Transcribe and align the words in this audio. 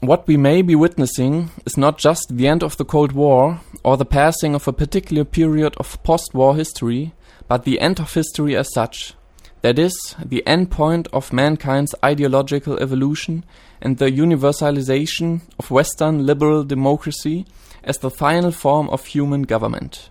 What 0.00 0.28
we 0.28 0.36
may 0.36 0.60
be 0.60 0.74
witnessing 0.74 1.50
is 1.64 1.78
not 1.78 1.96
just 1.96 2.26
the 2.30 2.46
end 2.46 2.62
of 2.62 2.76
the 2.76 2.84
Cold 2.84 3.12
War 3.12 3.60
or 3.82 3.96
the 3.96 4.04
passing 4.04 4.54
of 4.54 4.68
a 4.68 4.72
particular 4.72 5.24
period 5.24 5.74
of 5.78 6.02
post-war 6.02 6.54
history, 6.54 7.14
but 7.48 7.64
the 7.64 7.80
end 7.80 7.98
of 7.98 8.12
history 8.12 8.54
as 8.56 8.70
such. 8.74 9.14
That 9.62 9.78
is, 9.78 10.14
the 10.22 10.46
end 10.46 10.70
point 10.70 11.08
of 11.14 11.32
mankind's 11.32 11.94
ideological 12.04 12.78
evolution 12.78 13.46
and 13.80 13.96
the 13.96 14.10
universalization 14.10 15.40
of 15.58 15.70
Western 15.70 16.26
liberal 16.26 16.62
democracy 16.62 17.46
as 17.82 17.96
the 17.98 18.10
final 18.10 18.52
form 18.52 18.90
of 18.90 19.06
human 19.06 19.44
government. 19.44 20.10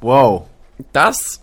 Wow. 0.00 0.46
Das 0.94 1.42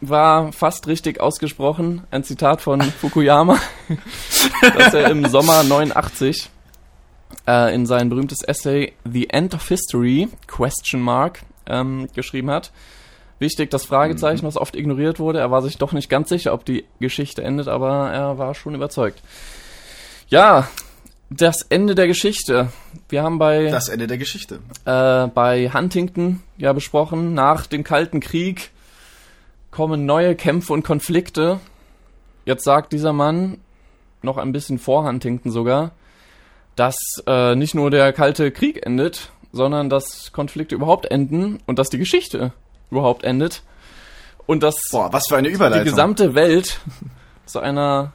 war 0.00 0.50
fast 0.52 0.86
richtig 0.86 1.20
ausgesprochen. 1.20 2.06
Ein 2.10 2.24
Zitat 2.24 2.62
von 2.62 2.80
Fukuyama, 3.00 3.60
das 4.62 4.94
er 4.94 5.10
im 5.10 5.26
Sommer 5.26 5.62
89 5.62 6.48
äh, 7.46 7.74
in 7.74 7.86
sein 7.86 8.08
berühmtes 8.08 8.42
Essay 8.42 8.92
The 9.10 9.30
End 9.30 9.54
of 9.54 9.66
History, 9.68 10.28
Question 10.46 11.00
Mark, 11.00 11.40
ähm, 11.66 12.08
geschrieben 12.14 12.50
hat. 12.50 12.70
Wichtig, 13.38 13.70
das 13.70 13.84
Fragezeichen, 13.86 14.44
was 14.46 14.56
oft 14.58 14.76
ignoriert 14.76 15.18
wurde. 15.18 15.38
Er 15.40 15.50
war 15.50 15.62
sich 15.62 15.78
doch 15.78 15.92
nicht 15.92 16.10
ganz 16.10 16.28
sicher, 16.28 16.52
ob 16.52 16.64
die 16.64 16.84
Geschichte 17.00 17.42
endet, 17.42 17.68
aber 17.68 18.10
er 18.10 18.36
war 18.38 18.54
schon 18.54 18.74
überzeugt. 18.74 19.22
Ja, 20.28 20.68
das 21.30 21.62
Ende 21.62 21.94
der 21.94 22.06
Geschichte. 22.06 22.70
Wir 23.08 23.22
haben 23.22 23.38
bei 23.38 23.70
Das 23.70 23.88
Ende 23.88 24.06
der 24.06 24.18
Geschichte. 24.18 24.58
äh, 24.84 25.26
bei 25.28 25.70
Huntington 25.72 26.42
ja 26.58 26.72
besprochen, 26.72 27.32
nach 27.34 27.66
dem 27.66 27.82
Kalten 27.84 28.20
Krieg 28.20 28.70
kommen 29.70 30.04
neue 30.04 30.34
Kämpfe 30.34 30.72
und 30.72 30.82
Konflikte. 30.84 31.60
Jetzt 32.44 32.64
sagt 32.64 32.92
dieser 32.92 33.12
Mann, 33.12 33.58
noch 34.22 34.36
ein 34.38 34.52
bisschen 34.52 34.78
vor 34.78 35.04
Huntington 35.06 35.50
sogar, 35.52 35.92
dass 36.80 36.96
äh, 37.26 37.54
nicht 37.56 37.74
nur 37.74 37.90
der 37.90 38.10
Kalte 38.14 38.50
Krieg 38.50 38.86
endet, 38.86 39.32
sondern 39.52 39.90
dass 39.90 40.32
Konflikte 40.32 40.74
überhaupt 40.74 41.04
enden 41.04 41.58
und 41.66 41.78
dass 41.78 41.90
die 41.90 41.98
Geschichte 41.98 42.54
überhaupt 42.90 43.22
endet. 43.22 43.62
Und 44.46 44.62
dass 44.62 44.76
Boah, 44.90 45.12
was 45.12 45.26
für 45.28 45.36
eine 45.36 45.48
die 45.48 45.54
Überleitung. 45.54 45.84
gesamte 45.84 46.34
Welt 46.34 46.80
zu 47.44 47.60
einer 47.60 48.14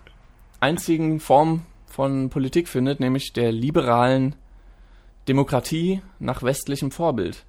einzigen 0.62 1.20
Form 1.20 1.62
von 1.86 2.32
Politik 2.32 2.68
findet, 2.68 3.00
nämlich 3.00 3.34
der 3.34 3.52
liberalen 3.52 4.34
Demokratie 5.28 6.02
nach 6.18 6.42
westlichem 6.42 6.90
Vorbild. 6.90 7.46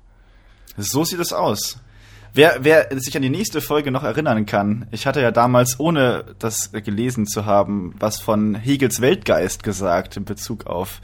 So 0.77 1.03
sieht 1.05 1.21
es 1.21 1.33
aus. 1.33 1.79
Wer, 2.37 2.59
wer 2.61 2.89
sich 3.01 3.17
an 3.17 3.23
die 3.23 3.31
nächste 3.31 3.63
Folge 3.63 3.91
noch 3.91 4.03
erinnern 4.03 4.45
kann, 4.45 4.89
ich 4.91 5.07
hatte 5.07 5.23
ja 5.23 5.31
damals, 5.31 5.81
ohne 5.81 6.23
das 6.39 6.71
gelesen 6.71 7.27
zu 7.27 7.47
haben, 7.47 7.95
was 7.99 8.21
von 8.21 8.55
Hegels 8.55 9.01
Weltgeist 9.01 9.63
gesagt 9.63 10.19
in 10.19 10.27
Bezug 10.27 10.67
auf, 10.67 11.01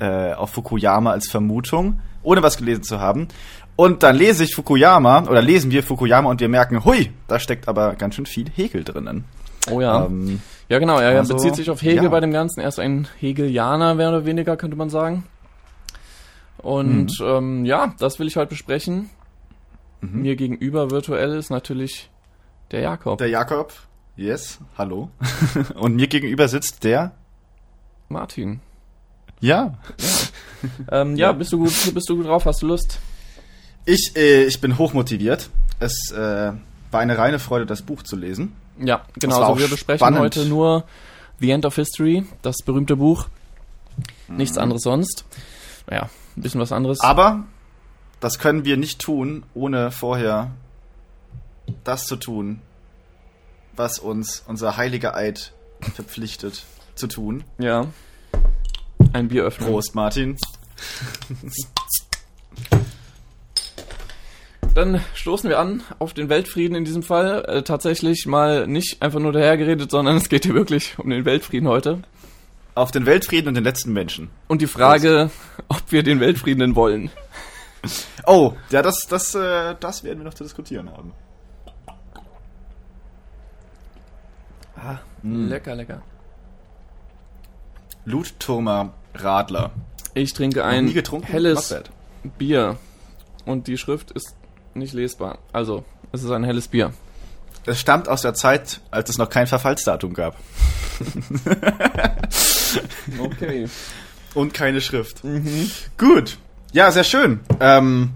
äh, 0.00 0.32
auf 0.32 0.50
Fukuyama 0.50 1.12
als 1.12 1.30
Vermutung, 1.30 2.00
ohne 2.24 2.42
was 2.42 2.56
gelesen 2.56 2.82
zu 2.82 2.98
haben. 2.98 3.28
Und 3.76 4.02
dann 4.02 4.16
lese 4.16 4.42
ich 4.42 4.56
Fukuyama 4.56 5.22
oder 5.28 5.40
lesen 5.40 5.70
wir 5.70 5.84
Fukuyama 5.84 6.28
und 6.28 6.40
wir 6.40 6.48
merken, 6.48 6.84
hui, 6.84 7.12
da 7.28 7.38
steckt 7.38 7.68
aber 7.68 7.94
ganz 7.94 8.16
schön 8.16 8.26
viel 8.26 8.50
Hegel 8.50 8.82
drinnen. 8.82 9.24
Oh 9.70 9.80
ja. 9.80 10.06
Ähm, 10.06 10.42
ja, 10.68 10.80
genau. 10.80 10.98
Er 10.98 11.16
also, 11.16 11.34
bezieht 11.34 11.54
sich 11.54 11.70
auf 11.70 11.80
Hegel 11.80 12.02
ja. 12.02 12.10
bei 12.10 12.18
dem 12.18 12.32
Ganzen. 12.32 12.58
Er 12.58 12.66
ist 12.66 12.80
ein 12.80 13.06
Hegelianer, 13.20 13.94
mehr 13.94 14.08
oder 14.08 14.26
weniger, 14.26 14.56
könnte 14.56 14.76
man 14.76 14.90
sagen. 14.90 15.22
Und 16.58 17.20
ähm, 17.22 17.64
ja, 17.64 17.94
das 18.00 18.18
will 18.18 18.26
ich 18.26 18.34
heute 18.34 18.48
besprechen. 18.48 19.10
Mhm. 20.02 20.22
Mir 20.22 20.36
gegenüber 20.36 20.90
virtuell 20.90 21.36
ist 21.36 21.50
natürlich 21.50 22.10
der 22.70 22.80
Jakob. 22.80 23.18
der 23.18 23.28
Jakob, 23.28 23.72
yes, 24.16 24.58
hallo. 24.76 25.10
und 25.74 25.96
mir 25.96 26.08
gegenüber 26.08 26.48
sitzt 26.48 26.84
der, 26.84 27.12
Martin. 28.08 28.60
ja, 29.40 29.74
Ähm, 30.90 31.16
ja, 31.16 31.32
bist 31.32 31.52
du 31.52 31.58
gut, 31.58 31.72
bist 31.94 32.08
du 32.08 32.16
gut 32.16 32.26
drauf? 32.26 32.44
Hast 32.46 32.62
du 32.62 32.66
Lust? 32.66 32.98
Ich, 33.84 34.12
äh, 34.16 34.44
ich 34.44 34.60
bin 34.60 34.78
hochmotiviert. 34.78 35.50
Es 35.80 36.12
äh, 36.12 36.52
war 36.92 37.00
eine 37.00 37.18
reine 37.18 37.38
Freude, 37.40 37.66
das 37.66 37.82
Buch 37.82 38.02
zu 38.04 38.14
lesen. 38.16 38.52
Ja, 38.78 39.02
genau. 39.18 39.40
Also 39.42 39.58
wir 39.60 39.68
besprechen 39.68 39.98
spannend. 39.98 40.20
heute 40.20 40.44
nur 40.46 40.84
The 41.40 41.50
End 41.50 41.66
of 41.66 41.74
History, 41.74 42.24
das 42.42 42.58
berühmte 42.64 42.94
Buch. 42.96 43.28
Mhm. 44.28 44.36
Nichts 44.36 44.56
anderes 44.58 44.82
sonst. 44.82 45.24
Naja, 45.88 46.08
ein 46.36 46.42
bisschen 46.42 46.60
was 46.60 46.70
anderes. 46.70 47.00
Aber 47.00 47.44
das 48.22 48.38
können 48.38 48.64
wir 48.64 48.76
nicht 48.76 49.00
tun, 49.00 49.42
ohne 49.52 49.90
vorher 49.90 50.52
das 51.82 52.06
zu 52.06 52.16
tun, 52.16 52.60
was 53.74 53.98
uns 53.98 54.44
unser 54.46 54.76
heiliger 54.76 55.16
Eid 55.16 55.52
verpflichtet 55.94 56.64
zu 56.94 57.08
tun. 57.08 57.44
ja. 57.58 57.86
Ein 59.12 59.28
Bier 59.28 59.42
öffnen. 59.42 59.68
Prost, 59.68 59.94
Martin. 59.94 60.38
Dann 64.74 65.04
stoßen 65.14 65.50
wir 65.50 65.58
an 65.58 65.82
auf 65.98 66.14
den 66.14 66.28
Weltfrieden 66.28 66.76
in 66.76 66.84
diesem 66.84 67.02
Fall. 67.02 67.44
Äh, 67.46 67.62
tatsächlich 67.62 68.24
mal 68.26 68.66
nicht 68.68 69.02
einfach 69.02 69.18
nur 69.18 69.32
dahergeredet, 69.32 69.90
sondern 69.90 70.16
es 70.16 70.28
geht 70.30 70.44
hier 70.44 70.54
wirklich 70.54 70.98
um 70.98 71.10
den 71.10 71.24
Weltfrieden 71.26 71.68
heute. 71.68 72.02
Auf 72.74 72.90
den 72.90 73.04
Weltfrieden 73.04 73.48
und 73.48 73.54
den 73.54 73.64
letzten 73.64 73.92
Menschen. 73.92 74.30
Und 74.46 74.62
die 74.62 74.66
Frage, 74.66 75.30
ob 75.68 75.82
wir 75.90 76.04
den 76.04 76.20
Weltfrieden 76.20 76.60
denn 76.60 76.76
wollen. 76.76 77.10
Oh, 78.26 78.54
ja, 78.70 78.82
das, 78.82 79.06
das, 79.08 79.34
äh, 79.34 79.74
das 79.80 80.04
werden 80.04 80.18
wir 80.18 80.24
noch 80.24 80.34
zu 80.34 80.44
diskutieren 80.44 80.90
haben. 80.90 81.12
Lecker, 85.22 85.74
lecker. 85.74 86.02
Blutturmer 88.04 88.92
Radler. 89.14 89.70
Ich 90.14 90.32
trinke 90.32 90.64
ein 90.64 90.88
helles. 91.22 91.74
Bier. 92.38 92.78
Und 93.44 93.66
die 93.66 93.78
Schrift 93.78 94.10
ist 94.12 94.34
nicht 94.74 94.92
lesbar. 94.92 95.38
Also, 95.52 95.84
es 96.12 96.22
ist 96.22 96.30
ein 96.30 96.44
helles 96.44 96.68
Bier. 96.68 96.92
Es 97.64 97.80
stammt 97.80 98.08
aus 98.08 98.22
der 98.22 98.34
Zeit, 98.34 98.80
als 98.90 99.08
es 99.10 99.18
noch 99.18 99.28
kein 99.28 99.46
Verfallsdatum 99.46 100.14
gab. 100.14 100.36
Okay. 103.18 103.68
Und 104.34 104.54
keine 104.54 104.80
Schrift. 104.80 105.22
Gut. 105.98 106.38
Ja, 106.72 106.90
sehr 106.90 107.04
schön. 107.04 107.40
Ähm, 107.60 108.10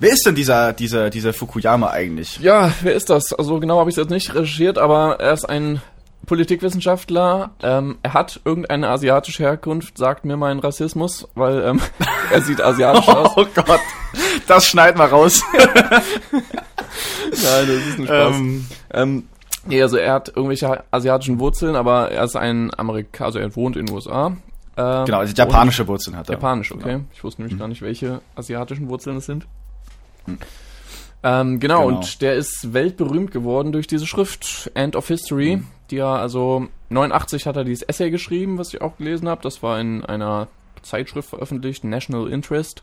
wer 0.00 0.10
ist 0.12 0.26
denn 0.26 0.34
dieser, 0.34 0.72
dieser, 0.72 1.10
dieser 1.10 1.32
Fukuyama 1.32 1.90
eigentlich? 1.90 2.38
Ja, 2.40 2.72
wer 2.82 2.94
ist 2.94 3.08
das? 3.08 3.32
Also 3.32 3.60
genau 3.60 3.78
habe 3.78 3.88
ich 3.88 3.96
es 3.96 4.02
jetzt 4.02 4.10
nicht 4.10 4.34
recherchiert, 4.34 4.78
aber 4.78 5.20
er 5.20 5.32
ist 5.32 5.44
ein 5.44 5.80
Politikwissenschaftler. 6.26 7.50
Ähm, 7.62 7.98
er 8.02 8.14
hat 8.14 8.40
irgendeine 8.44 8.88
asiatische 8.88 9.44
Herkunft, 9.44 9.96
sagt 9.96 10.24
mir 10.24 10.36
mein 10.36 10.58
Rassismus, 10.58 11.28
weil 11.36 11.62
ähm, 11.62 11.80
er 12.32 12.40
sieht 12.42 12.60
asiatisch 12.60 13.08
aus. 13.08 13.30
Oh 13.36 13.46
Gott. 13.54 13.80
Das 14.48 14.66
schneiden 14.66 14.98
wir 14.98 15.04
raus. 15.06 15.42
Nein, 15.52 16.42
das 17.32 17.68
ist 17.68 17.98
ein 17.98 18.04
Spaß. 18.06 18.36
ähm, 18.36 18.66
Ähm, 18.92 19.24
nee, 19.66 19.80
also 19.82 19.96
er 19.98 20.14
hat 20.14 20.28
irgendwelche 20.28 20.82
asiatischen 20.90 21.38
Wurzeln, 21.38 21.76
aber 21.76 22.10
er 22.10 22.24
ist 22.24 22.34
ein 22.36 22.72
Amerikaner, 22.76 23.26
also 23.26 23.38
er 23.38 23.54
wohnt 23.54 23.76
in 23.76 23.86
den 23.86 23.94
USA. 23.94 24.36
Ähm, 24.76 25.04
genau, 25.06 25.18
also 25.18 25.34
japanische 25.34 25.86
Wurzeln 25.88 26.16
hat 26.16 26.28
er. 26.28 26.34
Japanisch, 26.34 26.72
okay. 26.72 27.00
Ich 27.14 27.24
wusste 27.24 27.42
nämlich 27.42 27.58
gar 27.58 27.68
nicht, 27.68 27.82
welche 27.82 28.20
asiatischen 28.34 28.88
Wurzeln 28.88 29.16
es 29.16 29.26
sind. 29.26 29.46
Ähm, 31.22 31.60
genau, 31.60 31.86
Genau. 31.86 31.98
und 31.98 32.20
der 32.22 32.34
ist 32.34 32.72
weltberühmt 32.72 33.30
geworden 33.30 33.72
durch 33.72 33.86
diese 33.86 34.06
Schrift, 34.06 34.70
End 34.74 34.94
of 34.96 35.08
History, 35.08 35.62
die 35.90 35.98
er, 35.98 36.06
also 36.08 36.68
89 36.90 37.46
hat 37.46 37.56
er 37.56 37.64
dieses 37.64 37.82
Essay 37.82 38.10
geschrieben, 38.10 38.58
was 38.58 38.72
ich 38.74 38.80
auch 38.80 38.96
gelesen 38.98 39.28
habe. 39.28 39.42
Das 39.42 39.62
war 39.62 39.80
in 39.80 40.04
einer 40.04 40.48
Zeitschrift 40.82 41.28
veröffentlicht, 41.30 41.84
National 41.84 42.28
Interest. 42.28 42.82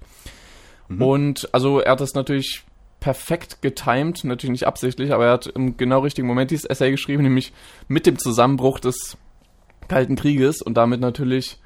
Und 0.99 1.49
also 1.53 1.79
er 1.79 1.93
hat 1.93 2.01
das 2.01 2.13
natürlich 2.13 2.63
perfekt 2.99 3.61
getimed, 3.61 4.23
natürlich 4.23 4.51
nicht 4.51 4.67
absichtlich, 4.67 5.11
aber 5.13 5.25
er 5.25 5.31
hat 5.33 5.47
im 5.47 5.75
genau 5.75 5.99
richtigen 6.01 6.27
Moment 6.27 6.51
dieses 6.51 6.65
Essay 6.65 6.91
geschrieben, 6.91 7.23
nämlich 7.23 7.51
mit 7.87 8.05
dem 8.05 8.19
Zusammenbruch 8.19 8.79
des 8.79 9.17
Kalten 9.87 10.15
Krieges 10.15 10.61
und 10.61 10.75
damit 10.75 10.99
natürlich 10.99 11.57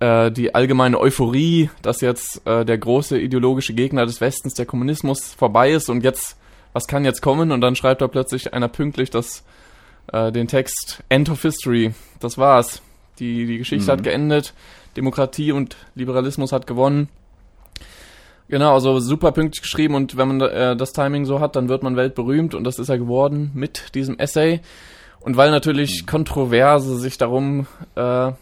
äh, 0.00 0.30
die 0.30 0.54
allgemeine 0.54 0.98
Euphorie, 0.98 1.70
dass 1.82 2.00
jetzt 2.00 2.46
äh, 2.46 2.64
der 2.64 2.78
große 2.78 3.18
ideologische 3.18 3.74
Gegner 3.74 4.06
des 4.06 4.20
Westens, 4.20 4.54
der 4.54 4.66
Kommunismus, 4.66 5.34
vorbei 5.34 5.70
ist 5.70 5.88
und 5.88 6.02
jetzt, 6.02 6.36
was 6.72 6.86
kann 6.86 7.04
jetzt 7.04 7.20
kommen? 7.20 7.52
Und 7.52 7.60
dann 7.60 7.76
schreibt 7.76 8.00
da 8.00 8.08
plötzlich 8.08 8.52
einer 8.52 8.68
pünktlich 8.68 9.10
das, 9.10 9.44
äh, 10.12 10.32
den 10.32 10.48
Text 10.48 11.02
End 11.08 11.28
of 11.30 11.42
History. 11.42 11.92
Das 12.18 12.38
war's. 12.38 12.82
Die, 13.18 13.46
die 13.46 13.58
Geschichte 13.58 13.86
Mhm. 13.86 13.92
hat 13.92 14.02
geendet, 14.02 14.54
Demokratie 14.96 15.52
und 15.52 15.76
Liberalismus 15.94 16.52
hat 16.52 16.66
gewonnen. 16.66 17.08
Genau, 18.48 18.74
also 18.74 18.98
super 18.98 19.30
pünktlich 19.30 19.62
geschrieben 19.62 19.94
und 19.94 20.16
wenn 20.16 20.26
man 20.26 20.40
äh, 20.40 20.74
das 20.74 20.92
Timing 20.92 21.24
so 21.24 21.38
hat, 21.38 21.54
dann 21.54 21.68
wird 21.68 21.84
man 21.84 21.94
weltberühmt 21.94 22.54
und 22.54 22.64
das 22.64 22.80
ist 22.80 22.88
er 22.88 22.98
geworden 22.98 23.52
mit 23.54 23.94
diesem 23.94 24.18
Essay. 24.18 24.60
Und 25.20 25.36
weil 25.36 25.50
natürlich 25.50 26.06
Kontroverse 26.06 26.96
sich 26.98 27.16
darum 27.18 27.66
äh, 27.94 28.32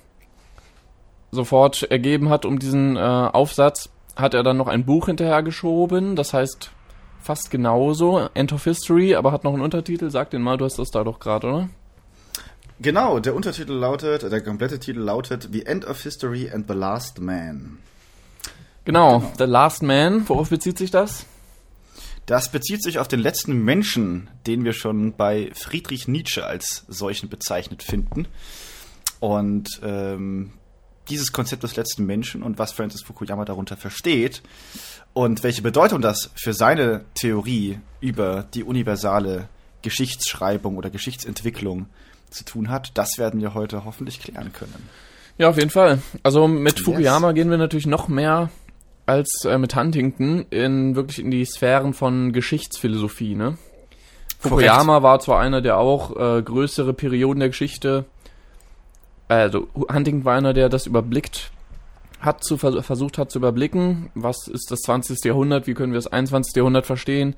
sofort 1.30 1.82
ergeben 1.90 2.30
hat 2.30 2.44
um 2.44 2.58
diesen 2.58 2.96
äh, 2.96 3.00
Aufsatz, 3.00 3.90
hat 4.16 4.34
er 4.34 4.42
dann 4.42 4.56
noch 4.56 4.68
ein 4.68 4.84
Buch 4.84 5.06
hinterhergeschoben, 5.06 6.16
das 6.16 6.34
heißt 6.34 6.70
fast 7.20 7.50
genauso, 7.50 8.28
End 8.34 8.52
of 8.52 8.64
History, 8.64 9.14
aber 9.14 9.32
hat 9.32 9.44
noch 9.44 9.52
einen 9.52 9.62
Untertitel. 9.62 10.10
Sag 10.10 10.30
den 10.30 10.42
mal, 10.42 10.56
du 10.56 10.64
hast 10.64 10.78
das 10.78 10.90
da 10.90 11.04
doch 11.04 11.18
gerade, 11.18 11.46
oder? 11.46 11.68
Genau, 12.80 13.18
der 13.18 13.34
Untertitel 13.34 13.72
lautet, 13.72 14.22
der 14.22 14.40
komplette 14.40 14.78
Titel 14.78 15.00
lautet 15.00 15.48
The 15.52 15.66
End 15.66 15.84
of 15.84 16.00
History 16.02 16.50
and 16.50 16.68
the 16.68 16.74
Last 16.74 17.20
Man. 17.20 17.78
Genau, 18.84 19.18
genau. 19.18 19.32
The 19.36 19.44
Last 19.44 19.82
Man, 19.82 20.28
worauf 20.28 20.50
bezieht 20.50 20.78
sich 20.78 20.90
das? 20.90 21.26
Das 22.24 22.52
bezieht 22.52 22.82
sich 22.82 22.98
auf 22.98 23.08
den 23.08 23.20
letzten 23.20 23.64
Menschen, 23.64 24.30
den 24.46 24.64
wir 24.64 24.74
schon 24.74 25.14
bei 25.14 25.50
Friedrich 25.54 26.08
Nietzsche 26.08 26.46
als 26.46 26.84
solchen 26.86 27.28
bezeichnet 27.28 27.82
finden. 27.82 28.28
Und 29.18 29.80
ähm, 29.82 30.52
dieses 31.08 31.32
Konzept 31.32 31.62
des 31.62 31.76
letzten 31.76 32.04
Menschen 32.06 32.42
und 32.42 32.58
was 32.58 32.72
Francis 32.72 33.02
Fukuyama 33.02 33.44
darunter 33.44 33.76
versteht 33.76 34.42
und 35.12 35.42
welche 35.42 35.62
Bedeutung 35.62 36.00
das 36.00 36.30
für 36.34 36.52
seine 36.52 37.04
Theorie 37.14 37.80
über 38.00 38.46
die 38.54 38.64
universale 38.64 39.48
Geschichtsschreibung 39.82 40.76
oder 40.76 40.90
Geschichtsentwicklung 40.90 41.86
zu 42.30 42.44
tun 42.44 42.68
hat, 42.68 42.90
das 42.94 43.18
werden 43.18 43.40
wir 43.40 43.54
heute 43.54 43.84
hoffentlich 43.84 44.20
klären 44.20 44.52
können. 44.52 44.88
Ja, 45.38 45.48
auf 45.48 45.56
jeden 45.56 45.70
Fall. 45.70 46.02
Also 46.22 46.48
mit 46.48 46.78
yes. 46.78 46.84
Fukuyama 46.84 47.32
gehen 47.32 47.50
wir 47.50 47.58
natürlich 47.58 47.86
noch 47.86 48.08
mehr 48.08 48.50
als 49.06 49.44
äh, 49.44 49.56
mit 49.56 49.74
Huntington 49.74 50.44
in 50.50 50.96
wirklich 50.96 51.20
in 51.20 51.30
die 51.30 51.44
Sphären 51.44 51.94
von 51.94 52.32
Geschichtsphilosophie, 52.32 53.34
ne? 53.34 53.56
Fukuyama 54.40 55.02
war 55.02 55.18
zwar 55.18 55.40
einer, 55.40 55.60
der 55.60 55.78
auch 55.78 56.14
äh, 56.16 56.42
größere 56.42 56.92
Perioden 56.92 57.40
der 57.40 57.48
Geschichte, 57.48 58.04
also 59.28 59.68
Huntington 59.74 60.24
war 60.24 60.36
einer, 60.36 60.52
der 60.52 60.68
das 60.68 60.86
überblickt 60.86 61.50
hat, 62.20 62.42
zu 62.42 62.56
versucht 62.56 63.18
hat 63.18 63.30
zu 63.30 63.38
überblicken, 63.38 64.10
was 64.14 64.48
ist 64.48 64.70
das 64.70 64.80
20. 64.80 65.24
Jahrhundert, 65.24 65.66
wie 65.66 65.74
können 65.74 65.92
wir 65.92 65.98
das 65.98 66.08
21. 66.08 66.56
Jahrhundert 66.56 66.86
verstehen, 66.86 67.36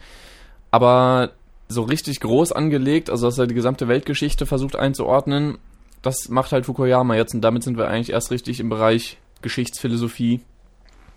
aber 0.70 1.32
so 1.69 1.82
richtig 1.82 2.20
groß 2.20 2.52
angelegt, 2.52 3.10
also 3.10 3.26
dass 3.26 3.38
er 3.38 3.46
die 3.46 3.54
gesamte 3.54 3.88
Weltgeschichte 3.88 4.46
versucht 4.46 4.76
einzuordnen, 4.76 5.58
das 6.02 6.28
macht 6.28 6.52
halt 6.52 6.66
Fukuyama 6.66 7.14
jetzt 7.14 7.34
und 7.34 7.42
damit 7.42 7.62
sind 7.62 7.76
wir 7.76 7.88
eigentlich 7.88 8.10
erst 8.10 8.31
richtig 8.31 8.58
im 8.60 8.70
Bereich 8.70 9.19
Geschichtsphilosophie. 9.43 10.40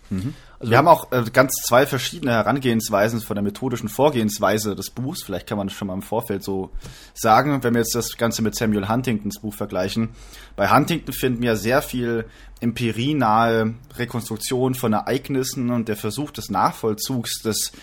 Mhm. 0.10 0.34
Also 0.64 0.72
wir 0.72 0.78
haben 0.78 0.88
auch 0.88 1.12
äh, 1.12 1.26
ganz 1.34 1.56
zwei 1.56 1.86
verschiedene 1.86 2.32
Herangehensweisen 2.32 3.20
von 3.20 3.36
der 3.36 3.44
methodischen 3.44 3.90
Vorgehensweise 3.90 4.76
des 4.76 4.92
Buchs. 4.92 5.22
Vielleicht 5.22 5.46
kann 5.46 5.58
man 5.58 5.68
das 5.68 5.76
schon 5.76 5.90
mal 5.90 5.94
im 5.94 6.02
Vorfeld 6.02 6.42
so 6.42 6.72
sagen, 7.14 7.62
wenn 7.64 7.74
wir 7.74 7.82
jetzt 7.82 7.96
das 7.96 8.16
Ganze 8.16 8.42
mit 8.42 8.56
Samuel 8.56 8.88
Huntingtons 8.88 9.42
Buch 9.42 9.54
vergleichen. 9.54 10.12
Bei 10.56 10.70
Huntington 10.70 11.14
finden 11.14 11.42
wir 11.42 11.58
sehr 11.58 11.82
viel 11.82 12.28
empirienahe 12.62 13.74
Rekonstruktion 13.98 14.74
von 14.74 14.94
Ereignissen 14.94 15.70
und 15.70 15.90
der 15.90 15.98
Versuch 15.98 16.32
des 16.32 16.50
Nachvollzugs 16.50 17.42
des 17.42 17.74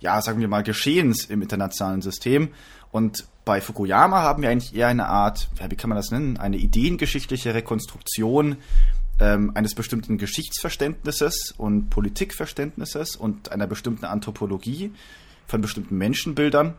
ja, 0.00 0.20
sagen 0.20 0.40
wir 0.40 0.48
mal, 0.48 0.62
Geschehens 0.62 1.24
im 1.24 1.40
internationalen 1.40 2.02
System. 2.02 2.50
Und 2.92 3.24
bei 3.46 3.62
Fukuyama 3.62 4.20
haben 4.20 4.42
wir 4.42 4.50
eigentlich 4.50 4.74
eher 4.74 4.88
eine 4.88 5.08
Art, 5.08 5.48
ja, 5.58 5.70
wie 5.70 5.76
kann 5.76 5.88
man 5.88 5.96
das 5.96 6.10
nennen, 6.10 6.36
eine 6.36 6.58
ideengeschichtliche 6.58 7.54
Rekonstruktion 7.54 8.56
ähm, 9.20 9.52
eines 9.54 9.74
bestimmten 9.74 10.18
Geschichtsverständnisses 10.18 11.54
und 11.56 11.90
Politikverständnisses 11.90 13.16
und 13.16 13.52
einer 13.52 13.66
bestimmten 13.66 14.04
Anthropologie 14.04 14.92
von 15.46 15.60
bestimmten 15.60 15.96
Menschenbildern. 15.96 16.74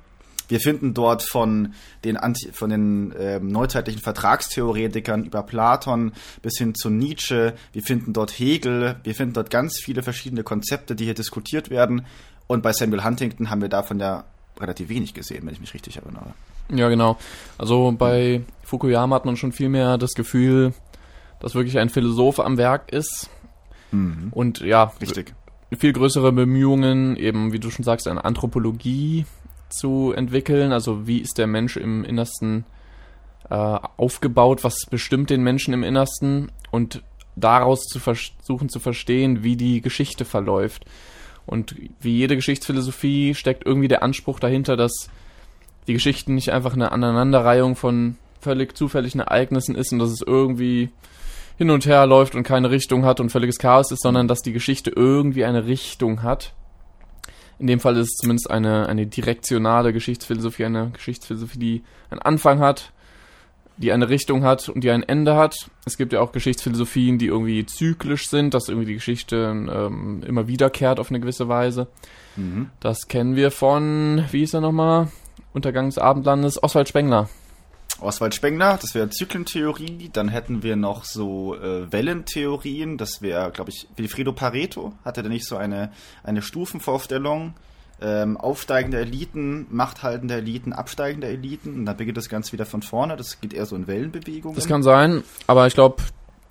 Wir 0.50 0.60
finden 0.60 0.94
dort 0.94 1.24
von 1.24 1.74
den, 2.04 2.16
Anti 2.16 2.52
von 2.54 2.70
den 2.70 3.12
äh, 3.12 3.40
neuzeitlichen 3.40 4.02
Vertragstheoretikern 4.02 5.26
über 5.26 5.44
Platon 5.44 6.14
bis 6.42 6.58
hin 6.58 6.74
zu 6.74 6.90
Nietzsche. 6.90 7.54
Wir 7.74 7.84
finden 7.84 8.14
dort 8.14 8.32
Hegel. 8.32 8.96
Wir 9.04 9.14
finden 9.14 9.34
dort 9.34 9.50
ganz 9.50 9.80
viele 9.80 10.04
verschiedene 10.04 10.44
Konzepte, 10.44 10.96
die 10.96 11.06
hier 11.06 11.14
diskutiert 11.14 11.70
werden. 11.70 12.06
Und 12.48 12.64
bei 12.64 12.72
Samuel 12.72 13.04
Huntington 13.04 13.50
haben 13.50 13.62
wir 13.62 13.70
davon 13.70 14.00
ja 14.00 14.24
relativ 14.60 14.90
wenig 14.90 15.14
gesehen, 15.14 15.46
wenn 15.46 15.54
ich 15.54 15.60
mich 15.60 15.74
richtig 15.74 15.98
erinnere. 15.98 16.34
Ja, 16.70 16.90
genau. 16.90 17.18
Also 17.58 17.94
bei 17.98 18.42
Fukuyama 18.64 19.16
hat 19.16 19.26
man 19.26 19.38
schon 19.38 19.52
viel 19.52 19.70
mehr 19.70 19.98
das 19.98 20.14
Gefühl, 20.14 20.74
dass 21.40 21.56
wirklich 21.56 21.78
ein 21.80 21.90
Philosoph 21.90 22.40
am 22.40 22.58
Werk 22.58 22.92
ist. 22.92 23.30
Mhm. 23.92 24.30
Und 24.32 24.62
ja, 24.62 24.94
richtig. 25.02 25.34
Viel 25.78 25.94
größere 25.94 26.32
Bemühungen, 26.32 27.18
eben, 27.18 27.52
wie 27.52 27.60
du 27.60 27.70
schon 27.70 27.84
sagst, 27.84 28.08
eine 28.08 28.24
Anthropologie 28.24 29.26
zu 29.70 30.14
entwickeln. 30.16 30.72
Also 30.72 31.08
wie 31.08 31.20
ist 31.20 31.38
der 31.38 31.48
Mensch 31.48 31.78
im 31.78 32.04
Innersten 32.06 32.66
äh, 33.50 33.54
aufgebaut? 33.54 34.64
Was 34.64 34.86
bestimmt 34.90 35.30
den 35.30 35.44
Menschen 35.44 35.74
im 35.74 35.84
Innersten? 35.84 36.52
Und 36.72 37.04
daraus 37.36 37.84
zu 37.84 38.00
versuchen 38.00 38.70
zu 38.70 38.80
verstehen, 38.80 39.44
wie 39.44 39.56
die 39.56 39.82
Geschichte 39.82 40.26
verläuft. 40.26 40.86
Und 41.46 41.76
wie 42.02 42.18
jede 42.18 42.36
Geschichtsphilosophie 42.36 43.34
steckt 43.36 43.66
irgendwie 43.66 43.88
der 43.88 44.04
Anspruch 44.04 44.40
dahinter, 44.40 44.76
dass 44.76 45.10
die 45.88 45.94
Geschichten 45.94 46.36
nicht 46.36 46.52
einfach 46.52 46.74
eine 46.74 46.92
Aneinanderreihung 46.92 47.76
von 47.76 48.18
völlig 48.42 48.76
zufälligen 48.76 49.22
Ereignissen 49.22 49.76
ist 49.76 49.94
und 49.94 50.00
dass 50.00 50.10
es 50.10 50.22
irgendwie 50.22 50.90
hin 51.58 51.70
und 51.70 51.86
her 51.86 52.06
läuft 52.06 52.36
und 52.36 52.44
keine 52.44 52.70
Richtung 52.70 53.06
hat 53.06 53.20
und 53.20 53.32
völliges 53.32 53.58
Chaos 53.58 53.92
ist, 53.92 54.02
sondern 54.02 54.28
dass 54.28 54.42
die 54.42 54.54
Geschichte 54.54 54.92
irgendwie 54.96 55.46
eine 55.46 55.66
Richtung 55.66 56.24
hat. 56.24 56.54
In 57.60 57.68
dem 57.68 57.80
Fall 57.80 57.98
ist 57.98 58.10
es 58.10 58.18
zumindest 58.18 58.52
eine, 58.52 58.88
eine 58.88 59.08
direktionale 59.08 59.92
Geschichtsphilosophie, 59.92 60.66
eine 60.66 60.92
Geschichtsphilosophie, 60.92 61.58
die 61.58 61.84
einen 62.10 62.22
Anfang 62.22 62.60
hat 62.60 62.92
die 63.78 63.92
eine 63.92 64.10
Richtung 64.10 64.44
hat 64.44 64.70
und 64.70 64.84
die 64.84 64.92
ein 64.92 65.04
Ende 65.04 65.36
hat. 65.36 65.70
Es 65.86 65.98
gibt 65.98 66.12
ja 66.12 66.20
auch 66.20 66.32
Geschichtsphilosophien, 66.32 67.20
die 67.20 67.28
irgendwie 67.28 67.66
zyklisch 67.66 68.28
sind, 68.28 68.54
dass 68.54 68.70
irgendwie 68.70 68.88
die 68.88 68.96
Geschichte 68.96 69.52
ähm, 69.54 70.24
immer 70.26 70.48
wiederkehrt 70.48 71.00
auf 71.00 71.10
eine 71.10 71.20
gewisse 71.20 71.48
Weise. 71.48 71.88
Mhm. 72.36 72.72
Das 72.80 73.08
kennen 73.08 73.36
wir 73.36 73.52
von, 73.52 74.26
wie 74.32 74.40
hieß 74.40 74.56
er 74.56 74.62
nochmal? 74.62 75.10
Untergang 75.54 75.86
des 75.86 76.00
Abendlandes, 76.00 76.62
Oswald 76.62 76.90
Spengler. 76.90 77.30
Oswald 78.00 78.36
Spengler, 78.36 78.78
das 78.82 78.94
wäre 78.94 79.10
Zyklentheorie. 79.10 80.10
Dann 80.14 80.30
hätten 80.30 80.64
wir 80.64 80.76
noch 80.76 81.04
so 81.04 81.56
äh, 81.56 81.92
Wellentheorien. 81.92 82.98
Das 82.98 83.22
wäre, 83.22 83.52
glaube 83.52 83.72
ich, 83.72 83.88
Wilfredo 83.96 84.34
Pareto. 84.34 84.94
Hatte 85.04 85.24
der 85.24 85.32
nicht 85.32 85.48
so 85.48 85.58
eine, 85.58 85.92
eine 86.24 86.42
Stufenvorstellung? 86.42 87.54
ähm, 88.02 88.38
aufsteigende 88.38 89.00
Eliten, 89.00 89.68
machthaltende 89.70 90.36
Eliten, 90.36 90.74
absteigende 90.74 91.28
Eliten 91.28 91.74
und 91.74 91.86
dann 91.86 91.98
beginnt 91.98 92.18
das 92.18 92.30
Ganze 92.30 92.54
wieder 92.54 92.66
von 92.66 92.82
vorne. 92.82 93.16
Das 93.16 93.42
geht 93.42 93.54
eher 93.54 93.66
so 93.66 93.76
in 93.76 93.88
Wellenbewegungen. 93.88 94.56
Das 94.56 94.68
kann 94.68 94.84
sein, 94.84 95.24
aber 95.48 95.68
ich 95.68 95.74
glaube, 95.74 96.04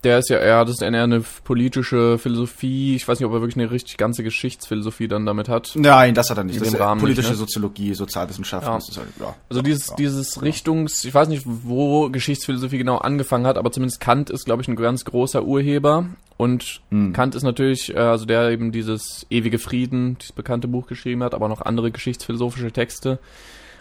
der 0.07 0.21
ist 0.21 0.31
ja 0.31 0.39
eher, 0.39 0.65
das 0.65 0.77
ist 0.77 0.83
eher 0.83 1.03
eine 1.03 1.21
politische 1.43 2.17
Philosophie. 2.19 2.95
Ich 2.95 3.09
weiß 3.09 3.19
nicht, 3.19 3.27
ob 3.27 3.33
er 3.33 3.41
wirklich 3.41 3.57
eine 3.57 3.73
richtig 3.73 3.97
ganze 3.97 4.23
Geschichtsphilosophie 4.23 5.09
dann 5.09 5.27
damit 5.27 5.49
hat. 5.49 5.73
Nein, 5.75 6.15
das 6.15 6.31
hat 6.31 6.39
er 6.39 6.45
nicht. 6.45 6.59
In 6.59 6.63
das 6.63 6.75
ist 6.75 6.79
Rahmen 6.79 7.01
politische 7.01 7.31
nicht, 7.31 7.41
ne? 7.41 7.45
Soziologie, 7.45 7.93
Sozialwissenschaften. 7.93 8.73
Ja. 8.73 9.03
Halt, 9.03 9.09
ja. 9.19 9.35
Also 9.51 9.63
dieses, 9.63 9.89
ja. 9.89 9.97
dieses 9.97 10.43
Richtungs, 10.43 11.05
ich 11.05 11.13
weiß 11.13 11.27
nicht, 11.27 11.43
wo 11.45 12.09
Geschichtsphilosophie 12.09 12.79
genau 12.79 12.99
angefangen 12.99 13.49
hat, 13.49 13.59
aber 13.59 13.73
zumindest 13.73 14.01
Kant 14.01 14.31
ist, 14.31 14.45
glaube 14.45 14.63
ich, 14.63 14.69
ein 14.69 14.77
ganz 14.77 15.05
großer 15.05 15.45
Urheber. 15.45 16.07
Und 16.37 16.83
hm. 16.91 17.13
Kant 17.13 17.35
ist 17.35 17.43
natürlich, 17.43 17.93
äh, 17.93 17.99
also 17.99 18.27
der 18.27 18.51
eben 18.51 18.71
dieses 18.71 19.27
ewige 19.29 19.59
Frieden, 19.59 20.19
dieses 20.19 20.33
bekannte 20.33 20.69
Buch 20.69 20.87
geschrieben 20.87 21.25
hat, 21.25 21.35
aber 21.35 21.49
noch 21.49 21.63
andere 21.63 21.91
geschichtsphilosophische 21.91 22.71
Texte. 22.71 23.19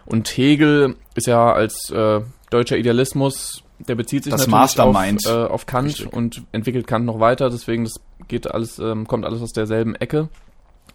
Und 0.07 0.27
Hegel 0.29 0.95
ist 1.13 1.27
ja 1.27 1.53
als 1.53 1.91
äh, 1.91 2.21
deutscher 2.49 2.77
Idealismus 2.77 3.61
der 3.79 3.95
bezieht 3.95 4.23
sich 4.23 4.31
das 4.31 4.47
natürlich 4.47 4.79
auf, 4.79 5.25
äh, 5.25 5.45
auf 5.45 5.65
Kant 5.65 5.87
Richtig. 5.87 6.13
und 6.13 6.43
entwickelt 6.51 6.87
Kant 6.87 7.05
noch 7.05 7.19
weiter, 7.19 7.49
deswegen 7.49 7.83
das 7.83 7.95
geht 8.27 8.49
alles, 8.49 8.79
ähm, 8.79 9.07
kommt 9.07 9.25
alles 9.25 9.41
aus 9.41 9.51
derselben 9.51 9.95
Ecke. 9.95 10.29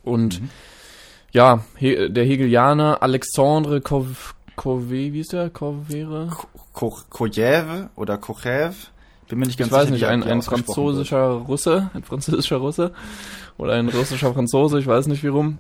Und 0.03 0.41
mhm. 0.41 0.51
ja, 1.33 1.65
He 1.77 2.09
der 2.11 2.25
Hegelianer 2.25 3.03
Alexandre 3.03 3.81
Kov 3.81 4.35
Kove, 4.57 4.91
wie 4.91 5.21
ist 5.21 5.33
der? 5.33 5.49
Kovere? 5.49 6.29
Kojev 6.73 7.89
oder 7.97 8.19
Kochev? 8.19 8.91
Bin 9.29 9.39
mir 9.39 9.47
nicht 9.47 9.59
ganz 9.59 9.71
ich 9.71 9.79
sicher. 9.79 9.85
Ich 9.85 9.91
weiß 9.91 9.91
nicht, 9.91 10.07
ein, 10.07 10.23
ein 10.25 10.43
französischer 10.43 11.31
Russe, 11.31 11.91
ein 11.95 12.03
französischer 12.03 12.57
Russe 12.57 12.93
oder 13.59 13.75
ein 13.75 13.89
russischer 13.89 14.35
Franzose, 14.35 14.79
ich 14.79 14.87
weiß 14.87 15.07
nicht 15.07 15.23
wie 15.23 15.29
rum. 15.29 15.59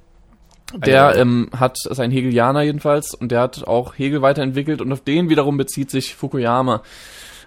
Der 0.75 1.17
ähm, 1.17 1.49
hat, 1.57 1.79
ist 1.89 2.01
ein 2.01 2.11
Hegelianer 2.11 2.63
jedenfalls, 2.63 3.15
und 3.15 3.33
der 3.33 3.41
hat 3.41 3.67
auch 3.67 3.99
Hegel 3.99 4.23
weiterentwickelt 4.23 4.81
und 4.81 4.93
auf 4.93 5.03
den 5.03 5.29
wiederum 5.29 5.57
bezieht 5.57 5.91
sich 5.91 6.15
Fukuyama. 6.15 6.83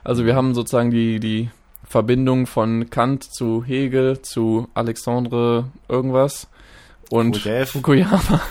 Also 0.03 0.25
wir 0.25 0.35
haben 0.35 0.53
sozusagen 0.53 0.91
die, 0.91 1.19
die 1.19 1.49
Verbindung 1.87 2.47
von 2.47 2.89
Kant 2.89 3.23
zu 3.23 3.63
Hegel 3.63 4.21
zu 4.21 4.67
Alexandre 4.73 5.65
irgendwas 5.87 6.47
und 7.09 7.43
Kojev. 7.43 7.71
Fukuyama. 7.71 8.41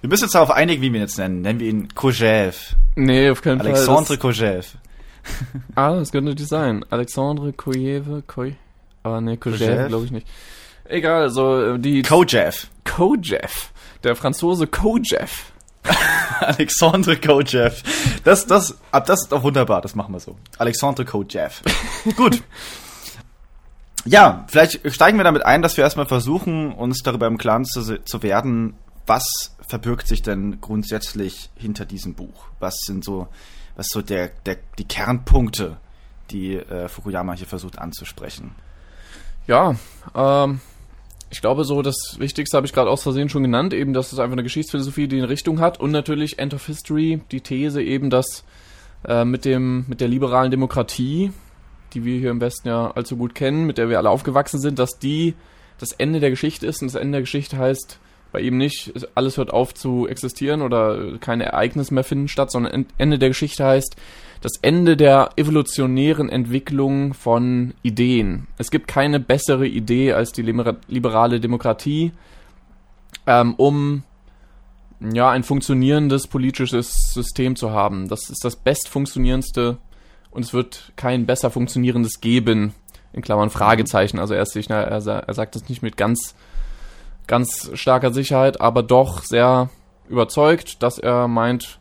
Wir 0.00 0.08
müssen 0.08 0.24
uns 0.24 0.32
darauf 0.32 0.50
einigen, 0.50 0.82
wie 0.82 0.92
wir 0.92 1.00
ihn 1.00 1.02
jetzt 1.02 1.18
nennen. 1.18 1.42
Nennen 1.42 1.60
wir 1.60 1.68
ihn 1.68 1.88
Kojev. 1.94 2.74
Nee, 2.96 3.30
auf 3.30 3.42
keinen 3.42 3.60
Alexandre 3.60 3.86
Fall. 3.86 3.96
Alexandre 3.96 4.18
Kojev. 4.18 4.76
ah, 5.74 5.94
das 5.94 6.12
könnte 6.12 6.30
natürlich 6.30 6.48
sein. 6.48 6.84
Alexandre 6.90 7.52
Kojev, 7.52 8.22
Koj. 8.26 8.54
Aber 9.02 9.20
nee, 9.20 9.36
Kojev, 9.36 9.88
glaube 9.88 10.04
ich 10.04 10.10
nicht. 10.10 10.26
Egal, 10.84 11.22
also 11.22 11.76
die. 11.78 12.02
Kojev. 12.02 12.66
Kojev. 12.84 13.70
Der 14.02 14.16
Franzose 14.16 14.66
Kojef. 14.66 15.52
Alexandre 16.40 17.16
Kojef. 17.16 17.82
Das, 18.24 18.46
das, 18.46 18.76
ab 18.92 19.06
das 19.06 19.22
ist 19.22 19.32
doch 19.32 19.42
wunderbar, 19.42 19.80
das 19.80 19.94
machen 19.94 20.12
wir 20.12 20.20
so. 20.20 20.36
Alexandre 20.58 21.04
Kojef. 21.04 21.62
Gut. 22.16 22.42
Ja, 24.04 24.44
vielleicht 24.48 24.80
steigen 24.92 25.18
wir 25.18 25.24
damit 25.24 25.44
ein, 25.44 25.60
dass 25.60 25.76
wir 25.76 25.84
erstmal 25.84 26.06
versuchen, 26.06 26.72
uns 26.72 27.02
darüber 27.02 27.26
im 27.26 27.36
Klaren 27.36 27.64
zu, 27.66 28.02
zu 28.02 28.22
werden, 28.22 28.74
was 29.06 29.54
verbirgt 29.66 30.08
sich 30.08 30.22
denn 30.22 30.60
grundsätzlich 30.60 31.50
hinter 31.54 31.84
diesem 31.84 32.14
Buch? 32.14 32.46
Was 32.58 32.74
sind 32.86 33.04
so 33.04 33.28
was 33.76 33.88
so 33.88 34.02
der, 34.02 34.28
der, 34.44 34.58
die 34.78 34.84
Kernpunkte, 34.84 35.78
die 36.30 36.56
äh, 36.56 36.88
Fukuyama 36.88 37.32
hier 37.32 37.46
versucht 37.46 37.78
anzusprechen? 37.78 38.54
Ja, 39.46 39.74
ähm, 40.14 40.60
ich 41.30 41.40
glaube 41.40 41.64
so, 41.64 41.80
das 41.80 42.16
Wichtigste 42.18 42.56
habe 42.56 42.66
ich 42.66 42.72
gerade 42.72 42.90
aus 42.90 43.04
Versehen 43.04 43.28
schon 43.28 43.44
genannt, 43.44 43.72
eben, 43.72 43.92
dass 43.92 44.12
es 44.12 44.18
einfach 44.18 44.32
eine 44.32 44.42
Geschichtsphilosophie, 44.42 45.06
die 45.06 45.18
eine 45.18 45.28
Richtung 45.28 45.60
hat 45.60 45.78
und 45.78 45.92
natürlich 45.92 46.38
End 46.38 46.52
of 46.54 46.66
History, 46.66 47.20
die 47.30 47.40
These 47.40 47.82
eben, 47.82 48.10
dass 48.10 48.44
äh, 49.06 49.24
mit 49.24 49.44
dem, 49.44 49.84
mit 49.88 50.00
der 50.00 50.08
liberalen 50.08 50.50
Demokratie, 50.50 51.32
die 51.94 52.04
wir 52.04 52.18
hier 52.18 52.30
im 52.30 52.40
Westen 52.40 52.68
ja 52.68 52.90
allzu 52.90 53.16
gut 53.16 53.34
kennen, 53.34 53.64
mit 53.64 53.78
der 53.78 53.88
wir 53.88 53.98
alle 53.98 54.10
aufgewachsen 54.10 54.60
sind, 54.60 54.78
dass 54.78 54.98
die 54.98 55.34
das 55.78 55.92
Ende 55.92 56.20
der 56.20 56.30
Geschichte 56.30 56.66
ist 56.66 56.82
und 56.82 56.92
das 56.92 57.00
Ende 57.00 57.12
der 57.12 57.22
Geschichte 57.22 57.56
heißt 57.56 58.00
bei 58.32 58.40
ihm 58.40 58.58
nicht, 58.58 58.92
alles 59.14 59.38
hört 59.38 59.52
auf 59.52 59.74
zu 59.74 60.06
existieren 60.06 60.62
oder 60.62 61.18
keine 61.18 61.46
Ereignisse 61.46 61.94
mehr 61.94 62.04
finden 62.04 62.28
statt, 62.28 62.52
sondern 62.52 62.86
Ende 62.96 63.18
der 63.18 63.30
Geschichte 63.30 63.64
heißt 63.64 63.96
das 64.40 64.52
Ende 64.62 64.96
der 64.96 65.30
evolutionären 65.36 66.28
Entwicklung 66.28 67.14
von 67.14 67.74
Ideen. 67.82 68.46
Es 68.56 68.70
gibt 68.70 68.88
keine 68.88 69.20
bessere 69.20 69.66
Idee 69.66 70.12
als 70.12 70.32
die 70.32 70.42
liberale 70.42 71.40
Demokratie, 71.40 72.12
ähm, 73.26 73.54
um 73.56 74.02
ja 75.12 75.30
ein 75.30 75.42
funktionierendes 75.42 76.26
politisches 76.26 77.12
System 77.12 77.56
zu 77.56 77.70
haben. 77.70 78.08
Das 78.08 78.30
ist 78.30 78.44
das 78.44 78.56
bestfunktionierendste 78.56 79.78
und 80.30 80.44
es 80.44 80.52
wird 80.52 80.92
kein 80.96 81.26
besser 81.26 81.50
funktionierendes 81.50 82.20
geben. 82.20 82.74
In 83.12 83.22
Klammern 83.22 83.50
Fragezeichen. 83.50 84.20
Also 84.20 84.34
er, 84.34 84.46
sich, 84.46 84.70
er, 84.70 84.86
er 84.86 85.34
sagt 85.34 85.56
es 85.56 85.68
nicht 85.68 85.82
mit 85.82 85.96
ganz 85.96 86.36
ganz 87.30 87.70
starker 87.74 88.12
Sicherheit, 88.12 88.60
aber 88.60 88.82
doch 88.82 89.22
sehr 89.22 89.70
überzeugt, 90.08 90.82
dass 90.82 90.98
er 90.98 91.28
meint, 91.28 91.78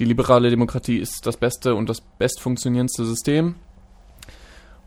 die 0.00 0.06
liberale 0.06 0.48
Demokratie 0.48 0.96
ist 0.96 1.26
das 1.26 1.36
beste 1.36 1.74
und 1.74 1.88
das 1.88 2.00
bestfunktionierendste 2.00 3.04
System. 3.04 3.54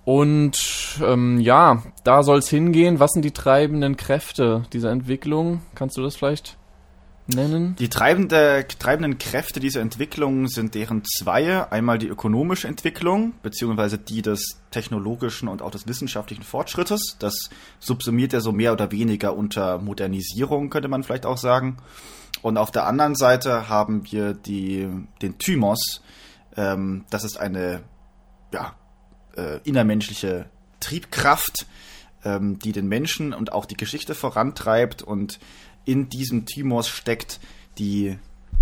Und 0.06 1.00
ähm, 1.02 1.40
ja, 1.40 1.84
da 2.04 2.24
soll 2.24 2.40
es 2.40 2.50
hingehen. 2.50 3.00
Was 3.00 3.12
sind 3.12 3.24
die 3.24 3.32
treibenden 3.32 3.96
Kräfte 3.96 4.64
dieser 4.74 4.92
Entwicklung? 4.92 5.62
Kannst 5.76 5.96
du 5.98 6.02
das 6.02 6.16
vielleicht 6.16 6.58
nennen? 7.28 7.76
Die 7.78 7.90
treibende, 7.90 8.66
treibenden 8.80 9.18
Kräfte 9.18 9.60
dieser 9.60 9.82
Entwicklung 9.82 10.48
sind 10.48 10.76
deren 10.76 11.04
zwei. 11.06 11.70
Einmal 11.72 11.98
die 11.98 12.08
ökonomische 12.08 12.68
Entwicklung, 12.68 13.34
beziehungsweise 13.42 13.98
die 13.98 14.22
des 14.22 14.60
technologischen 14.72 15.48
und 15.48 15.62
auch 15.62 15.72
des 15.72 15.88
wissenschaftlichen 15.88 16.44
Fortschrittes. 16.44 17.18
Das 17.20 17.50
subsumiert 17.80 18.34
ja 18.34 18.40
so 18.40 18.52
mehr 18.52 18.74
oder 18.74 18.92
weniger 18.92 19.36
unter 19.36 19.78
Modernisierung, 19.80 20.70
könnte 20.70 20.88
man 20.88 21.04
vielleicht 21.04 21.26
auch 21.26 21.38
sagen. 21.38 21.78
Und 22.42 22.58
auf 22.58 22.72
der 22.72 22.86
anderen 22.86 23.16
Seite 23.16 23.70
haben 23.70 24.04
wir 24.12 24.34
die, 24.34 24.90
den 25.22 25.38
Thymos. 25.38 26.02
Ähm, 26.58 27.06
das 27.10 27.24
ist 27.24 27.38
eine 27.40 27.84
ja, 28.52 28.76
äh, 29.36 29.60
innermenschliche 29.64 30.50
Triebkraft, 30.80 31.66
ähm, 32.26 32.60
die 32.60 32.72
den 32.72 32.88
Menschen 32.88 33.34
und 33.34 33.52
auch 33.52 33.66
die 33.66 33.78
Geschichte 33.78 34.16
vorantreibt 34.16 35.02
und 35.02 35.40
in 35.86 36.10
diesem 36.10 36.46
Timos 36.46 36.88
steckt 36.88 37.40
die, 37.78 38.18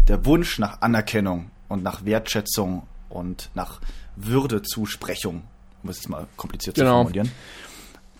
der 0.08 0.26
Wunsch 0.26 0.60
nach 0.60 0.82
Anerkennung 0.82 1.52
und 1.68 1.84
nach 1.84 2.06
Wertschätzung 2.06 2.84
und 3.10 3.50
nach 3.54 3.82
Würdezusprechung, 4.16 5.44
um 5.84 5.90
es 5.90 6.08
mal 6.08 6.28
kompliziert 6.38 6.76
genau. 6.76 6.90
zu 6.90 7.04
formulieren. 7.04 7.32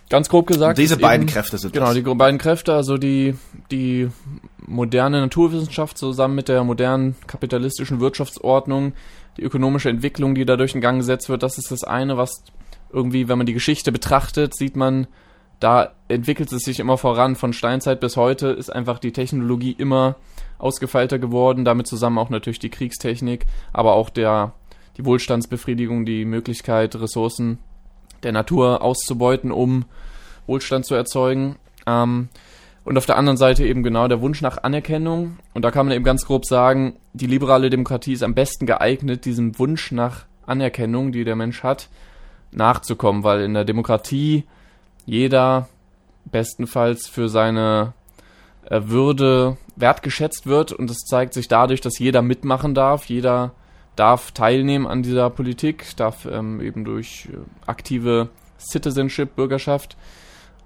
Ganz 0.10 0.28
grob 0.28 0.48
gesagt. 0.48 0.78
Und 0.78 0.84
diese 0.84 0.98
beiden 0.98 1.26
eben, 1.26 1.34
Kräfte 1.34 1.58
sind 1.58 1.74
Genau, 1.74 1.86
das. 1.86 1.96
die 1.96 2.02
beiden 2.02 2.38
Kräfte, 2.38 2.74
also 2.74 2.98
die, 2.98 3.36
die 3.72 4.10
moderne 4.58 5.22
Naturwissenschaft 5.22 5.98
zusammen 5.98 6.36
mit 6.36 6.50
der 6.50 6.66
modernen 6.66 7.16
kapitalistischen 7.28 8.02
Wirtschaftsordnung, 8.02 8.92
die 9.38 9.44
ökonomische 9.44 9.90
Entwicklung, 9.90 10.36
die 10.36 10.46
dadurch 10.46 10.76
in 10.76 10.82
Gang 10.82 11.00
gesetzt 11.00 11.30
wird, 11.30 11.44
das 11.44 11.58
ist 11.58 11.72
das 11.72 11.86
eine, 11.86 12.18
was 12.18 12.44
irgendwie, 12.92 13.30
wenn 13.30 13.38
man 13.38 13.48
die 13.48 13.54
Geschichte 13.54 13.94
betrachtet, 13.94 14.54
sieht 14.54 14.76
man, 14.76 15.08
da 15.62 15.94
entwickelt 16.08 16.52
es 16.52 16.64
sich 16.64 16.80
immer 16.80 16.98
voran. 16.98 17.36
Von 17.36 17.54
Steinzeit 17.54 18.00
bis 18.00 18.18
heute 18.18 18.48
ist 18.48 18.72
einfach 18.72 19.00
die 19.00 19.14
Technologie 19.14 19.72
immer 19.78 20.16
ausgefeilter 20.58 21.20
geworden. 21.20 21.64
Damit 21.64 21.88
zusammen 21.88 22.18
auch 22.18 22.30
natürlich 22.30 22.60
die 22.60 22.72
Kriegstechnik, 22.72 23.46
aber 23.72 23.94
auch 23.94 24.10
der, 24.10 24.54
die 24.98 25.06
Wohlstandsbefriedigung, 25.06 26.04
die 26.04 26.26
Möglichkeit, 26.26 26.96
Ressourcen 26.96 27.60
der 28.24 28.32
Natur 28.32 28.82
auszubeuten, 28.82 29.52
um 29.52 29.86
Wohlstand 30.48 30.86
zu 30.86 30.96
erzeugen. 30.96 31.58
Ähm, 31.86 32.30
und 32.84 32.98
auf 32.98 33.06
der 33.06 33.18
anderen 33.18 33.38
Seite 33.38 33.64
eben 33.64 33.84
genau 33.84 34.08
der 34.08 34.22
Wunsch 34.22 34.42
nach 34.42 34.64
Anerkennung. 34.64 35.38
Und 35.54 35.64
da 35.64 35.70
kann 35.70 35.86
man 35.86 35.96
eben 35.96 36.04
ganz 36.04 36.26
grob 36.26 36.46
sagen, 36.46 36.96
die 37.14 37.28
liberale 37.28 37.70
Demokratie 37.70 38.14
ist 38.14 38.24
am 38.24 38.34
besten 38.34 38.66
geeignet, 38.66 39.26
diesem 39.26 39.60
Wunsch 39.60 39.92
nach 39.92 40.26
Anerkennung, 40.48 41.12
die 41.12 41.24
der 41.24 41.36
Mensch 41.36 41.62
hat, 41.62 41.90
nachzukommen, 42.52 43.24
weil 43.24 43.42
in 43.42 43.54
der 43.54 43.66
Demokratie 43.66 44.46
jeder 45.06 45.68
bestenfalls 46.26 47.08
für 47.08 47.30
seine 47.30 47.94
äh, 48.66 48.82
Würde 48.86 49.58
wertgeschätzt 49.76 50.48
wird 50.48 50.72
und 50.72 50.90
es 50.90 51.00
zeigt 51.00 51.34
sich 51.34 51.48
dadurch, 51.48 51.82
dass 51.82 52.00
jeder 52.00 52.22
mitmachen 52.22 52.74
darf, 52.74 53.06
jeder 53.06 53.54
darf 53.96 54.32
teilnehmen 54.32 54.88
an 54.88 55.04
dieser 55.04 55.30
Politik, 55.30 55.96
darf 55.98 56.26
ähm, 56.26 56.62
eben 56.62 56.86
durch 56.86 57.30
äh, 57.32 57.38
aktive 57.66 58.30
Citizenship, 58.60 59.36
Bürgerschaft, 59.36 59.98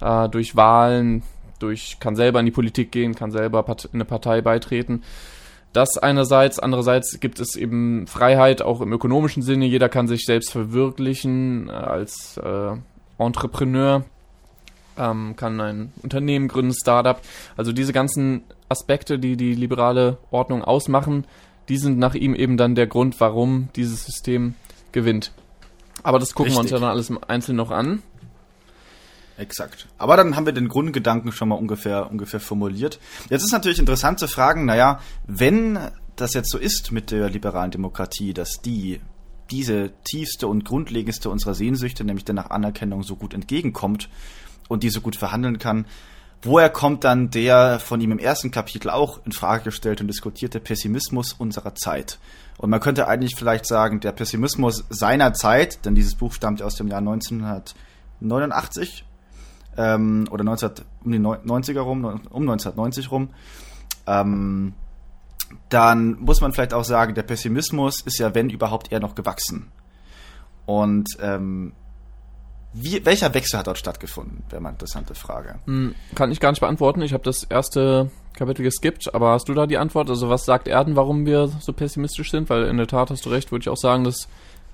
äh, 0.01 0.30
durch 0.30 0.56
Wahlen, 0.56 1.24
durch 1.60 2.00
kann 2.00 2.15
selber 2.15 2.39
in 2.39 2.46
die 2.46 2.51
Politik 2.51 2.92
gehen, 2.92 3.15
kann 3.15 3.32
selber 3.32 3.65
in 3.68 3.89
eine 3.94 4.06
Partei 4.06 4.42
beitreten. 4.42 5.04
Das 5.74 5.98
einerseits, 5.98 6.60
andererseits 6.60 7.20
gibt 7.20 7.39
es 7.39 7.56
eben 7.56 8.08
Freiheit 8.08 8.62
auch 8.62 8.80
im 8.80 8.94
ökonomischen 8.94 9.44
Sinne. 9.44 9.65
Jeder 9.65 9.89
kann 9.89 10.08
sich 10.08 10.25
selbst 10.25 10.51
verwirklichen 10.51 11.70
äh, 11.70 11.72
als 11.72 12.38
äh, 12.38 12.77
Entrepreneur 13.18 14.04
ähm, 14.98 15.36
kann 15.36 15.60
ein 15.60 15.94
Unternehmen 16.02 16.48
gründen, 16.48 16.74
Startup. 16.74 17.22
Also 17.58 17.72
diese 17.72 17.94
ganzen 17.94 18.44
Aspekte, 18.70 19.20
die 19.20 19.38
die 19.38 19.54
liberale 19.54 20.18
Ordnung 20.32 20.64
ausmachen, 20.64 21.25
die 21.70 21.78
sind 21.78 21.98
nach 21.98 22.16
ihm 22.16 22.36
eben 22.36 22.58
dann 22.58 22.75
der 22.75 22.88
Grund, 22.88 23.20
warum 23.20 23.70
dieses 23.75 24.06
System 24.06 24.56
gewinnt. 24.92 25.32
Aber 26.04 26.20
das 26.20 26.34
gucken 26.34 26.52
Richtig. 26.54 26.58
wir 26.58 26.62
uns 26.62 26.72
ja 26.72 26.80
dann 26.80 26.90
alles 26.90 27.10
im 27.10 27.20
Einzelnen 27.28 27.58
noch 27.58 27.72
an. 27.72 28.04
Exakt. 29.38 29.88
Aber 29.98 30.16
dann 30.16 30.36
haben 30.36 30.46
wir 30.46 30.54
den 30.54 30.70
Grundgedanken 30.70 31.32
schon 31.32 31.50
mal 31.50 31.56
ungefähr, 31.56 32.10
ungefähr 32.10 32.40
formuliert. 32.40 33.00
Jetzt 33.30 33.44
ist 33.44 33.52
natürlich 33.52 33.80
interessant 33.80 34.20
zu 34.20 34.28
fragen, 34.28 34.66
naja, 34.66 35.00
wenn 35.28 35.78
das 36.16 36.34
jetzt 36.34 36.52
so 36.52 36.58
ist 36.58 36.92
mit 36.92 37.12
der 37.12 37.30
liberalen 37.30 37.72
Demokratie, 37.72 38.34
dass 38.34 38.62
die 38.64 39.02
diese 39.52 39.92
tiefste 40.04 40.48
und 40.48 40.66
grundlegendste 40.66 41.30
unserer 41.30 41.54
Sehnsüchte, 41.54 42.04
nämlich 42.04 42.25
der 42.25 42.36
nach 42.36 42.50
Anerkennung, 42.50 43.04
so 43.04 43.16
gut 43.16 43.34
entgegenkommt, 43.34 44.10
und 44.68 44.84
die 44.84 44.90
so 44.90 45.00
gut 45.02 45.16
verhandeln 45.16 45.60
kann. 45.60 45.86
Woher 46.42 46.70
kommt 46.70 47.04
dann 47.04 47.30
der 47.32 47.80
von 47.80 48.02
ihm 48.02 48.12
im 48.12 48.20
ersten 48.20 48.52
Kapitel 48.52 48.92
auch 48.92 49.26
in 49.26 49.32
Frage 49.32 49.64
gestellte 49.64 50.04
und 50.04 50.08
diskutierte 50.08 50.60
Pessimismus 50.60 51.34
unserer 51.34 51.74
Zeit? 51.76 52.20
Und 52.58 52.70
man 52.70 52.80
könnte 52.80 53.08
eigentlich 53.08 53.36
vielleicht 53.36 53.66
sagen, 53.66 54.00
der 54.00 54.12
Pessimismus 54.12 54.86
seiner 54.90 55.34
Zeit, 55.34 55.84
denn 55.86 55.96
dieses 55.96 56.14
Buch 56.16 56.34
stammt 56.34 56.62
aus 56.62 56.76
dem 56.76 56.88
Jahr 56.88 57.00
1989 57.00 59.06
ähm, 59.78 60.28
oder 60.30 60.44
19, 60.44 60.70
um 61.04 61.12
die 61.12 61.18
90er 61.20 61.82
rum, 61.82 62.06
um 62.06 62.44
1990 62.44 63.10
rum, 63.12 63.30
ähm, 64.08 64.74
dann 65.70 66.20
muss 66.20 66.42
man 66.42 66.52
vielleicht 66.54 66.74
auch 66.74 66.84
sagen, 66.84 67.14
der 67.16 67.24
Pessimismus 67.24 68.02
ist 68.02 68.20
ja, 68.20 68.36
wenn 68.36 68.50
überhaupt, 68.50 68.92
eher 68.92 69.00
noch 69.00 69.16
gewachsen. 69.16 69.72
Und 70.66 71.08
ähm, 71.20 71.72
wie, 72.77 73.05
welcher 73.05 73.34
Wechsel 73.34 73.58
hat 73.58 73.67
dort 73.67 73.77
stattgefunden? 73.77 74.44
Wäre 74.50 74.62
mal 74.62 74.70
eine 74.70 74.75
interessante 74.75 75.15
Frage. 75.15 75.55
Hm, 75.65 75.96
kann 76.13 76.32
ich 76.32 76.41
gar 76.41 76.51
nicht 76.51 76.60
beantworten. 76.60 77.01
Ich 77.01 77.13
habe 77.13 77.24
das 77.24 77.46
erste 77.46 78.12
Kapitel 78.34 78.63
geskippt, 78.63 79.15
aber 79.15 79.32
hast 79.32 79.48
du 79.48 79.53
da 79.53 79.65
die 79.65 79.77
Antwort? 79.77 80.10
Also 80.10 80.29
was 80.29 80.44
sagt 80.44 80.67
Erden, 80.67 80.98
warum 80.98 81.25
wir 81.25 81.48
so 81.48 81.72
pessimistisch 81.72 82.32
sind? 82.32 82.50
Weil 82.50 82.65
in 82.65 82.75
der 82.75 82.88
Tat 82.88 83.10
hast 83.10 83.25
du 83.25 83.29
recht, 83.29 83.51
würde 83.51 83.63
ich 83.63 83.70
auch 83.70 83.77
sagen, 83.77 84.03
dass 84.03 84.27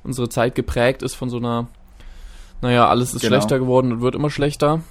unsere 0.03 0.29
Zeit 0.29 0.55
geprägt 0.55 1.03
ist 1.03 1.13
von 1.13 1.29
so 1.29 1.38
einer, 1.38 1.67
naja, 2.62 2.88
alles 2.88 3.13
ist 3.13 3.22
genau. 3.22 3.36
schlechter 3.36 3.60
geworden 3.60 3.91
und 3.91 4.01
wird 4.01 4.15
immer 4.15 4.31
schlechter. 4.31 4.81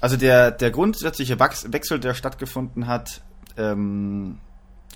Also 0.00 0.16
der, 0.16 0.52
der 0.52 0.70
grundsätzliche 0.70 1.40
Wechsel, 1.40 1.98
der 1.98 2.14
stattgefunden 2.14 2.86
hat, 2.86 3.20
ähm, 3.56 4.38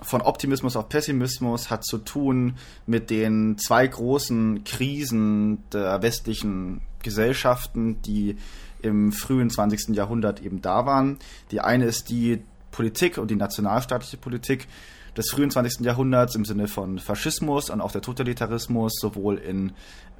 von 0.03 0.21
Optimismus 0.21 0.77
auf 0.77 0.89
Pessimismus 0.89 1.71
hat 1.71 1.85
zu 1.85 1.99
tun 1.99 2.57
mit 2.87 3.11
den 3.11 3.57
zwei 3.59 3.87
großen 3.87 4.65
Krisen 4.65 5.65
der 5.73 6.03
westlichen 6.03 6.83
Gesellschaften, 7.03 8.03
die 8.03 8.37
im 8.83 9.13
frühen 9.13 9.49
20. 9.49 9.97
Jahrhundert 9.97 10.43
eben 10.43 10.61
da 10.61 10.87
waren. 10.87 11.19
Die 11.51 11.61
eine 11.61 11.87
ist 11.87 12.11
die 12.11 12.43
Politik 12.71 13.17
und 13.17 13.31
die 13.31 13.37
nationalstaatliche 13.37 14.19
Politik 14.19 14.69
des 15.17 15.31
frühen 15.31 15.51
20. 15.51 15.81
Jahrhunderts 15.81 16.35
im 16.35 16.45
Sinne 16.45 16.69
von 16.69 16.99
Faschismus 16.99 17.71
und 17.71 17.81
auch 17.81 17.93
der 17.93 18.03
Totalitarismus, 18.03 18.93
sowohl 19.01 19.39
in 19.39 19.73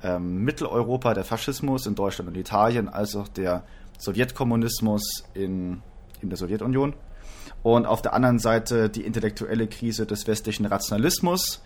ähm, 0.03 0.43
Mitteleuropa 0.43 1.13
der 1.13 1.25
Faschismus 1.25 1.87
in 1.87 1.95
Deutschland 1.95 2.31
und 2.31 2.37
Italien, 2.37 2.89
als 2.89 3.15
auch 3.15 3.29
der 3.29 3.65
Sowjetkommunismus 3.99 5.25
in, 5.35 5.83
in 6.23 6.31
der 6.31 6.39
Sowjetunion. 6.39 6.95
Und 7.63 7.87
auf 7.87 8.03
der 8.03 8.15
anderen 8.15 8.39
Seite 8.39 8.89
die 8.89 9.03
intellektuelle 9.03 9.67
Krise 9.67 10.07
des 10.07 10.27
westlichen 10.27 10.67
Rationalismus, 10.67 11.63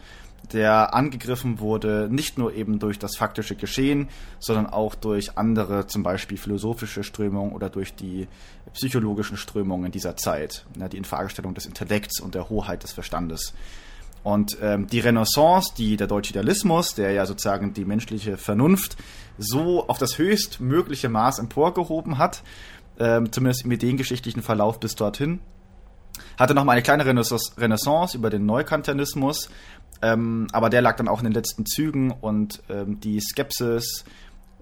der 0.53 0.95
angegriffen 0.95 1.61
wurde, 1.61 2.09
nicht 2.11 2.39
nur 2.39 2.55
eben 2.55 2.79
durch 2.79 2.99
das 2.99 3.17
faktische 3.17 3.55
Geschehen, 3.55 4.09
sondern 4.39 4.67
auch 4.67 4.95
durch 4.95 5.37
andere, 5.37 5.87
zum 5.87 6.03
Beispiel 6.03 6.39
philosophische 6.39 7.05
Strömungen 7.05 7.53
oder 7.53 7.69
durch 7.69 7.95
die 7.95 8.27
psychologischen 8.73 9.37
Strömungen 9.37 9.93
dieser 9.93 10.17
Zeit, 10.17 10.65
ne, 10.77 10.89
die 10.89 10.97
Infragestellung 10.97 11.55
des 11.55 11.67
Intellekts 11.67 12.21
und 12.21 12.35
der 12.35 12.49
Hoheit 12.49 12.83
des 12.83 12.93
Verstandes. 12.93 13.53
Und 14.23 14.59
ähm, 14.61 14.87
die 14.87 15.01
Renaissance, 15.01 15.73
die 15.77 15.97
der 15.97 16.07
deutsche 16.07 16.31
Idealismus, 16.31 16.95
der 16.95 17.13
ja 17.13 17.25
sozusagen 17.25 17.73
die 17.73 17.87
menschliche 17.87 18.37
Vernunft 18.37 18.97
so 19.39 19.89
auf 19.89 19.97
das 19.99 20.19
höchstmögliche 20.19 21.09
Maß 21.09 21.39
emporgehoben 21.39 22.19
hat, 22.19 22.43
ähm, 22.99 23.33
zumindest 23.33 23.65
im 23.65 23.73
ideengeschichtlichen 23.73 24.43
Verlauf 24.43 24.79
bis 24.79 24.95
dorthin, 24.95 25.41
hatte 26.39 26.55
nochmal 26.55 26.75
eine 26.75 26.83
kleine 26.83 27.05
Renaissance 27.07 28.17
über 28.17 28.31
den 28.31 28.47
Neukantianismus, 28.47 29.51
ähm, 30.03 30.47
aber 30.53 30.71
der 30.71 30.83
lag 30.83 30.97
dann 30.97 31.09
auch 31.09 31.19
in 31.19 31.25
den 31.25 31.33
letzten 31.33 31.67
Zügen 31.67 32.11
und 32.11 32.63
ähm, 32.69 33.01
die 33.01 33.21
Skepsis 33.21 34.05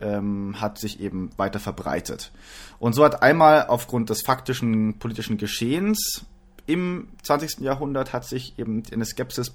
ähm, 0.01 0.61
hat 0.61 0.79
sich 0.79 1.01
eben 1.01 1.31
weiter 1.37 1.61
verbreitet. 1.61 2.33
Und 2.79 2.95
so 2.95 3.05
hat 3.05 3.23
einmal 3.23 3.67
aufgrund 3.67 4.11
des 4.11 4.23
faktischen 4.23 4.99
politischen 4.99 5.39
Geschehens 5.39 6.25
im 6.67 7.09
20. 7.23 7.61
Jahrhundert 7.61 8.13
hat 8.13 8.25
sich 8.25 8.59
eben 8.59 8.83
eine 8.93 9.05
Skepsis, 9.05 9.53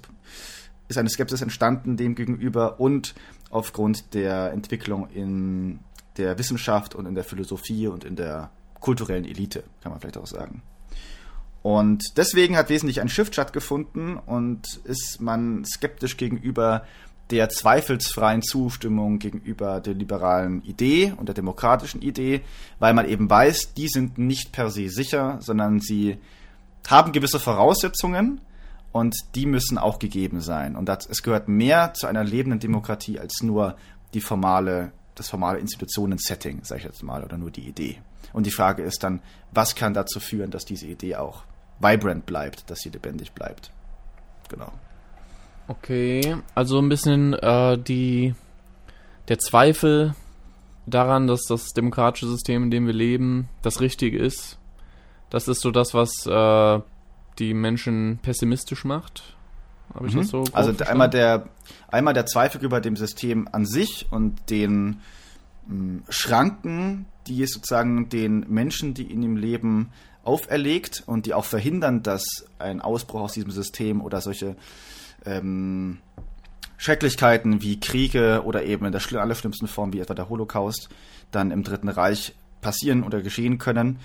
ist 0.88 0.98
eine 0.98 1.08
Skepsis 1.08 1.42
entstanden 1.42 1.96
dem 1.96 2.14
gegenüber 2.14 2.80
und 2.80 3.14
aufgrund 3.50 4.14
der 4.14 4.52
Entwicklung 4.52 5.08
in 5.10 5.78
der 6.16 6.38
Wissenschaft 6.38 6.94
und 6.94 7.06
in 7.06 7.14
der 7.14 7.24
Philosophie 7.24 7.86
und 7.86 8.04
in 8.04 8.16
der 8.16 8.50
kulturellen 8.80 9.24
Elite, 9.24 9.64
kann 9.80 9.92
man 9.92 10.00
vielleicht 10.00 10.18
auch 10.18 10.26
sagen. 10.26 10.62
Und 11.64 12.18
deswegen 12.18 12.58
hat 12.58 12.68
wesentlich 12.68 13.00
ein 13.00 13.08
Shift 13.08 13.32
stattgefunden 13.32 14.18
und 14.18 14.80
ist 14.84 15.22
man 15.22 15.64
skeptisch 15.64 16.18
gegenüber 16.18 16.84
der 17.30 17.48
zweifelsfreien 17.48 18.42
Zustimmung 18.42 19.18
gegenüber 19.18 19.80
der 19.80 19.94
liberalen 19.94 20.62
Idee 20.64 21.14
und 21.16 21.24
der 21.24 21.34
demokratischen 21.34 22.02
Idee, 22.02 22.42
weil 22.80 22.92
man 22.92 23.08
eben 23.08 23.30
weiß, 23.30 23.72
die 23.72 23.88
sind 23.88 24.18
nicht 24.18 24.52
per 24.52 24.68
se 24.68 24.90
sicher, 24.90 25.38
sondern 25.40 25.80
sie 25.80 26.18
haben 26.86 27.12
gewisse 27.12 27.40
Voraussetzungen 27.40 28.42
und 28.92 29.16
die 29.34 29.46
müssen 29.46 29.78
auch 29.78 29.98
gegeben 29.98 30.42
sein. 30.42 30.76
Und 30.76 30.84
das, 30.86 31.06
es 31.06 31.22
gehört 31.22 31.48
mehr 31.48 31.94
zu 31.94 32.06
einer 32.06 32.24
lebenden 32.24 32.60
Demokratie 32.60 33.18
als 33.18 33.42
nur 33.42 33.74
die 34.12 34.20
formale, 34.20 34.92
das 35.14 35.30
formale 35.30 35.60
Institutionen-Setting, 35.60 36.62
sage 36.62 36.80
ich 36.80 36.84
jetzt 36.84 37.02
mal, 37.02 37.24
oder 37.24 37.38
nur 37.38 37.50
die 37.50 37.66
Idee. 37.66 38.02
Und 38.34 38.44
die 38.44 38.50
Frage 38.50 38.82
ist 38.82 39.02
dann, 39.02 39.22
was 39.50 39.74
kann 39.74 39.94
dazu 39.94 40.20
führen, 40.20 40.50
dass 40.50 40.66
diese 40.66 40.88
Idee 40.88 41.16
auch 41.16 41.44
vibrant 41.80 42.26
bleibt, 42.26 42.70
dass 42.70 42.80
sie 42.80 42.90
lebendig 42.90 43.32
bleibt. 43.32 43.70
Genau. 44.48 44.72
Okay, 45.66 46.36
also 46.54 46.78
ein 46.78 46.88
bisschen 46.88 47.32
äh, 47.34 47.78
die 47.78 48.34
der 49.28 49.38
Zweifel 49.38 50.14
daran, 50.86 51.26
dass 51.26 51.44
das 51.48 51.72
demokratische 51.72 52.28
System, 52.28 52.64
in 52.64 52.70
dem 52.70 52.86
wir 52.86 52.92
leben, 52.92 53.48
das 53.62 53.80
Richtige 53.80 54.18
ist. 54.18 54.58
Das 55.30 55.48
ist 55.48 55.62
so 55.62 55.70
das, 55.70 55.94
was 55.94 56.26
äh, 56.26 56.80
die 57.38 57.54
Menschen 57.54 58.18
pessimistisch 58.22 58.84
macht. 58.84 59.34
Habe 59.94 60.08
ich 60.08 60.14
mhm. 60.14 60.18
das 60.18 60.28
so? 60.28 60.44
Also 60.52 60.72
verstanden? 60.72 60.82
einmal 60.90 61.10
der 61.10 61.48
einmal 61.88 62.14
der 62.14 62.26
Zweifel 62.26 62.62
über 62.62 62.80
dem 62.80 62.96
System 62.96 63.48
an 63.50 63.64
sich 63.64 64.06
und 64.10 64.50
den 64.50 65.00
mh, 65.66 65.68
hm, 65.68 66.02
Schranken, 66.08 67.06
die 67.26 67.42
es 67.42 67.52
sozusagen 67.52 68.08
den 68.08 68.46
Menschen, 68.48 68.94
die 68.94 69.10
in 69.10 69.22
ihm 69.22 69.36
leben, 69.36 69.90
auferlegt 70.24 71.02
und 71.06 71.26
die 71.26 71.34
auch 71.34 71.44
verhindern, 71.44 72.02
dass 72.02 72.46
ein 72.58 72.80
Ausbruch 72.80 73.20
aus 73.20 73.32
diesem 73.32 73.50
System 73.50 74.00
oder 74.00 74.20
solche 74.20 74.56
ähm, 75.24 75.98
Schrecklichkeiten 76.76 77.62
wie 77.62 77.80
Kriege 77.80 78.42
oder 78.44 78.64
eben 78.64 78.84
in 78.84 78.92
der 78.92 79.00
schlimm, 79.00 79.20
allerschlimmsten 79.20 79.68
Form 79.68 79.92
wie 79.92 80.00
etwa 80.00 80.14
der 80.14 80.28
Holocaust 80.28 80.88
dann 81.30 81.50
im 81.50 81.62
Dritten 81.62 81.88
Reich 81.88 82.34
passieren 82.60 83.02
oder 83.02 83.22
geschehen 83.22 83.58
können. 83.58 83.98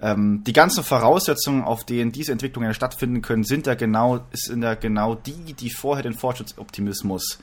Ähm, 0.00 0.42
die 0.44 0.52
ganzen 0.52 0.82
Voraussetzungen, 0.82 1.62
auf 1.62 1.84
denen 1.84 2.12
diese 2.12 2.32
Entwicklungen 2.32 2.74
stattfinden 2.74 3.22
können, 3.22 3.44
sind 3.44 3.66
ja 3.66 3.74
genau, 3.74 4.20
sind 4.32 4.62
ja 4.62 4.74
genau 4.74 5.14
die, 5.14 5.54
die 5.54 5.70
vorher 5.70 6.02
den 6.02 6.14
Fortschrittsoptimismus 6.14 7.38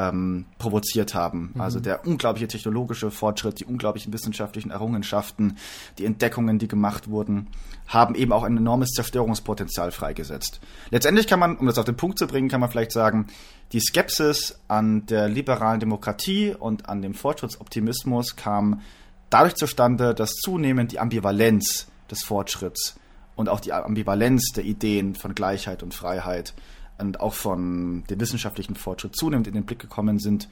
ähm, 0.00 0.46
provoziert 0.58 1.14
haben. 1.14 1.50
Mhm. 1.54 1.60
Also 1.60 1.80
der 1.80 2.06
unglaubliche 2.06 2.48
technologische 2.48 3.10
Fortschritt, 3.10 3.60
die 3.60 3.64
unglaublichen 3.64 4.12
wissenschaftlichen 4.12 4.70
Errungenschaften, 4.70 5.56
die 5.98 6.04
Entdeckungen, 6.04 6.58
die 6.58 6.68
gemacht 6.68 7.08
wurden, 7.08 7.48
haben 7.86 8.14
eben 8.14 8.32
auch 8.32 8.44
ein 8.44 8.56
enormes 8.56 8.90
Zerstörungspotenzial 8.90 9.90
freigesetzt. 9.90 10.60
Letztendlich 10.90 11.26
kann 11.26 11.40
man, 11.40 11.56
um 11.56 11.66
das 11.66 11.78
auf 11.78 11.84
den 11.84 11.96
Punkt 11.96 12.18
zu 12.18 12.26
bringen, 12.26 12.48
kann 12.48 12.60
man 12.60 12.70
vielleicht 12.70 12.92
sagen, 12.92 13.26
die 13.72 13.80
Skepsis 13.80 14.58
an 14.68 15.06
der 15.06 15.28
liberalen 15.28 15.80
Demokratie 15.80 16.54
und 16.58 16.88
an 16.88 17.02
dem 17.02 17.14
Fortschrittsoptimismus 17.14 18.36
kam 18.36 18.80
dadurch 19.28 19.54
zustande, 19.54 20.14
dass 20.14 20.32
zunehmend 20.32 20.92
die 20.92 20.98
Ambivalenz 20.98 21.86
des 22.10 22.22
Fortschritts 22.24 22.96
und 23.36 23.48
auch 23.48 23.60
die 23.60 23.72
Ambivalenz 23.72 24.52
der 24.54 24.64
Ideen 24.64 25.14
von 25.14 25.34
Gleichheit 25.34 25.82
und 25.82 25.94
Freiheit 25.94 26.54
und 27.00 27.20
auch 27.20 27.34
von 27.34 28.04
dem 28.08 28.20
wissenschaftlichen 28.20 28.76
Fortschritt 28.76 29.16
zunehmend 29.16 29.46
in 29.46 29.54
den 29.54 29.64
Blick 29.64 29.78
gekommen 29.78 30.18
sind, 30.18 30.48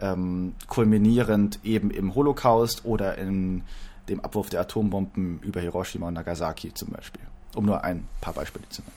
ähm, 0.00 0.54
kulminierend 0.68 1.60
eben 1.64 1.90
im 1.90 2.14
Holocaust 2.14 2.84
oder 2.84 3.18
in 3.18 3.62
dem 4.08 4.20
Abwurf 4.20 4.48
der 4.48 4.60
Atombomben 4.60 5.40
über 5.42 5.60
Hiroshima 5.60 6.08
und 6.08 6.14
Nagasaki 6.14 6.72
zum 6.72 6.90
Beispiel. 6.90 7.22
Um 7.54 7.66
nur 7.66 7.84
ein 7.84 8.06
paar 8.20 8.34
Beispiele 8.34 8.68
zu 8.68 8.82
nennen. 8.82 8.92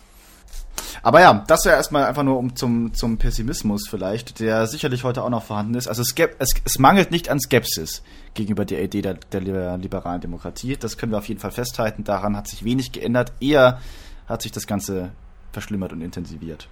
Aber 1.04 1.22
ja, 1.22 1.44
das 1.48 1.66
wäre 1.66 1.76
erstmal 1.76 2.06
einfach 2.06 2.24
nur 2.24 2.38
um 2.38 2.56
zum, 2.56 2.94
zum 2.94 3.18
Pessimismus 3.18 3.88
vielleicht, 3.88 4.40
der 4.40 4.68
sicherlich 4.68 5.04
heute 5.04 5.24
auch 5.24 5.30
noch 5.30 5.44
vorhanden 5.44 5.76
ist. 5.76 5.88
Also 5.88 6.02
es, 6.02 6.14
es, 6.38 6.50
es 6.64 6.80
mangelt 6.80 7.12
nicht 7.12 7.30
an 7.30 7.40
Skepsis 7.40 8.04
gegenüber 8.34 8.66
der 8.66 8.84
Idee 8.84 9.02
der, 9.02 9.16
der 9.16 9.42
liberalen 9.42 10.22
Demokratie. 10.22 10.78
Das 10.78 10.98
können 10.98 11.12
wir 11.12 11.18
auf 11.18 11.28
jeden 11.28 11.40
Fall 11.40 11.52
festhalten. 11.52 12.04
Daran 12.04 12.38
hat 12.38 12.48
sich 12.48 12.64
wenig 12.64 12.92
geändert. 12.92 13.34
Eher 13.40 13.80
hat 14.28 14.42
sich 14.42 14.52
das 14.52 14.68
Ganze 14.68 15.12
verschlimmert 15.52 15.92
und 15.92 16.02
intensiviert. 16.02 16.68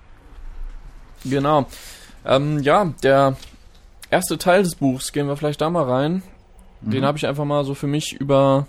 Genau. 1.25 1.65
Ähm, 2.25 2.59
ja, 2.59 2.93
der 3.03 3.37
erste 4.09 4.37
Teil 4.37 4.63
des 4.63 4.75
Buchs, 4.75 5.11
gehen 5.11 5.27
wir 5.27 5.37
vielleicht 5.37 5.61
da 5.61 5.69
mal 5.69 5.83
rein. 5.89 6.23
Mhm. 6.81 6.91
Den 6.91 7.05
habe 7.05 7.17
ich 7.17 7.27
einfach 7.27 7.45
mal 7.45 7.63
so 7.65 7.73
für 7.73 7.87
mich 7.87 8.13
über 8.13 8.67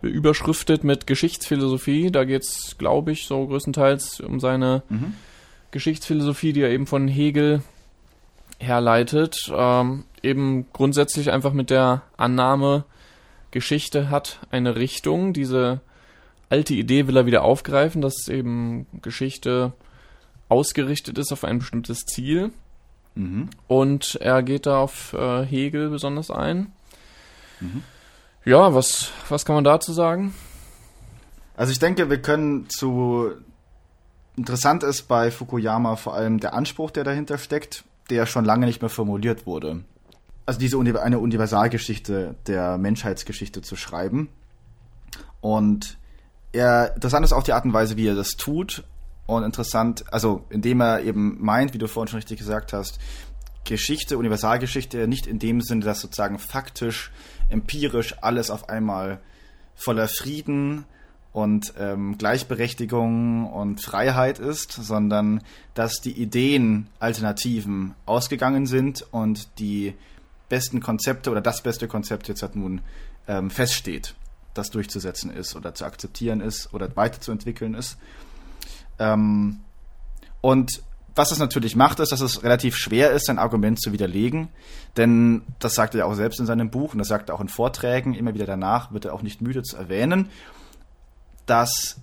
überschriftet 0.00 0.84
mit 0.84 1.08
Geschichtsphilosophie. 1.08 2.12
Da 2.12 2.24
geht 2.24 2.42
es, 2.42 2.76
glaube 2.78 3.10
ich, 3.10 3.26
so 3.26 3.44
größtenteils 3.46 4.20
um 4.20 4.38
seine 4.38 4.82
mhm. 4.88 5.14
Geschichtsphilosophie, 5.72 6.52
die 6.52 6.62
er 6.62 6.70
eben 6.70 6.86
von 6.86 7.08
Hegel 7.08 7.62
herleitet. 8.58 9.52
Ähm, 9.52 10.04
eben 10.22 10.66
grundsätzlich 10.72 11.32
einfach 11.32 11.52
mit 11.52 11.70
der 11.70 12.02
Annahme, 12.16 12.84
Geschichte 13.50 14.10
hat 14.10 14.40
eine 14.50 14.76
Richtung. 14.76 15.32
Diese 15.32 15.80
alte 16.50 16.74
Idee 16.74 17.06
will 17.06 17.16
er 17.16 17.26
wieder 17.26 17.42
aufgreifen, 17.42 18.02
dass 18.02 18.28
eben 18.28 18.86
Geschichte 19.02 19.72
ausgerichtet 20.48 21.18
ist 21.18 21.32
auf 21.32 21.44
ein 21.44 21.58
bestimmtes 21.58 22.04
Ziel. 22.06 22.52
Mhm. 23.14 23.50
Und 23.66 24.16
er 24.16 24.42
geht 24.42 24.66
da 24.66 24.78
auf 24.78 25.12
äh, 25.12 25.44
Hegel 25.44 25.90
besonders 25.90 26.30
ein. 26.30 26.72
Mhm. 27.60 27.82
Ja, 28.44 28.74
was, 28.74 29.10
was 29.28 29.44
kann 29.44 29.56
man 29.56 29.64
dazu 29.64 29.92
sagen? 29.92 30.34
Also 31.56 31.72
ich 31.72 31.78
denke, 31.78 32.08
wir 32.08 32.22
können 32.22 32.70
zu 32.70 33.32
interessant 34.36 34.84
ist 34.84 35.08
bei 35.08 35.30
Fukuyama 35.30 35.96
vor 35.96 36.14
allem 36.14 36.38
der 36.38 36.54
Anspruch, 36.54 36.92
der 36.92 37.02
dahinter 37.02 37.36
steckt, 37.38 37.84
der 38.08 38.24
schon 38.26 38.44
lange 38.44 38.66
nicht 38.66 38.80
mehr 38.80 38.88
formuliert 38.88 39.46
wurde. 39.46 39.82
Also 40.46 40.60
diese 40.60 40.78
eine 40.78 41.18
Universalgeschichte 41.18 42.36
der 42.46 42.78
Menschheitsgeschichte 42.78 43.60
zu 43.60 43.76
schreiben. 43.76 44.28
Und 45.40 45.98
er, 46.52 46.94
interessant 46.94 47.24
ist 47.24 47.32
auch 47.32 47.42
die 47.42 47.52
Art 47.52 47.64
und 47.64 47.72
Weise, 47.72 47.96
wie 47.96 48.06
er 48.06 48.14
das 48.14 48.30
tut 48.30 48.84
und 49.28 49.44
interessant, 49.44 50.04
also 50.10 50.46
indem 50.48 50.80
er 50.80 51.02
eben 51.02 51.36
meint, 51.38 51.74
wie 51.74 51.78
du 51.78 51.86
vorhin 51.86 52.08
schon 52.08 52.16
richtig 52.16 52.38
gesagt 52.38 52.72
hast, 52.72 52.98
Geschichte, 53.64 54.16
Universalgeschichte 54.16 55.06
nicht 55.06 55.26
in 55.26 55.38
dem 55.38 55.60
Sinne, 55.60 55.84
dass 55.84 56.00
sozusagen 56.00 56.38
faktisch, 56.38 57.12
empirisch 57.50 58.16
alles 58.22 58.50
auf 58.50 58.70
einmal 58.70 59.20
voller 59.74 60.08
Frieden 60.08 60.86
und 61.32 61.74
ähm, 61.78 62.16
Gleichberechtigung 62.16 63.52
und 63.52 63.82
Freiheit 63.82 64.38
ist, 64.38 64.72
sondern 64.72 65.42
dass 65.74 66.00
die 66.00 66.18
Ideen 66.18 66.88
Alternativen 66.98 67.94
ausgegangen 68.06 68.64
sind 68.64 69.06
und 69.10 69.58
die 69.58 69.92
besten 70.48 70.80
Konzepte 70.80 71.30
oder 71.30 71.42
das 71.42 71.62
beste 71.62 71.86
Konzept 71.86 72.28
jetzt 72.28 72.40
halt 72.40 72.56
nun 72.56 72.80
ähm, 73.26 73.50
feststeht, 73.50 74.14
das 74.54 74.70
durchzusetzen 74.70 75.30
ist 75.30 75.54
oder 75.54 75.74
zu 75.74 75.84
akzeptieren 75.84 76.40
ist 76.40 76.72
oder 76.72 76.96
weiterzuentwickeln 76.96 77.74
ist. 77.74 77.98
Ähm, 78.98 79.60
und 80.40 80.82
was 81.18 81.32
es 81.32 81.40
natürlich 81.40 81.74
macht, 81.74 81.98
ist, 81.98 82.12
dass 82.12 82.20
es 82.20 82.44
relativ 82.44 82.76
schwer 82.76 83.10
ist, 83.10 83.26
sein 83.26 83.40
Argument 83.40 83.80
zu 83.80 83.92
widerlegen. 83.92 84.48
Denn 84.96 85.42
das 85.58 85.74
sagt 85.74 85.94
er 85.94 86.00
ja 86.00 86.04
auch 86.04 86.14
selbst 86.14 86.38
in 86.38 86.46
seinem 86.46 86.70
Buch 86.70 86.92
und 86.92 86.98
das 86.98 87.08
sagt 87.08 87.28
er 87.28 87.34
auch 87.34 87.40
in 87.40 87.48
Vorträgen 87.48 88.14
immer 88.14 88.34
wieder 88.34 88.46
danach, 88.46 88.92
wird 88.92 89.04
er 89.04 89.14
auch 89.14 89.22
nicht 89.22 89.42
müde 89.42 89.62
zu 89.62 89.76
erwähnen, 89.76 90.28
dass 91.46 92.00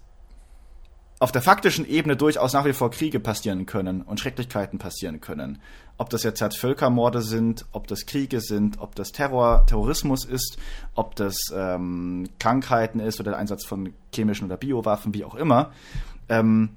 auf 1.20 1.32
der 1.32 1.42
faktischen 1.42 1.88
Ebene 1.88 2.18
durchaus 2.18 2.52
nach 2.52 2.66
wie 2.66 2.74
vor 2.74 2.92
Kriege 2.92 3.22
passieren 3.22 3.66
können 3.66 4.02
und 4.02 4.20
Schrecklichkeiten 4.20 4.80
passieren 4.80 5.22
können. 5.22 5.62
Ob 5.98 6.10
das 6.10 6.24
jetzt 6.24 6.42
halt 6.42 6.54
Völkermorde 6.54 7.22
sind, 7.22 7.66
ob 7.72 7.88
das 7.88 8.06
Kriege 8.06 8.42
sind, 8.42 8.82
ob 8.82 8.96
das 8.96 9.14
Terror, 9.14 9.66
Terrorismus 9.66 10.26
ist, 10.26 10.58
ob 10.94 11.16
das 11.16 11.38
ähm, 11.56 12.28
Krankheiten 12.38 13.00
ist 13.00 13.22
oder 13.22 13.32
der 13.32 13.40
Einsatz 13.40 13.64
von 13.66 13.94
chemischen 14.14 14.48
oder 14.48 14.58
Biowaffen, 14.58 15.14
wie 15.14 15.24
auch 15.24 15.36
immer. 15.36 15.72
Ähm, 16.28 16.76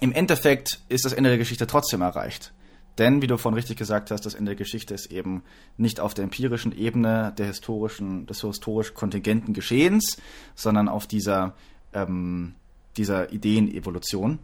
Im 0.00 0.12
Endeffekt 0.12 0.80
ist 0.88 1.04
das 1.04 1.12
Ende 1.12 1.30
der 1.30 1.38
Geschichte 1.38 1.66
trotzdem 1.66 2.02
erreicht. 2.02 2.52
Denn, 2.98 3.22
wie 3.22 3.26
du 3.26 3.36
vorhin 3.36 3.56
richtig 3.56 3.76
gesagt 3.76 4.10
hast, 4.10 4.24
das 4.24 4.34
Ende 4.34 4.50
der 4.50 4.56
Geschichte 4.56 4.94
ist 4.94 5.06
eben 5.06 5.42
nicht 5.76 5.98
auf 5.98 6.14
der 6.14 6.24
empirischen 6.24 6.76
Ebene 6.76 7.32
der 7.36 7.46
historischen, 7.46 8.26
des 8.26 8.40
historisch 8.40 8.94
kontingenten 8.94 9.52
Geschehens, 9.52 10.16
sondern 10.54 10.88
auf 10.88 11.06
dieser 11.08 11.54
ähm, 11.92 12.54
dieser 12.96 13.32
Ideenevolution. 13.32 14.38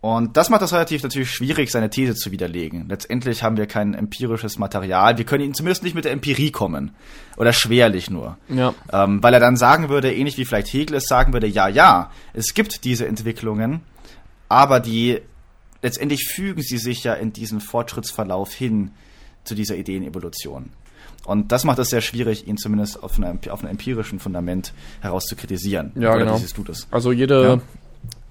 Und 0.00 0.36
das 0.36 0.50
macht 0.50 0.60
es 0.60 0.74
relativ 0.74 1.02
natürlich 1.02 1.30
schwierig, 1.30 1.70
seine 1.70 1.88
These 1.88 2.14
zu 2.14 2.30
widerlegen. 2.30 2.88
Letztendlich 2.90 3.42
haben 3.42 3.56
wir 3.56 3.64
kein 3.64 3.94
empirisches 3.94 4.58
Material. 4.58 5.16
Wir 5.16 5.24
können 5.24 5.44
ihn 5.44 5.54
zumindest 5.54 5.82
nicht 5.82 5.94
mit 5.94 6.04
der 6.04 6.12
Empirie 6.12 6.50
kommen. 6.50 6.90
Oder 7.38 7.54
schwerlich 7.54 8.10
nur. 8.10 8.36
Ja. 8.50 8.74
Ähm, 8.92 9.22
weil 9.22 9.32
er 9.32 9.40
dann 9.40 9.56
sagen 9.56 9.88
würde, 9.88 10.14
ähnlich 10.14 10.36
wie 10.36 10.44
vielleicht 10.44 10.70
Hegel 10.74 10.96
es 10.96 11.06
sagen 11.06 11.32
würde, 11.32 11.46
ja, 11.46 11.68
ja, 11.68 12.10
es 12.34 12.52
gibt 12.52 12.84
diese 12.84 13.06
Entwicklungen, 13.06 13.80
aber 14.48 14.80
die 14.80 15.20
letztendlich 15.82 16.24
fügen 16.26 16.62
sie 16.62 16.78
sich 16.78 17.04
ja 17.04 17.14
in 17.14 17.32
diesen 17.32 17.60
Fortschrittsverlauf 17.60 18.52
hin 18.52 18.92
zu 19.44 19.54
dieser 19.54 19.76
Ideenevolution. 19.76 20.70
Und 21.26 21.52
das 21.52 21.64
macht 21.64 21.78
es 21.78 21.90
sehr 21.90 22.00
schwierig, 22.00 22.46
ihn 22.46 22.56
zumindest 22.56 23.02
auf, 23.02 23.18
einer, 23.18 23.38
auf 23.50 23.60
einem 23.60 23.70
empirischen 23.72 24.18
Fundament 24.18 24.72
heraus 25.00 25.24
zu 25.26 25.36
kritisieren. 25.36 25.92
Ja, 25.94 26.10
Oder 26.10 26.24
genau. 26.24 26.36
siehst 26.36 26.56
du 26.58 26.64
das? 26.64 26.86
Also 26.90 27.12
jede 27.12 27.42
Ja. 27.44 27.60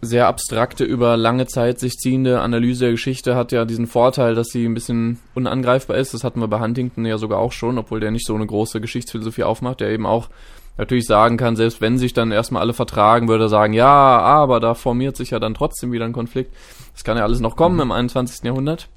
sehr 0.02 0.28
abstrakte, 0.28 0.84
über 0.84 1.18
lange 1.18 1.48
Zeit 1.48 1.80
sich 1.80 1.94
ziehende 1.94 2.42
Analyse 2.42 2.86
der 2.86 2.92
Geschichte 2.92 3.36
hat 3.36 3.52
ja 3.52 3.66
diesen 3.66 3.88
Vorteil, 3.88 4.36
dass 4.36 4.48
sie 4.50 4.66
ein 4.66 4.74
bisschen 4.74 5.20
unangreifbar 5.34 5.98
ist. 5.98 6.14
Das 6.14 6.24
hatten 6.24 6.40
wir 6.40 6.48
bei 6.48 6.60
Huntington 6.60 7.06
ja 7.06 7.18
sogar 7.18 7.40
auch 7.40 7.52
schon, 7.52 7.78
obwohl 7.78 8.00
der 8.00 8.12
nicht 8.12 8.28
so 8.28 8.36
eine 8.36 8.46
große 8.46 8.82
Geschichtsphilosophie 8.82 9.44
aufmacht, 9.44 9.80
der 9.80 9.90
eben 9.90 10.06
auch 10.06 10.30
natürlich 10.78 11.06
sagen 11.06 11.38
kann, 11.38 11.56
selbst 11.56 11.82
wenn 11.82 11.98
sich 11.98 12.14
dann 12.14 12.32
erstmal 12.32 12.62
alle 12.62 12.74
vertragen, 12.74 13.28
würde 13.28 13.46
er 13.46 13.50
sagen, 13.50 13.74
ja, 13.74 13.88
aber 13.88 14.60
da 14.60 14.74
formiert 14.74 15.16
sich 15.16 15.32
ja 15.32 15.40
dann 15.40 15.54
trotzdem 15.54 15.92
wieder 15.92 16.06
ein 16.06 16.14
Konflikt. 16.14 16.54
Das 16.94 17.04
kann 17.04 17.18
ja 17.18 17.24
alles 17.24 17.40
noch 17.40 17.56
kommen 17.56 17.80
im 17.80 17.92
21. 17.92 18.44
Jahrhundert. 18.44 18.88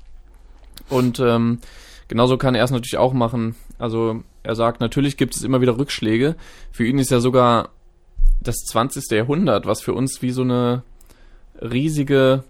Und 0.89 1.21
ähm, 1.21 1.59
genauso 2.09 2.39
kann 2.39 2.55
er 2.55 2.65
es 2.65 2.71
natürlich 2.71 2.99
auch 2.99 3.13
machen. 3.13 3.57
Also 3.79 4.23
er 4.43 4.55
sagt, 4.55 4.81
natürlich 4.81 5.17
gibt 5.17 5.35
es 5.35 5.43
immer 5.43 5.61
wieder 5.61 5.79
Rückschläge. 5.79 6.37
Für 6.73 6.87
ihn 6.87 6.99
ist 6.99 7.11
ja 7.11 7.21
sogar 7.21 7.71
das 8.41 8.57
20. 8.69 9.11
Jahrhundert, 9.11 9.67
was 9.67 9.83
für 9.83 9.93
uns 9.93 10.23
wie 10.23 10.31
so 10.31 10.43
eine 10.43 10.83
riesige 11.61 12.45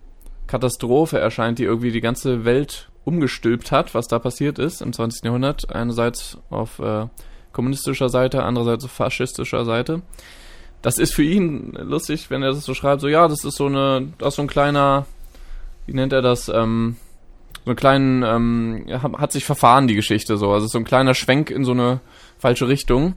Katastrophe 0.46 1.18
erscheint, 1.18 1.58
die 1.58 1.64
irgendwie 1.64 1.90
die 1.90 2.00
ganze 2.00 2.44
Welt 2.44 2.90
umgestülpt 3.04 3.70
hat, 3.72 3.94
was 3.94 4.08
da 4.08 4.18
passiert 4.18 4.58
ist 4.58 4.82
im 4.82 4.92
20. 4.92 5.24
Jahrhundert. 5.24 5.74
Einerseits 5.74 6.38
auf 6.50 6.78
äh, 6.78 7.06
kommunistischer 7.56 8.10
Seite, 8.10 8.42
andererseits 8.42 8.84
faschistischer 8.84 9.64
Seite. 9.64 10.02
Das 10.82 10.98
ist 10.98 11.14
für 11.14 11.22
ihn 11.22 11.72
lustig, 11.72 12.28
wenn 12.28 12.42
er 12.42 12.50
das 12.50 12.64
so 12.64 12.74
schreibt, 12.74 13.00
so 13.00 13.08
ja, 13.08 13.26
das 13.28 13.44
ist 13.44 13.56
so 13.56 13.66
eine, 13.66 14.12
das 14.18 14.28
ist 14.28 14.36
so 14.36 14.42
ein 14.42 14.48
kleiner, 14.48 15.06
wie 15.86 15.94
nennt 15.94 16.12
er 16.12 16.20
das, 16.20 16.50
ähm, 16.50 16.96
so 17.64 17.70
einen 17.70 17.76
kleinen, 17.76 18.22
ähm, 18.22 18.84
hat 19.18 19.32
sich 19.32 19.46
verfahren, 19.46 19.88
die 19.88 19.94
Geschichte 19.94 20.36
so. 20.36 20.52
Also 20.52 20.66
so 20.66 20.78
ein 20.78 20.84
kleiner 20.84 21.14
Schwenk 21.14 21.50
in 21.50 21.64
so 21.64 21.72
eine 21.72 22.00
falsche 22.38 22.68
Richtung. 22.68 23.14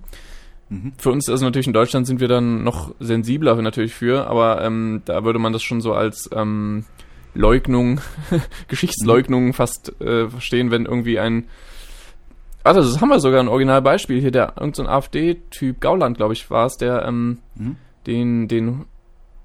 Für 0.97 1.11
uns, 1.11 1.27
also 1.29 1.43
natürlich 1.43 1.67
in 1.67 1.73
Deutschland 1.73 2.07
sind 2.07 2.21
wir 2.21 2.27
dann 2.27 2.63
noch 2.63 2.95
sensibler 2.99 3.55
natürlich 3.61 3.93
für, 3.93 4.27
aber 4.27 4.63
ähm, 4.63 5.01
da 5.03 5.25
würde 5.25 5.39
man 5.39 5.51
das 5.51 5.63
schon 5.63 5.81
so 5.81 5.93
als 5.93 6.29
ähm, 6.33 6.85
Leugnung, 7.33 7.99
Geschichtsleugnung 8.69 9.53
fast 9.53 9.99
äh, 9.99 10.29
verstehen, 10.29 10.71
wenn 10.71 10.85
irgendwie 10.85 11.19
ein 11.19 11.49
also 12.77 12.91
das 12.91 13.01
haben 13.01 13.09
wir 13.09 13.19
sogar 13.19 13.39
ein 13.41 13.47
Originalbeispiel 13.47 14.19
hier, 14.21 14.31
der 14.31 14.53
irgendein 14.57 14.73
so 14.85 14.87
AfD-Typ, 14.87 15.79
Gauland, 15.81 16.17
glaube 16.17 16.33
ich, 16.33 16.49
war 16.49 16.65
es, 16.65 16.77
der 16.77 17.05
ähm, 17.05 17.39
Mhm. 17.55 17.75
den, 18.07 18.47
den 18.47 18.69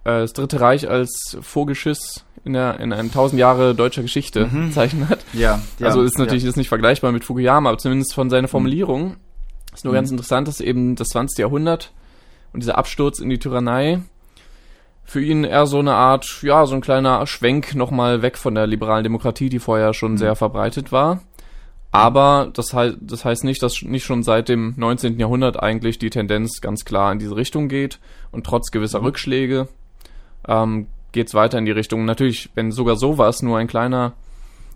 äh, 0.04 0.20
das 0.20 0.32
Dritte 0.32 0.60
Reich 0.60 0.88
als 0.88 1.36
Vogelschiss 1.40 2.24
in 2.44 2.52
der 2.52 2.78
in 2.80 2.92
einem 2.92 3.10
tausend 3.10 3.38
Jahre 3.40 3.74
deutscher 3.74 4.02
Geschichte 4.02 4.46
Mhm. 4.46 4.68
bezeichnet 4.68 5.08
hat. 5.08 5.24
Ja, 5.32 5.60
ja 5.78 5.86
also 5.86 6.02
ist 6.02 6.18
natürlich 6.18 6.42
ja. 6.42 6.48
jetzt 6.48 6.56
nicht 6.56 6.68
vergleichbar 6.68 7.10
mit 7.12 7.24
Fukuyama, 7.24 7.70
aber 7.70 7.78
zumindest 7.78 8.14
von 8.14 8.28
seiner 8.30 8.48
Formulierung 8.48 9.16
ist 9.72 9.84
nur 9.84 9.92
Mhm. 9.92 9.96
ganz 9.96 10.10
interessant, 10.10 10.46
dass 10.48 10.60
eben 10.60 10.94
das 10.94 11.08
20. 11.08 11.38
Jahrhundert 11.38 11.92
und 12.52 12.62
dieser 12.62 12.76
Absturz 12.78 13.18
in 13.18 13.30
die 13.30 13.38
Tyrannei 13.38 14.00
für 15.04 15.22
ihn 15.22 15.44
eher 15.44 15.66
so 15.66 15.78
eine 15.78 15.94
Art, 15.94 16.40
ja, 16.42 16.64
so 16.66 16.74
ein 16.74 16.80
kleiner 16.80 17.26
Schwenk 17.26 17.74
nochmal 17.74 18.22
weg 18.22 18.38
von 18.38 18.54
der 18.54 18.66
liberalen 18.66 19.02
Demokratie, 19.04 19.48
die 19.48 19.58
vorher 19.58 19.92
schon 19.94 20.12
Mhm. 20.12 20.18
sehr 20.18 20.36
verbreitet 20.36 20.92
war. 20.92 21.22
Aber 21.94 22.50
das, 22.52 22.74
hei 22.74 22.92
das 23.00 23.24
heißt 23.24 23.44
nicht, 23.44 23.62
dass 23.62 23.82
nicht 23.82 24.04
schon 24.04 24.24
seit 24.24 24.48
dem 24.48 24.74
19. 24.76 25.16
Jahrhundert 25.20 25.62
eigentlich 25.62 25.96
die 25.96 26.10
Tendenz 26.10 26.60
ganz 26.60 26.84
klar 26.84 27.12
in 27.12 27.20
diese 27.20 27.36
Richtung 27.36 27.68
geht 27.68 28.00
und 28.32 28.44
trotz 28.44 28.72
gewisser 28.72 28.98
Mhm. 28.98 29.04
Rückschläge 29.04 29.68
ähm, 30.48 30.88
geht 31.12 31.28
es 31.28 31.34
weiter 31.34 31.56
in 31.56 31.66
die 31.66 31.70
Richtung. 31.70 32.04
Natürlich, 32.04 32.50
wenn 32.56 32.72
sogar 32.72 32.96
sowas 32.96 33.42
nur 33.42 33.58
ein 33.58 33.68
kleiner, 33.68 34.14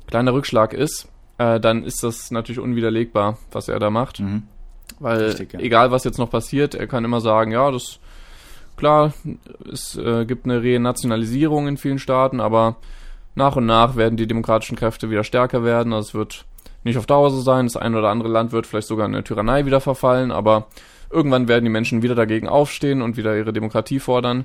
kleiner 0.07 0.33
Rückschlag 0.33 0.73
ist, 0.73 1.09
äh, 1.39 1.59
dann 1.59 1.83
ist 1.83 2.05
das 2.05 2.31
natürlich 2.31 2.61
unwiderlegbar, 2.61 3.37
was 3.51 3.67
er 3.67 3.81
da 3.81 3.91
macht. 3.91 4.21
Mhm. 4.21 4.45
Weil 5.01 5.25
Richtig, 5.25 5.55
ja. 5.55 5.59
egal 5.59 5.91
was 5.91 6.05
jetzt 6.05 6.19
noch 6.19 6.31
passiert, 6.31 6.77
er 6.77 6.87
kann 6.87 7.05
immer 7.05 7.21
sagen, 7.21 7.51
ja, 7.51 7.69
das 7.73 7.99
klar, 8.77 9.13
es 9.69 9.97
äh, 9.97 10.25
gibt 10.25 10.45
eine 10.45 10.63
Renationalisierung 10.63 11.67
in 11.67 11.79
vielen 11.79 11.99
Staaten, 11.99 12.39
aber 12.41 12.77
nach 13.35 13.57
und 13.57 13.67
nach 13.67 13.97
werden 13.97 14.17
die 14.17 14.29
demokratischen 14.29 14.77
Kräfte 14.77 15.11
wieder 15.11 15.25
stärker 15.25 15.65
werden. 15.65 15.93
Also 15.93 16.11
es 16.11 16.15
wird 16.15 16.45
nicht 16.89 16.99
auf 16.99 17.07
Dauer 17.07 17.31
so 17.31 17.41
sein. 17.41 17.67
Das 17.67 17.77
ein 17.77 17.95
oder 17.95 18.11
andere 18.11 18.29
Land 18.29 18.53
wird 18.53 18.67
vielleicht 18.67 18.89
sogar 18.89 19.07
in 19.07 19.15
eine 19.15 19.25
Tyrannei 19.25 19.67
wieder 19.67 19.81
verfallen, 19.81 20.31
aber 20.33 20.67
irgendwann 21.11 21.49
werden 21.49 21.65
die 21.65 21.71
Menschen 21.71 22.03
wieder 22.03 22.15
dagegen 22.15 22.49
aufstehen 22.49 23.03
und 23.03 23.17
wieder 23.17 23.37
ihre 23.37 23.53
Demokratie 23.53 24.01
fordern. 24.01 24.45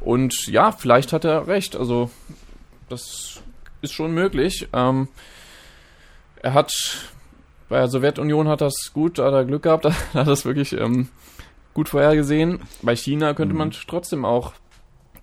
Und 0.00 0.46
ja, 0.46 0.72
vielleicht 0.72 1.12
hat 1.12 1.24
er 1.24 1.46
recht. 1.46 1.76
Also 1.76 2.10
das 2.88 3.40
ist 3.82 3.92
schon 3.92 4.12
möglich. 4.12 4.68
Ähm, 4.72 5.08
er 6.42 6.54
hat 6.54 6.72
bei 7.68 7.78
der 7.78 7.88
Sowjetunion 7.88 8.48
hat 8.48 8.60
das 8.60 8.92
gut, 8.92 9.18
hat 9.18 9.32
er 9.32 9.44
Glück 9.44 9.64
gehabt, 9.64 9.84
hat 9.84 9.94
er 10.14 10.24
das 10.24 10.44
wirklich 10.44 10.72
ähm, 10.72 11.08
gut 11.74 11.88
vorhergesehen. 11.88 12.60
Bei 12.82 12.94
China 12.94 13.34
könnte 13.34 13.54
man 13.54 13.72
trotzdem 13.72 14.24
auch, 14.24 14.52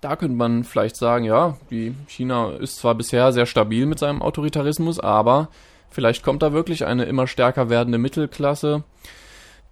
da 0.00 0.16
könnte 0.16 0.36
man 0.36 0.64
vielleicht 0.64 0.96
sagen, 0.96 1.24
ja, 1.24 1.56
die 1.70 1.94
China 2.06 2.50
ist 2.50 2.76
zwar 2.76 2.94
bisher 2.94 3.32
sehr 3.32 3.46
stabil 3.46 3.86
mit 3.86 3.98
seinem 3.98 4.20
Autoritarismus, 4.20 5.00
aber 5.00 5.48
vielleicht 5.94 6.22
kommt 6.22 6.42
da 6.42 6.52
wirklich 6.52 6.84
eine 6.84 7.04
immer 7.04 7.26
stärker 7.26 7.70
werdende 7.70 7.98
Mittelklasse, 7.98 8.84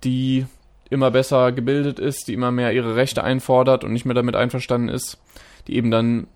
die 0.04 0.46
immer 0.88 1.10
besser 1.10 1.52
gebildet 1.52 1.98
ist, 1.98 2.28
die 2.28 2.34
immer 2.34 2.50
mehr 2.50 2.72
ihre 2.72 2.96
Rechte 2.96 3.24
einfordert 3.24 3.82
und 3.84 3.92
nicht 3.92 4.04
mehr 4.04 4.14
damit 4.14 4.36
einverstanden 4.36 4.88
ist, 4.88 5.18
die 5.66 5.76
eben 5.76 5.90
dann 5.90 6.26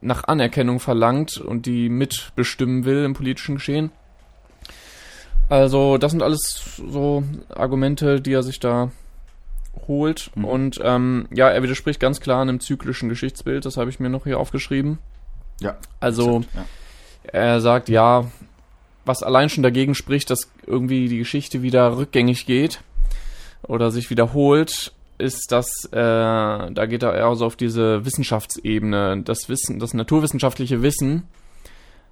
nach 0.00 0.24
Anerkennung 0.24 0.80
verlangt 0.80 1.38
und 1.38 1.66
die 1.66 1.88
mitbestimmen 1.88 2.84
will 2.84 3.04
im 3.04 3.14
politischen 3.14 3.56
Geschehen. 3.56 3.90
Also, 5.48 5.96
das 5.96 6.12
sind 6.12 6.22
alles 6.22 6.80
so 6.88 7.24
Argumente, 7.48 8.20
die 8.20 8.32
er 8.32 8.42
sich 8.42 8.60
da 8.60 8.90
holt. 9.88 10.30
Mhm. 10.34 10.44
Und 10.44 10.80
ähm, 10.82 11.28
ja, 11.32 11.48
er 11.48 11.62
widerspricht 11.62 12.00
ganz 12.00 12.20
klar 12.20 12.42
einem 12.42 12.60
zyklischen 12.60 13.08
Geschichtsbild, 13.08 13.64
das 13.64 13.76
habe 13.76 13.90
ich 13.90 13.98
mir 13.98 14.10
noch 14.10 14.24
hier 14.24 14.38
aufgeschrieben. 14.38 14.98
Ja. 15.60 15.76
Also, 16.00 16.42
ja. 16.54 16.64
er 17.32 17.60
sagt, 17.60 17.88
ja, 17.88 18.26
was 19.08 19.22
allein 19.22 19.48
schon 19.48 19.62
dagegen 19.62 19.94
spricht, 19.94 20.30
dass 20.30 20.50
irgendwie 20.66 21.08
die 21.08 21.18
Geschichte 21.18 21.62
wieder 21.62 21.96
rückgängig 21.96 22.46
geht 22.46 22.80
oder 23.62 23.90
sich 23.90 24.10
wiederholt, 24.10 24.92
ist, 25.18 25.50
dass 25.50 25.84
äh, 25.90 25.96
da 25.98 26.86
geht 26.86 27.02
er 27.02 27.14
eher 27.14 27.34
so 27.34 27.46
auf 27.46 27.56
diese 27.56 28.04
Wissenschaftsebene, 28.04 29.22
das 29.24 29.48
Wissen, 29.48 29.80
das 29.80 29.94
naturwissenschaftliche 29.94 30.82
Wissen, 30.82 31.24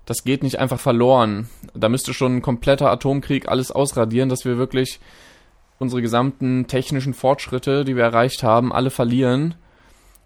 das 0.06 0.24
geht 0.24 0.42
nicht 0.42 0.58
einfach 0.58 0.80
verloren. 0.80 1.48
Da 1.74 1.88
müsste 1.88 2.14
schon 2.14 2.36
ein 2.36 2.42
kompletter 2.42 2.90
Atomkrieg 2.90 3.48
alles 3.48 3.70
ausradieren, 3.70 4.28
dass 4.28 4.44
wir 4.44 4.56
wirklich 4.56 5.00
unsere 5.78 6.02
gesamten 6.02 6.66
technischen 6.66 7.14
Fortschritte, 7.14 7.84
die 7.84 7.96
wir 7.96 8.04
erreicht 8.04 8.42
haben, 8.42 8.72
alle 8.72 8.90
verlieren, 8.90 9.54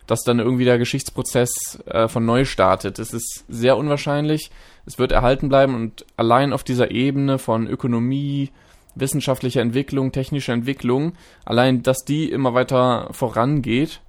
dass 0.06 0.22
dann 0.22 0.38
irgendwie 0.38 0.64
der 0.64 0.78
Geschichtsprozess 0.78 1.80
äh, 1.86 2.08
von 2.08 2.24
neu 2.24 2.44
startet. 2.44 2.98
Es 2.98 3.12
ist 3.12 3.44
sehr 3.48 3.76
unwahrscheinlich. 3.76 4.50
Es 4.86 4.98
wird 4.98 5.12
erhalten 5.12 5.48
bleiben 5.48 5.74
und 5.74 6.06
allein 6.16 6.52
auf 6.52 6.64
dieser 6.64 6.90
Ebene 6.90 7.38
von 7.38 7.66
Ökonomie, 7.66 8.50
wissenschaftlicher 8.94 9.60
Entwicklung, 9.60 10.12
technischer 10.12 10.52
Entwicklung, 10.52 11.14
allein, 11.44 11.82
dass 11.82 12.04
die 12.04 12.30
immer 12.30 12.54
weiter 12.54 13.08
vorangeht, 13.12 14.00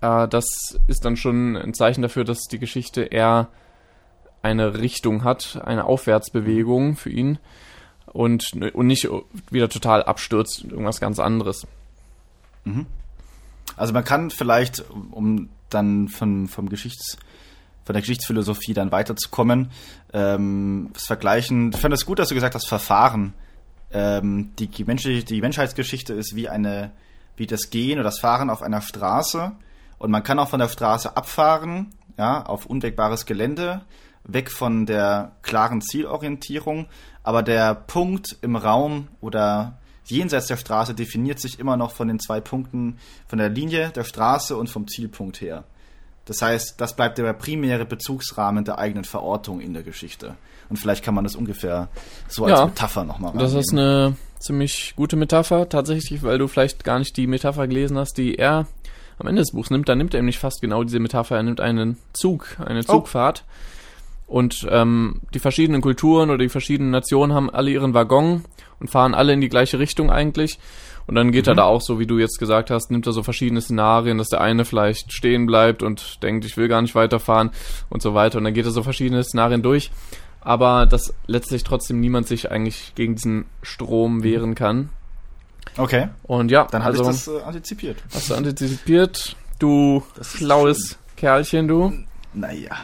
äh, 0.00 0.28
das 0.28 0.78
ist 0.88 1.04
dann 1.04 1.16
schon 1.16 1.56
ein 1.56 1.74
Zeichen 1.74 2.02
dafür, 2.02 2.24
dass 2.24 2.42
die 2.42 2.58
Geschichte 2.58 3.02
eher 3.02 3.48
eine 4.42 4.78
Richtung 4.78 5.24
hat, 5.24 5.60
eine 5.64 5.84
Aufwärtsbewegung 5.84 6.96
für 6.96 7.10
ihn 7.10 7.38
und, 8.06 8.52
und 8.74 8.86
nicht 8.86 9.08
wieder 9.50 9.68
total 9.68 10.02
abstürzt, 10.02 10.64
irgendwas 10.64 11.00
ganz 11.00 11.18
anderes. 11.18 11.66
Also 13.76 13.92
man 13.92 14.04
kann 14.04 14.30
vielleicht, 14.30 14.84
um 15.10 15.48
dann 15.70 16.08
von, 16.08 16.46
vom 16.46 16.68
Geschichts, 16.68 17.16
von 17.84 17.92
der 17.92 18.02
Geschichtsphilosophie 18.02 18.74
dann 18.74 18.92
weiterzukommen. 18.92 19.70
Ähm, 20.12 20.90
das 20.92 21.04
Vergleichen, 21.04 21.70
ich 21.72 21.80
fand 21.80 21.94
es 21.94 22.06
gut, 22.06 22.18
dass 22.18 22.28
du 22.28 22.34
gesagt 22.34 22.54
hast, 22.54 22.68
Verfahren. 22.68 23.34
Ähm, 23.92 24.52
die, 24.58 24.84
menschliche, 24.84 25.24
die 25.24 25.40
Menschheitsgeschichte 25.40 26.14
ist 26.14 26.34
wie 26.34 26.48
eine, 26.48 26.92
wie 27.36 27.46
das 27.46 27.70
Gehen 27.70 27.98
oder 27.98 28.04
das 28.04 28.20
Fahren 28.20 28.50
auf 28.50 28.62
einer 28.62 28.80
Straße. 28.80 29.52
Und 29.98 30.10
man 30.10 30.22
kann 30.22 30.38
auch 30.38 30.48
von 30.48 30.60
der 30.60 30.68
Straße 30.68 31.16
abfahren, 31.16 31.94
ja, 32.18 32.44
auf 32.44 32.66
unwegbares 32.66 33.26
Gelände, 33.26 33.82
weg 34.24 34.50
von 34.50 34.86
der 34.86 35.32
klaren 35.42 35.80
Zielorientierung. 35.80 36.86
Aber 37.22 37.42
der 37.42 37.74
Punkt 37.74 38.36
im 38.42 38.56
Raum 38.56 39.08
oder 39.20 39.78
jenseits 40.04 40.46
der 40.46 40.56
Straße 40.56 40.94
definiert 40.94 41.40
sich 41.40 41.58
immer 41.58 41.76
noch 41.76 41.92
von 41.92 42.08
den 42.08 42.20
zwei 42.20 42.40
Punkten, 42.40 42.98
von 43.26 43.38
der 43.38 43.48
Linie 43.48 43.90
der 43.90 44.04
Straße 44.04 44.56
und 44.56 44.68
vom 44.68 44.88
Zielpunkt 44.88 45.40
her. 45.40 45.64
Das 46.24 46.40
heißt, 46.40 46.80
das 46.80 46.96
bleibt 46.96 47.18
der 47.18 47.32
primäre 47.34 47.84
Bezugsrahmen 47.84 48.64
der 48.64 48.78
eigenen 48.78 49.04
Verortung 49.04 49.60
in 49.60 49.74
der 49.74 49.82
Geschichte. 49.82 50.36
Und 50.70 50.78
vielleicht 50.78 51.04
kann 51.04 51.14
man 51.14 51.24
das 51.24 51.36
ungefähr 51.36 51.88
so 52.28 52.44
als 52.44 52.58
Ja, 52.58 52.66
Metapher 52.66 53.04
nochmal 53.04 53.32
Das 53.36 53.52
ist 53.52 53.72
eine 53.72 54.16
ziemlich 54.38 54.94
gute 54.96 55.16
Metapher, 55.16 55.68
tatsächlich, 55.68 56.22
weil 56.22 56.38
du 56.38 56.48
vielleicht 56.48 56.84
gar 56.84 56.98
nicht 56.98 57.16
die 57.16 57.26
Metapher 57.26 57.68
gelesen 57.68 57.98
hast, 57.98 58.16
die 58.16 58.36
er 58.36 58.66
am 59.18 59.26
Ende 59.26 59.42
des 59.42 59.52
Buchs 59.52 59.70
nimmt. 59.70 59.88
Da 59.88 59.94
nimmt 59.94 60.14
er 60.14 60.20
nämlich 60.20 60.38
fast 60.38 60.60
genau 60.60 60.82
diese 60.82 60.98
Metapher. 60.98 61.36
Er 61.36 61.42
nimmt 61.42 61.60
einen 61.60 61.98
Zug, 62.12 62.56
eine 62.64 62.84
Zugfahrt. 62.84 63.44
Und 64.26 64.66
ähm, 64.70 65.20
die 65.34 65.38
verschiedenen 65.38 65.82
Kulturen 65.82 66.30
oder 66.30 66.38
die 66.38 66.48
verschiedenen 66.48 66.90
Nationen 66.90 67.34
haben 67.34 67.50
alle 67.50 67.70
ihren 67.70 67.94
Waggon 67.94 68.44
und 68.80 68.88
fahren 68.90 69.14
alle 69.14 69.34
in 69.34 69.40
die 69.40 69.50
gleiche 69.50 69.78
Richtung 69.78 70.10
eigentlich. 70.10 70.58
Und 71.06 71.14
dann 71.16 71.32
geht 71.32 71.46
er 71.46 71.54
da 71.54 71.64
auch 71.64 71.82
so, 71.82 71.98
wie 71.98 72.06
du 72.06 72.18
jetzt 72.18 72.38
gesagt 72.38 72.70
hast, 72.70 72.90
nimmt 72.90 73.06
er 73.06 73.12
so 73.12 73.22
verschiedene 73.22 73.60
Szenarien, 73.60 74.16
dass 74.18 74.28
der 74.28 74.40
eine 74.40 74.64
vielleicht 74.64 75.12
stehen 75.12 75.44
bleibt 75.46 75.82
und 75.82 76.22
denkt, 76.22 76.44
ich 76.44 76.56
will 76.56 76.68
gar 76.68 76.80
nicht 76.80 76.94
weiterfahren 76.94 77.50
und 77.90 78.00
so 78.02 78.14
weiter. 78.14 78.38
Und 78.38 78.44
dann 78.44 78.54
geht 78.54 78.64
er 78.64 78.70
so 78.70 78.82
verschiedene 78.82 79.22
Szenarien 79.22 79.62
durch. 79.62 79.90
Aber 80.40 80.86
dass 80.86 81.14
letztlich 81.26 81.64
trotzdem 81.64 82.00
niemand 82.00 82.26
sich 82.26 82.50
eigentlich 82.50 82.94
gegen 82.94 83.14
diesen 83.16 83.44
Strom 83.62 84.22
wehren 84.22 84.54
kann. 84.54 84.90
Okay, 85.76 86.08
Und 86.22 86.50
ja, 86.50 86.66
dann 86.70 86.84
habe 86.84 86.96
also 86.98 87.10
ich 87.10 87.16
das 87.16 87.28
äh, 87.28 87.40
antizipiert. 87.42 87.96
hast 88.14 88.30
du 88.30 88.34
antizipiert, 88.34 89.36
du 89.58 90.02
schlaues 90.20 90.98
Kerlchen, 91.16 91.66
du. 91.68 91.92
Naja, 92.34 92.76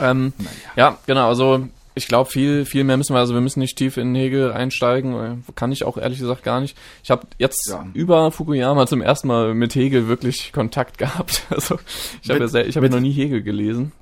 Ähm, 0.00 0.32
naja. 0.38 0.50
ja, 0.76 0.98
genau, 1.06 1.28
also 1.28 1.68
ich 1.94 2.08
glaube, 2.08 2.30
viel, 2.30 2.64
viel 2.64 2.84
mehr 2.84 2.96
müssen 2.96 3.14
wir, 3.14 3.20
also 3.20 3.34
wir 3.34 3.40
müssen 3.40 3.60
nicht 3.60 3.76
tief 3.76 3.96
in 3.96 4.14
Hegel 4.14 4.52
einsteigen, 4.52 5.44
kann 5.54 5.72
ich 5.72 5.84
auch 5.84 5.98
ehrlich 5.98 6.18
gesagt 6.20 6.42
gar 6.42 6.60
nicht. 6.60 6.76
Ich 7.02 7.10
habe 7.10 7.26
jetzt 7.38 7.68
Ja. 7.70 7.84
über 7.94 8.30
Fukuyama 8.30 8.86
zum 8.86 9.02
ersten 9.02 9.28
Mal 9.28 9.54
mit 9.54 9.74
Hegel 9.74 10.08
wirklich 10.08 10.52
Kontakt 10.52 10.98
gehabt. 10.98 11.42
Also 11.50 11.78
ich 12.22 12.30
habe 12.30 12.44
ja, 12.46 12.60
ich 12.60 12.76
hab 12.76 12.82
mit- 12.82 12.92
noch 12.92 13.00
nie 13.00 13.12
Hegel 13.12 13.42
gelesen. 13.42 13.92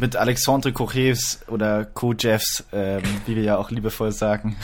Mit 0.00 0.14
Alexandre 0.14 0.72
Kochevs 0.72 1.40
oder 1.48 1.84
Kojevs, 1.84 2.64
ähm, 2.72 3.02
wie 3.26 3.34
wir 3.34 3.42
ja 3.42 3.56
auch 3.56 3.70
liebevoll 3.72 4.12
sagen, 4.12 4.56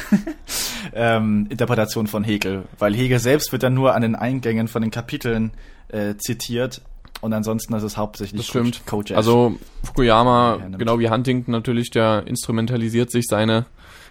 ähm, 0.94 1.46
Interpretation 1.50 2.06
von 2.06 2.22
Hegel. 2.22 2.64
Weil 2.78 2.94
Hegel 2.94 3.18
selbst 3.18 3.50
wird 3.50 3.64
dann 3.64 3.74
nur 3.74 3.94
an 3.94 4.02
den 4.02 4.14
Eingängen 4.14 4.68
von 4.68 4.80
den 4.82 4.92
Kapiteln 4.92 5.50
äh, 5.88 6.14
zitiert 6.18 6.82
und 7.24 7.32
ansonsten 7.32 7.74
ist 7.74 7.82
es 7.82 7.96
hauptsächlich 7.96 8.40
Das 8.42 8.46
stimmt. 8.48 8.82
Ko- 8.87 8.98
Kojev. 8.98 9.16
Also 9.16 9.56
Fukuyama, 9.82 10.58
genau 10.78 10.98
wie 10.98 11.08
Huntington 11.10 11.52
natürlich, 11.52 11.90
der 11.90 12.26
instrumentalisiert 12.26 13.10
sich 13.10 13.24
seine 13.26 13.66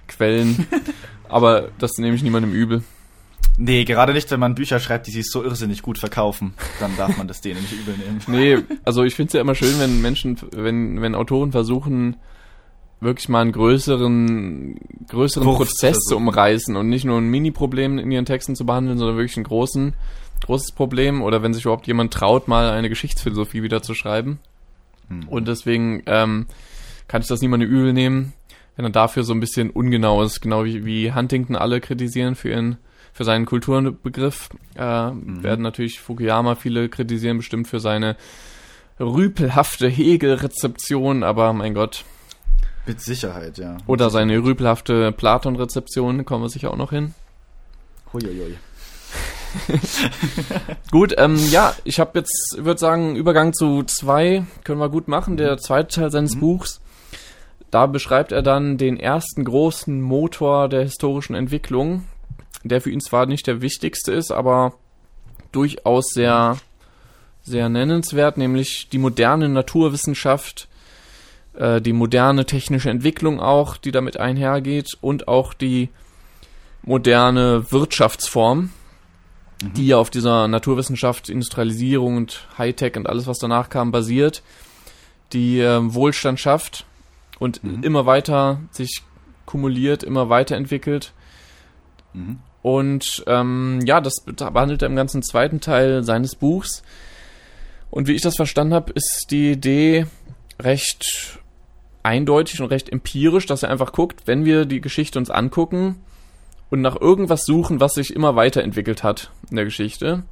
Quellen. 0.08 0.68
aber 1.30 1.70
das 1.80 1.98
nehme 1.98 2.16
ich 2.16 2.24
niemandem 2.24 2.52
übel. 2.52 2.84
nee, 3.58 3.86
gerade 3.86 4.14
nicht, 4.14 4.30
wenn 4.32 4.40
man 4.40 4.56
Bücher 4.56 4.80
schreibt, 4.80 5.08
die 5.08 5.12
sich 5.12 5.30
so 5.30 5.44
irrsinnig 5.44 5.82
gut 5.82 5.98
verkaufen, 6.00 6.54
dann 6.80 6.92
darf 6.98 7.18
man 7.18 7.28
das 7.28 7.40
denen 7.42 7.62
nicht 7.62 7.74
übel 7.74 7.96
nehmen. 7.98 8.22
Nee, 8.28 8.58
also 8.84 9.04
ich 9.04 9.16
finde 9.16 9.28
es 9.28 9.34
ja 9.34 9.42
immer 9.42 9.56
schön, 9.56 9.80
wenn 9.80 10.02
Menschen, 10.02 10.38
wenn, 10.52 11.02
wenn 11.02 11.16
Autoren 11.16 11.52
versuchen, 11.52 12.18
wirklich 13.00 13.28
mal 13.30 13.42
einen 13.42 13.52
größeren, 13.52 14.76
größeren 15.10 15.46
Prozess 15.56 15.98
zu 16.08 16.16
umreißen 16.16 16.76
und 16.76 16.90
nicht 16.90 17.06
nur 17.06 17.18
ein 17.20 17.28
Mini-Problem 17.30 18.00
in 18.00 18.12
ihren 18.12 18.26
Texten 18.26 18.56
zu 18.56 18.66
behandeln, 18.66 18.98
sondern 18.98 19.18
wirklich 19.18 19.36
einen 19.38 19.44
großen, 19.46 19.94
großes 20.46 20.72
Problem 20.74 21.22
oder 21.22 21.42
wenn 21.42 21.54
sich 21.54 21.66
überhaupt 21.66 21.88
jemand 21.88 22.14
traut, 22.14 22.48
mal 22.48 22.70
eine 22.72 22.90
Geschichtsphilosophie 22.90 23.64
wieder 23.64 23.82
zu 23.82 23.94
schreiben. 23.94 24.40
Hm. 25.10 25.28
Und 25.28 25.48
deswegen 25.48 26.04
ähm, 26.06 26.48
kann 27.08 27.22
ich 27.22 27.28
das 27.28 27.42
niemandem 27.42 27.70
übel 27.70 27.94
nehmen, 27.94 28.34
wenn 28.76 28.86
er 28.86 28.92
dafür 28.92 29.24
so 29.24 29.34
ein 29.34 29.40
bisschen 29.40 29.70
ungenau 29.70 30.24
ist, 30.24 30.42
genau 30.42 30.66
wie, 30.66 30.86
wie 30.86 31.14
Huntington 31.14 31.56
alle 31.56 31.82
kritisieren 31.82 32.36
für 32.36 32.50
ihren 32.50 32.78
für 33.14 33.24
seinen 33.26 33.46
Kulturbegriff, 33.46 34.50
äh, 34.74 34.82
werden 34.82 35.62
natürlich 35.62 36.00
Fukuyama 36.00 36.56
viele 36.56 36.90
kritisieren, 36.90 37.38
bestimmt 37.38 37.68
für 37.68 37.80
seine 37.80 38.18
rüpelhafte 39.00 39.88
Hegel-Rezeption, 39.88 41.24
aber 41.24 41.54
mein 41.54 41.76
Gott, 41.76 42.06
Mit 42.88 43.02
Sicherheit, 43.02 43.60
ja. 43.60 43.78
oder 43.86 44.10
seine 44.10 44.44
rüpelhafte 44.44 45.12
Platon-Rezeption, 45.12 46.26
kommen 46.26 46.44
wir 46.44 46.50
sicher 46.50 46.72
auch 46.72 46.78
noch 46.78 46.90
hin. 46.90 47.14
Huiuiui. 48.12 48.58
Gut, 50.92 51.16
ähm, 51.18 51.38
ja, 51.50 51.76
ich 51.84 52.00
habe 52.00 52.20
jetzt, 52.20 52.58
würde 52.58 52.80
sagen, 52.80 53.16
Übergang 53.16 53.54
zu 53.54 53.84
zwei 53.84 54.46
können 54.64 54.80
wir 54.80 54.90
gut 54.90 55.08
machen. 55.08 55.38
Der 55.38 55.58
zweite 55.58 55.96
Teil 55.96 56.12
seines 56.12 56.40
Buchs, 56.40 56.82
da 57.72 57.86
beschreibt 57.86 58.32
er 58.32 58.42
dann 58.42 58.78
den 58.78 59.00
ersten 59.00 59.44
großen 59.44 60.02
Motor 60.02 60.70
der 60.70 60.84
historischen 60.84 61.36
Entwicklung, 61.36 62.08
der 62.64 62.82
für 62.82 62.92
ihn 62.92 63.02
zwar 63.02 63.26
nicht 63.26 63.48
der 63.48 63.62
wichtigste 63.62 64.12
ist, 64.12 64.32
aber 64.32 64.74
durchaus 65.52 66.10
sehr, 66.10 66.58
sehr 67.44 67.70
nennenswert, 67.70 68.38
nämlich 68.38 68.90
die 68.90 68.98
moderne 68.98 69.50
Naturwissenschaft, 69.50 70.68
äh, 71.54 71.82
die 71.82 71.94
moderne 71.94 72.46
technische 72.46 72.90
Entwicklung 72.90 73.40
auch, 73.40 73.78
die 73.78 73.92
damit 73.92 74.18
einhergeht 74.18 74.98
und 75.02 75.28
auch 75.28 75.54
die 75.54 75.90
moderne 76.84 77.72
Wirtschaftsform, 77.72 78.70
die 79.72 79.88
ja 79.88 79.98
auf 79.98 80.10
dieser 80.10 80.48
Naturwissenschaft, 80.48 81.30
Industrialisierung 81.30 82.18
und 82.18 82.48
Hightech 82.58 82.96
und 82.96 83.08
alles, 83.08 83.28
was 83.28 83.40
danach 83.40 83.70
kam, 83.70 83.92
basiert, 83.92 84.44
die 85.32 85.60
ähm, 85.60 85.94
Wohlstand 85.94 86.40
schafft 86.40 86.86
und 87.40 87.64
Mhm. 87.64 87.84
immer 87.84 88.06
weiter 88.06 88.60
sich 88.72 89.02
kumuliert, 89.46 90.04
immer 90.04 90.30
weiterentwickelt. 90.30 91.14
Mhm. 92.14 92.40
Und 92.62 93.24
ähm, 93.28 93.82
ja, 93.86 94.00
das 94.00 94.24
behandelt 94.26 94.82
er 94.82 94.88
im 94.88 94.96
ganzen 94.96 95.22
zweiten 95.22 95.60
Teil 95.60 96.04
seines 96.04 96.36
Buchs. 96.36 96.84
Und 97.90 98.08
wie 98.08 98.14
ich 98.14 98.22
das 98.22 98.38
verstanden 98.38 98.74
habe, 98.74 98.94
ist 98.94 99.28
die 99.32 99.52
Idee 99.52 100.08
recht 100.60 101.40
eindeutig 102.04 102.62
und 102.62 102.68
recht 102.68 102.90
empirisch, 102.90 103.46
dass 103.46 103.64
er 103.64 103.70
einfach 103.70 103.92
guckt, 103.92 104.22
wenn 104.26 104.46
wir 104.46 104.66
die 104.66 104.82
Geschichte 104.82 105.20
uns 105.20 105.30
angucken 105.30 105.98
und 106.74 106.82
nach 106.82 107.00
irgendwas 107.00 107.46
suchen, 107.46 107.80
was 107.80 107.94
sich 107.94 108.16
immer 108.16 108.36
weiterentwickelt 108.36 109.04
hat 109.04 109.30
in 109.52 109.58
der 109.58 109.66
Geschichte, 109.66 110.24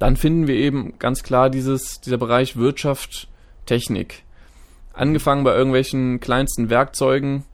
dann 0.00 0.16
finden 0.16 0.48
wir 0.48 0.56
eben 0.56 0.98
ganz 0.98 1.22
klar 1.22 1.48
dieses, 1.48 2.00
dieser 2.00 2.18
Bereich 2.18 2.56
Wirtschaft, 2.56 3.28
Technik. 3.66 4.24
Angefangen 4.92 5.44
bei 5.44 5.54
irgendwelchen 5.54 6.18
kleinsten 6.18 6.70
Werkzeugen, 6.70 7.44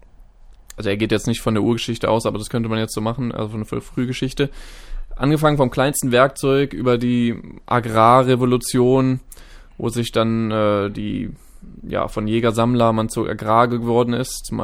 also 0.79 0.89
er 0.89 0.97
geht 0.97 1.13
jetzt 1.13 1.27
nicht 1.27 1.43
von 1.43 1.53
der 1.53 1.63
Urgeschichte 1.63 2.09
aus, 2.09 2.25
aber 2.25 2.39
das 2.39 2.49
könnte 2.49 2.71
man 2.71 2.79
jetzt 2.79 2.95
so 2.95 3.03
machen, 3.03 3.33
also 3.33 3.51
von 3.51 3.67
der 3.71 3.83
Frühgeschichte. 3.83 4.49
Angefangen 5.15 5.59
vom 5.59 5.71
kleinsten 5.71 6.11
Werkzeug 6.11 6.73
über 6.73 6.97
die 6.97 7.37
Agrarrevolution, 7.67 9.21
wo 9.77 9.91
sich 9.91 10.11
dann 10.11 10.51
äh, 10.51 10.91
die, 10.91 11.33
ja, 11.83 12.09
von 12.09 12.27
Jäger-Sammler 12.27 12.95
man 12.95 13.11
zu 13.11 13.29
Agrar 13.29 13.69
geworden 13.69 14.15
ist, 14.15 14.47
zum 14.47 14.61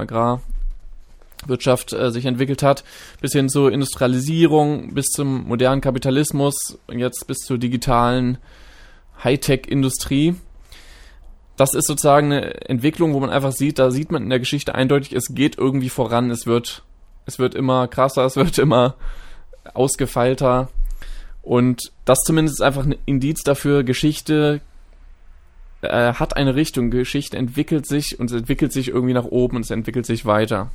Agrarwirtschaft 1.42 1.92
äh, 1.92 2.10
sich 2.10 2.24
entwickelt 2.26 2.62
hat, 2.62 2.84
bis 3.20 3.32
hin 3.32 3.48
zur 3.48 3.72
Industrialisierung, 3.72 4.94
bis 4.94 5.06
zum 5.06 5.46
modernen 5.48 5.80
Kapitalismus 5.80 6.78
und 6.86 6.98
jetzt 6.98 7.26
bis 7.26 7.38
zur 7.38 7.58
digitalen 7.58 8.38
Hightech-Industrie 9.22 10.36
das 11.58 11.74
ist 11.74 11.88
sozusagen 11.88 12.32
eine 12.32 12.68
Entwicklung, 12.68 13.12
wo 13.14 13.20
man 13.20 13.30
einfach 13.30 13.52
sieht, 13.52 13.80
da 13.80 13.90
sieht 13.90 14.12
man 14.12 14.22
in 14.22 14.30
der 14.30 14.38
Geschichte 14.38 14.74
eindeutig, 14.76 15.12
es 15.12 15.34
geht 15.34 15.58
irgendwie 15.58 15.88
voran, 15.88 16.30
es 16.30 16.46
wird, 16.46 16.84
es 17.26 17.40
wird 17.40 17.56
immer 17.56 17.88
krasser, 17.88 18.24
es 18.24 18.36
wird 18.36 18.58
immer 18.58 18.94
ausgefeilter. 19.74 20.68
Und 21.42 21.92
das 22.04 22.18
zumindest 22.24 22.60
ist 22.60 22.64
einfach 22.64 22.86
ein 22.86 22.94
Indiz 23.06 23.42
dafür, 23.42 23.82
Geschichte 23.82 24.60
äh, 25.82 26.12
hat 26.14 26.36
eine 26.36 26.54
Richtung, 26.54 26.90
Geschichte 26.90 27.36
entwickelt 27.36 27.86
sich 27.86 28.20
und 28.20 28.30
es 28.30 28.36
entwickelt 28.36 28.72
sich 28.72 28.88
irgendwie 28.88 29.14
nach 29.14 29.24
oben 29.24 29.56
und 29.56 29.62
es 29.62 29.70
entwickelt 29.70 30.06
sich 30.06 30.26
weiter. 30.26 30.70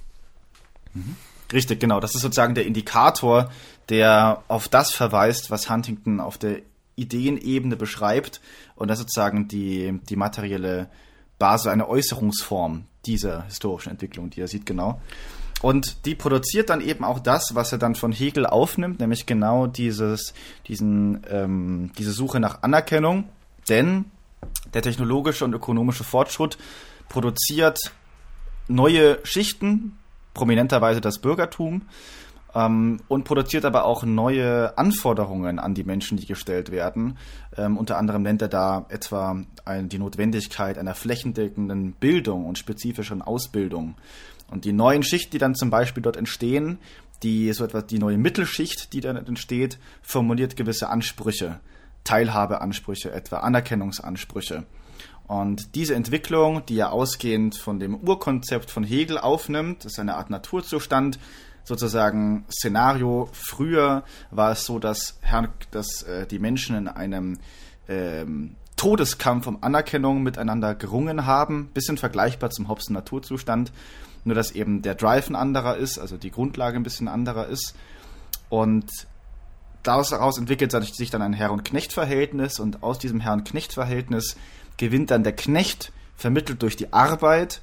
Richtig, 1.51 1.79
genau. 1.79 1.99
Das 1.99 2.15
ist 2.15 2.21
sozusagen 2.21 2.55
der 2.55 2.65
Indikator, 2.65 3.51
der 3.89 4.43
auf 4.47 4.67
das 4.67 4.93
verweist, 4.93 5.51
was 5.51 5.69
Huntington 5.69 6.19
auf 6.19 6.37
der 6.37 6.61
Ideenebene 6.95 7.75
beschreibt. 7.75 8.41
Und 8.75 8.87
das 8.87 8.99
ist 8.99 9.03
sozusagen 9.03 9.47
die, 9.47 9.99
die 10.09 10.15
materielle 10.15 10.89
Basis, 11.39 11.67
eine 11.67 11.87
Äußerungsform 11.87 12.85
dieser 13.05 13.43
historischen 13.43 13.89
Entwicklung, 13.89 14.29
die 14.29 14.41
er 14.41 14.47
sieht, 14.47 14.65
genau. 14.65 15.01
Und 15.61 16.05
die 16.05 16.15
produziert 16.15 16.69
dann 16.69 16.81
eben 16.81 17.03
auch 17.03 17.19
das, 17.19 17.55
was 17.55 17.71
er 17.71 17.77
dann 17.77 17.95
von 17.95 18.11
Hegel 18.11 18.45
aufnimmt, 18.45 18.99
nämlich 18.99 19.25
genau 19.25 19.67
dieses, 19.67 20.33
diesen, 20.67 21.21
ähm, 21.29 21.91
diese 21.97 22.11
Suche 22.11 22.39
nach 22.39 22.63
Anerkennung. 22.63 23.29
Denn 23.69 24.05
Der 24.73 24.81
technologische 24.81 25.45
und 25.45 25.53
ökonomische 25.53 26.03
Fortschritt 26.03 26.57
produziert 27.07 27.93
neue 28.67 29.19
Schichten, 29.23 29.97
prominenterweise 30.33 31.01
das 31.01 31.19
Bürgertum, 31.19 31.83
ähm, 32.55 32.99
und 33.07 33.23
produziert 33.23 33.65
aber 33.65 33.85
auch 33.85 34.03
neue 34.03 34.77
Anforderungen 34.77 35.59
an 35.59 35.73
die 35.73 35.83
Menschen, 35.83 36.17
die 36.17 36.25
gestellt 36.25 36.71
werden. 36.71 37.17
Ähm, 37.57 37.77
unter 37.77 37.97
anderem 37.97 38.21
nennt 38.23 38.41
er 38.41 38.47
da 38.47 38.85
etwa 38.89 39.41
ein, 39.65 39.89
die 39.89 39.99
Notwendigkeit 39.99 40.77
einer 40.77 40.95
flächendeckenden 40.95 41.93
Bildung 41.93 42.45
und 42.45 42.57
spezifischen 42.57 43.21
Ausbildung. 43.21 43.95
Und 44.51 44.65
die 44.65 44.73
neuen 44.73 45.03
Schichten, 45.03 45.31
die 45.31 45.37
dann 45.39 45.55
zum 45.55 45.69
Beispiel 45.69 46.03
dort 46.03 46.17
entstehen, 46.17 46.77
die 47.23 47.51
so 47.53 47.63
etwas, 47.63 47.87
die 47.87 47.99
neue 47.99 48.17
Mittelschicht, 48.17 48.93
die 48.93 48.99
dann 48.99 49.15
entsteht, 49.15 49.79
formuliert 50.01 50.55
gewisse 50.55 50.89
Ansprüche, 50.89 51.59
Teilhabeansprüche, 52.03 53.11
etwa 53.11 53.37
Anerkennungsansprüche. 53.37 54.65
Und 55.33 55.73
diese 55.73 55.95
Entwicklung, 55.95 56.63
die 56.67 56.75
ja 56.75 56.89
ausgehend 56.91 57.57
von 57.57 57.79
dem 57.79 57.95
Urkonzept 57.95 58.69
von 58.69 58.83
Hegel 58.83 59.17
aufnimmt, 59.17 59.83
ist 59.83 59.97
eine 59.97 60.13
Art 60.13 60.29
Naturzustand, 60.29 61.17
sozusagen 61.63 62.45
Szenario. 62.51 63.29
Früher 63.31 64.03
war 64.29 64.51
es 64.51 64.63
so, 64.63 64.77
dass, 64.77 65.19
dass 65.71 66.03
äh, 66.03 66.27
die 66.27 66.37
Menschen 66.37 66.75
in 66.75 66.87
einem 66.87 67.39
ähm, 67.89 68.57
Todeskampf 68.75 69.47
um 69.47 69.63
Anerkennung 69.63 70.21
miteinander 70.21 70.75
gerungen 70.75 71.25
haben, 71.25 71.69
bisschen 71.73 71.97
vergleichbar 71.97 72.51
zum 72.51 72.67
Hobson 72.67 72.93
Naturzustand, 72.93 73.71
nur 74.25 74.35
dass 74.35 74.51
eben 74.51 74.83
der 74.83 74.93
Drive 74.93 75.31
ein 75.31 75.35
anderer 75.35 75.77
ist, 75.77 75.97
also 75.97 76.15
die 76.15 76.29
Grundlage 76.29 76.77
ein 76.77 76.83
bisschen 76.83 77.07
anderer 77.07 77.47
ist. 77.47 77.73
Und 78.49 78.85
daraus 79.81 80.37
entwickelt 80.37 80.71
sich 80.71 81.09
dann 81.09 81.23
ein 81.23 81.33
Herr- 81.33 81.53
und 81.53 81.65
Knecht-Verhältnis 81.65 82.59
und 82.59 82.83
aus 82.83 82.99
diesem 82.99 83.19
Herr- 83.19 83.33
und 83.33 83.45
Knecht-Verhältnis 83.45 84.37
gewinnt 84.77 85.11
dann 85.11 85.23
der 85.23 85.35
Knecht, 85.35 85.91
vermittelt 86.15 86.61
durch 86.61 86.75
die 86.75 86.93
Arbeit, 86.93 87.61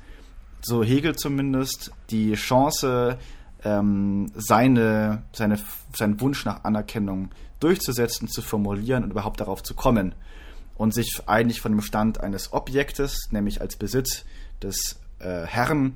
so 0.63 0.83
Hegel 0.83 1.17
zumindest, 1.17 1.93
die 2.11 2.35
Chance, 2.35 3.19
ähm, 3.65 4.31
seine, 4.35 5.23
seine, 5.33 5.59
seinen 5.95 6.21
Wunsch 6.21 6.45
nach 6.45 6.65
Anerkennung 6.65 7.31
durchzusetzen, 7.61 8.29
zu 8.29 8.43
formulieren 8.43 9.05
und 9.05 9.11
überhaupt 9.11 9.41
darauf 9.41 9.63
zu 9.63 9.75
kommen. 9.75 10.15
Und 10.77 10.95
sich 10.95 11.21
eigentlich 11.27 11.61
von 11.61 11.73
dem 11.73 11.83
Stand 11.83 12.21
eines 12.21 12.55
Objektes, 12.55 13.29
nämlich 13.31 13.61
als 13.61 13.77
Besitz 13.77 14.25
des 14.63 14.99
äh, 15.19 15.45
Herrn, 15.45 15.95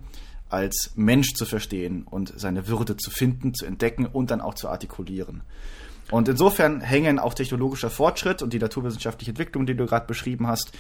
als 0.50 0.92
Mensch 0.94 1.32
zu 1.34 1.46
verstehen 1.46 2.02
und 2.02 2.32
seine 2.36 2.68
Würde 2.68 2.96
zu 2.96 3.10
finden, 3.10 3.54
zu 3.54 3.64
entdecken 3.64 4.06
und 4.06 4.30
dann 4.30 4.42
auch 4.42 4.54
zu 4.54 4.68
artikulieren. 4.68 5.42
Und 6.10 6.28
insofern 6.28 6.82
hängen 6.82 7.18
auch 7.18 7.32
technologischer 7.32 7.88
Fortschritt 7.88 8.42
und 8.42 8.52
die 8.52 8.58
naturwissenschaftliche 8.58 9.30
Entwicklung, 9.30 9.64
die 9.64 9.74
du 9.74 9.86
gerade 9.86 10.06
beschrieben 10.06 10.46
hast, 10.46 10.72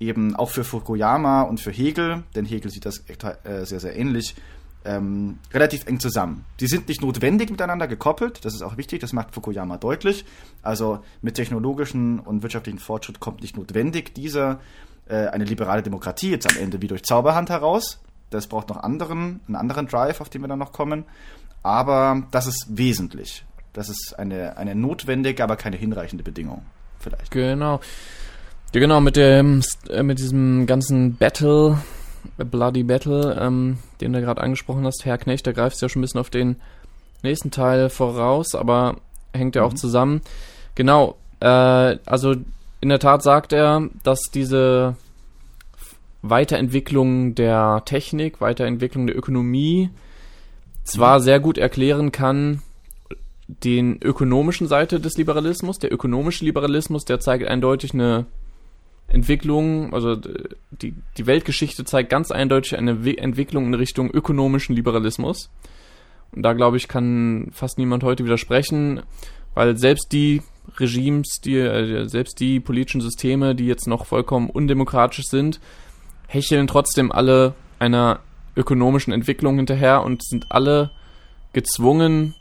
eben 0.00 0.36
auch 0.36 0.50
für 0.50 0.64
Fukuyama 0.64 1.42
und 1.42 1.60
für 1.60 1.70
Hegel, 1.70 2.22
denn 2.34 2.44
Hegel 2.44 2.70
sieht 2.70 2.84
das 2.84 3.04
äh, 3.08 3.64
sehr, 3.64 3.80
sehr 3.80 3.96
ähnlich, 3.96 4.36
ähm, 4.84 5.38
relativ 5.52 5.86
eng 5.86 6.00
zusammen. 6.00 6.44
Die 6.60 6.66
sind 6.66 6.88
nicht 6.88 7.02
notwendig 7.02 7.50
miteinander 7.50 7.88
gekoppelt, 7.88 8.44
das 8.44 8.54
ist 8.54 8.62
auch 8.62 8.76
wichtig, 8.76 9.00
das 9.00 9.12
macht 9.12 9.34
Fukuyama 9.34 9.76
deutlich. 9.76 10.24
Also 10.62 11.00
mit 11.20 11.34
technologischen 11.34 12.20
und 12.20 12.42
wirtschaftlichen 12.42 12.78
Fortschritt 12.78 13.20
kommt 13.20 13.42
nicht 13.42 13.56
notwendig 13.56 14.14
dieser 14.14 14.60
äh, 15.08 15.26
eine 15.26 15.44
liberale 15.44 15.82
Demokratie 15.82 16.30
jetzt 16.30 16.48
am 16.48 16.56
Ende 16.56 16.80
wie 16.80 16.86
durch 16.86 17.02
Zauberhand 17.02 17.50
heraus. 17.50 18.00
Das 18.30 18.46
braucht 18.46 18.68
noch 18.68 18.76
anderen, 18.76 19.40
einen 19.46 19.56
anderen 19.56 19.86
Drive, 19.86 20.20
auf 20.20 20.28
den 20.28 20.42
wir 20.42 20.48
dann 20.48 20.58
noch 20.58 20.72
kommen. 20.72 21.04
Aber 21.62 22.22
das 22.30 22.46
ist 22.46 22.66
wesentlich. 22.68 23.44
Das 23.72 23.88
ist 23.88 24.14
eine, 24.18 24.56
eine 24.56 24.74
notwendige, 24.74 25.42
aber 25.42 25.56
keine 25.56 25.76
hinreichende 25.76 26.24
Bedingung. 26.24 26.64
Vielleicht. 26.98 27.30
Genau. 27.30 27.80
Ja, 28.74 28.80
genau, 28.80 29.00
mit 29.00 29.16
dem, 29.16 29.62
äh, 29.88 30.02
mit 30.02 30.18
diesem 30.18 30.66
ganzen 30.66 31.16
Battle 31.16 31.78
Bloody 32.36 32.82
Battle, 32.82 33.36
ähm, 33.40 33.78
den 34.00 34.12
du 34.12 34.20
gerade 34.20 34.42
angesprochen 34.42 34.84
hast, 34.84 35.04
Herr 35.04 35.18
Knecht, 35.18 35.46
da 35.46 35.52
greifst 35.52 35.80
ja 35.80 35.88
schon 35.88 36.00
ein 36.00 36.02
bisschen 36.02 36.20
auf 36.20 36.30
den 36.30 36.56
nächsten 37.22 37.50
Teil 37.50 37.88
voraus, 37.88 38.54
aber 38.54 38.96
hängt 39.32 39.56
ja 39.56 39.62
mhm. 39.62 39.68
auch 39.68 39.74
zusammen. 39.74 40.20
Genau, 40.74 41.16
äh, 41.40 41.46
also 41.46 42.34
in 42.80 42.88
der 42.88 42.98
Tat 42.98 43.22
sagt 43.22 43.52
er, 43.52 43.88
dass 44.04 44.22
diese 44.32 44.96
Weiterentwicklung 46.22 47.34
der 47.34 47.82
Technik, 47.84 48.40
Weiterentwicklung 48.40 49.06
der 49.06 49.16
Ökonomie 49.16 49.90
zwar 50.84 51.18
mhm. 51.18 51.22
sehr 51.22 51.40
gut 51.40 51.58
erklären 51.58 52.12
kann, 52.12 52.62
den 53.48 54.00
ökonomischen 54.02 54.68
Seite 54.68 55.00
des 55.00 55.16
Liberalismus. 55.16 55.78
Der 55.78 55.92
ökonomische 55.92 56.44
Liberalismus, 56.44 57.06
der 57.06 57.18
zeigt 57.18 57.48
eindeutig 57.48 57.94
eine 57.94 58.26
Entwicklung, 59.08 59.94
also 59.94 60.16
die, 60.70 60.94
die 61.16 61.26
Weltgeschichte 61.26 61.84
zeigt 61.84 62.10
ganz 62.10 62.30
eindeutig 62.30 62.76
eine 62.76 63.04
We 63.04 63.16
Entwicklung 63.16 63.66
in 63.66 63.74
Richtung 63.74 64.10
ökonomischen 64.10 64.76
Liberalismus. 64.76 65.50
Und 66.32 66.42
da 66.42 66.52
glaube 66.52 66.76
ich, 66.76 66.88
kann 66.88 67.48
fast 67.52 67.78
niemand 67.78 68.04
heute 68.04 68.24
widersprechen, 68.24 69.00
weil 69.54 69.78
selbst 69.78 70.12
die 70.12 70.42
Regimes, 70.76 71.40
die, 71.42 71.56
äh, 71.56 72.06
selbst 72.06 72.38
die 72.40 72.60
politischen 72.60 73.00
Systeme, 73.00 73.54
die 73.54 73.66
jetzt 73.66 73.86
noch 73.86 74.04
vollkommen 74.04 74.50
undemokratisch 74.50 75.24
sind, 75.24 75.58
hecheln 76.26 76.66
trotzdem 76.66 77.10
alle 77.10 77.54
einer 77.78 78.20
ökonomischen 78.56 79.14
Entwicklung 79.14 79.56
hinterher 79.56 80.02
und 80.02 80.22
sind 80.22 80.46
alle 80.50 80.90
gezwungen, 81.54 82.34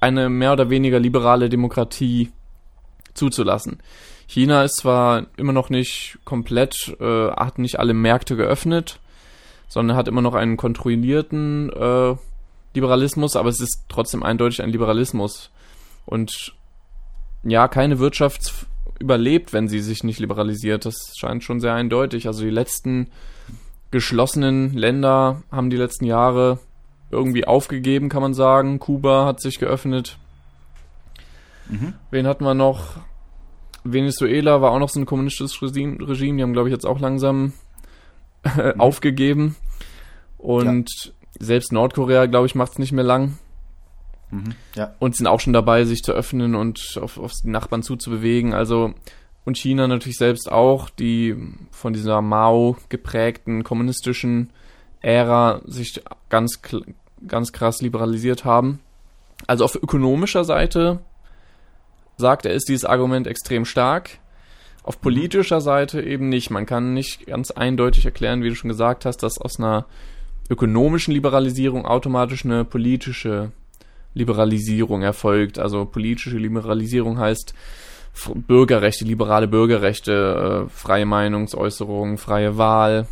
eine 0.00 0.28
mehr 0.28 0.52
oder 0.52 0.68
weniger 0.68 1.00
liberale 1.00 1.48
Demokratie 1.48 2.30
zuzulassen. 3.14 3.78
China 4.26 4.64
ist 4.64 4.76
zwar 4.76 5.26
immer 5.36 5.52
noch 5.52 5.70
nicht 5.70 6.18
komplett, 6.24 6.96
äh, 7.00 7.30
hat 7.30 7.58
nicht 7.58 7.78
alle 7.78 7.94
Märkte 7.94 8.36
geöffnet, 8.36 9.00
sondern 9.68 9.96
hat 9.96 10.08
immer 10.08 10.22
noch 10.22 10.34
einen 10.34 10.56
kontrollierten 10.56 11.70
äh, 11.70 12.14
Liberalismus, 12.74 13.36
aber 13.36 13.48
es 13.48 13.60
ist 13.60 13.84
trotzdem 13.88 14.22
eindeutig 14.22 14.62
ein 14.62 14.70
Liberalismus. 14.70 15.50
Und 16.06 16.54
ja, 17.42 17.68
keine 17.68 17.98
Wirtschaft 17.98 18.66
überlebt, 18.98 19.52
wenn 19.52 19.68
sie 19.68 19.80
sich 19.80 20.04
nicht 20.04 20.18
liberalisiert. 20.18 20.84
Das 20.86 21.12
scheint 21.16 21.44
schon 21.44 21.60
sehr 21.60 21.74
eindeutig. 21.74 22.26
Also 22.26 22.42
die 22.42 22.50
letzten 22.50 23.08
geschlossenen 23.90 24.72
Länder 24.74 25.42
haben 25.50 25.70
die 25.70 25.76
letzten 25.76 26.04
Jahre 26.04 26.58
irgendwie 27.10 27.46
aufgegeben, 27.46 28.08
kann 28.08 28.22
man 28.22 28.34
sagen. 28.34 28.78
Kuba 28.78 29.26
hat 29.26 29.40
sich 29.40 29.58
geöffnet. 29.58 30.18
Mhm. 31.68 31.94
Wen 32.10 32.26
hatten 32.26 32.44
wir 32.44 32.54
noch? 32.54 32.96
Venezuela 33.84 34.62
war 34.62 34.72
auch 34.72 34.78
noch 34.78 34.88
so 34.88 34.98
ein 34.98 35.06
kommunistisches 35.06 35.60
Regime, 35.62 36.36
die 36.36 36.42
haben, 36.42 36.54
glaube 36.54 36.68
ich, 36.68 36.72
jetzt 36.72 36.86
auch 36.86 36.98
langsam 36.98 37.52
mhm. 38.44 38.52
aufgegeben. 38.80 39.56
Und 40.38 40.90
ja. 40.90 41.12
selbst 41.38 41.72
Nordkorea, 41.72 42.26
glaube 42.26 42.46
ich, 42.46 42.54
macht 42.54 42.72
es 42.72 42.78
nicht 42.78 42.92
mehr 42.92 43.04
lang. 43.04 43.38
Mhm. 44.30 44.54
Ja. 44.74 44.94
Und 44.98 45.16
sind 45.16 45.26
auch 45.26 45.40
schon 45.40 45.52
dabei, 45.52 45.84
sich 45.84 46.02
zu 46.02 46.12
öffnen 46.12 46.54
und 46.54 46.98
auf, 47.00 47.18
auf 47.18 47.32
die 47.42 47.50
Nachbarn 47.50 47.82
zuzubewegen. 47.82 48.54
Also, 48.54 48.94
und 49.44 49.58
China 49.58 49.86
natürlich 49.86 50.16
selbst 50.16 50.50
auch, 50.50 50.88
die 50.88 51.36
von 51.70 51.92
dieser 51.92 52.22
Mao 52.22 52.76
geprägten 52.88 53.62
kommunistischen 53.62 54.50
Ära 55.02 55.60
sich 55.66 56.02
ganz, 56.30 56.60
ganz 57.26 57.52
krass 57.52 57.82
liberalisiert 57.82 58.46
haben. 58.46 58.80
Also 59.46 59.64
auf 59.64 59.74
ökonomischer 59.74 60.44
Seite 60.44 61.00
sagt 62.16 62.46
er, 62.46 62.52
ist 62.52 62.68
dieses 62.68 62.84
Argument 62.84 63.26
extrem 63.26 63.64
stark. 63.64 64.18
Auf 64.82 65.00
politischer 65.00 65.60
Seite 65.60 66.02
eben 66.02 66.28
nicht. 66.28 66.50
Man 66.50 66.66
kann 66.66 66.94
nicht 66.94 67.26
ganz 67.26 67.50
eindeutig 67.50 68.04
erklären, 68.04 68.42
wie 68.42 68.50
du 68.50 68.54
schon 68.54 68.68
gesagt 68.68 69.04
hast, 69.06 69.22
dass 69.22 69.38
aus 69.38 69.58
einer 69.58 69.86
ökonomischen 70.50 71.14
Liberalisierung 71.14 71.86
automatisch 71.86 72.44
eine 72.44 72.64
politische 72.64 73.52
Liberalisierung 74.12 75.02
erfolgt. 75.02 75.58
Also 75.58 75.86
politische 75.86 76.36
Liberalisierung 76.36 77.18
heißt 77.18 77.54
Bürgerrechte, 78.34 79.04
liberale 79.04 79.48
Bürgerrechte, 79.48 80.66
äh, 80.66 80.70
freie 80.70 81.06
Meinungsäußerung, 81.06 82.18
freie 82.18 82.56
Wahl, 82.56 83.08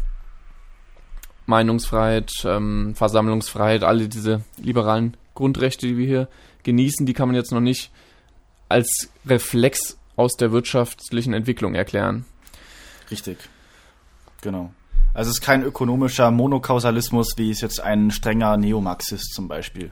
Meinungsfreiheit, 1.47 2.31
ähm, 2.45 2.95
Versammlungsfreiheit, 2.95 3.83
alle 3.83 4.09
diese 4.09 4.43
liberalen 4.59 5.17
Grundrechte, 5.35 5.89
die 5.89 5.97
wir 5.97 6.07
hier 6.07 6.29
genießen, 6.63 7.05
die 7.05 7.15
kann 7.15 7.29
man 7.29 7.35
jetzt 7.35 7.51
noch 7.51 7.61
nicht 7.61 7.91
als 8.73 9.09
Reflex 9.27 9.97
aus 10.17 10.33
der 10.37 10.53
wirtschaftlichen 10.53 11.33
Entwicklung 11.33 11.75
erklären. 11.75 12.25
Richtig. 13.11 13.39
Genau. 14.41 14.73
Also 15.15 15.31
es 15.31 15.39
ist 15.39 15.43
kein 15.43 15.63
ökonomischer 15.63 16.31
Monokausalismus, 16.31 17.35
wie 17.37 17.51
es 17.51 17.61
jetzt 17.61 17.81
ein 17.81 18.11
strenger 18.11 18.57
Neomarxist 18.57 19.35
zum 19.35 19.47
Beispiel 19.47 19.91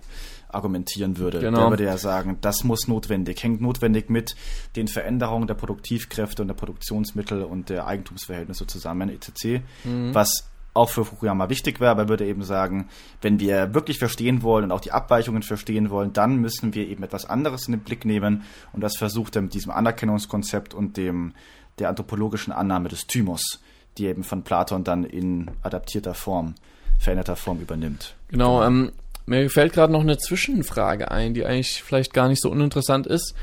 argumentieren 0.49 1.19
würde. 1.19 1.39
Genau. 1.41 1.61
Der 1.61 1.71
würde 1.71 1.85
ja 1.85 1.97
sagen, 1.97 2.39
das 2.41 2.65
muss 2.65 2.89
notwendig, 2.89 3.43
hängt 3.43 3.61
notwendig 3.61 4.11
mit 4.11 4.35
den 4.77 4.89
Veränderungen 4.89 5.47
der 5.47 5.55
Produktivkräfte 5.55 6.43
und 6.43 6.49
der 6.49 6.55
Produktionsmittel 6.55 7.43
und 7.43 7.69
der 7.69 7.87
Eigentumsverhältnisse 7.87 8.67
zusammen, 8.67 9.11
etc. 9.11 9.63
Mhm. 9.85 10.15
Was 10.15 10.50
auch 10.73 10.89
für 10.89 11.05
Fukuyama 11.05 11.49
wichtig 11.49 11.81
wäre, 11.81 11.91
aber 11.91 12.03
er 12.03 12.09
würde 12.09 12.27
eben 12.27 12.43
sagen, 12.43 12.89
wenn 13.23 13.41
wir 13.41 13.75
wirklich 13.75 13.99
verstehen 13.99 14.43
wollen 14.43 14.65
und 14.65 14.73
auch 14.73 14.81
die 14.81 14.93
Abweichungen 14.93 15.43
verstehen 15.43 15.91
wollen, 15.91 16.13
dann 16.13 16.37
müssen 16.37 16.75
wir 16.75 16.89
eben 16.89 17.03
etwas 17.03 17.25
anderes 17.25 17.67
in 17.67 17.73
den 17.73 17.81
Blick 17.81 18.05
nehmen 18.05 18.45
und 18.73 18.81
das 18.83 18.97
versucht 18.97 19.37
er 19.37 19.43
mit 19.43 19.55
diesem 19.55 19.73
Anerkennungskonzept 19.73 20.75
und 20.75 20.97
dem 20.97 21.35
der 21.79 21.89
anthropologischen 21.89 22.53
Annahme 22.53 22.89
des 22.89 23.07
Thymos 23.07 23.61
die 23.99 24.07
eben 24.07 24.25
von 24.25 24.43
Platon 24.43 24.85
dann 24.85 25.05
in 25.05 25.51
adaptierter 25.63 26.15
Form, 26.15 26.55
veränderter 26.99 27.37
Form 27.37 27.61
übernimmt. 27.61 28.15
Genau, 28.29 28.63
ähm, 28.65 28.93
mir 29.27 29.49
fällt 29.51 29.73
gerade 29.73 29.93
noch 29.93 30.01
eine 30.01 30.19
Zwischenfrage 30.19 31.11
ein, 31.11 31.35
die 31.35 31.45
eigentlich 31.45 31.83
vielleicht 31.83 32.13
gar 32.13 32.29
nicht 32.29 32.43
so 32.43 32.51
uninteressant 32.51 33.07
ist. 33.07 33.35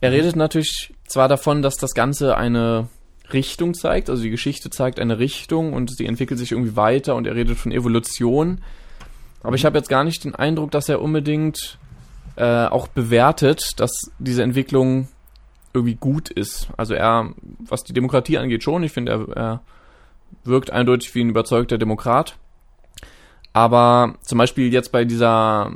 Er 0.00 0.12
redet 0.12 0.36
natürlich 0.36 0.94
zwar 1.06 1.28
davon, 1.28 1.62
dass 1.62 1.76
das 1.76 1.92
Ganze 1.92 2.36
eine 2.36 2.88
Richtung 3.32 3.74
zeigt, 3.74 4.10
also 4.10 4.22
die 4.22 4.30
Geschichte 4.30 4.70
zeigt 4.70 5.00
eine 5.00 5.18
Richtung 5.18 5.72
und 5.72 5.90
sie 5.96 6.06
entwickelt 6.06 6.38
sich 6.38 6.52
irgendwie 6.52 6.76
weiter 6.76 7.14
und 7.14 7.26
er 7.26 7.34
redet 7.34 7.58
von 7.58 7.72
Evolution. 7.72 8.60
Aber 9.42 9.56
ich 9.56 9.64
habe 9.64 9.78
jetzt 9.78 9.88
gar 9.88 10.04
nicht 10.04 10.24
den 10.24 10.34
Eindruck, 10.34 10.70
dass 10.70 10.88
er 10.88 11.00
unbedingt 11.00 11.78
äh, 12.36 12.66
auch 12.66 12.88
bewertet, 12.88 13.72
dass 13.78 13.90
diese 14.18 14.42
Entwicklung 14.42 15.08
irgendwie 15.72 15.94
gut 15.94 16.30
ist. 16.30 16.68
Also 16.76 16.94
er, 16.94 17.32
was 17.58 17.84
die 17.84 17.92
Demokratie 17.92 18.38
angeht, 18.38 18.62
schon. 18.62 18.82
Ich 18.82 18.92
finde, 18.92 19.12
er, 19.12 19.36
er 19.36 19.60
wirkt 20.44 20.70
eindeutig 20.70 21.14
wie 21.14 21.22
ein 21.22 21.30
überzeugter 21.30 21.78
Demokrat. 21.78 22.36
Aber 23.52 24.14
zum 24.22 24.38
Beispiel 24.38 24.72
jetzt 24.72 24.92
bei 24.92 25.04
dieser, 25.04 25.72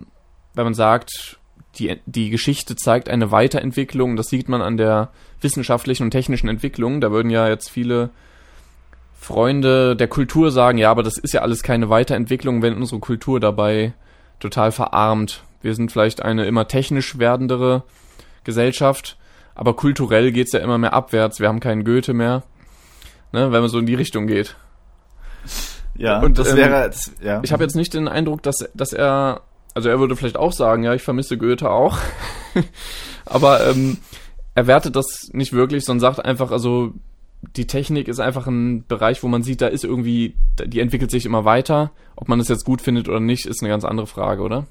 wenn 0.55 0.65
man 0.65 0.75
sagt, 0.75 1.39
die, 1.79 2.01
die 2.07 2.31
Geschichte 2.31 2.77
zeigt 2.77 3.09
eine 3.09 3.31
Weiterentwicklung, 3.31 4.17
das 4.17 4.27
sieht 4.27 4.49
man 4.49 4.63
an 4.63 4.77
der 4.77 5.11
wissenschaftlichen 5.41 6.05
und 6.05 6.11
technischen 6.11 6.49
Entwicklung. 6.49 7.01
Da 7.01 7.11
würden 7.11 7.31
ja 7.31 7.49
jetzt 7.49 7.71
viele 7.71 8.11
Freunde 9.19 9.97
der 9.97 10.09
Kultur 10.09 10.51
sagen, 10.51 10.79
ja, 10.79 10.91
aber 10.91 11.03
das 11.03 11.19
ist 11.19 11.33
ja 11.33 11.43
alles 11.43 11.63
keine 11.63 11.89
Weiterentwicklung, 11.89 12.63
wenn 12.63 12.77
unsere 12.77 13.01
Kultur 13.01 13.41
dabei 13.41 13.95
total 14.41 14.73
verarmt. 14.73 15.45
Wir 15.63 15.75
sind 15.75 15.91
vielleicht 15.91 16.23
eine 16.23 16.45
immer 16.45 16.69
technisch 16.69 17.19
werdendere 17.19 17.85
Gesellschaft, 18.45 19.17
aber 19.55 19.75
kulturell 19.75 20.33
geht's 20.33 20.53
ja 20.53 20.61
immer 20.61 20.79
mehr 20.79 20.93
abwärts. 20.93 21.41
Wir 21.41 21.49
haben 21.49 21.61
keinen 21.61 21.85
Goethe 21.85 22.13
mehr, 22.13 22.43
ne, 23.33 23.51
wenn 23.51 23.61
man 23.61 23.69
so 23.69 23.79
in 23.79 23.87
die 23.87 23.95
Richtung 23.95 24.27
geht. 24.27 24.57
Ja, 25.97 26.21
Und, 26.21 26.39
das 26.39 26.51
ähm, 26.51 26.57
wäre, 26.57 26.89
das, 26.89 27.13
ja. 27.23 27.41
Ich 27.43 27.53
habe 27.53 27.63
jetzt 27.63 27.77
nicht 27.77 27.95
den 27.95 28.09
Eindruck, 28.09 28.43
dass, 28.43 28.69
dass 28.75 28.93
er, 28.93 29.43
also 29.75 29.89
er 29.89 29.99
würde 29.99 30.17
vielleicht 30.17 30.37
auch 30.37 30.53
sagen, 30.53 30.85
ja, 30.85 30.95
ich 30.95 31.03
vermisse 31.03 31.37
Goethe 31.37 31.71
auch, 31.71 31.99
aber 33.27 33.69
ähm, 33.69 33.99
er 34.55 34.67
wertet 34.67 34.97
das 34.97 35.31
nicht 35.33 35.53
wirklich, 35.53 35.85
sondern 35.85 36.01
sagt 36.01 36.25
einfach, 36.25 36.51
also 36.51 36.95
die 37.57 37.67
Technik 37.67 38.09
ist 38.09 38.21
einfach 38.21 38.47
ein 38.47 38.87
Bereich, 38.87 39.23
wo 39.23 39.29
man 39.29 39.43
sieht, 39.43 39.61
da 39.61 39.67
ist 39.67 39.85
irgendwie, 39.85 40.35
die 40.65 40.81
entwickelt 40.81 41.11
sich 41.11 41.27
immer 41.27 41.45
weiter. 41.45 41.91
Ob 42.17 42.29
man 42.29 42.39
das 42.39 42.49
jetzt 42.49 42.65
gut 42.65 42.81
findet 42.81 43.09
oder 43.09 43.21
nicht, 43.21 43.45
ist 43.45 43.63
eine 43.63 43.69
ganz 43.69 43.85
andere 43.85 44.07
Frage, 44.07 44.43
oder? 44.43 44.67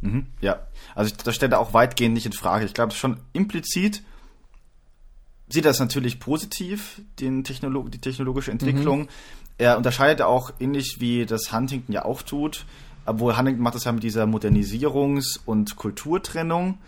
Mhm, 0.00 0.26
ja, 0.40 0.66
also 0.94 1.12
ich, 1.12 1.16
das 1.16 1.34
stellt 1.34 1.52
er 1.52 1.60
auch 1.60 1.74
weitgehend 1.74 2.14
nicht 2.14 2.26
in 2.26 2.32
Frage. 2.32 2.64
Ich 2.64 2.74
glaube 2.74 2.92
schon 2.92 3.20
implizit 3.32 4.02
sieht 5.48 5.64
er 5.64 5.70
es 5.70 5.80
natürlich 5.80 6.18
positiv, 6.18 7.02
den 7.20 7.44
Technolo 7.44 7.88
die 7.88 8.00
technologische 8.00 8.50
Entwicklung. 8.50 9.08
Er 9.58 9.76
unterscheidet 9.76 10.22
auch 10.22 10.52
ähnlich 10.58 10.96
wie 10.98 11.26
das 11.26 11.52
Huntington 11.52 11.94
ja 11.94 12.04
auch 12.04 12.22
tut, 12.22 12.64
obwohl 13.06 13.36
Huntington 13.36 13.62
macht 13.62 13.74
das 13.74 13.84
ja 13.84 13.92
mit 13.92 14.02
dieser 14.02 14.24
Modernisierungs- 14.24 15.40
und 15.44 15.76
Kulturtrennung. 15.76 16.78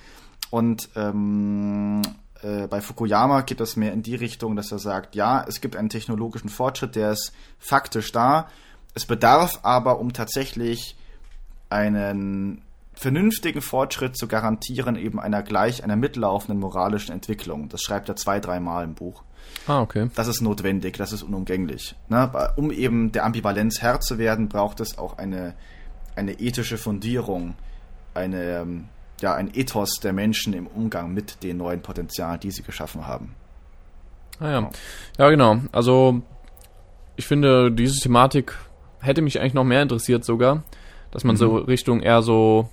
Und 0.50 0.88
ähm, 0.94 2.02
äh, 2.42 2.66
bei 2.66 2.80
Fukuyama 2.80 3.40
geht 3.42 3.60
das 3.60 3.76
mehr 3.76 3.92
in 3.92 4.02
die 4.02 4.14
Richtung, 4.14 4.56
dass 4.56 4.70
er 4.70 4.78
sagt, 4.78 5.14
ja, 5.14 5.44
es 5.48 5.60
gibt 5.60 5.76
einen 5.76 5.88
technologischen 5.88 6.48
Fortschritt, 6.48 6.94
der 6.94 7.12
ist 7.12 7.32
faktisch 7.58 8.12
da. 8.12 8.48
Es 8.94 9.06
bedarf 9.06 9.60
aber, 9.62 9.98
um 9.98 10.12
tatsächlich 10.12 10.96
einen 11.68 12.62
vernünftigen 12.92 13.60
Fortschritt 13.60 14.16
zu 14.16 14.28
garantieren, 14.28 14.96
eben 14.96 15.18
einer 15.18 15.42
gleich 15.42 15.82
einer 15.82 15.96
mitlaufenden 15.96 16.60
moralischen 16.60 17.12
Entwicklung. 17.12 17.68
Das 17.68 17.82
schreibt 17.82 18.08
er 18.08 18.16
zwei, 18.16 18.38
dreimal 18.38 18.84
im 18.84 18.94
Buch. 18.94 19.24
Ah, 19.66 19.80
okay. 19.80 20.10
Das 20.14 20.28
ist 20.28 20.40
notwendig, 20.40 20.96
das 20.96 21.12
ist 21.12 21.22
unumgänglich. 21.22 21.96
Ne? 22.08 22.30
Um 22.56 22.70
eben 22.70 23.12
der 23.12 23.24
Ambivalenz 23.24 23.80
Herr 23.80 24.00
zu 24.00 24.18
werden, 24.18 24.48
braucht 24.48 24.80
es 24.80 24.98
auch 24.98 25.18
eine, 25.18 25.54
eine 26.16 26.32
ethische 26.40 26.78
Fundierung, 26.78 27.54
eine, 28.14 28.60
ähm, 28.60 28.84
ja, 29.20 29.34
ein 29.34 29.50
Ethos 29.54 30.00
der 30.00 30.12
Menschen 30.12 30.52
im 30.52 30.66
Umgang 30.66 31.12
mit 31.12 31.42
den 31.42 31.56
neuen 31.58 31.82
Potenzialen, 31.82 32.40
die 32.40 32.50
sie 32.50 32.62
geschaffen 32.62 33.06
haben. 33.06 33.34
Ah 34.40 34.50
ja. 34.50 34.70
Ja, 35.18 35.30
genau. 35.30 35.58
Also 35.72 36.22
ich 37.16 37.26
finde, 37.26 37.70
diese 37.70 38.00
Thematik 38.00 38.56
hätte 39.00 39.22
mich 39.22 39.40
eigentlich 39.40 39.54
noch 39.54 39.64
mehr 39.64 39.82
interessiert 39.82 40.24
sogar, 40.24 40.64
dass 41.10 41.24
man 41.24 41.36
so 41.36 41.56
Richtung 41.56 42.00
eher 42.00 42.22
so 42.22 42.68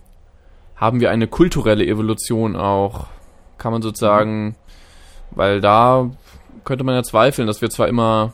haben 0.75 0.99
wir 0.99 1.11
eine 1.11 1.27
kulturelle 1.27 1.85
Evolution 1.85 2.55
auch, 2.55 3.05
kann 3.59 3.71
man 3.71 3.83
sozusagen, 3.83 4.55
weil 5.29 5.61
da 5.61 6.09
könnte 6.65 6.83
man 6.83 6.95
ja 6.95 7.03
zweifeln, 7.03 7.45
dass 7.45 7.61
wir 7.61 7.69
zwar 7.69 7.87
immer 7.87 8.33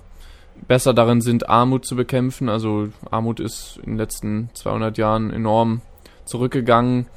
besser 0.67 0.93
darin 0.93 1.21
sind, 1.21 1.49
Armut 1.49 1.85
zu 1.85 1.95
bekämpfen, 1.95 2.49
also 2.49 2.89
Armut 3.09 3.39
ist 3.39 3.77
in 3.83 3.91
den 3.91 3.97
letzten 3.97 4.49
200 4.53 4.97
Jahren 4.97 5.31
enorm 5.31 5.81
zurückgegangen. 6.25 7.07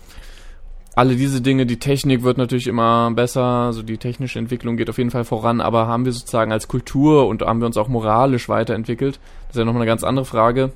Alle 0.94 1.16
diese 1.16 1.40
Dinge, 1.40 1.66
die 1.66 1.78
Technik 1.78 2.22
wird 2.22 2.36
natürlich 2.36 2.66
immer 2.66 3.10
besser, 3.12 3.42
also 3.42 3.82
die 3.82 3.96
technische 3.96 4.38
Entwicklung 4.38 4.76
geht 4.76 4.90
auf 4.90 4.98
jeden 4.98 5.10
Fall 5.10 5.24
voran, 5.24 5.60
aber 5.60 5.86
haben 5.86 6.04
wir 6.04 6.12
sozusagen 6.12 6.52
als 6.52 6.68
Kultur 6.68 7.26
und 7.28 7.42
haben 7.42 7.60
wir 7.60 7.66
uns 7.66 7.76
auch 7.76 7.88
moralisch 7.88 8.48
weiterentwickelt? 8.48 9.20
Das 9.46 9.56
ist 9.56 9.58
ja 9.58 9.64
nochmal 9.64 9.82
eine 9.82 9.90
ganz 9.90 10.04
andere 10.04 10.24
Frage, 10.26 10.72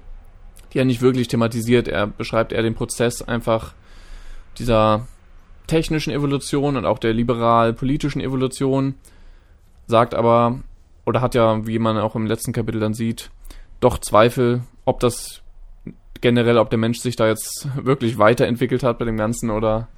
die 0.73 0.79
er 0.79 0.85
nicht 0.85 1.03
wirklich 1.03 1.29
thematisiert. 1.29 1.89
Er 1.89 2.07
beschreibt 2.07 2.53
eher 2.53 2.63
den 2.63 2.75
Prozess 2.75 3.23
einfach 3.23 3.75
dieser 4.59 5.07
technischen 5.67 6.13
Evolution 6.13 6.77
und 6.77 6.87
auch 6.87 6.99
der 6.99 7.13
liberal-politischen 7.13 8.21
Evolution, 8.21 8.95
sagt 9.87 10.15
aber, 10.15 10.61
oder 11.05 11.21
hat 11.21 11.35
ja, 11.35 11.67
wie 11.67 11.79
man 11.79 11.99
auch 11.99 12.15
im 12.15 12.27
letzten 12.27 12.53
Kapitel 12.53 12.81
dann 12.81 12.95
sieht, 12.95 13.31
doch 13.81 13.99
Zweifel, 13.99 14.63
ob 14.85 15.01
das 15.01 15.43
generell, 16.21 16.59
ob 16.59 16.71
der 16.71 16.79
Mensch 16.79 16.99
sich 17.01 17.17
da 17.17 17.27
jetzt 17.29 17.69
wirklich 17.77 18.19
weiterentwickelt 18.19 18.83
hat 18.83 18.99
bei 18.99 19.05
dem 19.05 19.17
Ganzen 19.17 19.51
oder, 19.51 19.89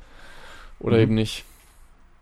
oder 0.80 0.96
Mhm. 0.96 1.02
eben 1.02 1.14
nicht. 1.14 1.44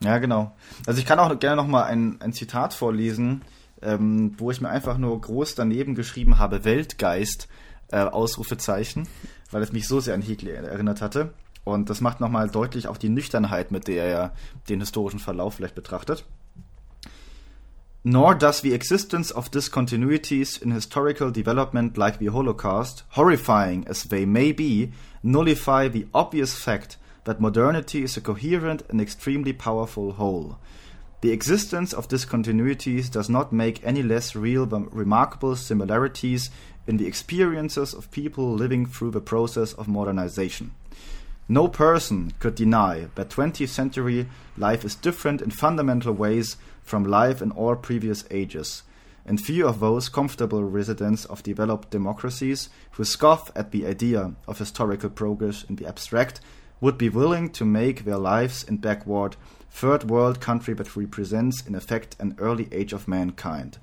Ja, 0.00 0.18
genau. 0.18 0.52
Also 0.86 0.98
ich 0.98 1.06
kann 1.06 1.18
auch 1.18 1.38
gerne 1.38 1.56
noch 1.56 1.66
mal 1.68 1.84
ein, 1.84 2.20
ein 2.20 2.32
Zitat 2.32 2.74
vorlesen, 2.74 3.42
ähm, 3.80 4.34
wo 4.38 4.50
ich 4.50 4.60
mir 4.60 4.68
einfach 4.68 4.98
nur 4.98 5.18
groß 5.18 5.54
daneben 5.54 5.94
geschrieben 5.94 6.38
habe, 6.38 6.64
Weltgeist, 6.64 7.48
äh, 7.90 7.98
Ausrufezeichen, 7.98 9.08
weil 9.50 9.62
es 9.62 9.72
mich 9.72 9.86
so 9.88 10.00
sehr 10.00 10.14
an 10.14 10.22
Hegel 10.22 10.48
erinnert 10.48 11.00
hatte. 11.00 11.32
Und 11.64 11.88
das 11.88 12.02
macht 12.02 12.20
nochmal 12.20 12.50
deutlich 12.50 12.88
auch 12.88 12.98
die 12.98 13.08
Nüchternheit, 13.08 13.70
mit 13.70 13.88
der 13.88 14.04
er 14.04 14.32
den 14.68 14.80
historischen 14.80 15.20
Verlauf 15.20 15.54
vielleicht 15.54 15.74
betrachtet. 15.74 16.26
Nor 18.06 18.34
does 18.34 18.60
the 18.60 18.74
existence 18.74 19.30
of 19.30 19.50
discontinuities 19.50 20.60
in 20.60 20.72
historical 20.72 21.30
development 21.30 21.96
like 21.96 22.18
the 22.18 22.26
Holocaust, 22.26 23.02
horrifying 23.10 23.86
as 23.88 24.04
they 24.04 24.26
may 24.26 24.52
be, 24.52 24.92
nullify 25.22 25.88
the 25.88 26.06
obvious 26.12 26.54
fact 26.54 26.98
that 27.24 27.40
modernity 27.40 28.02
is 28.02 28.18
a 28.18 28.20
coherent 28.20 28.82
and 28.90 29.00
extremely 29.00 29.54
powerful 29.54 30.12
whole. 30.12 30.58
The 31.22 31.32
existence 31.32 31.94
of 31.94 32.08
discontinuities 32.08 33.10
does 33.10 33.30
not 33.30 33.54
make 33.54 33.82
any 33.82 34.02
less 34.02 34.36
real 34.36 34.66
the 34.66 34.80
remarkable 34.80 35.56
similarities 35.56 36.50
in 36.86 36.98
the 36.98 37.06
experiences 37.06 37.94
of 37.94 38.10
people 38.10 38.52
living 38.52 38.84
through 38.84 39.12
the 39.12 39.22
process 39.22 39.72
of 39.72 39.88
modernization. 39.88 40.72
No 41.48 41.68
person 41.68 42.32
could 42.38 42.54
deny 42.54 43.08
that 43.14 43.30
20th 43.30 43.68
century 43.68 44.28
life 44.58 44.84
is 44.84 44.94
different 44.94 45.40
in 45.40 45.50
fundamental 45.50 46.12
ways 46.12 46.58
from 46.84 47.02
life 47.02 47.42
in 47.42 47.50
all 47.50 47.74
previous 47.74 48.24
ages, 48.30 48.84
and 49.26 49.40
few 49.40 49.66
of 49.66 49.80
those 49.80 50.08
comfortable 50.08 50.62
residents 50.62 51.24
of 51.24 51.42
developed 51.42 51.90
democracies 51.90 52.68
who 52.92 53.04
scoff 53.04 53.50
at 53.56 53.72
the 53.72 53.86
idea 53.86 54.34
of 54.46 54.58
historical 54.58 55.10
progress 55.10 55.64
in 55.64 55.76
the 55.76 55.86
abstract 55.86 56.40
would 56.80 56.98
be 56.98 57.08
willing 57.08 57.48
to 57.48 57.64
make 57.64 58.04
their 58.04 58.18
lives 58.18 58.62
in 58.62 58.76
backward, 58.76 59.36
third 59.70 60.04
world 60.10 60.40
country 60.40 60.74
that 60.74 60.94
represents 60.94 61.66
in 61.66 61.74
effect 61.74 62.14
an 62.20 62.36
early 62.38 62.68
age 62.70 62.92
of 62.92 63.08
mankind. 63.08 63.78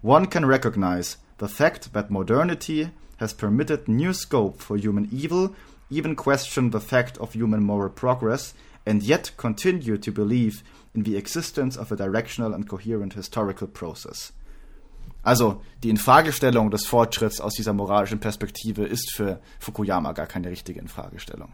One 0.00 0.26
can 0.26 0.46
recognize 0.46 1.18
the 1.36 1.48
fact 1.48 1.92
that 1.92 2.10
modernity 2.10 2.90
has 3.18 3.32
permitted 3.32 3.88
new 3.88 4.12
scope 4.12 4.60
for 4.60 4.76
human 4.76 5.08
evil, 5.12 5.54
even 5.90 6.16
question 6.16 6.70
the 6.70 6.80
fact 6.80 7.18
of 7.18 7.34
human 7.34 7.62
moral 7.62 7.90
progress, 7.90 8.54
and 8.86 9.02
yet 9.02 9.32
continue 9.36 9.98
to 9.98 10.10
believe 10.10 10.62
in 10.98 11.04
the 11.04 11.16
existence 11.16 11.78
of 11.78 11.92
a 11.92 11.96
directional 11.96 12.52
and 12.54 12.66
coherent 12.68 13.14
historical 13.14 13.68
process. 13.68 14.32
Also, 15.22 15.60
die 15.82 15.90
Infragestellung 15.90 16.70
des 16.70 16.86
Fortschritts 16.86 17.40
aus 17.40 17.54
dieser 17.54 17.72
moralischen 17.72 18.18
Perspektive 18.20 18.84
ist 18.84 19.12
für 19.14 19.40
Fukuyama 19.58 20.12
gar 20.12 20.26
keine 20.26 20.48
richtige 20.50 20.80
Infragestellung. 20.80 21.52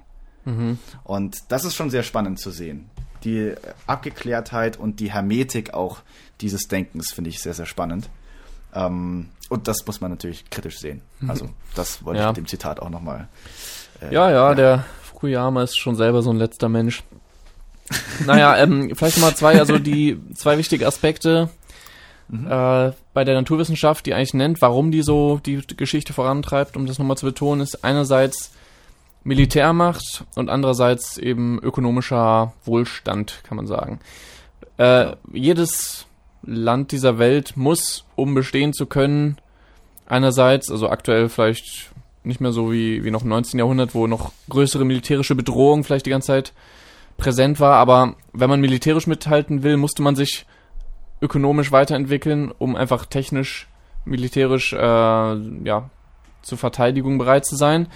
Und 1.05 1.51
das 1.51 1.65
ist 1.65 1.75
schon 1.75 1.89
sehr 1.89 2.03
spannend 2.03 2.39
zu 2.39 2.51
sehen. 2.51 2.91
Die 3.25 3.55
Abgeklärtheit 3.87 4.79
und 4.79 5.01
die 5.01 5.11
Hermetik 5.11 5.73
auch 5.73 6.01
dieses 6.43 6.69
Denkens 6.69 7.13
finde 7.13 7.31
ich 7.31 7.41
sehr, 7.41 7.55
sehr 7.55 7.65
spannend. 7.65 8.11
Ähm, 8.75 9.31
und 9.49 9.67
das 9.69 9.87
muss 9.87 10.03
man 10.03 10.11
natürlich 10.11 10.51
kritisch 10.51 10.79
sehen. 10.81 11.01
Also, 11.27 11.49
das 11.75 12.05
wollte 12.05 12.21
Ja. 12.21 12.27
ich 12.31 12.37
mit 12.37 12.45
dem 12.45 12.49
Zitat 12.49 12.81
auch 12.81 12.91
nochmal. 12.91 13.29
Äh, 14.03 14.13
Ja, 14.13 14.31
ja, 14.31 14.55
der 14.55 14.85
Fukuyama 15.05 15.63
ist 15.63 15.79
schon 15.79 15.97
selber 15.97 16.21
so 16.21 16.31
ein 16.31 16.37
letzter 16.37 16.69
Mensch. 16.69 17.03
Naja, 18.27 18.57
ähm, 18.57 18.93
vielleicht 18.95 19.19
mal 19.19 19.35
zwei, 19.35 19.59
also 19.59 19.79
die 19.79 20.19
zwei 20.35 20.59
wichtige 20.59 20.87
Aspekte. 20.87 21.51
mhm. 22.29 22.47
äh, 22.47 22.93
bei 23.13 23.25
der 23.25 23.35
Naturwissenschaft, 23.35 24.07
die 24.07 24.15
eigentlich 24.15 24.35
nennt, 24.35 24.63
warum 24.63 24.91
die 24.91 25.03
so 25.03 25.41
die 25.45 25.63
Geschichte 25.77 26.13
vorantreibt, 26.13 26.77
um 26.77 26.87
das 26.87 26.99
nochmal 26.99 27.17
zu 27.17 27.27
betonen, 27.27 27.61
ist 27.61 27.85
einerseits 27.85 28.53
Militärmacht 29.25 30.25
und 30.35 30.51
andererseits 30.51 31.17
eben 31.17 31.59
ökonomischer 31.63 32.53
Wohlstand, 32.65 33.41
kann 33.45 33.57
man 33.57 33.67
sagen. 33.67 34.01
Äh, 34.77 35.17
jedes 35.33 36.07
Land 36.43 36.93
dieser 36.93 37.19
Welt 37.19 37.57
muss, 37.57 38.05
um 38.17 38.35
bestehen 38.35 38.75
zu 38.75 38.87
können, 38.87 39.39
einerseits, 40.07 40.71
also 40.71 40.91
aktuell 40.91 41.29
vielleicht 41.29 41.91
nicht 42.23 42.41
mehr 42.41 42.53
so 42.53 42.73
wie, 42.73 43.05
wie 43.05 43.11
noch 43.11 43.23
im 43.23 43.29
19. 43.29 43.59
Jahrhundert, 43.59 43.95
wo 43.95 44.07
noch 44.07 44.33
größere 44.49 44.85
militärische 44.85 45.35
Bedrohung 45.35 45.85
vielleicht 45.85 46.07
die 46.07 46.11
ganze 46.11 46.29
Zeit 46.29 46.53
präsent 47.17 47.61
war, 47.61 47.77
aber 47.77 48.17
wenn 48.33 48.51
man 48.51 48.61
militärisch 48.61 49.07
mithalten 49.07 49.63
will, 49.63 49.77
musste 49.77 50.03
man 50.03 50.17
sich 50.17 50.47
ökonomisch 51.21 51.73
weiterentwickeln, 51.73 52.53
um 52.59 52.77
einfach 52.77 53.07
technisch, 53.07 53.69
militärisch 54.05 54.73
äh, 54.73 54.77
ja, 54.77 55.91
zur 56.43 56.59
Verteidigung 56.59 57.19
bereit 57.19 57.47
zu 57.47 57.57
sein. 57.57 57.89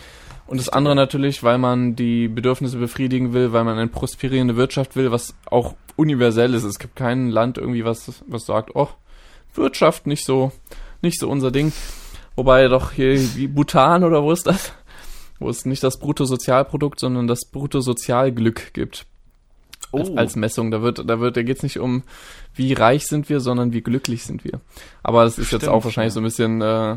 Und 0.47 0.59
das 0.59 0.71
andere 0.71 0.95
natürlich, 0.95 1.43
weil 1.43 1.59
man 1.59 1.95
die 1.95 2.27
Bedürfnisse 2.29 2.79
befriedigen 2.79 3.35
will, 3.35 3.53
weil 3.53 3.65
man 3.65 3.77
eine 3.77 3.89
prosperierende 3.89 4.57
Wirtschaft 4.57 4.97
will, 4.97 5.13
was 5.13 5.35
auch 5.51 5.75
universell 5.97 6.55
ist. 6.55 6.65
Es 6.65 6.79
gibt 6.79 6.97
kein 6.97 7.29
Land 7.29 7.59
irgendwie, 7.59 7.85
was, 7.85 8.25
was 8.27 8.47
sagt, 8.47 8.75
oh, 8.75 8.89
Wirtschaft 9.55 10.07
nicht 10.07 10.25
so, 10.25 10.53
nicht 11.03 11.21
so 11.21 11.29
unser 11.29 11.51
Ding. 11.51 11.73
Wobei 12.35 12.69
doch 12.69 12.93
hier 12.93 13.19
wie 13.37 13.49
Bhutan 13.49 14.05
oder 14.05 14.23
wo 14.23 14.33
ist 14.33 14.47
das? 14.47 14.73
Wo 15.39 15.49
es 15.49 15.65
nicht 15.65 15.83
das 15.83 15.99
Bruttosozialprodukt, 15.99 16.99
sondern 16.99 17.27
das 17.27 17.45
Bruttosozialglück 17.45 18.73
gibt. 18.73 19.07
Oh. 19.93 20.17
Als 20.17 20.37
Messung. 20.37 20.71
Da 20.71 20.83
wird, 20.83 21.09
da 21.09 21.21
wird, 21.21 21.37
da 21.37 21.43
geht's 21.43 21.63
nicht 21.63 21.79
um, 21.79 22.03
wie 22.55 22.73
reich 22.73 23.07
sind 23.07 23.29
wir, 23.29 23.41
sondern 23.41 23.73
wie 23.73 23.81
glücklich 23.81 24.25
sind 24.25 24.45
wir. 24.45 24.61
Aber 25.03 25.25
es 25.25 25.39
ist 25.39 25.47
Stimmt, 25.47 25.63
jetzt 25.63 25.71
auch 25.71 25.85
wahrscheinlich 25.85 26.11
ja. 26.11 26.15
so 26.15 26.21
ein 26.21 26.25
bisschen, 26.25 26.61
äh, 26.61 26.97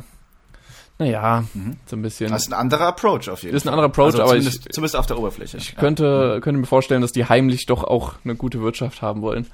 naja, 1.01 1.45
mhm. 1.53 1.77
so 1.85 1.95
ein 1.95 2.01
bisschen. 2.01 2.29
Das 2.29 2.43
ist 2.43 2.49
ein 2.49 2.59
anderer 2.59 2.87
Approach 2.87 3.29
auf 3.29 3.41
jeden 3.41 3.51
Fall. 3.51 3.51
Das 3.51 3.63
ist 3.63 3.65
ein 3.65 3.69
anderer 3.69 3.87
Approach, 3.87 4.13
also 4.13 4.21
aber 4.21 4.29
zumindest, 4.31 4.65
ich, 4.67 4.71
zumindest 4.73 4.95
auf 4.95 5.05
der 5.07 5.17
Oberfläche. 5.17 5.57
Ich 5.57 5.73
ja. 5.73 5.79
könnte, 5.79 6.39
könnte 6.41 6.59
mir 6.59 6.67
vorstellen, 6.67 7.01
dass 7.01 7.11
die 7.11 7.25
heimlich 7.25 7.65
doch 7.65 7.83
auch 7.83 8.13
eine 8.23 8.35
gute 8.35 8.61
Wirtschaft 8.61 9.01
haben 9.01 9.21
wollen. 9.21 9.47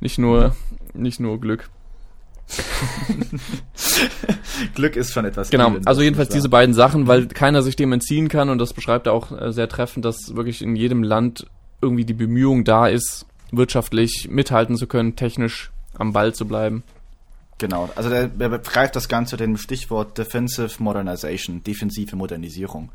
Nicht 0.00 0.18
nur, 0.18 0.54
nicht 0.92 1.18
nur 1.18 1.40
Glück. 1.40 1.70
Glück 4.74 4.96
ist 4.96 5.12
schon 5.12 5.24
etwas. 5.24 5.50
Genau, 5.50 5.76
also 5.84 6.02
jedenfalls 6.02 6.28
diese 6.28 6.48
beiden 6.48 6.74
Sachen, 6.74 7.06
weil 7.06 7.26
keiner 7.26 7.62
sich 7.62 7.76
dem 7.76 7.92
entziehen 7.92 8.28
kann 8.28 8.48
und 8.48 8.58
das 8.58 8.72
beschreibt 8.72 9.06
er 9.06 9.12
auch 9.12 9.32
äh, 9.32 9.52
sehr 9.52 9.68
treffend, 9.68 10.04
dass 10.04 10.34
wirklich 10.34 10.62
in 10.62 10.76
jedem 10.76 11.02
Land 11.02 11.46
irgendwie 11.82 12.04
die 12.04 12.14
Bemühung 12.14 12.64
da 12.64 12.86
ist, 12.86 13.26
wirtschaftlich 13.52 14.28
mithalten 14.30 14.76
zu 14.76 14.86
können, 14.86 15.16
technisch 15.16 15.70
am 15.98 16.12
Ball 16.12 16.34
zu 16.34 16.46
bleiben. 16.46 16.84
Genau, 17.58 17.88
also 17.96 18.10
der, 18.10 18.28
der 18.28 18.50
begreift 18.50 18.96
das 18.96 19.08
Ganze 19.08 19.38
dem 19.38 19.56
Stichwort 19.56 20.18
Defensive 20.18 20.82
Modernization, 20.82 21.62
defensive 21.62 22.14
Modernisierung. 22.14 22.90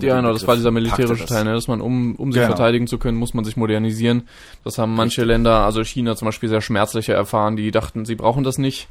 ja, 0.00 0.16
genau, 0.16 0.32
das 0.32 0.48
war 0.48 0.56
dieser 0.56 0.72
militärische 0.72 1.26
Teil, 1.26 1.44
ne, 1.44 1.52
dass 1.52 1.68
man, 1.68 1.80
um, 1.80 2.16
um 2.16 2.32
sich 2.32 2.42
genau. 2.42 2.56
verteidigen 2.56 2.88
zu 2.88 2.98
können, 2.98 3.18
muss 3.18 3.34
man 3.34 3.44
sich 3.44 3.56
modernisieren. 3.56 4.26
Das 4.64 4.78
haben 4.78 4.94
manche 4.94 5.20
Richtig. 5.22 5.28
Länder, 5.28 5.64
also 5.64 5.84
China 5.84 6.16
zum 6.16 6.26
Beispiel, 6.26 6.48
sehr 6.48 6.60
schmerzlicher 6.60 7.14
erfahren, 7.14 7.54
die 7.54 7.70
dachten, 7.70 8.04
sie 8.04 8.16
brauchen 8.16 8.42
das 8.42 8.58
nicht. 8.58 8.88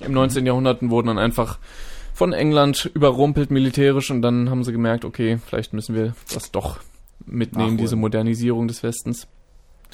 Im 0.00 0.12
19. 0.12 0.40
Mhm. 0.40 0.46
Jahrhundert 0.46 0.78
wurden 0.80 1.08
dann 1.08 1.18
einfach 1.18 1.58
von 2.14 2.32
England 2.32 2.90
überrumpelt 2.94 3.50
militärisch 3.50 4.10
und 4.10 4.22
dann 4.22 4.48
haben 4.48 4.64
sie 4.64 4.72
gemerkt, 4.72 5.04
okay, 5.04 5.38
vielleicht 5.46 5.74
müssen 5.74 5.94
wir 5.94 6.14
das 6.32 6.50
doch 6.50 6.78
mitnehmen, 7.26 7.64
Nachholen. 7.64 7.76
diese 7.78 7.96
Modernisierung 7.96 8.68
des 8.68 8.82
Westens. 8.82 9.28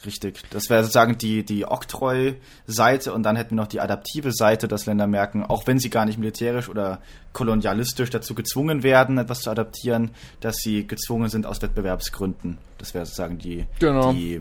Richtig. 0.04 0.42
Das 0.50 0.70
wäre 0.70 0.82
sozusagen 0.82 1.18
die, 1.18 1.44
die 1.44 1.66
Oktroi-Seite 1.66 3.12
und 3.12 3.22
dann 3.22 3.36
hätten 3.36 3.50
wir 3.50 3.62
noch 3.62 3.66
die 3.66 3.80
adaptive 3.80 4.32
Seite, 4.32 4.68
dass 4.68 4.86
Länder 4.86 5.06
merken, 5.06 5.44
auch 5.44 5.66
wenn 5.66 5.78
sie 5.78 5.90
gar 5.90 6.04
nicht 6.04 6.18
militärisch 6.18 6.68
oder 6.68 7.00
kolonialistisch 7.32 8.10
dazu 8.10 8.34
gezwungen 8.34 8.82
werden, 8.82 9.18
etwas 9.18 9.40
zu 9.40 9.50
adaptieren, 9.50 10.10
dass 10.40 10.56
sie 10.56 10.86
gezwungen 10.86 11.28
sind 11.28 11.46
aus 11.46 11.62
Wettbewerbsgründen. 11.62 12.58
Das 12.78 12.94
wäre 12.94 13.06
sozusagen 13.06 13.38
die, 13.38 13.66
genau. 13.78 14.12
die 14.12 14.40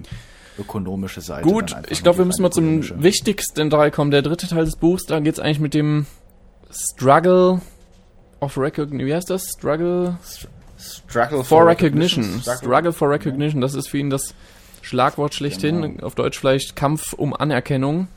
ökonomische 0.59 1.21
Seite. 1.21 1.47
Gut, 1.47 1.75
ich 1.89 2.03
glaube, 2.03 2.19
wir 2.19 2.25
müssen 2.25 2.41
mal 2.41 2.51
zum 2.51 2.83
wichtigsten 3.01 3.69
Teil 3.69 3.91
kommen. 3.91 4.11
Der 4.11 4.21
dritte 4.21 4.47
Teil 4.47 4.65
des 4.65 4.75
Buchs, 4.75 5.05
da 5.05 5.19
geht 5.19 5.33
es 5.33 5.39
eigentlich 5.39 5.59
mit 5.59 5.73
dem 5.73 6.05
Struggle 6.71 7.61
of 8.39 8.57
Recognition. 8.57 9.07
Wie 9.07 9.13
heißt 9.13 9.29
das? 9.29 9.49
Struggle? 9.57 10.17
Struggle 10.77 11.37
for, 11.37 11.45
for 11.45 11.67
Recognition. 11.67 12.23
recognition. 12.23 12.57
Struggle 12.57 12.93
for 12.93 13.09
Recognition. 13.09 13.61
Das 13.61 13.73
ist 13.73 13.87
für 13.89 13.97
ihn 13.97 14.09
das 14.09 14.33
Schlagwort 14.87 15.33
schlechthin. 15.33 15.81
Genau. 15.81 16.05
Auf 16.05 16.15
Deutsch 16.15 16.39
vielleicht 16.39 16.75
Kampf 16.75 17.13
um 17.13 17.33
Anerkennung. 17.33 18.07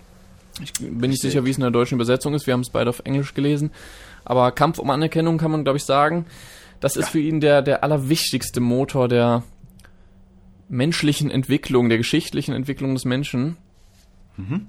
Ich 0.63 0.73
bin 0.75 1.11
nicht 1.11 1.23
sicher, 1.23 1.45
wie 1.45 1.51
es 1.51 1.57
in 1.57 1.63
der 1.63 1.71
deutschen 1.71 1.95
Übersetzung 1.95 2.35
ist. 2.35 2.47
Wir 2.47 2.55
haben 2.55 2.61
es 2.61 2.71
beide 2.71 2.91
auf 2.91 3.03
Englisch 3.05 3.35
gelesen. 3.35 3.71
Aber 4.25 4.53
Kampf 4.53 4.79
um 4.79 4.91
Anerkennung 4.91 5.39
kann 5.39 5.51
man, 5.51 5.65
glaube 5.65 5.79
ich, 5.79 5.85
sagen. 5.85 6.27
Das 6.81 6.97
ist 6.97 7.07
ja. 7.07 7.11
für 7.11 7.21
ihn 7.21 7.41
der, 7.41 7.63
der 7.63 7.85
allerwichtigste 7.85 8.61
Motor 8.61 9.09
der 9.09 9.43
menschlichen 10.69 11.31
Entwicklung, 11.31 11.89
der 11.89 11.99
geschichtlichen 11.99 12.55
Entwicklung 12.55 12.95
des 12.95 13.05
Menschen. 13.05 13.57
Mhm. 14.37 14.67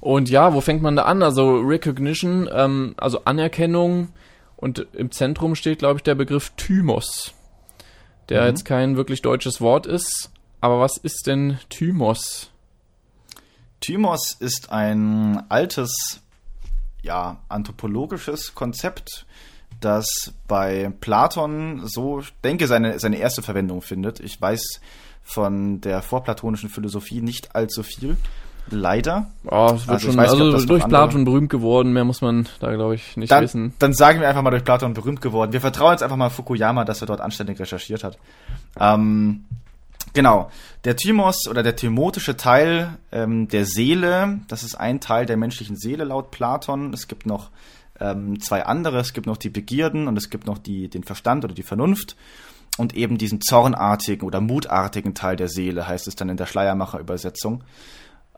Und 0.00 0.30
ja, 0.30 0.54
wo 0.54 0.60
fängt 0.60 0.82
man 0.82 0.96
da 0.96 1.02
an? 1.02 1.22
Also 1.22 1.60
Recognition, 1.60 2.48
ähm, 2.52 2.94
also 2.96 3.24
Anerkennung. 3.24 4.08
Und 4.56 4.86
im 4.92 5.10
Zentrum 5.10 5.54
steht, 5.54 5.80
glaube 5.80 5.98
ich, 5.98 6.02
der 6.02 6.14
Begriff 6.14 6.52
Thymos, 6.56 7.34
der 8.28 8.42
mhm. 8.42 8.46
jetzt 8.48 8.64
kein 8.64 8.96
wirklich 8.96 9.22
deutsches 9.22 9.60
Wort 9.60 9.86
ist. 9.86 10.30
Aber 10.62 10.78
was 10.78 10.96
ist 10.96 11.26
denn 11.26 11.58
Thymos? 11.70 12.50
Thymos 13.80 14.36
ist 14.38 14.70
ein 14.70 15.42
altes, 15.48 16.20
ja, 17.02 17.40
anthropologisches 17.48 18.54
Konzept, 18.54 19.26
das 19.80 20.32
bei 20.46 20.92
Platon 21.00 21.82
so, 21.86 22.22
denke, 22.44 22.68
seine, 22.68 23.00
seine 23.00 23.16
erste 23.16 23.42
Verwendung 23.42 23.82
findet. 23.82 24.20
Ich 24.20 24.40
weiß 24.40 24.80
von 25.24 25.80
der 25.80 26.00
vorplatonischen 26.00 26.68
Philosophie 26.68 27.22
nicht 27.22 27.56
allzu 27.56 27.82
viel. 27.82 28.16
Leider. 28.70 29.32
Oh, 29.44 29.72
es 29.74 29.88
wird 29.88 29.94
also, 29.94 30.12
schon, 30.12 30.20
also 30.20 30.52
nicht, 30.52 30.70
durch 30.70 30.86
Platon 30.86 31.24
berühmt 31.24 31.50
geworden, 31.50 31.92
mehr 31.92 32.04
muss 32.04 32.20
man 32.20 32.48
da, 32.60 32.72
glaube 32.72 32.94
ich, 32.94 33.16
nicht 33.16 33.32
dann, 33.32 33.42
wissen. 33.42 33.74
Dann 33.80 33.94
sagen 33.94 34.20
wir 34.20 34.28
einfach 34.28 34.42
mal 34.42 34.50
durch 34.50 34.62
Platon 34.62 34.94
berühmt 34.94 35.20
geworden. 35.20 35.52
Wir 35.52 35.60
vertrauen 35.60 35.90
jetzt 35.90 36.04
einfach 36.04 36.16
mal 36.16 36.30
Fukuyama, 36.30 36.84
dass 36.84 37.00
er 37.00 37.08
dort 37.08 37.20
anständig 37.20 37.58
recherchiert 37.58 38.04
hat. 38.04 38.16
Ähm, 38.78 39.44
Genau. 40.12 40.50
Der 40.84 40.96
Thymos 40.96 41.46
oder 41.48 41.62
der 41.62 41.76
thymotische 41.76 42.36
Teil 42.36 42.98
ähm, 43.12 43.48
der 43.48 43.64
Seele, 43.64 44.40
das 44.48 44.62
ist 44.62 44.74
ein 44.74 45.00
Teil 45.00 45.26
der 45.26 45.36
menschlichen 45.36 45.76
Seele 45.76 46.04
laut 46.04 46.30
Platon. 46.30 46.92
Es 46.92 47.08
gibt 47.08 47.24
noch 47.24 47.50
ähm, 48.00 48.40
zwei 48.40 48.64
andere. 48.64 48.98
Es 48.98 49.12
gibt 49.12 49.26
noch 49.26 49.36
die 49.36 49.50
Begierden 49.50 50.08
und 50.08 50.16
es 50.16 50.28
gibt 50.28 50.46
noch 50.46 50.58
die, 50.58 50.88
den 50.88 51.04
Verstand 51.04 51.44
oder 51.44 51.54
die 51.54 51.62
Vernunft. 51.62 52.16
Und 52.78 52.94
eben 52.94 53.18
diesen 53.18 53.40
zornartigen 53.40 54.26
oder 54.26 54.40
mutartigen 54.40 55.14
Teil 55.14 55.36
der 55.36 55.48
Seele 55.48 55.86
heißt 55.86 56.08
es 56.08 56.16
dann 56.16 56.30
in 56.30 56.38
der 56.38 56.46
Schleiermacher-Übersetzung 56.46 57.64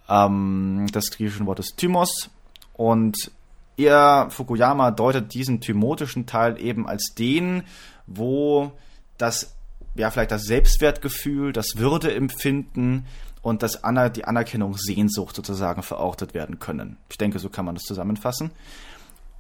ähm, 0.08 0.86
des 0.92 1.10
griechischen 1.12 1.46
Wortes 1.46 1.76
Thymos. 1.76 2.30
Und 2.72 3.30
er, 3.76 4.28
Fukuyama, 4.30 4.90
deutet 4.90 5.34
diesen 5.34 5.60
thymotischen 5.60 6.26
Teil 6.26 6.60
eben 6.60 6.88
als 6.88 7.14
den, 7.16 7.62
wo 8.06 8.72
das 9.18 9.53
ja, 9.94 10.10
vielleicht 10.10 10.30
das 10.30 10.44
Selbstwertgefühl, 10.44 11.52
das 11.52 11.76
Würdeempfinden 11.76 13.06
und 13.42 13.62
das 13.62 13.84
Aner 13.84 14.10
die 14.10 14.24
Anerkennung, 14.24 14.74
Sehnsucht 14.76 15.36
sozusagen 15.36 15.82
verortet 15.82 16.34
werden 16.34 16.58
können. 16.58 16.96
Ich 17.10 17.18
denke, 17.18 17.38
so 17.38 17.48
kann 17.48 17.64
man 17.64 17.74
das 17.74 17.84
zusammenfassen. 17.84 18.50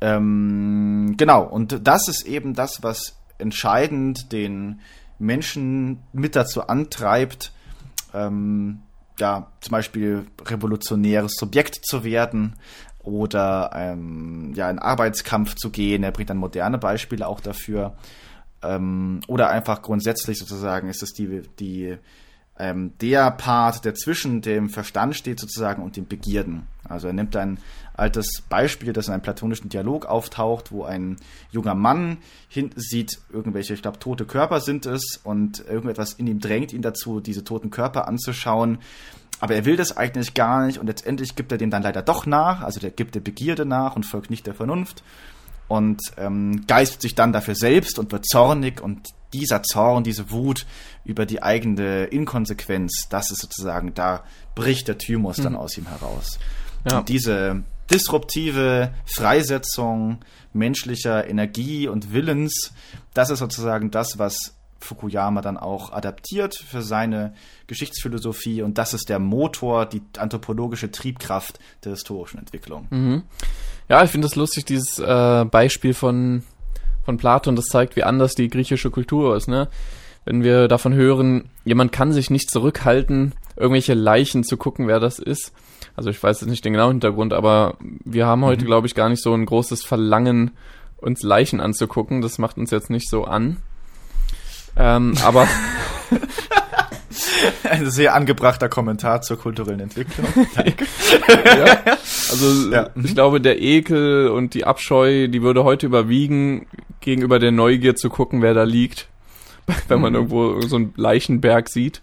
Ähm, 0.00 1.14
genau, 1.16 1.44
und 1.44 1.86
das 1.86 2.08
ist 2.08 2.26
eben 2.26 2.54
das, 2.54 2.82
was 2.82 3.16
entscheidend 3.38 4.32
den 4.32 4.80
Menschen 5.18 6.00
mit 6.12 6.36
dazu 6.36 6.66
antreibt, 6.66 7.52
ähm, 8.12 8.80
ja, 9.18 9.48
zum 9.60 9.72
Beispiel 9.72 10.26
revolutionäres 10.44 11.36
Subjekt 11.36 11.86
zu 11.86 12.04
werden 12.04 12.54
oder 13.02 13.70
ähm, 13.74 14.52
ja, 14.54 14.70
in 14.70 14.78
Arbeitskampf 14.78 15.54
zu 15.54 15.70
gehen. 15.70 16.02
Er 16.02 16.12
bringt 16.12 16.30
dann 16.30 16.36
moderne 16.36 16.78
Beispiele 16.78 17.26
auch 17.26 17.40
dafür. 17.40 17.94
Ähm, 18.64 19.20
oder 19.28 19.50
einfach 19.50 19.82
grundsätzlich 19.82 20.38
sozusagen 20.38 20.88
ist 20.88 21.02
es 21.02 21.12
die, 21.12 21.42
die, 21.58 21.96
ähm, 22.58 22.92
der 23.00 23.30
Part, 23.32 23.84
der 23.84 23.94
zwischen 23.94 24.40
dem 24.40 24.68
Verstand 24.68 25.16
steht 25.16 25.40
sozusagen 25.40 25.82
und 25.82 25.96
den 25.96 26.06
Begierden. 26.06 26.66
Also 26.88 27.08
er 27.08 27.12
nimmt 27.12 27.34
ein 27.36 27.58
altes 27.94 28.42
Beispiel, 28.48 28.92
das 28.92 29.08
in 29.08 29.14
einem 29.14 29.22
platonischen 29.22 29.68
Dialog 29.68 30.06
auftaucht, 30.06 30.70
wo 30.70 30.84
ein 30.84 31.16
junger 31.50 31.74
Mann 31.74 32.18
hin 32.48 32.70
sieht 32.76 33.20
irgendwelche, 33.32 33.74
ich 33.74 33.82
glaube, 33.82 33.98
tote 33.98 34.24
Körper 34.24 34.60
sind 34.60 34.86
es 34.86 35.20
und 35.22 35.64
irgendetwas 35.66 36.14
in 36.14 36.26
ihm 36.26 36.40
drängt 36.40 36.72
ihn 36.72 36.82
dazu, 36.82 37.20
diese 37.20 37.44
toten 37.44 37.70
Körper 37.70 38.06
anzuschauen. 38.08 38.78
Aber 39.40 39.54
er 39.54 39.64
will 39.64 39.76
das 39.76 39.96
eigentlich 39.96 40.34
gar 40.34 40.66
nicht 40.66 40.78
und 40.78 40.86
letztendlich 40.86 41.34
gibt 41.34 41.50
er 41.52 41.58
dem 41.58 41.70
dann 41.70 41.82
leider 41.82 42.02
doch 42.02 42.24
nach, 42.24 42.62
also 42.62 42.78
der 42.78 42.90
gibt 42.90 43.14
der 43.14 43.20
Begierde 43.20 43.66
nach 43.66 43.96
und 43.96 44.06
folgt 44.06 44.30
nicht 44.30 44.46
der 44.46 44.54
Vernunft 44.54 45.02
und 45.68 46.00
ähm, 46.16 46.66
geist 46.66 47.02
sich 47.02 47.14
dann 47.14 47.32
dafür 47.32 47.54
selbst 47.54 47.98
und 47.98 48.12
wird 48.12 48.26
zornig 48.26 48.80
und 48.80 49.08
dieser 49.32 49.62
Zorn, 49.62 50.04
diese 50.04 50.30
Wut 50.30 50.66
über 51.04 51.26
die 51.26 51.42
eigene 51.42 52.04
Inkonsequenz, 52.04 53.08
das 53.10 53.30
ist 53.30 53.40
sozusagen, 53.40 53.94
da 53.94 54.24
bricht 54.54 54.88
der 54.88 54.98
Thymus 54.98 55.38
mhm. 55.38 55.42
dann 55.42 55.56
aus 55.56 55.76
ihm 55.76 55.86
heraus. 55.86 56.38
Ja. 56.88 56.98
Und 56.98 57.08
diese, 57.08 57.64
disruptive 57.90 58.92
Freisetzung 59.04 60.18
menschlicher 60.52 61.28
Energie 61.28 61.88
und 61.88 62.12
Willens. 62.12 62.72
Das 63.12 63.30
ist 63.30 63.40
sozusagen 63.40 63.90
das, 63.90 64.18
was 64.18 64.54
Fukuyama 64.78 65.40
dann 65.40 65.56
auch 65.56 65.92
adaptiert 65.92 66.54
für 66.54 66.82
seine 66.82 67.34
Geschichtsphilosophie 67.66 68.62
und 68.62 68.76
das 68.76 68.92
ist 68.92 69.08
der 69.08 69.18
Motor, 69.18 69.86
die 69.86 70.02
anthropologische 70.18 70.90
Triebkraft 70.90 71.58
der 71.84 71.92
historischen 71.92 72.38
Entwicklung. 72.38 72.86
Mhm. 72.90 73.22
Ja, 73.88 74.02
ich 74.02 74.10
finde 74.10 74.26
das 74.26 74.36
lustig, 74.36 74.64
dieses 74.64 74.98
äh, 74.98 75.44
Beispiel 75.44 75.94
von, 75.94 76.42
von 77.04 77.16
Platon, 77.16 77.56
das 77.56 77.66
zeigt, 77.66 77.96
wie 77.96 78.02
anders 78.02 78.34
die 78.34 78.48
griechische 78.48 78.90
Kultur 78.90 79.36
ist, 79.36 79.48
ne? 79.48 79.68
Wenn 80.24 80.42
wir 80.42 80.68
davon 80.68 80.94
hören, 80.94 81.50
jemand 81.64 81.92
kann 81.92 82.12
sich 82.12 82.30
nicht 82.30 82.50
zurückhalten, 82.50 83.34
irgendwelche 83.56 83.92
Leichen 83.92 84.42
zu 84.42 84.56
gucken, 84.56 84.88
wer 84.88 84.98
das 84.98 85.18
ist. 85.18 85.52
Also 85.96 86.08
ich 86.08 86.22
weiß 86.22 86.40
jetzt 86.40 86.48
nicht 86.48 86.64
den 86.64 86.72
genauen 86.72 86.92
Hintergrund, 86.92 87.34
aber 87.34 87.76
wir 88.04 88.26
haben 88.26 88.42
heute, 88.44 88.62
mhm. 88.62 88.68
glaube 88.68 88.86
ich, 88.86 88.94
gar 88.94 89.10
nicht 89.10 89.22
so 89.22 89.34
ein 89.34 89.44
großes 89.44 89.84
Verlangen, 89.84 90.52
uns 90.96 91.22
Leichen 91.22 91.60
anzugucken. 91.60 92.22
Das 92.22 92.38
macht 92.38 92.56
uns 92.56 92.70
jetzt 92.70 92.88
nicht 92.88 93.10
so 93.10 93.24
an. 93.24 93.58
Ähm, 94.76 95.12
aber 95.22 95.46
ein 97.64 97.90
sehr 97.90 98.14
angebrachter 98.14 98.68
Kommentar 98.68 99.22
zur 99.22 99.38
kulturellen 99.38 99.80
Entwicklung. 99.80 100.26
Danke. 100.54 100.86
ja, 101.44 101.96
also 102.30 102.70
ja. 102.70 102.90
ich 103.02 103.14
glaube, 103.14 103.40
der 103.40 103.60
Ekel 103.60 104.28
und 104.28 104.54
die 104.54 104.64
Abscheu, 104.64 105.28
die 105.28 105.42
würde 105.42 105.64
heute 105.64 105.86
überwiegen 105.86 106.66
gegenüber 107.00 107.38
der 107.38 107.52
Neugier 107.52 107.96
zu 107.96 108.08
gucken, 108.08 108.42
wer 108.42 108.54
da 108.54 108.64
liegt, 108.64 109.08
wenn 109.88 110.00
man 110.00 110.12
mhm. 110.12 110.16
irgendwo 110.16 110.60
so 110.62 110.76
einen 110.76 110.94
Leichenberg 110.96 111.68
sieht. 111.68 112.02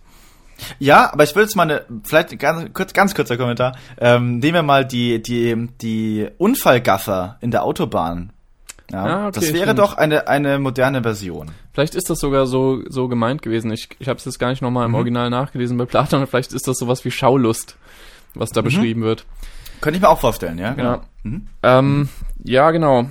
Ja, 0.77 1.11
aber 1.11 1.23
ich 1.23 1.35
will 1.35 1.43
jetzt 1.43 1.55
mal 1.55 1.63
eine, 1.63 1.85
vielleicht 2.03 2.37
ganz, 2.37 2.71
kurz, 2.73 2.93
ganz 2.93 3.15
kurzer 3.15 3.35
Kommentar. 3.35 3.75
Ähm, 3.99 4.37
nehmen 4.37 4.53
wir 4.53 4.63
mal 4.63 4.85
die, 4.85 5.21
die, 5.21 5.69
die 5.81 6.27
Unfallgaffer 6.37 7.37
in 7.41 7.49
der 7.49 7.63
Autobahn 7.63 8.31
ja, 8.91 9.05
ah, 9.05 9.27
okay, 9.27 9.39
das 9.39 9.53
wäre 9.53 9.63
stimmt. 9.63 9.79
doch 9.79 9.97
eine, 9.97 10.27
eine 10.27 10.59
moderne 10.59 11.01
Version. 11.01 11.51
Vielleicht 11.73 11.95
ist 11.95 12.09
das 12.09 12.19
sogar 12.19 12.47
so, 12.47 12.81
so 12.89 13.07
gemeint 13.07 13.41
gewesen. 13.41 13.71
Ich, 13.71 13.89
ich 13.99 14.07
habe 14.07 14.17
es 14.17 14.25
jetzt 14.25 14.39
gar 14.39 14.49
nicht 14.49 14.61
nochmal 14.61 14.85
im 14.85 14.91
mhm. 14.91 14.95
Original 14.95 15.29
nachgelesen 15.29 15.77
bei 15.77 15.85
Platon. 15.85 16.27
Vielleicht 16.27 16.53
ist 16.53 16.67
das 16.67 16.77
sowas 16.77 17.05
wie 17.05 17.11
Schaulust, 17.11 17.77
was 18.33 18.49
da 18.49 18.61
mhm. 18.61 18.65
beschrieben 18.65 19.01
wird. 19.03 19.25
Könnte 19.79 19.97
ich 19.97 20.01
mir 20.01 20.09
auch 20.09 20.19
vorstellen, 20.19 20.57
ja. 20.57 20.73
Genau. 20.73 20.91
Ja, 20.91 21.01
mhm. 21.23 21.47
ähm, 21.63 22.09
ja 22.43 22.71
genau. 22.71 23.07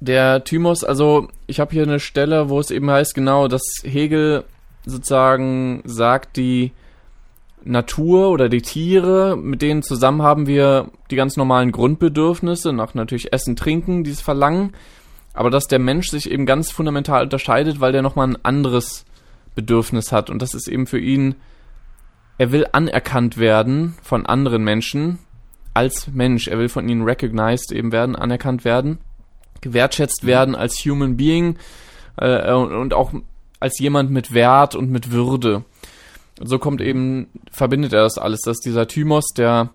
Der 0.00 0.42
Thymos, 0.42 0.82
also 0.82 1.28
ich 1.46 1.60
habe 1.60 1.72
hier 1.72 1.84
eine 1.84 2.00
Stelle, 2.00 2.48
wo 2.48 2.58
es 2.58 2.70
eben 2.70 2.90
heißt, 2.90 3.14
genau, 3.14 3.46
dass 3.46 3.62
Hegel 3.84 4.44
sozusagen 4.84 5.82
sagt, 5.84 6.36
die 6.36 6.72
Natur 7.64 8.30
oder 8.30 8.48
die 8.48 8.62
Tiere, 8.62 9.36
mit 9.36 9.62
denen 9.62 9.82
zusammen 9.82 10.22
haben 10.22 10.46
wir 10.46 10.90
die 11.10 11.16
ganz 11.16 11.36
normalen 11.36 11.70
Grundbedürfnisse, 11.70 12.72
nach 12.72 12.94
natürlich 12.94 13.32
Essen, 13.32 13.54
Trinken, 13.54 14.02
dieses 14.02 14.20
Verlangen, 14.20 14.72
aber 15.34 15.50
dass 15.50 15.66
der 15.66 15.78
Mensch 15.78 16.08
sich 16.08 16.30
eben 16.30 16.46
ganz 16.46 16.70
fundamental 16.70 17.24
unterscheidet, 17.24 17.80
weil 17.80 17.92
der 17.92 18.02
nochmal 18.02 18.28
ein 18.28 18.44
anderes 18.44 19.04
Bedürfnis 19.54 20.12
hat 20.12 20.30
und 20.30 20.42
das 20.42 20.54
ist 20.54 20.68
eben 20.68 20.86
für 20.86 20.98
ihn, 20.98 21.34
er 22.38 22.52
will 22.52 22.66
anerkannt 22.72 23.36
werden 23.36 23.94
von 24.02 24.26
anderen 24.26 24.64
Menschen 24.64 25.18
als 25.74 26.08
Mensch, 26.08 26.48
er 26.48 26.58
will 26.58 26.68
von 26.68 26.88
ihnen 26.88 27.02
recognized 27.02 27.72
eben 27.72 27.92
werden, 27.92 28.16
anerkannt 28.16 28.64
werden, 28.64 28.98
gewertschätzt 29.60 30.26
werden 30.26 30.54
als 30.54 30.84
Human 30.84 31.16
Being 31.16 31.56
äh, 32.16 32.52
und 32.52 32.94
auch 32.94 33.12
als 33.60 33.78
jemand 33.78 34.10
mit 34.10 34.34
Wert 34.34 34.74
und 34.74 34.90
mit 34.90 35.12
Würde. 35.12 35.64
Und 36.40 36.48
so 36.48 36.58
kommt 36.58 36.80
eben, 36.80 37.28
verbindet 37.50 37.92
er 37.92 38.02
das 38.02 38.18
alles, 38.18 38.40
dass 38.40 38.58
dieser 38.58 38.88
Thymos, 38.88 39.26
der 39.36 39.70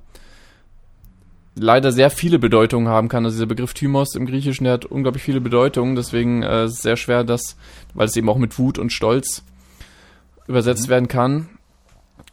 leider 1.58 1.92
sehr 1.92 2.10
viele 2.10 2.40
Bedeutungen 2.40 2.88
haben 2.88 3.10
kann. 3.10 3.26
Also 3.26 3.36
dieser 3.36 3.46
Begriff 3.46 3.74
Thymos 3.74 4.16
im 4.16 4.26
Griechischen, 4.26 4.64
der 4.64 4.74
hat 4.74 4.86
unglaublich 4.86 5.24
viele 5.24 5.42
Bedeutungen, 5.42 5.96
deswegen 5.96 6.44
äh, 6.44 6.66
ist 6.66 6.74
es 6.74 6.82
sehr 6.82 6.98
schwer, 6.98 7.24
das, 7.24 7.58
weil 7.94 8.08
es 8.08 8.16
eben 8.16 8.30
auch 8.30 8.38
mit 8.38 8.58
Wut 8.58 8.80
und 8.80 8.92
Stolz 8.92 9.44
übersetzt 10.48 10.88
mhm. 10.88 10.92
werden 10.92 11.08
kann. 11.08 11.50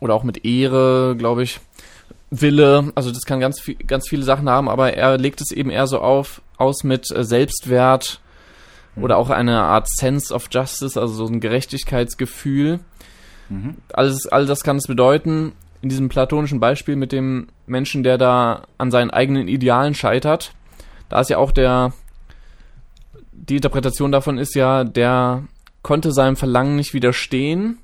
Oder 0.00 0.14
auch 0.14 0.24
mit 0.24 0.44
Ehre, 0.44 1.14
glaube 1.16 1.42
ich. 1.42 1.60
Wille, 2.30 2.92
also 2.94 3.12
das 3.12 3.22
kann 3.22 3.38
ganz, 3.38 3.60
viel, 3.60 3.76
ganz 3.76 4.08
viele 4.08 4.24
Sachen 4.24 4.48
haben, 4.48 4.68
aber 4.68 4.94
er 4.94 5.18
legt 5.18 5.40
es 5.40 5.52
eben 5.52 5.70
eher 5.70 5.86
so 5.86 6.00
auf, 6.00 6.42
aus 6.56 6.82
mit 6.82 7.10
äh, 7.10 7.22
Selbstwert 7.22 8.20
mhm. 8.96 9.04
oder 9.04 9.18
auch 9.18 9.30
eine 9.30 9.62
Art 9.62 9.88
Sense 9.88 10.34
of 10.34 10.48
Justice, 10.50 11.00
also 11.00 11.14
so 11.14 11.26
ein 11.26 11.40
Gerechtigkeitsgefühl. 11.40 12.80
Mhm. 13.48 13.76
Alles, 13.92 14.26
all 14.26 14.46
das 14.46 14.62
kann 14.62 14.76
es 14.76 14.86
bedeuten. 14.86 15.52
In 15.85 15.91
diesem 15.91 16.09
platonischen 16.09 16.61
Beispiel 16.61 16.97
mit 16.97 17.12
dem 17.12 17.49
Menschen, 17.66 18.05
der 18.05 18.16
da 18.16 18.62
an 18.78 18.91
seinen 18.91 19.11
eigenen 19.11 19.49
Idealen 19.49 19.93
scheitert, 19.93 20.55
da 21.11 21.20
ist 21.20 21.28
ja 21.28 21.37
auch 21.37 21.53
der, 21.53 21.93
die 23.32 23.57
Interpretation 23.57 24.11
davon 24.11 24.39
ist 24.39 24.55
ja, 24.55 24.85
der 24.85 25.45
konnte 25.82 26.12
seinem 26.12 26.37
Verlangen 26.37 26.76
nicht 26.76 26.95
widerstehen 26.95 27.76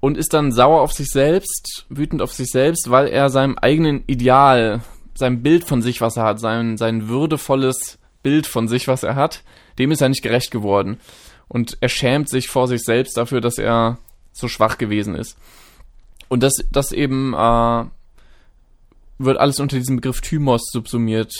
und 0.00 0.18
ist 0.18 0.34
dann 0.34 0.52
sauer 0.52 0.82
auf 0.82 0.92
sich 0.92 1.08
selbst, 1.08 1.86
wütend 1.88 2.20
auf 2.20 2.34
sich 2.34 2.50
selbst, 2.50 2.90
weil 2.90 3.08
er 3.08 3.30
seinem 3.30 3.56
eigenen 3.56 4.04
Ideal, 4.06 4.82
seinem 5.14 5.42
Bild 5.42 5.64
von 5.64 5.80
sich, 5.80 6.02
was 6.02 6.18
er 6.18 6.24
hat, 6.24 6.40
sein, 6.40 6.76
sein 6.76 7.08
würdevolles 7.08 7.98
Bild 8.22 8.46
von 8.46 8.68
sich, 8.68 8.86
was 8.86 9.02
er 9.02 9.14
hat, 9.14 9.44
dem 9.78 9.92
ist 9.92 10.02
er 10.02 10.10
nicht 10.10 10.22
gerecht 10.22 10.50
geworden. 10.50 11.00
Und 11.48 11.78
er 11.80 11.88
schämt 11.88 12.28
sich 12.28 12.48
vor 12.48 12.68
sich 12.68 12.84
selbst 12.84 13.16
dafür, 13.16 13.40
dass 13.40 13.56
er 13.56 13.96
so 14.30 14.46
schwach 14.46 14.76
gewesen 14.76 15.14
ist. 15.14 15.38
Und 16.28 16.42
das, 16.42 16.54
das 16.70 16.92
eben 16.92 17.34
äh, 17.34 17.84
wird 19.18 19.38
alles 19.38 19.60
unter 19.60 19.76
diesem 19.76 19.96
Begriff 19.96 20.20
Thymos 20.20 20.68
subsumiert. 20.72 21.32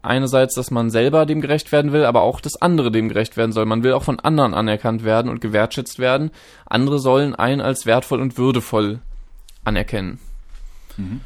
Einerseits, 0.00 0.54
dass 0.54 0.70
man 0.70 0.90
selber 0.90 1.26
dem 1.26 1.40
gerecht 1.40 1.72
werden 1.72 1.92
will, 1.92 2.04
aber 2.04 2.22
auch, 2.22 2.40
dass 2.40 2.60
andere 2.60 2.92
dem 2.92 3.08
gerecht 3.08 3.36
werden 3.36 3.52
soll. 3.52 3.66
Man 3.66 3.82
will 3.82 3.92
auch 3.92 4.04
von 4.04 4.20
anderen 4.20 4.54
anerkannt 4.54 5.04
werden 5.04 5.28
und 5.28 5.40
gewertschätzt 5.40 5.98
werden. 5.98 6.30
Andere 6.66 7.00
sollen 7.00 7.34
einen 7.34 7.60
als 7.60 7.84
wertvoll 7.84 8.20
und 8.20 8.38
würdevoll 8.38 9.00
anerkennen. 9.64 10.20
Mhm. 10.96 11.20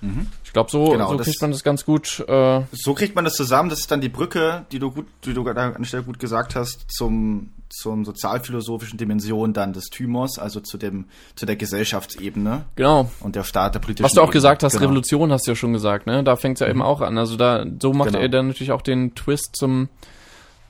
Mhm. 0.00 0.26
Ich 0.44 0.52
glaube, 0.52 0.70
so, 0.70 0.90
genau, 0.90 1.10
so 1.10 1.16
kriegt 1.18 1.40
man 1.40 1.50
das 1.50 1.62
ganz 1.62 1.84
gut. 1.84 2.24
Äh 2.28 2.62
so 2.72 2.94
kriegt 2.94 3.14
man 3.14 3.24
das 3.24 3.34
zusammen. 3.34 3.70
Das 3.70 3.80
ist 3.80 3.90
dann 3.90 4.00
die 4.00 4.08
Brücke, 4.08 4.66
die 4.72 4.78
du 4.78 4.90
gut, 4.90 5.06
die 5.24 5.32
du 5.32 5.46
an 5.46 5.74
der 5.78 5.84
Stelle 5.84 6.02
gut 6.02 6.18
gesagt 6.18 6.54
hast, 6.54 6.90
zum 6.90 7.50
zum 7.76 8.04
sozialphilosophischen 8.04 8.98
Dimension 8.98 9.52
dann 9.52 9.72
des 9.72 9.86
Thymos, 9.86 10.38
also 10.38 10.60
zu 10.60 10.78
dem 10.78 11.06
zu 11.34 11.46
der 11.46 11.56
Gesellschaftsebene. 11.56 12.64
Genau. 12.74 13.10
Und 13.20 13.36
der 13.36 13.44
Staat 13.44 13.74
der 13.74 13.80
politischen. 13.80 14.04
Was 14.04 14.12
du 14.12 14.22
auch 14.22 14.30
gesagt 14.30 14.62
hast, 14.62 14.72
genau. 14.72 14.84
Revolution 14.84 15.30
hast 15.32 15.46
du 15.46 15.52
ja 15.52 15.56
schon 15.56 15.72
gesagt, 15.72 16.06
ne? 16.06 16.24
Da 16.24 16.36
fängt 16.36 16.56
es 16.56 16.60
ja 16.60 16.66
mhm. 16.66 16.72
eben 16.72 16.82
auch 16.82 17.00
an. 17.00 17.18
Also 17.18 17.36
da 17.36 17.64
so 17.80 17.92
macht 17.92 18.10
genau. 18.10 18.20
er 18.20 18.28
dann 18.28 18.48
natürlich 18.48 18.72
auch 18.72 18.82
den 18.82 19.14
Twist 19.14 19.56
zum 19.56 19.88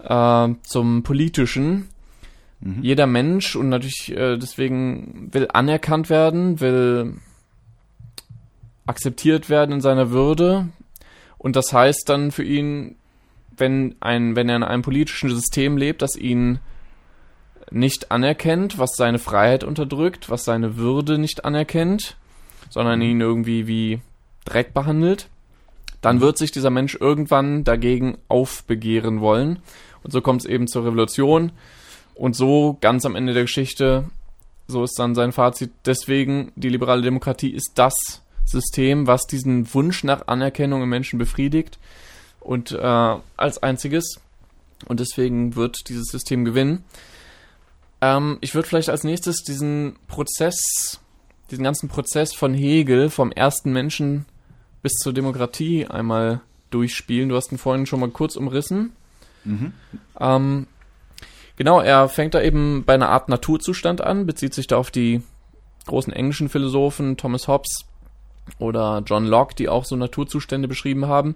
äh, 0.02 0.48
zum 0.62 1.02
politischen. 1.02 1.88
Mhm. 2.60 2.82
Jeder 2.82 3.06
Mensch 3.06 3.56
und 3.56 3.68
natürlich 3.68 4.12
äh, 4.12 4.36
deswegen 4.36 5.28
will 5.32 5.48
anerkannt 5.52 6.10
werden, 6.10 6.60
will 6.60 7.14
akzeptiert 8.86 9.50
werden 9.50 9.72
in 9.72 9.80
seiner 9.80 10.10
Würde. 10.10 10.68
Und 11.38 11.56
das 11.56 11.72
heißt 11.72 12.08
dann 12.08 12.30
für 12.30 12.44
ihn, 12.44 12.96
wenn 13.56 13.94
ein, 14.00 14.36
wenn 14.36 14.48
er 14.48 14.56
in 14.56 14.62
einem 14.62 14.82
politischen 14.82 15.30
System 15.30 15.76
lebt, 15.76 16.02
das 16.02 16.16
ihn 16.16 16.60
nicht 17.70 18.10
anerkennt, 18.10 18.78
was 18.78 18.96
seine 18.96 19.18
Freiheit 19.18 19.64
unterdrückt, 19.64 20.30
was 20.30 20.44
seine 20.44 20.76
Würde 20.76 21.18
nicht 21.18 21.44
anerkennt, 21.44 22.16
sondern 22.70 23.02
ihn 23.02 23.20
irgendwie 23.20 23.66
wie 23.66 24.00
Dreck 24.44 24.72
behandelt, 24.74 25.28
dann 26.00 26.20
wird 26.20 26.38
sich 26.38 26.52
dieser 26.52 26.70
Mensch 26.70 26.96
irgendwann 27.00 27.64
dagegen 27.64 28.18
aufbegehren 28.28 29.20
wollen. 29.20 29.58
Und 30.02 30.12
so 30.12 30.20
kommt 30.20 30.42
es 30.42 30.46
eben 30.46 30.68
zur 30.68 30.84
Revolution. 30.84 31.52
Und 32.14 32.36
so 32.36 32.78
ganz 32.80 33.04
am 33.04 33.16
Ende 33.16 33.34
der 33.34 33.42
Geschichte, 33.42 34.04
so 34.68 34.84
ist 34.84 34.98
dann 34.98 35.14
sein 35.14 35.32
Fazit. 35.32 35.72
Deswegen, 35.84 36.52
die 36.54 36.68
liberale 36.68 37.02
Demokratie 37.02 37.50
ist 37.50 37.72
das 37.74 37.94
System, 38.44 39.06
was 39.06 39.26
diesen 39.26 39.72
Wunsch 39.74 40.04
nach 40.04 40.28
Anerkennung 40.28 40.82
im 40.82 40.88
Menschen 40.88 41.18
befriedigt 41.18 41.78
und 42.40 42.70
äh, 42.72 43.16
als 43.36 43.62
einziges. 43.62 44.20
Und 44.86 45.00
deswegen 45.00 45.56
wird 45.56 45.88
dieses 45.88 46.06
System 46.06 46.44
gewinnen. 46.44 46.84
Ähm, 48.00 48.38
ich 48.40 48.54
würde 48.54 48.68
vielleicht 48.68 48.88
als 48.88 49.04
nächstes 49.04 49.42
diesen 49.42 49.96
Prozess, 50.06 51.00
diesen 51.50 51.64
ganzen 51.64 51.88
Prozess 51.88 52.34
von 52.34 52.54
Hegel, 52.54 53.10
vom 53.10 53.32
ersten 53.32 53.72
Menschen 53.72 54.26
bis 54.82 54.92
zur 54.94 55.12
Demokratie 55.12 55.86
einmal 55.86 56.40
durchspielen. 56.70 57.28
Du 57.28 57.36
hast 57.36 57.52
ihn 57.52 57.58
vorhin 57.58 57.86
schon 57.86 58.00
mal 58.00 58.10
kurz 58.10 58.36
umrissen. 58.36 58.92
Mhm. 59.44 59.72
Ähm, 60.20 60.66
genau, 61.56 61.80
er 61.80 62.08
fängt 62.08 62.34
da 62.34 62.42
eben 62.42 62.84
bei 62.84 62.94
einer 62.94 63.08
Art 63.08 63.28
Naturzustand 63.28 64.00
an, 64.00 64.26
bezieht 64.26 64.54
sich 64.54 64.66
da 64.66 64.76
auf 64.76 64.90
die 64.90 65.22
großen 65.86 66.12
englischen 66.12 66.48
Philosophen 66.48 67.16
Thomas 67.16 67.48
Hobbes 67.48 67.84
oder 68.58 69.02
John 69.06 69.26
Locke, 69.26 69.54
die 69.54 69.68
auch 69.68 69.84
so 69.84 69.96
Naturzustände 69.96 70.68
beschrieben 70.68 71.06
haben. 71.06 71.34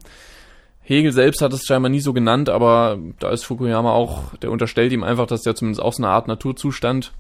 Hegel 0.90 1.12
selbst 1.12 1.40
hat 1.40 1.52
es 1.52 1.66
scheinbar 1.66 1.88
nie 1.88 2.00
so 2.00 2.12
genannt, 2.12 2.48
aber 2.48 2.98
da 3.20 3.30
ist 3.30 3.44
Fukuyama 3.44 3.92
auch, 3.92 4.34
der 4.38 4.50
unterstellt 4.50 4.92
ihm 4.92 5.04
einfach, 5.04 5.28
dass 5.28 5.42
der 5.42 5.54
zumindest 5.54 5.80
auch 5.80 5.92
so 5.92 6.02
eine 6.02 6.12
Art 6.12 6.26
Naturzustand 6.26 7.12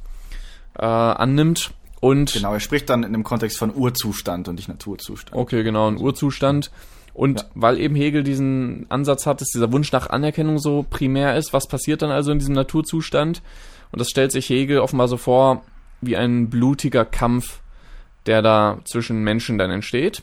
äh, 0.76 0.84
annimmt. 0.84 1.70
Und 2.00 2.32
genau, 2.32 2.52
er 2.52 2.58
spricht 2.58 2.90
dann 2.90 3.04
in 3.04 3.12
dem 3.12 3.22
Kontext 3.22 3.58
von 3.58 3.72
Urzustand 3.72 4.48
und 4.48 4.56
nicht 4.56 4.68
Naturzustand. 4.68 5.40
Okay, 5.40 5.62
genau, 5.62 5.86
ein 5.86 5.98
Urzustand. 5.98 6.72
Und 7.14 7.42
ja. 7.42 7.46
weil 7.54 7.78
eben 7.78 7.94
Hegel 7.94 8.24
diesen 8.24 8.86
Ansatz 8.88 9.24
hat, 9.26 9.40
dass 9.40 9.50
dieser 9.50 9.70
Wunsch 9.70 9.92
nach 9.92 10.10
Anerkennung 10.10 10.58
so 10.58 10.84
primär 10.90 11.36
ist, 11.36 11.52
was 11.52 11.68
passiert 11.68 12.02
dann 12.02 12.10
also 12.10 12.32
in 12.32 12.40
diesem 12.40 12.56
Naturzustand? 12.56 13.40
Und 13.92 14.00
das 14.00 14.08
stellt 14.08 14.32
sich 14.32 14.48
Hegel 14.48 14.80
offenbar 14.80 15.06
so 15.06 15.16
vor 15.16 15.62
wie 16.00 16.16
ein 16.16 16.50
blutiger 16.50 17.04
Kampf, 17.04 17.60
der 18.26 18.42
da 18.42 18.78
zwischen 18.84 19.22
Menschen 19.22 19.58
dann 19.58 19.70
entsteht. 19.70 20.22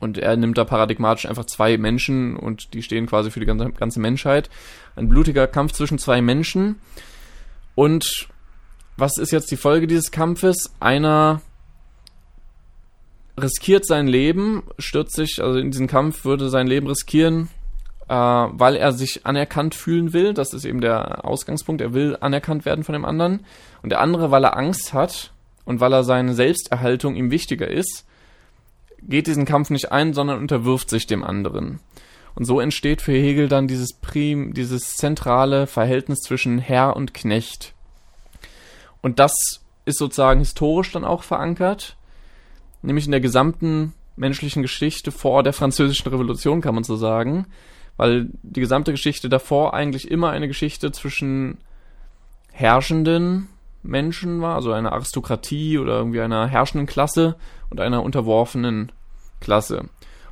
Und 0.00 0.18
er 0.18 0.36
nimmt 0.36 0.56
da 0.56 0.64
paradigmatisch 0.64 1.26
einfach 1.26 1.46
zwei 1.46 1.76
Menschen 1.76 2.36
und 2.36 2.72
die 2.74 2.82
stehen 2.82 3.06
quasi 3.06 3.30
für 3.30 3.40
die 3.40 3.46
ganze, 3.46 3.70
ganze 3.70 4.00
Menschheit. 4.00 4.48
Ein 4.94 5.08
blutiger 5.08 5.46
Kampf 5.46 5.72
zwischen 5.72 5.98
zwei 5.98 6.20
Menschen. 6.20 6.76
Und 7.74 8.28
was 8.96 9.18
ist 9.18 9.32
jetzt 9.32 9.50
die 9.50 9.56
Folge 9.56 9.86
dieses 9.86 10.10
Kampfes? 10.10 10.74
Einer 10.80 11.40
riskiert 13.38 13.86
sein 13.86 14.08
Leben, 14.08 14.64
stürzt 14.78 15.14
sich, 15.14 15.40
also 15.40 15.58
in 15.58 15.70
diesen 15.70 15.86
Kampf 15.86 16.24
würde 16.24 16.48
sein 16.48 16.66
Leben 16.66 16.86
riskieren, 16.86 17.48
äh, 18.08 18.14
weil 18.14 18.76
er 18.76 18.92
sich 18.92 19.26
anerkannt 19.26 19.74
fühlen 19.74 20.12
will. 20.12 20.34
Das 20.34 20.52
ist 20.52 20.64
eben 20.64 20.80
der 20.80 21.24
Ausgangspunkt. 21.24 21.80
Er 21.80 21.94
will 21.94 22.16
anerkannt 22.20 22.64
werden 22.64 22.84
von 22.84 22.94
dem 22.94 23.04
anderen. 23.04 23.44
Und 23.82 23.90
der 23.90 24.00
andere, 24.00 24.30
weil 24.30 24.44
er 24.44 24.56
Angst 24.56 24.92
hat 24.92 25.32
und 25.64 25.80
weil 25.80 25.92
er 25.92 26.04
seine 26.04 26.34
Selbsterhaltung 26.34 27.14
ihm 27.14 27.30
wichtiger 27.30 27.68
ist, 27.68 28.07
geht 29.02 29.26
diesen 29.26 29.44
Kampf 29.44 29.70
nicht 29.70 29.92
ein, 29.92 30.14
sondern 30.14 30.38
unterwirft 30.38 30.90
sich 30.90 31.06
dem 31.06 31.24
anderen. 31.24 31.80
Und 32.34 32.44
so 32.44 32.60
entsteht 32.60 33.02
für 33.02 33.12
Hegel 33.12 33.48
dann 33.48 33.66
dieses 33.66 33.92
prim, 33.92 34.54
dieses 34.54 34.94
zentrale 34.96 35.66
Verhältnis 35.66 36.20
zwischen 36.20 36.58
Herr 36.58 36.94
und 36.96 37.14
Knecht. 37.14 37.74
Und 39.00 39.18
das 39.18 39.32
ist 39.84 39.98
sozusagen 39.98 40.40
historisch 40.40 40.92
dann 40.92 41.04
auch 41.04 41.22
verankert 41.22 41.96
nämlich 42.82 43.06
in 43.06 43.10
der 43.10 43.20
gesamten 43.20 43.94
menschlichen 44.16 44.62
Geschichte 44.62 45.12
vor 45.12 45.42
der 45.42 45.52
französischen 45.52 46.08
Revolution, 46.08 46.60
kann 46.60 46.74
man 46.74 46.84
so 46.84 46.96
sagen, 46.96 47.46
weil 47.96 48.28
die 48.42 48.60
gesamte 48.60 48.92
Geschichte 48.92 49.28
davor 49.28 49.74
eigentlich 49.74 50.10
immer 50.10 50.30
eine 50.30 50.48
Geschichte 50.48 50.92
zwischen 50.92 51.58
herrschenden 52.52 53.48
Menschen 53.82 54.40
war, 54.40 54.56
also 54.56 54.72
einer 54.72 54.92
Aristokratie 54.92 55.78
oder 55.78 55.98
irgendwie 55.98 56.20
einer 56.20 56.46
herrschenden 56.46 56.86
Klasse 56.86 57.36
und 57.70 57.80
einer 57.80 58.02
unterworfenen 58.02 58.92
Klasse. 59.40 59.88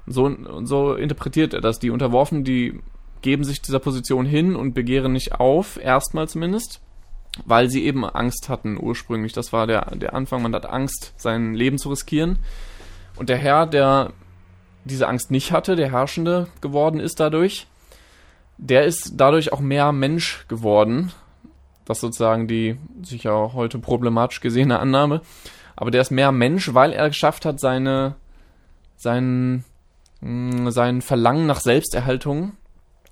Und 0.06 0.12
so, 0.12 0.24
und 0.24 0.66
so 0.66 0.94
interpretiert 0.94 1.54
er 1.54 1.60
das. 1.60 1.78
Die 1.78 1.90
Unterworfenen, 1.90 2.44
die 2.44 2.80
geben 3.22 3.44
sich 3.44 3.60
dieser 3.60 3.78
Position 3.78 4.26
hin 4.26 4.54
und 4.54 4.74
begehren 4.74 5.12
nicht 5.12 5.34
auf, 5.34 5.78
erstmal 5.82 6.28
zumindest, 6.28 6.80
weil 7.44 7.68
sie 7.68 7.84
eben 7.84 8.04
Angst 8.04 8.48
hatten 8.48 8.78
ursprünglich. 8.80 9.32
Das 9.32 9.52
war 9.52 9.66
der, 9.66 9.96
der 9.96 10.14
Anfang. 10.14 10.42
Man 10.42 10.54
hat 10.54 10.66
Angst, 10.66 11.14
sein 11.16 11.54
Leben 11.54 11.78
zu 11.78 11.90
riskieren. 11.90 12.38
Und 13.16 13.28
der 13.28 13.38
Herr, 13.38 13.66
der 13.66 14.12
diese 14.84 15.08
Angst 15.08 15.30
nicht 15.30 15.52
hatte, 15.52 15.74
der 15.74 15.90
Herrschende 15.90 16.46
geworden 16.60 17.00
ist 17.00 17.18
dadurch, 17.18 17.66
der 18.58 18.84
ist 18.84 19.14
dadurch 19.16 19.52
auch 19.52 19.60
mehr 19.60 19.92
Mensch 19.92 20.46
geworden. 20.48 21.12
Das 21.84 21.98
ist 21.98 22.02
sozusagen 22.02 22.48
die 22.48 22.78
sicher 23.02 23.52
heute 23.52 23.78
problematisch 23.78 24.40
gesehene 24.40 24.78
Annahme. 24.78 25.20
Aber 25.76 25.90
der 25.90 26.00
ist 26.00 26.10
mehr 26.10 26.32
Mensch, 26.32 26.74
weil 26.74 26.92
er 26.92 27.08
geschafft 27.08 27.44
hat, 27.44 27.60
seine, 27.60 28.16
sein, 28.96 29.64
mm, 30.20 30.70
sein 30.70 31.02
Verlangen 31.02 31.46
nach 31.46 31.60
Selbsterhaltung, 31.60 32.52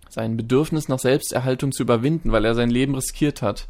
sein 0.09 0.37
Bedürfnis 0.37 0.89
nach 0.89 0.99
Selbsterhaltung 0.99 1.73
zu 1.73 1.83
überwinden, 1.83 2.33
weil 2.33 2.45
er 2.45 2.55
sein 2.55 2.71
Leben 2.71 2.95
riskiert 2.95 3.43
hat. 3.43 3.69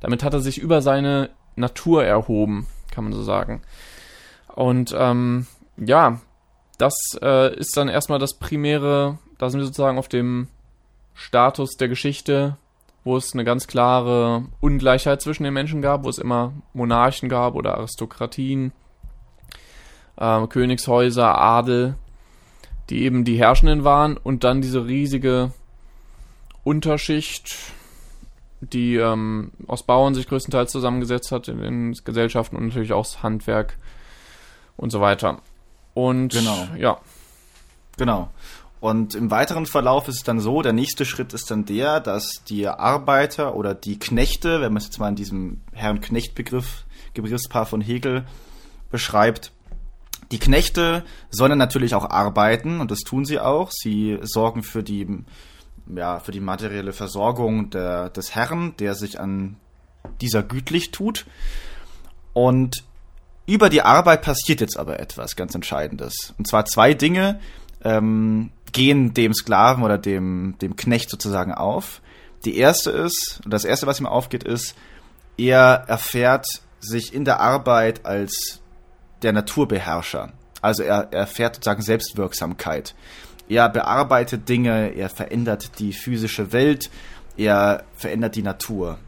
Damit 0.00 0.22
hat 0.22 0.34
er 0.34 0.40
sich 0.40 0.58
über 0.58 0.82
seine 0.82 1.30
Natur 1.54 2.04
erhoben, 2.04 2.66
kann 2.90 3.04
man 3.04 3.14
so 3.14 3.22
sagen. 3.22 3.62
Und 4.54 4.94
ähm, 4.96 5.46
ja, 5.78 6.20
das 6.78 6.94
äh, 7.22 7.54
ist 7.56 7.76
dann 7.76 7.88
erstmal 7.88 8.18
das 8.18 8.34
primäre, 8.34 9.18
da 9.38 9.48
sind 9.48 9.60
wir 9.60 9.66
sozusagen 9.66 9.98
auf 9.98 10.08
dem 10.08 10.48
Status 11.14 11.76
der 11.76 11.88
Geschichte, 11.88 12.58
wo 13.06 13.16
es 13.16 13.34
eine 13.34 13.44
ganz 13.44 13.68
klare 13.68 14.46
Ungleichheit 14.60 15.22
zwischen 15.22 15.44
den 15.44 15.54
Menschen 15.54 15.80
gab, 15.80 16.02
wo 16.02 16.08
es 16.08 16.18
immer 16.18 16.52
Monarchen 16.72 17.28
gab 17.28 17.54
oder 17.54 17.78
Aristokratien, 17.78 18.72
äh, 20.16 20.44
Königshäuser, 20.48 21.38
Adel, 21.38 21.94
die 22.90 23.04
eben 23.04 23.24
die 23.24 23.38
Herrschenden 23.38 23.84
waren 23.84 24.16
und 24.16 24.42
dann 24.42 24.60
diese 24.60 24.86
riesige 24.86 25.52
Unterschicht, 26.64 27.54
die 28.60 28.96
ähm, 28.96 29.52
aus 29.68 29.84
Bauern 29.84 30.14
sich 30.14 30.26
größtenteils 30.26 30.72
zusammengesetzt 30.72 31.30
hat 31.30 31.46
in 31.46 31.60
den 31.60 31.92
Gesellschaften 32.04 32.56
und 32.56 32.66
natürlich 32.66 32.92
auch 32.92 33.04
das 33.04 33.22
Handwerk 33.22 33.78
und 34.76 34.90
so 34.90 35.00
weiter. 35.00 35.42
Und 35.94 36.32
genau. 36.32 36.66
ja. 36.76 36.98
Genau. 37.98 38.30
Und 38.80 39.14
im 39.14 39.30
weiteren 39.30 39.66
Verlauf 39.66 40.06
ist 40.08 40.16
es 40.16 40.22
dann 40.22 40.38
so, 40.38 40.62
der 40.62 40.72
nächste 40.72 41.04
Schritt 41.04 41.32
ist 41.32 41.50
dann 41.50 41.64
der, 41.64 42.00
dass 42.00 42.44
die 42.48 42.68
Arbeiter 42.68 43.56
oder 43.56 43.74
die 43.74 43.98
Knechte, 43.98 44.60
wenn 44.60 44.72
man 44.72 44.78
es 44.78 44.84
jetzt 44.84 44.98
mal 44.98 45.08
in 45.08 45.16
diesem 45.16 45.62
Herren-Knecht-Begriff, 45.72 46.84
Begriffspaar 47.14 47.64
von 47.64 47.80
Hegel 47.80 48.26
beschreibt, 48.90 49.52
die 50.32 50.38
Knechte 50.38 51.04
sollen 51.30 51.56
natürlich 51.56 51.94
auch 51.94 52.10
arbeiten 52.10 52.80
und 52.80 52.90
das 52.90 53.00
tun 53.00 53.24
sie 53.24 53.40
auch. 53.40 53.70
Sie 53.70 54.18
sorgen 54.22 54.62
für 54.62 54.82
die 54.82 55.24
ja, 55.94 56.18
für 56.18 56.32
die 56.32 56.40
materielle 56.40 56.92
Versorgung 56.92 57.70
der, 57.70 58.10
des 58.10 58.34
Herrn, 58.34 58.74
der 58.78 58.94
sich 58.94 59.20
an 59.20 59.56
dieser 60.20 60.42
gütlich 60.42 60.90
tut. 60.90 61.26
Und 62.32 62.84
über 63.46 63.70
die 63.70 63.82
Arbeit 63.82 64.22
passiert 64.22 64.60
jetzt 64.60 64.78
aber 64.78 64.98
etwas 64.98 65.36
ganz 65.36 65.54
Entscheidendes. 65.54 66.34
Und 66.38 66.48
zwar 66.48 66.64
zwei 66.64 66.94
Dinge 66.94 67.40
ähm, 67.84 68.50
gehen 68.76 69.14
dem 69.14 69.32
Sklaven 69.32 69.82
oder 69.82 69.96
dem, 69.96 70.54
dem 70.60 70.76
Knecht 70.76 71.08
sozusagen 71.08 71.54
auf. 71.54 72.02
Die 72.44 72.58
erste 72.58 72.90
ist, 72.90 73.40
das 73.46 73.64
erste, 73.64 73.86
was 73.86 73.98
ihm 73.98 74.06
aufgeht, 74.06 74.44
ist, 74.44 74.74
er 75.38 75.84
erfährt 75.86 76.46
sich 76.78 77.14
in 77.14 77.24
der 77.24 77.40
Arbeit 77.40 78.04
als 78.04 78.60
der 79.22 79.32
Naturbeherrscher. 79.32 80.34
Also 80.60 80.82
er, 80.82 81.08
er 81.10 81.20
erfährt 81.20 81.54
sozusagen 81.54 81.80
Selbstwirksamkeit. 81.80 82.94
Er 83.48 83.70
bearbeitet 83.70 84.46
Dinge, 84.46 84.94
er 84.94 85.08
verändert 85.08 85.78
die 85.78 85.94
physische 85.94 86.52
Welt, 86.52 86.90
er 87.38 87.82
verändert 87.94 88.36
die 88.36 88.42
Natur. 88.42 88.98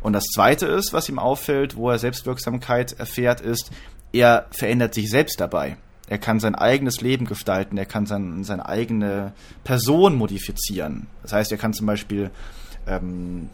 Und 0.00 0.14
das 0.14 0.24
Zweite 0.24 0.66
ist, 0.66 0.94
was 0.94 1.10
ihm 1.10 1.18
auffällt, 1.18 1.76
wo 1.76 1.90
er 1.90 1.98
Selbstwirksamkeit 1.98 2.98
erfährt, 2.98 3.42
ist, 3.42 3.72
er 4.14 4.46
verändert 4.52 4.94
sich 4.94 5.10
selbst 5.10 5.38
dabei. 5.38 5.76
Er 6.12 6.18
kann 6.18 6.40
sein 6.40 6.54
eigenes 6.54 7.00
Leben 7.00 7.24
gestalten, 7.24 7.78
er 7.78 7.86
kann 7.86 8.04
sein, 8.04 8.44
seine 8.44 8.66
eigene 8.66 9.32
Person 9.64 10.14
modifizieren. 10.14 11.06
Das 11.22 11.32
heißt, 11.32 11.50
er 11.50 11.56
kann 11.56 11.72
zum 11.72 11.86
Beispiel 11.86 12.30
ähm, 12.86 13.48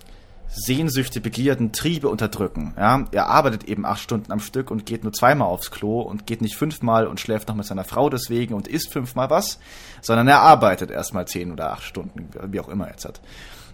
Sehnsüchte, 0.49 1.21
Begierden, 1.21 1.71
Triebe 1.71 2.09
unterdrücken. 2.09 2.75
Ja? 2.77 3.05
Er 3.13 3.29
arbeitet 3.29 3.63
eben 3.69 3.87
acht 3.87 4.01
Stunden 4.01 4.33
am 4.33 4.41
Stück 4.41 4.73
und 4.73 4.87
geht 4.87 5.05
nur 5.05 5.13
zweimal 5.13 5.47
aufs 5.47 5.71
Klo 5.71 6.01
und 6.01 6.27
geht 6.27 6.43
nicht 6.43 6.57
fünfmal 6.57 7.07
und 7.07 7.21
schläft 7.21 7.47
noch 7.47 7.55
mit 7.55 7.65
seiner 7.65 7.85
Frau 7.85 8.11
deswegen 8.11 8.55
und 8.55 8.67
isst 8.67 8.93
fünfmal 8.93 9.31
was, 9.31 9.61
sondern 10.01 10.27
er 10.27 10.41
arbeitet 10.41 10.91
erstmal 10.91 11.29
zehn 11.29 11.53
oder 11.53 11.71
acht 11.71 11.85
Stunden, 11.85 12.29
wie 12.51 12.59
auch 12.59 12.69
immer 12.69 12.87
er 12.87 12.91
jetzt 12.91 13.05
hat. 13.05 13.21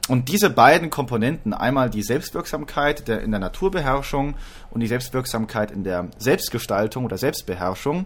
Und 0.09 0.29
diese 0.29 0.51
beiden 0.51 0.91
Komponenten, 0.91 1.55
einmal 1.55 1.89
die 1.89 2.03
Selbstwirksamkeit 2.03 3.09
der, 3.09 3.23
in 3.23 3.31
der 3.31 3.41
Naturbeherrschung 3.41 4.35
und 4.71 4.81
die 4.81 4.89
Selbstwirksamkeit 4.89 5.71
in 5.71 5.85
der 5.85 6.09
Selbstgestaltung 6.19 7.07
oder 7.07 7.17
Selbstbeherrschung, 7.17 8.05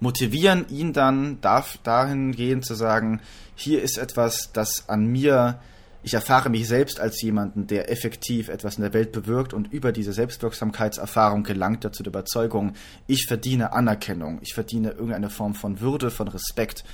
motivieren 0.00 0.66
ihn 0.68 0.92
dann 0.92 1.40
darf, 1.40 1.78
dahingehend 1.82 2.64
zu 2.64 2.74
sagen, 2.74 3.20
hier 3.54 3.82
ist 3.82 3.98
etwas, 3.98 4.52
das 4.52 4.88
an 4.88 5.06
mir 5.06 5.60
ich 6.02 6.14
erfahre 6.14 6.48
mich 6.48 6.66
selbst 6.66 6.98
als 6.98 7.20
jemanden, 7.20 7.66
der 7.66 7.90
effektiv 7.90 8.48
etwas 8.48 8.76
in 8.76 8.82
der 8.82 8.94
Welt 8.94 9.12
bewirkt 9.12 9.52
und 9.52 9.72
über 9.72 9.92
diese 9.92 10.12
Selbstwirksamkeitserfahrung 10.12 11.42
gelangt 11.42 11.84
er 11.84 11.92
zu 11.92 12.02
der 12.02 12.10
Überzeugung, 12.10 12.72
ich 13.06 13.26
verdiene 13.26 13.72
Anerkennung, 13.72 14.38
ich 14.40 14.54
verdiene 14.54 14.92
irgendeine 14.92 15.30
Form 15.30 15.54
von 15.54 15.80
Würde, 15.80 16.10
von 16.10 16.28
Respekt, 16.28 16.84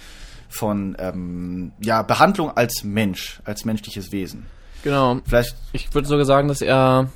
von 0.49 0.97
ähm, 0.99 1.73
ja, 1.81 2.03
Behandlung 2.03 2.57
als 2.57 2.83
Mensch, 2.85 3.41
als 3.45 3.65
menschliches 3.65 4.13
Wesen. 4.13 4.47
Genau. 4.83 5.21
Vielleicht. 5.25 5.57
Ich 5.73 5.93
würde 5.95 6.09
sogar 6.09 6.25
sagen, 6.25 6.49
dass 6.49 6.61
er, 6.61 7.11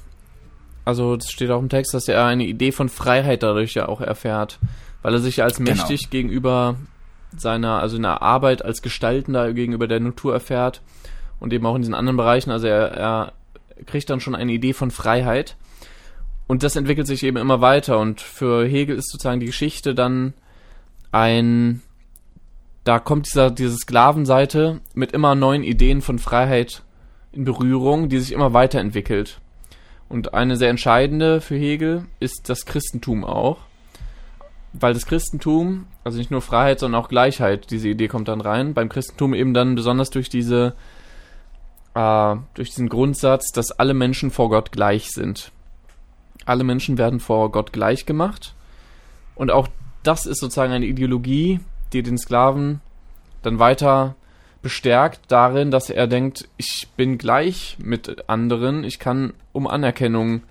also 0.84 1.16
das 1.16 1.30
steht 1.30 1.50
auch 1.50 1.60
im 1.60 1.68
Text, 1.68 1.94
dass 1.94 2.08
er 2.08 2.24
eine 2.24 2.44
Idee 2.44 2.72
von 2.72 2.88
Freiheit 2.88 3.42
dadurch 3.42 3.74
ja 3.74 3.88
auch 3.88 4.00
erfährt, 4.00 4.58
weil 5.02 5.14
er 5.14 5.20
sich 5.20 5.36
ja 5.36 5.44
als 5.44 5.58
genau. 5.58 5.70
mächtig 5.70 6.02
genau. 6.02 6.10
gegenüber 6.10 6.76
seiner, 7.36 7.80
also 7.80 7.96
in 7.96 8.02
der 8.02 8.22
Arbeit 8.22 8.64
als 8.64 8.82
Gestaltender 8.82 9.52
gegenüber 9.52 9.86
der 9.86 10.00
Natur 10.00 10.32
erfährt 10.34 10.82
und 11.38 11.52
eben 11.52 11.66
auch 11.66 11.74
in 11.74 11.82
diesen 11.82 11.94
anderen 11.94 12.16
Bereichen. 12.16 12.50
Also 12.50 12.66
er, 12.66 12.90
er 12.92 13.32
kriegt 13.86 14.10
dann 14.10 14.20
schon 14.20 14.34
eine 14.34 14.52
Idee 14.52 14.72
von 14.72 14.90
Freiheit. 14.90 15.56
Und 16.46 16.62
das 16.62 16.76
entwickelt 16.76 17.06
sich 17.06 17.22
eben 17.22 17.36
immer 17.36 17.60
weiter. 17.60 17.98
Und 17.98 18.20
für 18.20 18.66
Hegel 18.66 18.96
ist 18.96 19.10
sozusagen 19.10 19.40
die 19.40 19.46
Geschichte 19.46 19.94
dann 19.94 20.34
ein, 21.12 21.80
da 22.84 22.98
kommt 22.98 23.26
dieser, 23.26 23.50
diese 23.50 23.76
Sklavenseite 23.76 24.80
mit 24.94 25.12
immer 25.12 25.34
neuen 25.34 25.62
Ideen 25.62 26.02
von 26.02 26.18
Freiheit 26.18 26.82
in 27.32 27.44
Berührung, 27.44 28.08
die 28.08 28.18
sich 28.18 28.32
immer 28.32 28.52
weiterentwickelt. 28.52 29.40
Und 30.08 30.34
eine 30.34 30.56
sehr 30.56 30.70
entscheidende 30.70 31.40
für 31.40 31.54
Hegel 31.54 32.06
ist 32.18 32.48
das 32.48 32.66
Christentum 32.66 33.24
auch. 33.24 33.58
Weil 34.72 34.94
das 34.94 35.06
Christentum, 35.06 35.86
also 36.04 36.18
nicht 36.18 36.30
nur 36.30 36.42
Freiheit, 36.42 36.78
sondern 36.80 37.00
auch 37.00 37.08
Gleichheit, 37.08 37.70
diese 37.70 37.88
Idee 37.88 38.08
kommt 38.08 38.28
dann 38.28 38.40
rein. 38.40 38.74
Beim 38.74 38.88
Christentum 38.88 39.34
eben 39.34 39.54
dann 39.54 39.74
besonders 39.74 40.10
durch 40.10 40.28
diese, 40.28 40.74
äh, 41.94 42.36
durch 42.54 42.70
diesen 42.70 42.88
Grundsatz, 42.88 43.50
dass 43.52 43.72
alle 43.72 43.94
Menschen 43.94 44.30
vor 44.30 44.50
Gott 44.50 44.72
gleich 44.72 45.10
sind. 45.10 45.50
Alle 46.46 46.64
Menschen 46.64 46.98
werden 46.98 47.20
vor 47.20 47.50
Gott 47.50 47.72
gleich 47.72 48.06
gemacht. 48.06 48.54
Und 49.34 49.50
auch 49.50 49.68
das 50.02 50.26
ist 50.26 50.40
sozusagen 50.40 50.72
eine 50.72 50.86
Ideologie, 50.86 51.60
die 51.92 52.02
den 52.02 52.18
Sklaven 52.18 52.80
dann 53.42 53.58
weiter 53.58 54.14
bestärkt 54.62 55.20
darin, 55.28 55.70
dass 55.70 55.90
er 55.90 56.06
denkt, 56.06 56.48
ich 56.56 56.88
bin 56.96 57.18
gleich 57.18 57.76
mit 57.80 58.28
anderen, 58.28 58.84
ich 58.84 58.98
kann 58.98 59.32
um 59.52 59.66
Anerkennung 59.66 60.42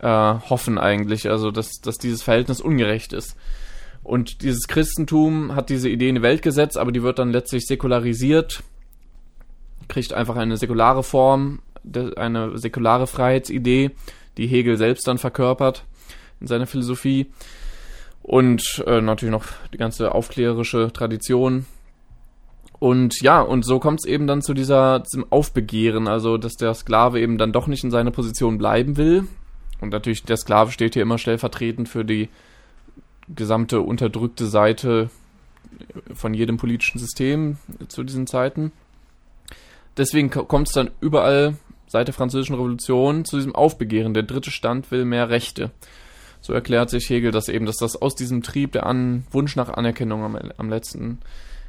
äh, 0.00 0.06
hoffen 0.06 0.78
eigentlich, 0.78 1.30
also 1.30 1.50
dass, 1.50 1.80
dass 1.80 1.98
dieses 1.98 2.22
Verhältnis 2.22 2.60
ungerecht 2.60 3.12
ist. 3.12 3.36
Und 4.02 4.42
dieses 4.42 4.68
Christentum 4.68 5.56
hat 5.56 5.68
diese 5.68 5.88
Idee 5.88 6.08
in 6.08 6.14
die 6.16 6.22
Welt 6.22 6.42
gesetzt, 6.42 6.78
aber 6.78 6.92
die 6.92 7.02
wird 7.02 7.18
dann 7.18 7.32
letztlich 7.32 7.66
säkularisiert, 7.66 8.62
kriegt 9.88 10.12
einfach 10.12 10.36
eine 10.36 10.56
säkulare 10.56 11.02
Form, 11.02 11.60
eine 12.16 12.56
säkulare 12.56 13.06
Freiheitsidee, 13.06 13.90
die 14.36 14.46
Hegel 14.46 14.76
selbst 14.76 15.08
dann 15.08 15.18
verkörpert 15.18 15.84
in 16.40 16.46
seiner 16.46 16.66
Philosophie. 16.66 17.26
Und 18.22 18.84
äh, 18.86 19.00
natürlich 19.00 19.32
noch 19.32 19.44
die 19.72 19.78
ganze 19.78 20.12
aufklärerische 20.12 20.92
Tradition. 20.92 21.66
Und 22.78 23.20
ja, 23.22 23.40
und 23.40 23.64
so 23.64 23.78
kommt 23.78 24.00
es 24.00 24.04
eben 24.04 24.26
dann 24.26 24.42
zu 24.42 24.52
dieser, 24.52 25.00
diesem 25.00 25.26
Aufbegehren, 25.30 26.08
also 26.08 26.36
dass 26.36 26.54
der 26.54 26.74
Sklave 26.74 27.20
eben 27.20 27.38
dann 27.38 27.52
doch 27.52 27.66
nicht 27.68 27.84
in 27.84 27.90
seiner 27.90 28.10
Position 28.10 28.58
bleiben 28.58 28.96
will, 28.96 29.26
und 29.80 29.90
natürlich, 29.90 30.22
der 30.24 30.36
Sklave 30.36 30.72
steht 30.72 30.94
hier 30.94 31.02
immer 31.02 31.18
stellvertretend 31.18 31.88
für 31.88 32.04
die 32.04 32.28
gesamte 33.34 33.80
unterdrückte 33.80 34.46
Seite 34.46 35.10
von 36.14 36.32
jedem 36.32 36.56
politischen 36.56 36.98
System 36.98 37.58
zu 37.88 38.04
diesen 38.04 38.26
Zeiten. 38.26 38.72
Deswegen 39.96 40.30
kommt 40.30 40.68
es 40.68 40.74
dann 40.74 40.90
überall 41.00 41.56
seit 41.88 42.08
der 42.08 42.14
Französischen 42.14 42.54
Revolution 42.54 43.24
zu 43.24 43.36
diesem 43.36 43.54
Aufbegehren. 43.54 44.14
Der 44.14 44.22
dritte 44.22 44.50
Stand 44.50 44.90
will 44.90 45.04
mehr 45.04 45.28
Rechte. 45.30 45.70
So 46.40 46.52
erklärt 46.52 46.90
sich 46.90 47.08
Hegel 47.08 47.32
das 47.32 47.48
eben, 47.48 47.66
dass 47.66 47.76
das 47.76 48.00
aus 48.00 48.14
diesem 48.14 48.42
Trieb, 48.42 48.72
der 48.72 48.86
An 48.86 49.26
Wunsch 49.30 49.56
nach 49.56 49.68
Anerkennung 49.70 50.22
am, 50.22 50.38
am 50.56 50.68
letzten 50.68 51.18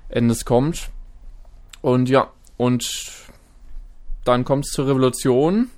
Endes 0.09 0.45
kommt. 0.45 0.89
Und 1.81 2.09
ja, 2.09 2.31
und 2.57 2.87
dann 4.25 4.43
kommt 4.43 4.65
es 4.65 4.71
zur 4.71 4.87
Revolution 4.87 5.69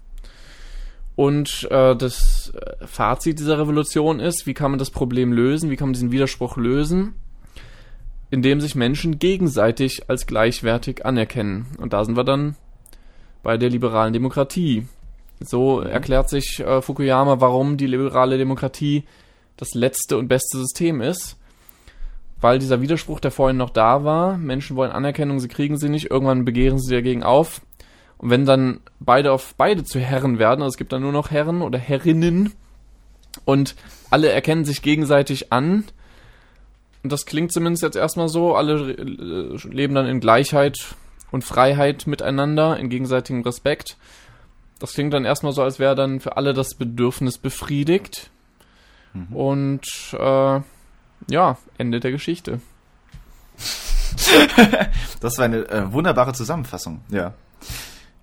und 1.20 1.68
äh, 1.70 1.98
das 1.98 2.54
äh, 2.56 2.88
Fazit 2.88 3.40
dieser 3.40 3.60
Revolution 3.60 4.22
ist, 4.22 4.48
wie 4.48 4.54
kann 4.54 4.72
man 4.72 4.80
das 4.80 4.90
Problem 4.90 5.34
lösen, 5.34 5.70
wie 5.70 5.76
kann 5.76 5.90
man 5.90 5.94
diesen 5.94 6.14
Widerspruch 6.14 6.56
lösen, 6.56 7.14
indem 8.30 8.62
sich 8.62 8.74
Menschen 8.74 9.20
gegenseitig 9.20 10.10
als 10.10 10.28
gleichwertig 10.28 11.06
anerkennen. 11.06 11.66
Und 11.78 11.92
da 11.92 12.06
sind 12.06 12.16
wir 12.16 12.24
dann 12.24 12.56
bei 13.44 13.58
der 13.58 13.70
liberalen 13.70 14.14
Demokratie. 14.14 14.88
So 15.42 15.82
erklärt 15.82 16.30
sich 16.30 16.62
äh, 16.62 16.82
Fukuyama, 16.82 17.42
warum 17.42 17.76
die 17.76 17.88
liberale 17.88 18.38
Demokratie 18.38 19.04
das 19.58 19.74
letzte 19.74 20.18
und 20.18 20.30
beste 20.30 20.58
System 20.58 21.02
ist. 21.02 21.38
Weil 22.40 22.60
dieser 22.60 22.80
Widerspruch, 22.80 23.20
der 23.20 23.32
vorhin 23.32 23.58
noch 23.58 23.72
da 23.72 24.06
war, 24.06 24.38
Menschen 24.38 24.78
wollen 24.78 24.94
Anerkennung, 24.94 25.42
sie 25.42 25.50
kriegen 25.50 25.76
sie 25.76 25.90
nicht, 25.90 26.12
irgendwann 26.12 26.46
begehren 26.46 26.80
sie 26.80 26.96
dagegen 26.96 27.24
auf, 27.24 27.60
und 28.20 28.30
wenn 28.30 28.46
dann 28.46 28.80
beide 29.00 29.32
auf 29.32 29.56
beide 29.56 29.84
zu 29.84 30.00
Herren 30.00 30.40
werden, 30.40 30.62
also 30.62 30.74
es 30.74 30.78
gibt 30.78 30.94
dann 30.94 31.02
nur 31.02 31.12
noch 31.12 31.32
Herren 31.32 31.62
oder 31.62 31.80
Herrinnen 31.80 32.54
und 33.46 33.76
alle 34.12 34.30
erkennen 34.30 34.66
sich 34.66 34.82
gegenseitig 34.82 35.52
an, 35.52 35.86
und 37.02 37.12
das 37.12 37.26
klingt 37.26 37.54
zumindest 37.54 37.84
jetzt 37.84 37.96
erstmal 37.96 38.28
so, 38.28 38.56
alle 38.56 38.92
äh, 38.92 39.58
leben 39.70 39.96
dann 39.96 40.06
in 40.06 40.20
Gleichheit 40.20 40.96
und 41.32 41.44
Freiheit 41.44 42.08
miteinander, 42.08 42.78
in 42.78 42.90
gegenseitigem 42.90 43.42
Respekt. 43.44 43.98
Das 44.80 44.94
klingt 44.94 45.14
dann 45.14 45.26
erstmal 45.26 45.54
so, 45.54 45.64
als 45.64 45.80
wäre 45.80 45.96
dann 45.96 46.20
für 46.20 46.38
alle 46.38 46.54
das 46.54 46.76
Bedürfnis 46.76 47.38
befriedigt. 47.38 48.32
Mhm. 49.14 49.36
Und 49.36 49.88
äh, 50.14 50.62
ja, 51.30 51.58
Ende 51.78 52.00
der 52.00 52.12
Geschichte. 52.12 52.60
das 55.22 55.38
war 55.38 55.46
eine 55.46 55.70
äh, 55.70 55.92
wunderbare 55.94 56.34
Zusammenfassung, 56.34 57.02
ja. 57.10 57.34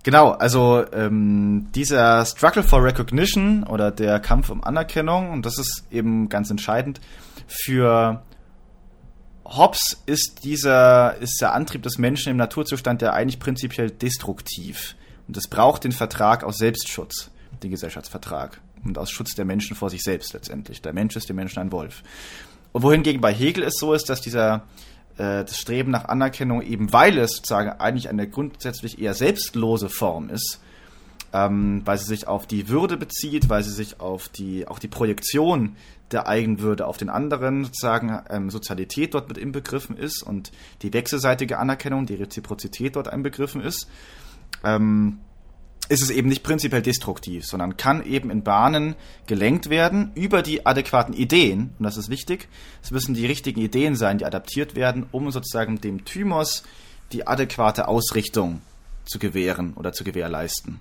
Genau, 0.07 0.31
also 0.31 0.85
ähm, 0.93 1.67
dieser 1.75 2.25
Struggle 2.25 2.63
for 2.63 2.81
Recognition 2.81 3.65
oder 3.65 3.91
der 3.91 4.21
Kampf 4.21 4.51
um 4.51 4.63
Anerkennung, 4.63 5.33
und 5.33 5.45
das 5.45 5.59
ist 5.59 5.83
eben 5.91 6.29
ganz 6.29 6.49
entscheidend, 6.49 7.01
für 7.49 8.23
Hobbes 9.45 10.01
ist 10.07 10.45
dieser, 10.45 11.17
ist 11.17 11.41
der 11.41 11.55
Antrieb 11.55 11.83
des 11.83 11.99
Menschen 11.99 12.31
im 12.31 12.37
Naturzustand 12.37 13.03
ja 13.03 13.15
eigentlich 13.15 13.41
prinzipiell 13.41 13.91
destruktiv. 13.91 14.95
Und 15.27 15.37
es 15.37 15.49
braucht 15.49 15.83
den 15.83 15.91
Vertrag 15.91 16.45
aus 16.45 16.59
Selbstschutz, 16.59 17.33
den 17.65 17.73
Gesellschaftsvertrag. 17.73 18.61
Und 18.85 18.99
aus 18.99 19.11
Schutz 19.11 19.35
der 19.35 19.45
Menschen 19.45 19.75
vor 19.75 19.91
sich 19.91 20.05
selbst 20.05 20.35
letztendlich. 20.35 20.83
Der 20.83 20.93
Mensch 20.93 21.17
ist 21.17 21.29
dem 21.29 21.35
Menschen 21.35 21.59
ein 21.59 21.73
Wolf. 21.73 22.05
Und 22.71 22.85
wohingegen 22.85 23.21
bei 23.21 23.35
Hegel 23.35 23.65
es 23.65 23.75
so 23.77 23.93
ist, 23.93 24.09
dass 24.09 24.21
dieser 24.21 24.63
äh, 25.17 25.45
das 25.45 25.59
Streben 25.59 25.91
nach 25.91 26.07
Anerkennung, 26.07 26.62
eben 26.62 26.93
weil 26.93 27.19
es 27.19 27.37
sozusagen 27.37 27.71
eigentlich 27.81 28.09
eine 28.09 28.29
grundsätzlich 28.29 29.01
eher 29.01 29.14
selbstlose 29.14 29.89
Form 29.89 30.31
ist, 30.31 30.61
ähm, 31.33 31.83
weil 31.85 31.99
sie 31.99 32.07
sich 32.07 32.29
auf 32.29 32.47
die 32.47 32.69
Würde 32.69 32.97
bezieht, 32.97 33.49
weil 33.49 33.62
sie 33.62 33.73
sich 33.73 34.01
auf 34.01 34.29
die, 34.29 34.69
auch 34.69 34.79
die 34.79 34.89
Projektion 34.89 35.77
der 36.12 36.29
Eigenwürde 36.29 36.87
auf 36.87 36.99
den 36.99 37.09
anderen 37.09 37.64
sozusagen 37.64 38.21
ähm, 38.31 38.51
Sozialität 38.51 39.14
dort 39.14 39.29
mit 39.29 39.39
inbegriffen 39.39 39.97
ist 39.97 40.23
und 40.23 40.53
die 40.83 40.93
wechselseitige 40.93 41.59
Anerkennung, 41.59 42.07
die 42.07 42.14
Reziprozität 42.14 42.95
dort 42.95 43.09
einbegriffen 43.09 43.61
ist. 43.61 43.89
Ähm, 44.64 45.19
ist 45.89 46.03
es 46.03 46.11
eben 46.11 46.28
nicht 46.28 46.43
prinzipiell 46.43 46.82
destruktiv, 46.82 47.47
sondern 47.47 47.76
kann 47.76 48.05
eben 48.05 48.30
in 48.30 48.43
Bahnen 48.43 48.97
gelenkt 49.26 49.70
werden 49.70 50.11
über 50.14 50.43
die 50.43 50.66
adäquaten 50.66 51.14
Ideen. 51.14 51.74
Und 51.78 51.84
das 51.84 51.97
ist 51.97 52.09
wichtig. 52.09 52.49
Es 52.82 52.91
müssen 52.91 53.14
die 53.14 53.26
richtigen 53.26 53.61
Ideen 53.61 53.95
sein, 53.95 54.18
die 54.18 54.24
adaptiert 54.24 54.74
werden, 54.74 55.07
um 55.12 55.30
sozusagen 55.30 55.80
dem 55.80 56.05
Thymos 56.05 56.64
die 57.12 57.26
adäquate 57.26 57.89
Ausrichtung 57.89 58.62
zu 59.05 59.18
gewähren 59.18 59.74
oder 59.74 59.93
zu 59.93 60.03
gewährleisten. 60.03 60.80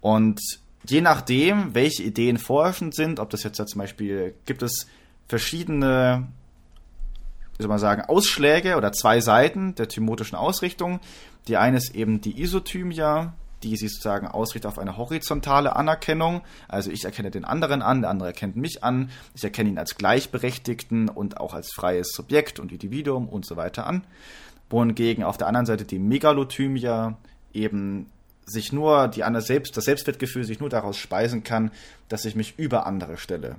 Und 0.00 0.40
je 0.86 1.00
nachdem, 1.00 1.74
welche 1.74 2.02
Ideen 2.02 2.38
vorherrschend 2.38 2.94
sind, 2.94 3.20
ob 3.20 3.30
das 3.30 3.42
jetzt 3.42 3.56
zum 3.56 3.78
Beispiel 3.78 4.34
gibt 4.44 4.62
es 4.62 4.86
verschiedene, 5.28 6.28
wie 7.56 7.62
soll 7.62 7.68
man 7.68 7.78
sagen, 7.78 8.02
Ausschläge 8.02 8.76
oder 8.76 8.92
zwei 8.92 9.20
Seiten 9.20 9.74
der 9.74 9.88
thymotischen 9.88 10.36
Ausrichtung. 10.36 11.00
Die 11.48 11.56
eine 11.56 11.78
ist 11.78 11.94
eben 11.94 12.20
die 12.20 12.40
Isothymia, 12.40 13.34
die 13.62 13.76
sich 13.76 13.90
sozusagen 13.90 14.26
ausrichtet 14.26 14.66
auf 14.66 14.78
eine 14.78 14.96
horizontale 14.96 15.76
Anerkennung. 15.76 16.42
Also 16.68 16.90
ich 16.90 17.04
erkenne 17.04 17.30
den 17.30 17.44
anderen 17.44 17.82
an, 17.82 18.02
der 18.02 18.10
andere 18.10 18.28
erkennt 18.28 18.56
mich 18.56 18.82
an, 18.82 19.10
ich 19.34 19.44
erkenne 19.44 19.70
ihn 19.70 19.78
als 19.78 19.96
Gleichberechtigten 19.96 21.08
und 21.08 21.38
auch 21.38 21.54
als 21.54 21.72
freies 21.74 22.08
Subjekt 22.12 22.58
und 22.58 22.72
Individuum 22.72 23.28
und 23.28 23.46
so 23.46 23.56
weiter 23.56 23.86
an. 23.86 24.04
Wohingegen 24.68 25.24
auf 25.24 25.36
der 25.36 25.48
anderen 25.48 25.66
Seite 25.66 25.84
die 25.84 25.98
Megalothymia 25.98 27.16
eben 27.52 28.06
sich 28.46 28.72
nur, 28.72 29.08
die 29.08 29.22
Selbst, 29.40 29.76
das 29.76 29.84
Selbstwertgefühl 29.84 30.44
sich 30.44 30.60
nur 30.60 30.68
daraus 30.68 30.96
speisen 30.96 31.44
kann, 31.44 31.70
dass 32.08 32.24
ich 32.24 32.34
mich 32.34 32.58
über 32.58 32.86
andere 32.86 33.16
stelle. 33.16 33.56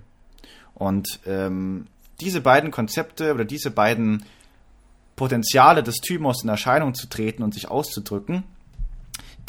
Und 0.73 1.19
ähm, 1.25 1.87
diese 2.19 2.41
beiden 2.41 2.71
Konzepte 2.71 3.33
oder 3.33 3.45
diese 3.45 3.71
beiden 3.71 4.25
Potenziale 5.15 5.83
des 5.83 5.97
Thymos 5.97 6.43
in 6.43 6.49
Erscheinung 6.49 6.93
zu 6.93 7.07
treten 7.07 7.43
und 7.43 7.53
sich 7.53 7.69
auszudrücken, 7.69 8.43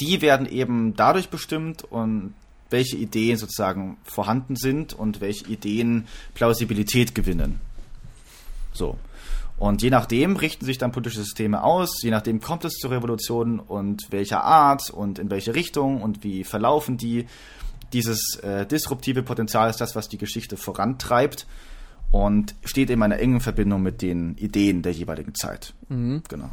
die 0.01 0.23
werden 0.23 0.47
eben 0.47 0.95
dadurch 0.97 1.29
bestimmt 1.29 1.85
und 1.85 2.35
welche 2.71 2.97
Ideen 2.97 3.37
sozusagen 3.37 3.99
vorhanden 4.03 4.57
sind 4.57 4.95
und 4.95 5.21
welche 5.21 5.47
Ideen 5.47 6.07
Plausibilität 6.35 7.15
gewinnen. 7.15 7.61
So. 8.73 8.97
Und 9.59 9.83
je 9.83 9.91
nachdem 9.91 10.37
richten 10.37 10.65
sich 10.65 10.79
dann 10.79 10.91
politische 10.91 11.23
Systeme 11.23 11.63
aus, 11.63 12.03
je 12.03 12.11
nachdem 12.11 12.41
kommt 12.41 12.65
es 12.65 12.75
zur 12.75 12.91
Revolution 12.91 13.61
und 13.61 14.11
welcher 14.11 14.43
Art 14.43 14.91
und 14.91 15.19
in 15.19 15.31
welche 15.31 15.55
Richtung 15.55 16.03
und 16.03 16.25
wie 16.25 16.43
verlaufen 16.43 16.97
die. 16.97 17.27
Dieses 17.93 18.41
äh, 18.43 18.67
disruptive 18.67 19.23
Potenzial 19.23 19.69
ist 19.69 19.81
das, 19.81 19.95
was 19.95 20.09
die 20.09 20.17
Geschichte 20.19 20.57
vorantreibt 20.57 21.47
und 22.11 22.55
steht 22.65 22.91
in 22.91 23.03
einer 23.03 23.19
engen 23.19 23.41
Verbindung 23.41 23.83
mit 23.83 24.03
den 24.03 24.37
Ideen 24.37 24.83
der 24.83 24.93
jeweiligen 24.93 25.35
Zeit. 25.35 25.75
Mhm. 25.89 26.23
Genau. 26.29 26.51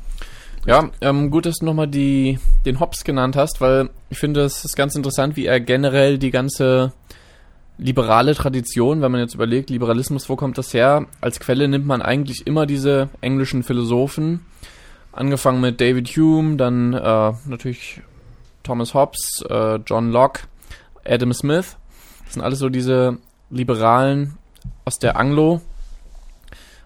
Ja, 0.65 0.89
ähm, 1.01 1.31
gut, 1.31 1.45
dass 1.45 1.57
du 1.59 1.65
nochmal 1.65 1.87
den 1.87 2.39
Hobbes 2.79 3.03
genannt 3.03 3.35
hast, 3.35 3.61
weil 3.61 3.89
ich 4.09 4.19
finde, 4.19 4.41
es 4.41 4.65
ist 4.65 4.75
ganz 4.75 4.95
interessant, 4.95 5.35
wie 5.35 5.45
er 5.45 5.59
generell 5.59 6.17
die 6.17 6.31
ganze 6.31 6.93
liberale 7.77 8.35
Tradition, 8.35 9.01
wenn 9.01 9.11
man 9.11 9.21
jetzt 9.21 9.35
überlegt, 9.35 9.69
Liberalismus, 9.69 10.27
wo 10.27 10.35
kommt 10.35 10.57
das 10.57 10.73
her? 10.73 11.05
Als 11.21 11.39
Quelle 11.39 11.67
nimmt 11.67 11.87
man 11.87 12.01
eigentlich 12.01 12.45
immer 12.45 12.65
diese 12.65 13.09
englischen 13.21 13.63
Philosophen, 13.63 14.45
angefangen 15.13 15.61
mit 15.61 15.79
David 15.79 16.09
Hume, 16.09 16.57
dann 16.57 16.93
äh, 16.93 17.31
natürlich 17.45 18.01
Thomas 18.63 18.93
Hobbes, 18.93 19.43
äh, 19.49 19.79
John 19.85 20.11
Locke, 20.11 20.41
Adam 21.05 21.33
Smith. 21.33 21.77
Das 22.25 22.33
sind 22.33 22.43
alles 22.43 22.59
so 22.59 22.69
diese 22.69 23.17
Liberalen 23.49 24.37
aus 24.85 24.99
der 24.99 25.17
Anglo- 25.17 25.61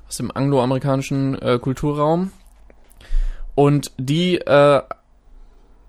aus 0.07 0.17
dem 0.17 0.31
angloamerikanischen 0.31 1.41
äh, 1.41 1.57
Kulturraum. 1.59 2.31
Und 3.55 3.91
die 3.97 4.37
äh, 4.39 4.81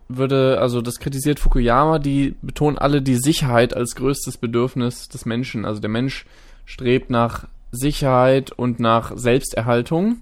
würde, 0.09 0.59
also 0.61 0.83
das 0.83 0.99
kritisiert 0.99 1.41
Fukuyama, 1.41 1.99
die 1.99 2.37
betonen 2.43 2.79
alle 2.79 3.03
die 3.03 3.17
Sicherheit 3.17 3.75
als 3.75 3.95
größtes 3.95 4.37
Bedürfnis 4.37 5.09
des 5.09 5.25
Menschen. 5.25 5.65
Also 5.65 5.81
der 5.81 5.91
Mensch 5.91 6.27
strebt 6.67 7.11
nach 7.11 7.47
Sicherheit 7.71 8.53
und 8.53 8.81
nach 8.81 9.13
Selbsterhaltung. 9.17 10.19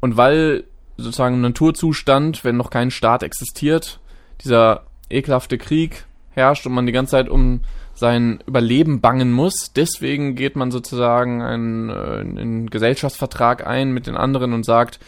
Und 0.00 0.16
weil 0.16 0.64
sozusagen 0.96 1.36
ein 1.36 1.40
Naturzustand, 1.40 2.44
wenn 2.44 2.56
noch 2.56 2.70
kein 2.70 2.90
Staat 2.90 3.22
existiert, 3.22 4.00
dieser 4.44 4.84
ekelhafte 5.10 5.58
Krieg 5.58 6.04
herrscht 6.30 6.66
und 6.66 6.72
man 6.72 6.86
die 6.86 6.92
ganze 6.92 7.12
Zeit 7.12 7.28
um 7.28 7.60
sein 7.94 8.40
Überleben 8.46 9.00
bangen 9.00 9.32
muss. 9.32 9.72
Deswegen 9.74 10.34
geht 10.34 10.56
man 10.56 10.70
sozusagen 10.70 11.42
einen, 11.42 11.90
äh, 11.90 11.92
einen 11.92 12.70
Gesellschaftsvertrag 12.70 13.66
ein 13.66 13.92
mit 13.92 14.06
den 14.06 14.16
anderen 14.16 14.52
und 14.52 14.64
sagt, 14.64 14.98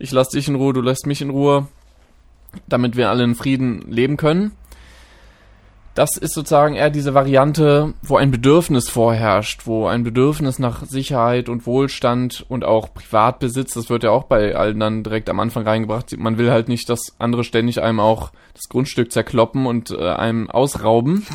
ich 0.00 0.10
lasse 0.12 0.36
dich 0.36 0.48
in 0.48 0.56
Ruhe, 0.56 0.72
du 0.72 0.80
lässt 0.80 1.06
mich 1.06 1.20
in 1.20 1.30
Ruhe, 1.30 1.68
damit 2.66 2.96
wir 2.96 3.10
alle 3.10 3.22
in 3.22 3.34
Frieden 3.34 3.82
leben 3.88 4.16
können. 4.16 4.52
Das 5.94 6.16
ist 6.16 6.34
sozusagen 6.34 6.76
eher 6.76 6.88
diese 6.88 7.14
Variante, 7.14 7.92
wo 8.00 8.16
ein 8.16 8.30
Bedürfnis 8.30 8.88
vorherrscht, 8.88 9.66
wo 9.66 9.86
ein 9.86 10.02
Bedürfnis 10.02 10.58
nach 10.58 10.86
Sicherheit 10.86 11.48
und 11.48 11.66
Wohlstand 11.66 12.46
und 12.48 12.64
auch 12.64 12.94
Privatbesitz, 12.94 13.74
das 13.74 13.90
wird 13.90 14.04
ja 14.04 14.10
auch 14.10 14.24
bei 14.24 14.56
allen 14.56 14.80
dann 14.80 15.02
direkt 15.02 15.28
am 15.28 15.40
Anfang 15.40 15.64
reingebracht. 15.64 16.16
Man 16.16 16.38
will 16.38 16.50
halt 16.50 16.68
nicht, 16.68 16.88
dass 16.88 17.14
andere 17.18 17.44
ständig 17.44 17.82
einem 17.82 18.00
auch 18.00 18.32
das 18.54 18.68
Grundstück 18.68 19.12
zerkloppen 19.12 19.66
und 19.66 19.90
äh, 19.90 20.10
einem 20.10 20.48
ausrauben. 20.48 21.26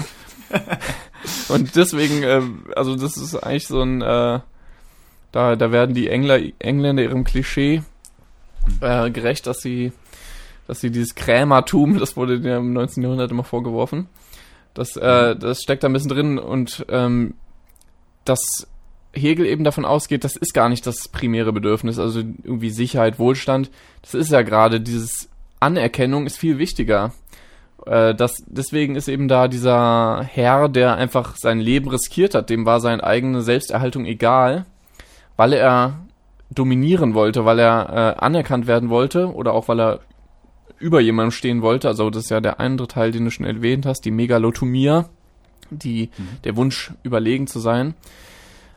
und 1.50 1.76
deswegen, 1.76 2.24
äh, 2.24 2.42
also 2.76 2.96
das 2.96 3.18
ist 3.18 3.36
eigentlich 3.36 3.68
so 3.68 3.82
ein, 3.82 4.02
äh, 4.02 4.40
da, 5.32 5.56
da 5.56 5.72
werden 5.72 5.94
die 5.94 6.08
Engler, 6.08 6.40
Engländer 6.60 7.04
ihrem 7.04 7.26
Klischee 7.26 7.84
äh, 8.82 9.10
gerecht, 9.12 9.48
dass 9.48 9.60
sie, 9.60 9.92
dass 10.68 10.82
sie 10.82 10.92
dieses 10.92 11.16
Krämertum, 11.16 12.00
das 12.00 12.16
wurde 12.18 12.36
ja 12.38 12.58
im 12.58 12.74
19. 12.74 13.04
Jahrhundert 13.04 13.32
immer 13.32 13.44
vorgeworfen, 13.44 14.08
das, 14.74 14.96
äh, 14.98 15.36
das 15.36 15.62
steckt 15.62 15.84
da 15.84 15.90
ein 15.90 15.94
bisschen 15.94 16.10
drin 16.10 16.38
und 16.38 16.86
ähm, 16.90 17.36
dass 18.26 18.68
Hegel 19.14 19.46
eben 19.46 19.64
davon 19.64 19.86
ausgeht, 19.86 20.24
das 20.24 20.36
ist 20.36 20.54
gar 20.54 20.70
nicht 20.70 20.86
das 20.86 21.08
primäre 21.08 21.54
Bedürfnis, 21.54 22.00
also 22.00 22.20
irgendwie 22.20 22.70
Sicherheit, 22.70 23.18
Wohlstand. 23.18 23.72
Das 24.02 24.14
ist 24.14 24.32
ja 24.32 24.42
gerade 24.42 24.82
dieses 24.82 25.30
Anerkennung 25.60 26.26
ist 26.26 26.38
viel 26.38 26.58
wichtiger. 26.58 27.14
Äh, 27.86 28.14
das, 28.14 28.44
deswegen 28.48 28.96
ist 28.96 29.08
eben 29.08 29.28
da 29.28 29.48
dieser 29.48 30.24
Herr, 30.24 30.70
der 30.70 30.96
einfach 30.96 31.36
sein 31.38 31.60
Leben 31.60 31.90
riskiert 31.90 32.36
hat, 32.36 32.50
dem 32.50 32.66
war 32.66 32.80
seine 32.80 33.04
eigene 33.04 33.42
Selbsterhaltung 33.42 34.06
egal, 34.06 34.66
weil 35.38 35.54
er 35.54 36.05
dominieren 36.56 37.14
wollte, 37.14 37.46
weil 37.46 37.60
er 37.60 37.90
äh, 37.90 38.20
anerkannt 38.20 38.68
werden 38.68 38.90
wollte 38.90 39.34
oder 39.34 39.54
auch 39.54 39.68
weil 39.68 39.80
er 39.80 40.00
über 40.80 41.00
jemandem 41.00 41.32
stehen 41.32 41.62
wollte. 41.62 41.88
Also 41.88 42.10
das 42.10 42.24
ist 42.24 42.30
ja 42.30 42.42
der 42.42 42.60
andere 42.60 42.88
Teil, 42.88 43.12
den 43.12 43.26
du 43.26 43.32
schon 43.32 43.46
erwähnt 43.46 43.86
hast, 43.86 44.02
die 44.02 44.12
Megalotomia, 44.12 45.10
die, 45.70 46.10
mhm. 46.18 46.42
der 46.44 46.56
Wunsch, 46.56 46.94
überlegen 47.04 47.48
zu 47.48 47.60
sein. 47.60 47.96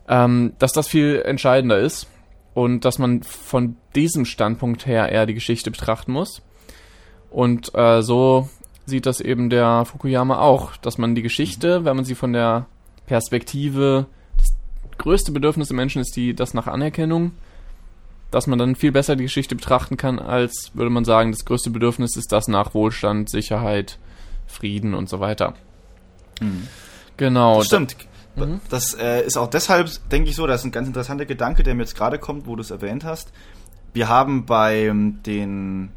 Ähm, 0.08 0.54
dass 0.58 0.72
das 0.72 0.88
viel 0.88 1.22
entscheidender 1.24 1.78
ist 1.78 2.08
und 2.54 2.84
dass 2.84 2.98
man 2.98 3.22
von 3.22 3.76
diesem 3.94 4.24
Standpunkt 4.24 4.86
her 4.86 5.10
eher 5.10 5.26
die 5.26 5.34
Geschichte 5.34 5.70
betrachten 5.70 6.12
muss. 6.12 6.42
Und 7.30 7.74
äh, 7.74 8.00
so 8.02 8.48
sieht 8.86 9.06
das 9.06 9.20
eben 9.20 9.50
der 9.50 9.84
Fukuyama 9.84 10.38
auch, 10.38 10.76
dass 10.76 10.96
man 10.96 11.14
die 11.14 11.22
Geschichte, 11.22 11.84
wenn 11.84 11.96
man 11.96 12.04
sie 12.04 12.14
von 12.14 12.32
der 12.32 12.66
Perspektive, 13.06 14.06
das 14.38 14.56
größte 14.96 15.30
Bedürfnis 15.30 15.68
des 15.68 15.76
Menschen 15.76 16.00
ist 16.00 16.16
die, 16.16 16.34
das 16.34 16.54
nach 16.54 16.66
Anerkennung, 16.66 17.32
dass 18.30 18.46
man 18.46 18.58
dann 18.58 18.74
viel 18.74 18.92
besser 18.92 19.16
die 19.16 19.24
Geschichte 19.24 19.54
betrachten 19.56 19.96
kann, 19.96 20.18
als 20.18 20.70
würde 20.74 20.90
man 20.90 21.04
sagen, 21.04 21.32
das 21.32 21.44
größte 21.44 21.70
Bedürfnis 21.70 22.16
ist 22.16 22.32
das 22.32 22.48
nach 22.48 22.74
Wohlstand, 22.74 23.30
Sicherheit, 23.30 23.98
Frieden 24.46 24.94
und 24.94 25.08
so 25.08 25.20
weiter. 25.20 25.54
Mhm. 26.40 26.68
Genau. 27.16 27.58
Das 27.58 27.66
stimmt. 27.66 27.96
Mhm. 28.36 28.60
Das 28.68 28.94
äh, 28.94 29.24
ist 29.24 29.36
auch 29.36 29.48
deshalb, 29.48 29.90
denke 30.10 30.30
ich 30.30 30.36
so, 30.36 30.46
das 30.46 30.60
ist 30.60 30.66
ein 30.66 30.72
ganz 30.72 30.86
interessanter 30.88 31.26
Gedanke, 31.26 31.62
der 31.62 31.74
mir 31.74 31.82
jetzt 31.82 31.96
gerade 31.96 32.18
kommt, 32.18 32.46
wo 32.46 32.56
du 32.56 32.62
es 32.62 32.70
erwähnt 32.70 33.04
hast. 33.04 33.32
Wir 33.92 34.08
haben 34.08 34.46
bei 34.46 34.92
den 35.26 35.90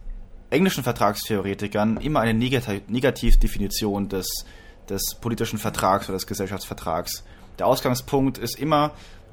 englischen 0.50 0.84
Vertragstheoretikern 0.84 1.98
immer 1.98 2.22
eine 2.22 2.34
Negativ 2.34 2.82
Negativdefinition 2.88 4.10
des, 4.10 4.46
des 4.90 5.16
politischen 5.20 5.60
Vertrags 5.60 6.08
oder 6.08 6.18
des 6.18 6.28
Gesellschaftsvertrags. 6.28 7.24
Der 7.60 7.68
Ausgangspunkt 7.68 8.38
ist 8.38 8.58
immer, 8.58 8.92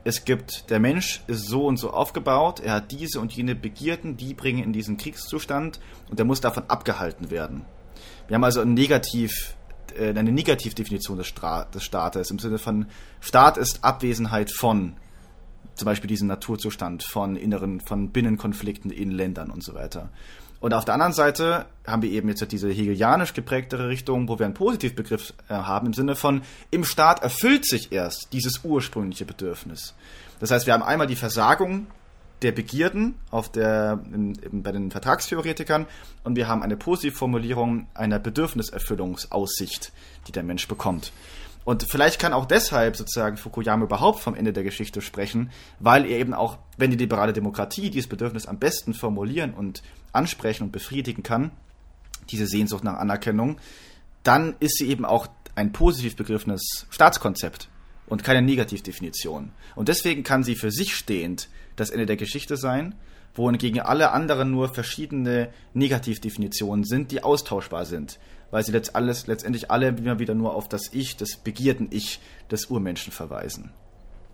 es 0.08 0.24
gibt, 0.24 0.70
der 0.70 0.80
Mensch 0.80 1.22
ist 1.26 1.48
so 1.48 1.66
und 1.66 1.76
so 1.76 1.90
aufgebaut, 1.90 2.60
er 2.60 2.72
hat 2.72 2.92
diese 2.92 3.20
und 3.20 3.30
jene 3.30 3.54
Begierden, 3.54 4.16
die 4.16 4.32
bringen 4.32 4.64
in 4.64 4.72
diesen 4.72 4.96
Kriegszustand 4.96 5.80
und 6.08 6.18
er 6.18 6.24
muss 6.24 6.40
davon 6.40 6.64
abgehalten 6.66 7.30
werden. 7.30 7.66
Wir 8.26 8.36
haben 8.36 8.44
also 8.44 8.62
ein 8.62 8.72
Negativ, 8.72 9.54
äh, 9.98 10.08
eine 10.08 10.32
Negativdefinition 10.32 11.18
des, 11.18 11.26
Stra 11.26 11.66
des 11.66 11.84
Staates 11.84 12.30
im 12.30 12.38
Sinne 12.38 12.56
von 12.56 12.86
Staat 13.20 13.58
ist 13.58 13.84
Abwesenheit 13.84 14.50
von 14.50 14.96
zum 15.74 15.84
Beispiel 15.84 16.08
diesem 16.08 16.26
Naturzustand, 16.26 17.02
von 17.02 17.36
inneren, 17.36 17.80
von 17.80 18.10
Binnenkonflikten 18.10 18.90
in 18.90 19.10
Ländern 19.10 19.50
und 19.50 19.62
so 19.62 19.74
weiter. 19.74 20.08
Und 20.60 20.74
auf 20.74 20.84
der 20.84 20.94
anderen 20.94 21.12
Seite 21.12 21.66
haben 21.86 22.02
wir 22.02 22.10
eben 22.10 22.28
jetzt 22.28 22.50
diese 22.50 22.68
hegelianisch 22.68 23.32
geprägtere 23.32 23.88
Richtung, 23.88 24.28
wo 24.28 24.38
wir 24.38 24.46
einen 24.46 24.54
Positivbegriff 24.54 25.32
äh, 25.48 25.54
haben 25.54 25.86
im 25.86 25.94
Sinne 25.94 26.16
von, 26.16 26.42
im 26.70 26.84
Staat 26.84 27.22
erfüllt 27.22 27.64
sich 27.64 27.92
erst 27.92 28.32
dieses 28.32 28.64
ursprüngliche 28.64 29.24
Bedürfnis. 29.24 29.94
Das 30.40 30.50
heißt, 30.50 30.66
wir 30.66 30.74
haben 30.74 30.82
einmal 30.82 31.06
die 31.06 31.16
Versagung 31.16 31.86
der 32.42 32.52
Begierden 32.52 33.14
auf 33.30 33.50
der, 33.50 34.00
in, 34.12 34.36
bei 34.62 34.72
den 34.72 34.90
Vertragstheoretikern 34.90 35.86
und 36.24 36.36
wir 36.36 36.48
haben 36.48 36.62
eine 36.62 36.76
Positivformulierung 36.76 37.86
einer 37.94 38.18
Bedürfniserfüllungsaussicht, 38.18 39.92
die 40.26 40.32
der 40.32 40.42
Mensch 40.42 40.68
bekommt. 40.68 41.12
Und 41.64 41.84
vielleicht 41.88 42.18
kann 42.18 42.32
auch 42.32 42.46
deshalb 42.46 42.96
sozusagen 42.96 43.36
Fukuyama 43.36 43.84
überhaupt 43.84 44.20
vom 44.20 44.34
Ende 44.34 44.54
der 44.54 44.62
Geschichte 44.62 45.02
sprechen, 45.02 45.50
weil 45.80 46.06
er 46.06 46.18
eben 46.18 46.32
auch, 46.32 46.56
wenn 46.78 46.90
die 46.90 46.96
liberale 46.96 47.34
Demokratie 47.34 47.90
dieses 47.90 48.08
Bedürfnis 48.08 48.46
am 48.46 48.58
besten 48.58 48.94
formulieren 48.94 49.52
und 49.52 49.82
ansprechen 50.12 50.64
und 50.64 50.72
befriedigen 50.72 51.22
kann, 51.22 51.50
diese 52.30 52.46
Sehnsucht 52.46 52.84
nach 52.84 52.98
Anerkennung, 52.98 53.58
dann 54.22 54.54
ist 54.60 54.78
sie 54.78 54.88
eben 54.88 55.04
auch 55.04 55.28
ein 55.54 55.72
positiv 55.72 56.16
begriffenes 56.16 56.86
Staatskonzept 56.90 57.68
und 58.06 58.24
keine 58.24 58.42
Negativdefinition. 58.42 59.50
Und 59.74 59.88
deswegen 59.88 60.22
kann 60.22 60.42
sie 60.42 60.54
für 60.54 60.70
sich 60.70 60.94
stehend 60.94 61.48
das 61.76 61.90
Ende 61.90 62.06
der 62.06 62.16
Geschichte 62.16 62.56
sein, 62.56 62.94
wohingegen 63.34 63.80
alle 63.80 64.12
anderen 64.12 64.50
nur 64.50 64.68
verschiedene 64.68 65.50
Negativdefinitionen 65.74 66.84
sind, 66.84 67.12
die 67.12 67.22
austauschbar 67.22 67.86
sind 67.86 68.18
weil 68.50 68.64
sie 68.64 68.72
letzt 68.72 68.96
alles, 68.96 69.26
letztendlich 69.26 69.70
alle 69.70 69.88
immer 69.88 70.18
wieder 70.18 70.34
nur 70.34 70.54
auf 70.54 70.68
das 70.68 70.92
Ich, 70.92 71.16
das 71.16 71.36
begierten 71.36 71.88
Ich 71.90 72.20
des 72.50 72.66
Urmenschen 72.66 73.12
verweisen. 73.12 73.70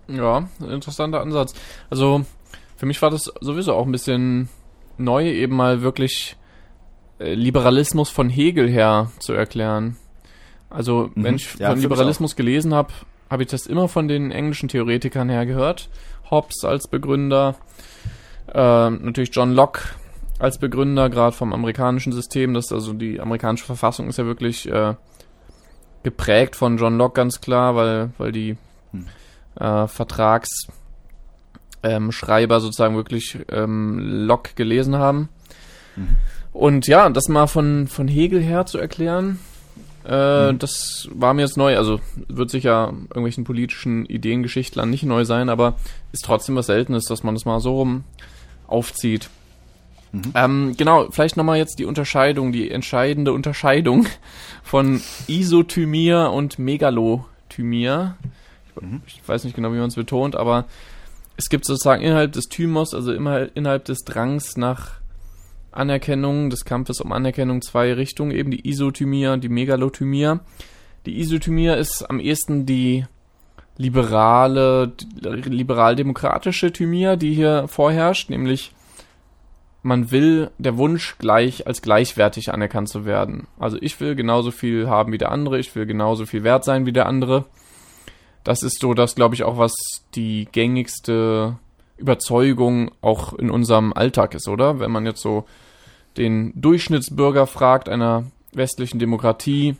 Ja, 0.07 0.47
interessanter 0.59 1.21
Ansatz. 1.21 1.53
Also 1.89 2.25
für 2.77 2.85
mich 2.85 3.01
war 3.01 3.09
das 3.09 3.31
sowieso 3.41 3.73
auch 3.73 3.85
ein 3.85 3.91
bisschen 3.91 4.49
neu, 4.97 5.29
eben 5.29 5.55
mal 5.55 5.81
wirklich 5.81 6.35
äh, 7.19 7.33
Liberalismus 7.33 8.09
von 8.09 8.29
Hegel 8.29 8.69
her 8.69 9.11
zu 9.19 9.33
erklären. 9.33 9.97
Also 10.69 11.11
mhm. 11.13 11.23
wenn 11.23 11.35
ich 11.35 11.55
ja, 11.55 11.71
von 11.71 11.79
Liberalismus 11.79 12.35
gelesen 12.35 12.73
habe, 12.73 12.93
habe 13.29 13.43
ich 13.43 13.49
das 13.49 13.65
immer 13.65 13.87
von 13.87 14.07
den 14.07 14.31
englischen 14.31 14.69
Theoretikern 14.69 15.29
her 15.29 15.45
gehört. 15.45 15.89
Hobbes 16.29 16.63
als 16.63 16.87
Begründer, 16.87 17.55
äh, 18.53 18.89
natürlich 18.89 19.29
John 19.33 19.53
Locke 19.53 19.81
als 20.37 20.57
Begründer, 20.59 21.09
gerade 21.09 21.35
vom 21.35 21.53
amerikanischen 21.53 22.11
System. 22.11 22.53
Das 22.53 22.71
also 22.71 22.93
die 22.93 23.19
amerikanische 23.19 23.65
Verfassung 23.65 24.09
ist 24.09 24.17
ja 24.17 24.25
wirklich 24.25 24.69
äh, 24.69 24.95
geprägt 26.03 26.55
von 26.55 26.77
John 26.77 26.97
Locke 26.97 27.15
ganz 27.15 27.41
klar, 27.41 27.75
weil, 27.75 28.11
weil 28.17 28.31
die 28.31 28.57
hm. 28.91 29.07
äh, 29.59 29.87
Vertragsschreiber 29.87 30.84
ähm, 31.85 32.11
sozusagen 32.11 32.95
wirklich 32.95 33.37
ähm, 33.49 33.99
Locke 33.99 34.51
gelesen 34.55 34.95
haben. 34.95 35.29
Mhm. 35.95 36.15
Und 36.51 36.87
ja, 36.87 37.09
das 37.09 37.27
mal 37.27 37.47
von, 37.47 37.87
von 37.87 38.07
Hegel 38.07 38.41
her 38.41 38.65
zu 38.65 38.77
erklären, 38.77 39.39
äh, 40.07 40.51
mhm. 40.51 40.59
das 40.59 41.09
war 41.13 41.33
mir 41.33 41.41
jetzt 41.41 41.57
neu. 41.57 41.77
Also 41.77 41.99
wird 42.27 42.49
sicher 42.49 42.93
irgendwelchen 43.09 43.43
politischen 43.43 44.05
Ideengeschichtlern 44.05 44.89
nicht 44.89 45.03
neu 45.03 45.25
sein, 45.25 45.49
aber 45.49 45.77
ist 46.11 46.25
trotzdem 46.25 46.55
was 46.55 46.67
Seltenes, 46.67 47.05
dass 47.05 47.23
man 47.23 47.35
das 47.35 47.45
mal 47.45 47.59
so 47.59 47.75
rum 47.75 48.03
aufzieht. 48.67 49.29
Mhm. 50.11 50.21
Ähm, 50.33 50.73
genau, 50.77 51.07
vielleicht 51.11 51.37
nochmal 51.37 51.57
jetzt 51.57 51.77
die 51.79 51.85
Unterscheidung, 51.85 52.51
die 52.51 52.71
entscheidende 52.71 53.33
Unterscheidung 53.33 54.07
von 54.63 55.01
Isothymia 55.27 56.27
und 56.27 56.57
Megalothymia. 56.57 58.15
Mhm. 58.79 59.01
Ich 59.07 59.21
weiß 59.27 59.43
nicht 59.43 59.55
genau, 59.55 59.73
wie 59.73 59.77
man 59.77 59.89
es 59.89 59.95
betont, 59.95 60.35
aber 60.35 60.65
es 61.37 61.49
gibt 61.49 61.65
sozusagen 61.65 62.01
innerhalb 62.01 62.31
des 62.31 62.45
Thymos, 62.45 62.93
also 62.93 63.13
immer 63.13 63.55
innerhalb 63.55 63.85
des 63.85 64.03
Drangs 64.03 64.57
nach 64.57 64.99
Anerkennung, 65.71 66.49
des 66.49 66.65
Kampfes 66.65 67.01
um 67.01 67.11
Anerkennung 67.11 67.61
zwei 67.61 67.93
Richtungen, 67.93 68.31
eben 68.31 68.51
die 68.51 68.67
Isothymia 68.67 69.33
und 69.33 69.43
die 69.43 69.49
Megalothymia. 69.49 70.39
Die 71.05 71.19
Isothymia 71.19 71.75
ist 71.75 72.09
am 72.09 72.19
ehesten 72.19 72.65
die 72.65 73.05
liberale, 73.77 74.93
liberal-demokratische 75.21 76.71
Thymia, 76.71 77.17
die 77.17 77.33
hier 77.33 77.67
vorherrscht, 77.67 78.29
nämlich 78.29 78.71
man 79.83 80.09
will 80.11 80.49
der 80.57 80.77
Wunsch 80.77 81.17
gleich 81.19 81.67
als 81.67 81.81
gleichwertig 81.81 82.51
anerkannt 82.51 82.89
zu 82.89 83.05
werden. 83.05 83.47
Also 83.59 83.77
ich 83.79 83.99
will 83.99 84.15
genauso 84.15 84.49
viel 84.51 84.87
haben 84.87 85.11
wie 85.11 85.17
der 85.17 85.31
andere, 85.31 85.59
ich 85.59 85.75
will 85.75 85.85
genauso 85.85 86.25
viel 86.25 86.43
wert 86.43 86.63
sein 86.63 86.85
wie 86.85 86.93
der 86.93 87.05
andere. 87.05 87.45
Das 88.45 88.63
ist 88.63 88.79
so 88.79 88.93
das, 88.93 89.15
glaube 89.15 89.35
ich, 89.35 89.43
auch 89.43 89.57
was 89.57 89.73
die 90.13 90.47
gängigste 90.51 91.57
Überzeugung 91.97 92.91
auch 93.01 93.33
in 93.33 93.49
unserem 93.49 93.91
Alltag 93.91 94.35
ist, 94.35 94.47
oder? 94.47 94.79
Wenn 94.79 94.91
man 94.91 95.05
jetzt 95.05 95.21
so 95.21 95.45
den 96.15 96.53
Durchschnittsbürger 96.55 97.47
fragt 97.47 97.89
einer 97.89 98.23
westlichen 98.53 98.99
Demokratie, 98.99 99.75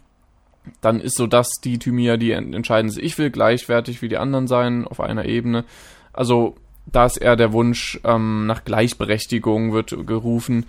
dann 0.82 1.00
ist 1.00 1.16
so 1.16 1.28
das 1.28 1.50
die 1.64 1.78
Thymia, 1.78 2.18
die 2.18 2.32
entscheidend 2.32 2.92
ist. 2.92 2.98
Ich 2.98 3.18
will 3.20 3.30
gleichwertig 3.30 4.02
wie 4.02 4.10
die 4.10 4.18
anderen 4.18 4.48
sein, 4.48 4.88
auf 4.88 5.00
einer 5.00 5.26
Ebene. 5.26 5.64
Also 6.12 6.56
da 6.88 7.06
ist 7.06 7.18
eher 7.18 7.36
der 7.36 7.54
Wunsch 7.54 8.00
ähm, 8.04 8.48
nach 8.48 8.66
Gleichberechtigung 8.66 9.74
wird 9.74 9.96
gerufen. 10.08 10.66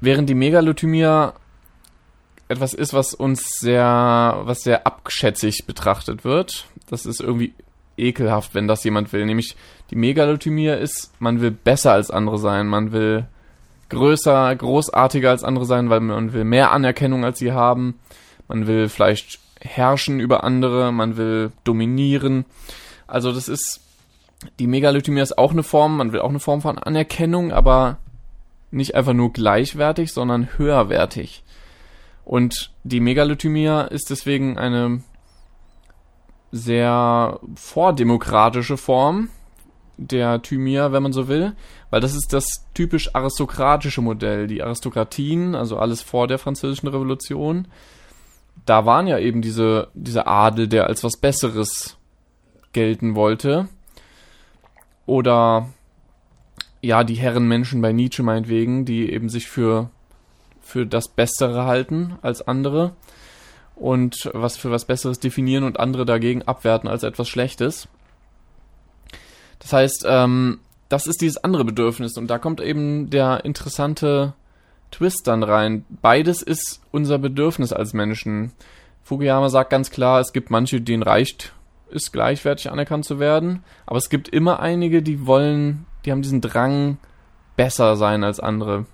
Während 0.00 0.30
die 0.30 0.34
Megalothymia 0.34 1.34
etwas 2.48 2.74
ist, 2.74 2.94
was 2.94 3.14
uns 3.14 3.58
sehr, 3.58 4.40
was 4.44 4.62
sehr 4.62 4.86
abschätzig 4.86 5.66
betrachtet 5.66 6.24
wird. 6.24 6.66
Das 6.88 7.06
ist 7.06 7.20
irgendwie 7.20 7.52
ekelhaft, 7.96 8.54
wenn 8.54 8.68
das 8.68 8.84
jemand 8.84 9.12
will. 9.12 9.26
Nämlich 9.26 9.56
die 9.90 9.96
Megalothymia 9.96 10.74
ist, 10.74 11.12
man 11.20 11.40
will 11.40 11.50
besser 11.50 11.92
als 11.92 12.10
andere 12.10 12.38
sein, 12.38 12.66
man 12.66 12.92
will 12.92 13.26
größer, 13.90 14.54
großartiger 14.54 15.30
als 15.30 15.44
andere 15.44 15.66
sein, 15.66 15.90
weil 15.90 16.00
man 16.00 16.32
will 16.32 16.44
mehr 16.44 16.72
Anerkennung 16.72 17.24
als 17.24 17.38
sie 17.38 17.52
haben. 17.52 17.98
Man 18.46 18.66
will 18.66 18.88
vielleicht 18.88 19.40
herrschen 19.60 20.20
über 20.20 20.44
andere, 20.44 20.92
man 20.92 21.16
will 21.16 21.52
dominieren. 21.64 22.44
Also 23.06 23.32
das 23.32 23.48
ist 23.48 23.80
die 24.58 24.66
Megalothymia 24.66 25.22
ist 25.22 25.36
auch 25.36 25.52
eine 25.52 25.62
Form, 25.62 25.96
man 25.96 26.12
will 26.12 26.20
auch 26.20 26.28
eine 26.28 26.40
Form 26.40 26.62
von 26.62 26.78
Anerkennung, 26.78 27.52
aber 27.52 27.98
nicht 28.70 28.94
einfach 28.94 29.14
nur 29.14 29.32
gleichwertig, 29.32 30.12
sondern 30.12 30.48
höherwertig. 30.56 31.42
Und 32.28 32.72
die 32.84 33.00
Megalothymia 33.00 33.84
ist 33.84 34.10
deswegen 34.10 34.58
eine 34.58 35.02
sehr 36.52 37.40
vordemokratische 37.54 38.76
Form 38.76 39.30
der 39.96 40.42
Thymia, 40.42 40.92
wenn 40.92 41.02
man 41.02 41.14
so 41.14 41.26
will, 41.28 41.56
weil 41.88 42.02
das 42.02 42.14
ist 42.14 42.34
das 42.34 42.66
typisch 42.74 43.14
aristokratische 43.14 44.02
Modell. 44.02 44.46
Die 44.46 44.62
Aristokratien, 44.62 45.54
also 45.54 45.78
alles 45.78 46.02
vor 46.02 46.26
der 46.26 46.38
französischen 46.38 46.88
Revolution, 46.88 47.66
da 48.66 48.84
waren 48.84 49.06
ja 49.06 49.18
eben 49.18 49.40
diese, 49.40 49.88
dieser 49.94 50.28
Adel, 50.28 50.68
der 50.68 50.86
als 50.86 51.02
was 51.02 51.16
Besseres 51.16 51.96
gelten 52.74 53.14
wollte 53.14 53.70
oder 55.06 55.70
ja, 56.82 57.04
die 57.04 57.14
Herrenmenschen 57.14 57.80
bei 57.80 57.92
Nietzsche 57.92 58.22
meinetwegen, 58.22 58.84
die 58.84 59.10
eben 59.10 59.30
sich 59.30 59.48
für, 59.48 59.88
für 60.68 60.86
das 60.86 61.08
Bessere 61.08 61.64
halten 61.64 62.18
als 62.20 62.46
andere 62.46 62.92
und 63.74 64.30
was 64.34 64.58
für 64.58 64.70
was 64.70 64.84
Besseres 64.84 65.18
definieren 65.18 65.64
und 65.64 65.80
andere 65.80 66.04
dagegen 66.04 66.42
abwerten 66.42 66.90
als 66.90 67.04
etwas 67.04 67.26
Schlechtes. 67.26 67.88
Das 69.60 69.72
heißt, 69.72 70.04
ähm, 70.06 70.60
das 70.90 71.06
ist 71.06 71.22
dieses 71.22 71.42
andere 71.42 71.64
Bedürfnis 71.64 72.18
und 72.18 72.28
da 72.28 72.38
kommt 72.38 72.60
eben 72.60 73.08
der 73.08 73.46
interessante 73.46 74.34
Twist 74.90 75.26
dann 75.26 75.42
rein. 75.42 75.86
Beides 76.02 76.42
ist 76.42 76.82
unser 76.90 77.18
Bedürfnis 77.18 77.72
als 77.72 77.94
Menschen. 77.94 78.52
Fukuyama 79.04 79.48
sagt 79.48 79.70
ganz 79.70 79.90
klar, 79.90 80.20
es 80.20 80.34
gibt 80.34 80.50
manche, 80.50 80.82
denen 80.82 81.02
reicht 81.02 81.54
ist 81.90 82.12
gleichwertig 82.12 82.70
anerkannt 82.70 83.06
zu 83.06 83.18
werden. 83.18 83.64
Aber 83.86 83.96
es 83.96 84.10
gibt 84.10 84.28
immer 84.28 84.60
einige, 84.60 85.02
die 85.02 85.26
wollen, 85.26 85.86
die 86.04 86.12
haben 86.12 86.20
diesen 86.20 86.42
Drang, 86.42 86.98
besser 87.56 87.96
sein 87.96 88.22
als 88.22 88.38
andere. 88.38 88.84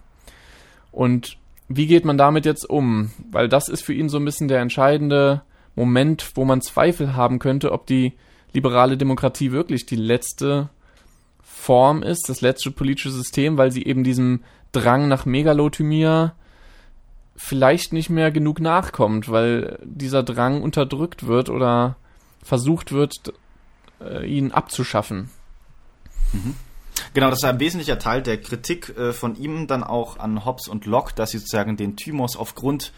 Und 0.93 1.37
wie 1.69 1.87
geht 1.87 2.05
man 2.05 2.19
damit 2.19 2.47
jetzt 2.47 2.69
um? 2.69 3.11
Weil 3.31 3.49
das 3.49 3.69
ist 3.69 3.83
für 3.83 3.95
ihn 3.95 4.09
so 4.09 4.19
ein 4.19 4.25
bisschen 4.25 4.49
der 4.49 4.61
entscheidende 4.61 5.43
Moment, 5.75 6.33
wo 6.35 6.45
man 6.45 6.61
Zweifel 6.61 7.17
haben 7.17 7.39
könnte, 7.39 7.73
ob 7.73 7.87
die 7.87 8.12
liberale 8.53 8.97
Demokratie 8.97 9.51
wirklich 9.53 9.87
die 9.87 9.97
letzte 9.97 10.69
Form 11.43 12.03
ist, 12.03 12.29
das 12.29 12.41
letzte 12.41 12.71
politische 12.71 13.11
System, 13.11 13.57
weil 13.57 13.73
sie 13.73 13.85
eben 13.85 14.05
diesem 14.05 14.45
Drang 14.73 15.09
nach 15.09 15.25
Megalothymia 15.25 16.35
vielleicht 17.37 17.93
nicht 17.93 18.11
mehr 18.11 18.31
genug 18.31 18.61
nachkommt, 18.61 19.31
weil 19.31 19.79
dieser 19.83 20.23
Drang 20.23 20.62
unterdrückt 20.62 21.27
wird 21.27 21.49
oder 21.49 21.97
versucht 22.43 22.93
wird, 22.93 23.33
äh, 24.01 24.27
ihn 24.27 24.53
abzuschaffen. 24.53 25.31
Mhm. 26.33 26.55
Genau, 27.15 27.31
das 27.31 27.39
ist 27.39 27.49
ein 27.49 27.61
wesentlicher 27.61 27.99
Teil 27.99 28.23
der 28.23 28.41
Kritik 28.41 28.97
äh, 28.99 29.12
von 29.12 29.37
ihm 29.37 29.67
dann 29.67 29.85
auch 29.85 30.19
an 30.19 30.45
Hobbes 30.45 30.69
und 30.69 30.85
Locke, 30.85 31.15
dass 31.15 31.31
sie 31.31 31.39
sozusagen 31.39 31.77
den 31.77 31.97
Thymus 31.97 32.37
aufgrund 32.37 32.93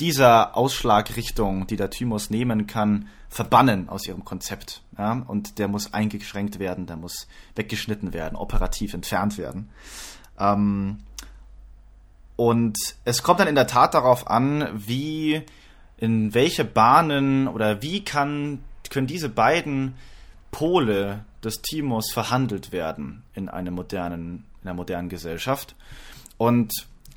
dieser 0.00 0.56
Ausschlagrichtung, 0.56 1.66
die 1.66 1.76
der 1.76 1.90
Thymus 1.90 2.30
nehmen 2.30 2.66
kann, 2.66 3.08
verbannen 3.28 3.88
aus 3.88 4.06
ihrem 4.06 4.24
Konzept. 4.24 4.82
Ja? 4.98 5.22
Und 5.26 5.58
der 5.58 5.68
muss 5.68 5.94
eingeschränkt 5.94 6.58
werden, 6.58 6.86
der 6.86 6.96
muss 6.96 7.28
weggeschnitten 7.54 8.12
werden, 8.12 8.36
operativ 8.36 8.92
entfernt 8.92 9.38
werden. 9.38 9.70
Ähm, 10.38 10.98
und 12.36 12.76
es 13.04 13.22
kommt 13.22 13.40
dann 13.40 13.48
in 13.48 13.54
der 13.54 13.66
Tat 13.66 13.94
darauf 13.94 14.26
an, 14.26 14.68
wie, 14.74 15.42
in 15.96 16.34
welche 16.34 16.64
Bahnen 16.64 17.46
oder 17.46 17.82
wie 17.82 18.04
kann 18.04 18.64
können 18.90 19.06
diese 19.06 19.28
beiden 19.28 19.94
Pole 20.50 21.24
des 21.44 21.62
Timos 21.62 22.12
verhandelt 22.12 22.72
werden 22.72 23.22
in 23.34 23.48
einer 23.48 23.70
modernen, 23.70 24.44
in 24.62 24.68
einer 24.68 24.74
modernen 24.74 25.08
Gesellschaft. 25.08 25.74
Und 26.36 26.72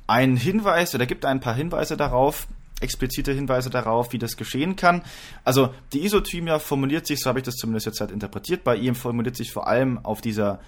ein 0.06 0.36
Hinweis, 0.36 0.94
oder 0.94 1.06
gibt 1.06 1.24
ein 1.24 1.40
paar 1.40 1.54
Hinweise 1.54 1.96
darauf, 1.96 2.46
explizite 2.80 3.32
Hinweise 3.32 3.70
darauf, 3.70 4.12
wie 4.12 4.18
das 4.18 4.36
geschehen 4.36 4.76
kann. 4.76 5.02
Also 5.44 5.72
die 5.92 6.04
Isothymia 6.04 6.58
formuliert 6.58 7.06
sich, 7.06 7.20
so 7.20 7.28
habe 7.28 7.38
ich 7.38 7.44
das 7.44 7.54
zumindest 7.54 7.86
jetzt 7.86 8.00
halt 8.00 8.10
interpretiert, 8.10 8.64
bei 8.64 8.76
ihm 8.76 8.94
formuliert 8.94 9.36
sich 9.36 9.52
vor 9.52 9.66
allem 9.66 10.04
auf 10.04 10.20
dieser 10.20 10.60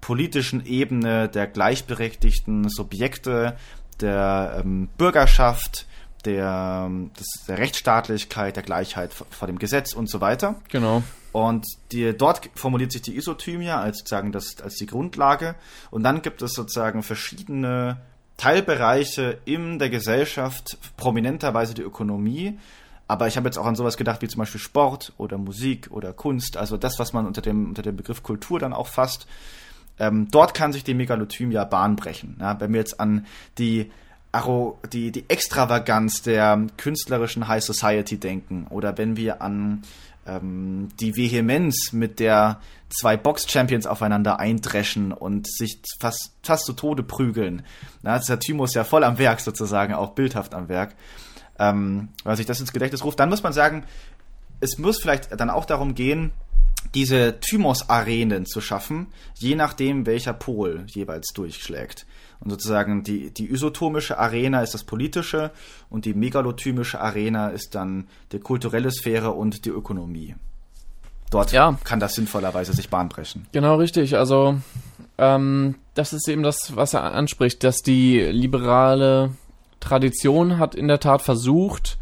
politischen 0.00 0.64
Ebene 0.66 1.28
der 1.28 1.46
gleichberechtigten 1.46 2.68
Subjekte, 2.68 3.56
der 4.00 4.60
ähm, 4.62 4.88
Bürgerschaft, 4.98 5.86
der, 6.24 6.90
des, 7.18 7.44
der 7.46 7.58
Rechtsstaatlichkeit, 7.58 8.56
der 8.56 8.62
Gleichheit 8.62 9.12
vor 9.12 9.46
dem 9.46 9.58
Gesetz 9.58 9.92
und 9.92 10.08
so 10.08 10.20
weiter. 10.20 10.56
Genau. 10.70 11.02
Und 11.32 11.66
die, 11.90 12.16
dort 12.16 12.48
formuliert 12.54 12.92
sich 12.92 13.02
die 13.02 13.16
Isothymia 13.16 13.80
als 13.80 13.98
sozusagen 13.98 14.30
das, 14.30 14.60
als 14.62 14.76
die 14.76 14.86
Grundlage. 14.86 15.56
Und 15.90 16.04
dann 16.04 16.22
gibt 16.22 16.42
es 16.42 16.52
sozusagen 16.52 17.02
verschiedene 17.02 17.98
Teilbereiche 18.36 19.38
in 19.44 19.78
der 19.78 19.90
Gesellschaft, 19.90 20.78
prominenterweise 20.96 21.74
die 21.74 21.82
Ökonomie. 21.82 22.58
Aber 23.06 23.26
ich 23.26 23.36
habe 23.36 23.48
jetzt 23.48 23.58
auch 23.58 23.66
an 23.66 23.76
sowas 23.76 23.96
gedacht 23.96 24.22
wie 24.22 24.28
zum 24.28 24.38
Beispiel 24.38 24.60
Sport 24.60 25.12
oder 25.18 25.36
Musik 25.36 25.90
oder 25.90 26.12
Kunst, 26.12 26.56
also 26.56 26.76
das, 26.76 26.98
was 26.98 27.12
man 27.12 27.26
unter 27.26 27.42
dem, 27.42 27.68
unter 27.68 27.82
dem 27.82 27.96
Begriff 27.96 28.22
Kultur 28.22 28.58
dann 28.58 28.72
auch 28.72 28.86
fasst. 28.88 29.26
Ähm, 29.98 30.28
dort 30.30 30.54
kann 30.54 30.72
sich 30.72 30.84
die 30.84 30.94
Megalothymia 30.94 31.64
Bahn 31.64 31.96
brechen. 31.96 32.36
Ja, 32.40 32.58
wenn 32.60 32.72
wir 32.72 32.80
jetzt 32.80 32.98
an 32.98 33.26
die 33.58 33.90
Die, 34.92 35.12
die 35.12 35.30
Extravaganz 35.30 36.22
der 36.22 36.66
künstlerischen 36.76 37.46
High 37.46 37.62
Society 37.62 38.18
denken 38.18 38.66
oder 38.68 38.98
wenn 38.98 39.16
wir 39.16 39.40
an 39.42 39.82
ähm, 40.26 40.88
die 41.00 41.16
Vehemenz, 41.16 41.92
mit 41.92 42.20
der 42.20 42.60
zwei 42.88 43.16
Box-Champions 43.16 43.86
aufeinander 43.86 44.38
eindreschen 44.38 45.12
und 45.12 45.46
sich 45.46 45.80
fast, 46.00 46.32
fast 46.42 46.66
zu 46.66 46.72
Tode 46.72 47.02
prügeln. 47.02 47.64
Da 48.02 48.16
ist 48.16 48.28
der 48.28 48.38
Thymus 48.38 48.74
ja 48.74 48.84
voll 48.84 49.04
am 49.04 49.18
Werk 49.18 49.40
sozusagen, 49.40 49.94
auch 49.94 50.12
bildhaft 50.12 50.54
am 50.54 50.68
Werk. 50.68 50.94
Ähm, 51.58 52.08
wenn 52.24 52.36
sich 52.36 52.46
das 52.46 52.60
ins 52.60 52.72
Gedächtnis 52.72 53.04
ruft, 53.04 53.20
dann 53.20 53.28
muss 53.28 53.42
man 53.42 53.52
sagen, 53.52 53.84
es 54.60 54.78
muss 54.78 55.00
vielleicht 55.00 55.38
dann 55.38 55.50
auch 55.50 55.64
darum 55.64 55.94
gehen, 55.94 56.32
diese 56.94 57.40
Thymos-Arenen 57.40 58.46
zu 58.46 58.60
schaffen, 58.60 59.08
je 59.34 59.54
nachdem, 59.54 60.06
welcher 60.06 60.32
Pol 60.32 60.84
jeweils 60.88 61.28
durchschlägt. 61.34 62.06
Und 62.44 62.50
sozusagen 62.50 63.02
die, 63.02 63.30
die 63.30 63.50
isotomische 63.50 64.18
Arena 64.18 64.62
ist 64.62 64.74
das 64.74 64.84
politische 64.84 65.50
und 65.88 66.04
die 66.04 66.14
megalothymische 66.14 67.00
Arena 67.00 67.48
ist 67.48 67.74
dann 67.74 68.06
die 68.32 68.38
kulturelle 68.38 68.90
Sphäre 68.90 69.30
und 69.30 69.64
die 69.64 69.70
Ökonomie. 69.70 70.34
Dort 71.30 71.52
ja. 71.52 71.78
kann 71.84 72.00
das 72.00 72.14
sinnvollerweise 72.14 72.74
sich 72.74 72.90
bahnbrechen. 72.90 73.46
Genau, 73.52 73.76
richtig. 73.76 74.16
Also 74.16 74.58
ähm, 75.18 75.76
das 75.94 76.12
ist 76.12 76.28
eben 76.28 76.42
das, 76.42 76.76
was 76.76 76.94
er 76.94 77.14
anspricht, 77.14 77.64
dass 77.64 77.78
die 77.78 78.20
liberale 78.20 79.30
Tradition 79.80 80.58
hat 80.58 80.74
in 80.74 80.86
der 80.86 81.00
Tat 81.00 81.22
versucht, 81.22 81.98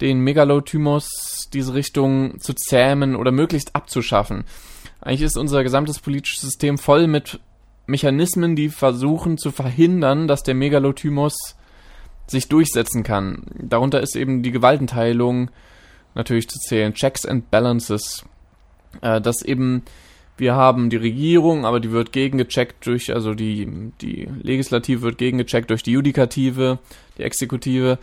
den 0.00 0.20
Megalothymus 0.20 1.48
diese 1.52 1.74
Richtung 1.74 2.40
zu 2.40 2.54
zähmen 2.54 3.16
oder 3.16 3.32
möglichst 3.32 3.76
abzuschaffen. 3.76 4.44
Eigentlich 5.00 5.22
ist 5.22 5.36
unser 5.36 5.62
gesamtes 5.62 6.00
politisches 6.00 6.40
System 6.40 6.78
voll 6.78 7.06
mit 7.06 7.40
Mechanismen, 7.86 8.56
die 8.56 8.68
versuchen 8.68 9.38
zu 9.38 9.50
verhindern, 9.50 10.26
dass 10.26 10.42
der 10.42 10.54
Megalothymus 10.54 11.56
sich 12.26 12.48
durchsetzen 12.48 13.02
kann. 13.02 13.42
Darunter 13.54 14.00
ist 14.00 14.16
eben 14.16 14.42
die 14.42 14.50
Gewaltenteilung 14.50 15.50
natürlich 16.14 16.48
zu 16.48 16.58
zählen, 16.58 16.94
Checks 16.94 17.26
and 17.26 17.50
Balances. 17.50 18.24
äh, 19.02 19.20
dass 19.20 19.42
eben 19.42 19.82
wir 20.36 20.54
haben 20.56 20.90
die 20.90 20.96
Regierung, 20.96 21.64
aber 21.64 21.78
die 21.78 21.92
wird 21.92 22.12
gegengecheckt 22.12 22.86
durch, 22.86 23.14
also 23.14 23.34
die, 23.34 23.92
die 24.00 24.28
Legislative 24.42 25.02
wird 25.02 25.18
gegengecheckt 25.18 25.70
durch 25.70 25.82
die 25.84 25.92
Judikative, 25.92 26.78
die 27.18 27.22
Exekutive. 27.22 27.98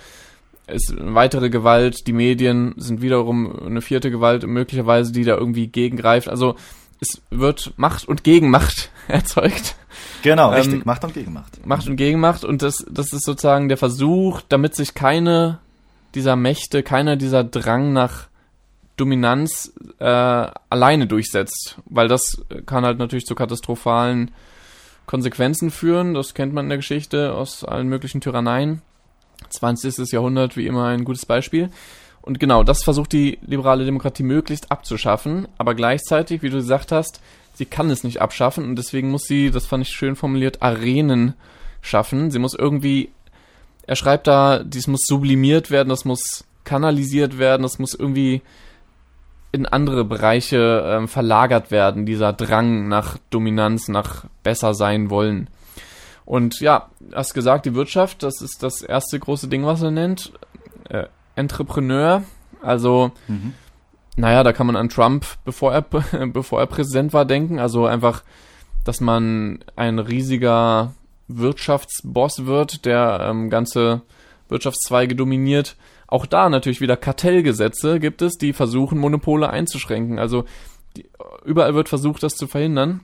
Ist 0.68 0.96
eine 0.98 1.14
weitere 1.14 1.50
Gewalt, 1.50 2.08
die 2.08 2.14
Medien 2.14 2.74
sind 2.78 3.02
wiederum 3.02 3.54
eine 3.66 3.82
vierte 3.82 4.12
Gewalt, 4.12 4.48
möglicherweise, 4.48 5.12
die 5.12 5.26
da 5.26 5.36
irgendwie 5.36 5.68
gegengreift. 5.68 6.30
Also 6.30 6.56
es 7.02 7.22
wird 7.32 7.74
Macht 7.78 8.08
und 8.08 8.24
Gegenmacht 8.24 8.92
erzeugt. 9.08 9.76
Genau, 10.22 10.52
richtig, 10.52 10.76
ähm, 10.76 10.82
Macht 10.86 11.04
und 11.04 11.14
Gegenmacht. 11.14 11.66
Macht 11.66 11.88
und 11.88 11.96
Gegenmacht 11.98 12.46
und 12.46 12.62
das, 12.62 12.86
das 12.90 13.12
ist 13.12 13.26
sozusagen 13.26 13.68
der 13.68 13.78
Versuch, 13.78 14.42
damit 14.48 14.76
sich 14.76 14.94
keine 14.94 15.60
dieser 16.16 16.36
Mächte, 16.36 16.84
keiner 16.84 17.18
dieser 17.18 17.44
Drang 17.44 17.92
nach 17.92 18.28
Dominanz 18.98 19.74
äh, 20.00 20.06
alleine 20.06 21.08
durchsetzt, 21.08 21.78
weil 21.86 22.08
das 22.08 22.46
kann 22.66 22.86
halt 22.86 23.00
natürlich 23.00 23.26
zu 23.26 23.34
katastrophalen 23.34 24.32
Konsequenzen 25.08 25.72
führen. 25.72 26.14
Das 26.14 26.34
kennt 26.34 26.54
man 26.54 26.66
in 26.66 26.70
der 26.70 26.78
Geschichte 26.78 27.34
aus 27.34 27.64
allen 27.64 27.88
möglichen 27.88 28.22
Tyranneien. 28.22 28.82
20. 29.50 30.12
Jahrhundert 30.12 30.56
wie 30.56 30.68
immer 30.68 30.86
ein 30.86 31.04
gutes 31.04 31.26
Beispiel. 31.26 31.72
Und 32.22 32.40
genau, 32.40 32.64
das 32.64 32.84
versucht 32.84 33.14
die 33.14 33.40
liberale 33.42 33.86
Demokratie 33.86 34.24
möglichst 34.24 34.72
abzuschaffen, 34.72 35.48
aber 35.58 35.74
gleichzeitig, 35.74 36.44
wie 36.44 36.50
du 36.50 36.58
gesagt 36.58 36.92
hast, 36.92 37.20
sie 37.56 37.66
kann 37.66 37.90
es 37.90 38.04
nicht 38.04 38.22
abschaffen 38.22 38.66
und 38.66 38.76
deswegen 38.76 39.10
muss 39.10 39.24
sie, 39.24 39.52
das 39.52 39.66
fand 39.66 39.86
ich 39.86 39.94
schön 39.94 40.16
formuliert, 40.16 40.62
Arenen 40.62 41.34
schaffen. 41.82 42.32
Sie 42.32 42.40
muss 42.40 42.54
irgendwie, 42.54 43.10
er 43.88 43.96
schreibt 43.96 44.28
da, 44.28 44.64
dies 44.64 44.88
muss 44.88 45.06
sublimiert 45.06 45.72
werden, 45.72 45.90
das 45.90 46.06
muss 46.06 46.46
kanalisiert 46.64 47.40
werden, 47.40 47.64
das 47.64 47.80
muss 47.80 47.96
irgendwie 47.96 48.42
in 49.52 49.66
andere 49.66 50.06
Bereiche 50.06 50.84
ähm, 50.86 51.08
verlagert 51.08 51.72
werden, 51.72 52.06
dieser 52.06 52.34
Drang 52.34 52.88
nach 52.88 53.18
Dominanz, 53.32 53.90
nach 53.90 54.26
besser 54.44 54.74
sein 54.74 55.10
wollen. 55.10 55.50
Und 56.24 56.62
ja, 56.62 56.90
hast 57.14 57.34
gesagt, 57.34 57.66
die 57.66 57.76
Wirtschaft, 57.76 58.24
das 58.24 58.42
ist 58.42 58.64
das 58.64 58.82
erste 58.82 59.20
große 59.20 59.50
Ding, 59.50 59.66
was 59.66 59.82
er 59.82 59.92
nennt. 59.92 60.32
Äh, 60.88 61.08
Entrepreneur, 61.36 62.24
also, 62.62 63.12
mhm. 63.28 63.54
naja, 64.16 64.44
da 64.44 64.54
kann 64.54 64.68
man 64.68 64.76
an 64.76 64.90
Trump, 64.90 65.26
bevor 65.46 65.74
er, 65.74 65.82
bevor 66.28 66.60
er 66.60 66.68
Präsident 66.68 67.14
war, 67.14 67.26
denken. 67.26 67.60
Also 67.60 67.86
einfach, 67.86 68.24
dass 68.84 69.02
man 69.02 69.60
ein 69.76 70.00
riesiger 70.00 70.94
Wirtschaftsboss 71.28 72.46
wird, 72.46 72.86
der 72.86 73.28
ähm, 73.30 73.50
ganze 73.50 74.02
Wirtschaftszweige 74.50 75.16
dominiert 75.16 75.76
auch 76.12 76.26
da 76.26 76.50
natürlich 76.50 76.82
wieder 76.82 76.98
Kartellgesetze 76.98 78.00
gibt 78.02 78.22
es, 78.22 78.34
die 78.34 78.52
versuchen, 78.52 79.00
Monopole 79.00 79.50
einzuschränken. 79.50 80.20
Also 80.20 80.44
die, 80.98 81.06
überall 81.46 81.74
wird 81.74 81.88
versucht, 81.88 82.22
das 82.22 82.36
zu 82.36 82.48
verhindern. 82.48 83.00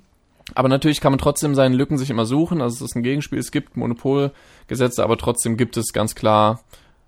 Aber 0.56 0.68
natürlich 0.68 1.00
kann 1.00 1.14
man 1.14 1.20
trotzdem 1.20 1.56
seine 1.56 1.76
Lücken 1.76 1.98
sich 1.98 2.10
immer 2.10 2.26
suchen. 2.26 2.62
Also 2.62 2.76
es 2.76 2.92
ist 2.92 2.96
ein 2.98 3.04
Gegenspiel. 3.04 3.40
Es 3.40 3.52
gibt 3.52 3.78
Monopolgesetze, 3.78 5.04
aber 5.04 5.18
trotzdem 5.18 5.56
gibt 5.56 5.78
es 5.78 5.94
ganz 5.94 6.16
klar 6.16 6.60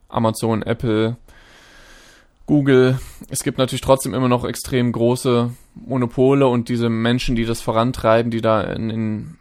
Amazon, 0.10 0.62
Apple, 0.64 1.16
Google. 2.46 3.00
Es 3.30 3.44
gibt 3.44 3.58
natürlich 3.58 3.82
trotzdem 3.82 4.14
immer 4.14 4.28
noch 4.28 4.44
extrem 4.44 4.92
große 4.92 5.52
Monopole 5.76 6.48
und 6.48 6.68
diese 6.68 6.90
Menschen, 6.90 7.36
die 7.36 7.46
das 7.46 7.62
vorantreiben, 7.62 8.32
die 8.32 8.42
da 8.42 8.62
in 8.62 8.90
den 8.90 9.38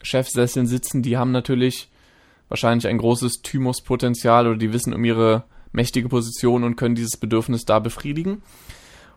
Chefsesseln 0.00 0.66
sitzen, 0.66 1.02
die 1.02 1.18
haben 1.18 1.32
natürlich 1.32 1.88
wahrscheinlich 2.48 2.86
ein 2.86 2.98
großes 2.98 3.42
Thymuspotenzial 3.42 4.46
oder 4.46 4.58
die 4.58 4.72
wissen 4.72 4.94
um 4.94 5.04
ihre 5.04 5.44
mächtige 5.72 6.08
Position 6.08 6.64
und 6.64 6.76
können 6.76 6.94
dieses 6.94 7.16
Bedürfnis 7.16 7.64
da 7.64 7.78
befriedigen. 7.78 8.42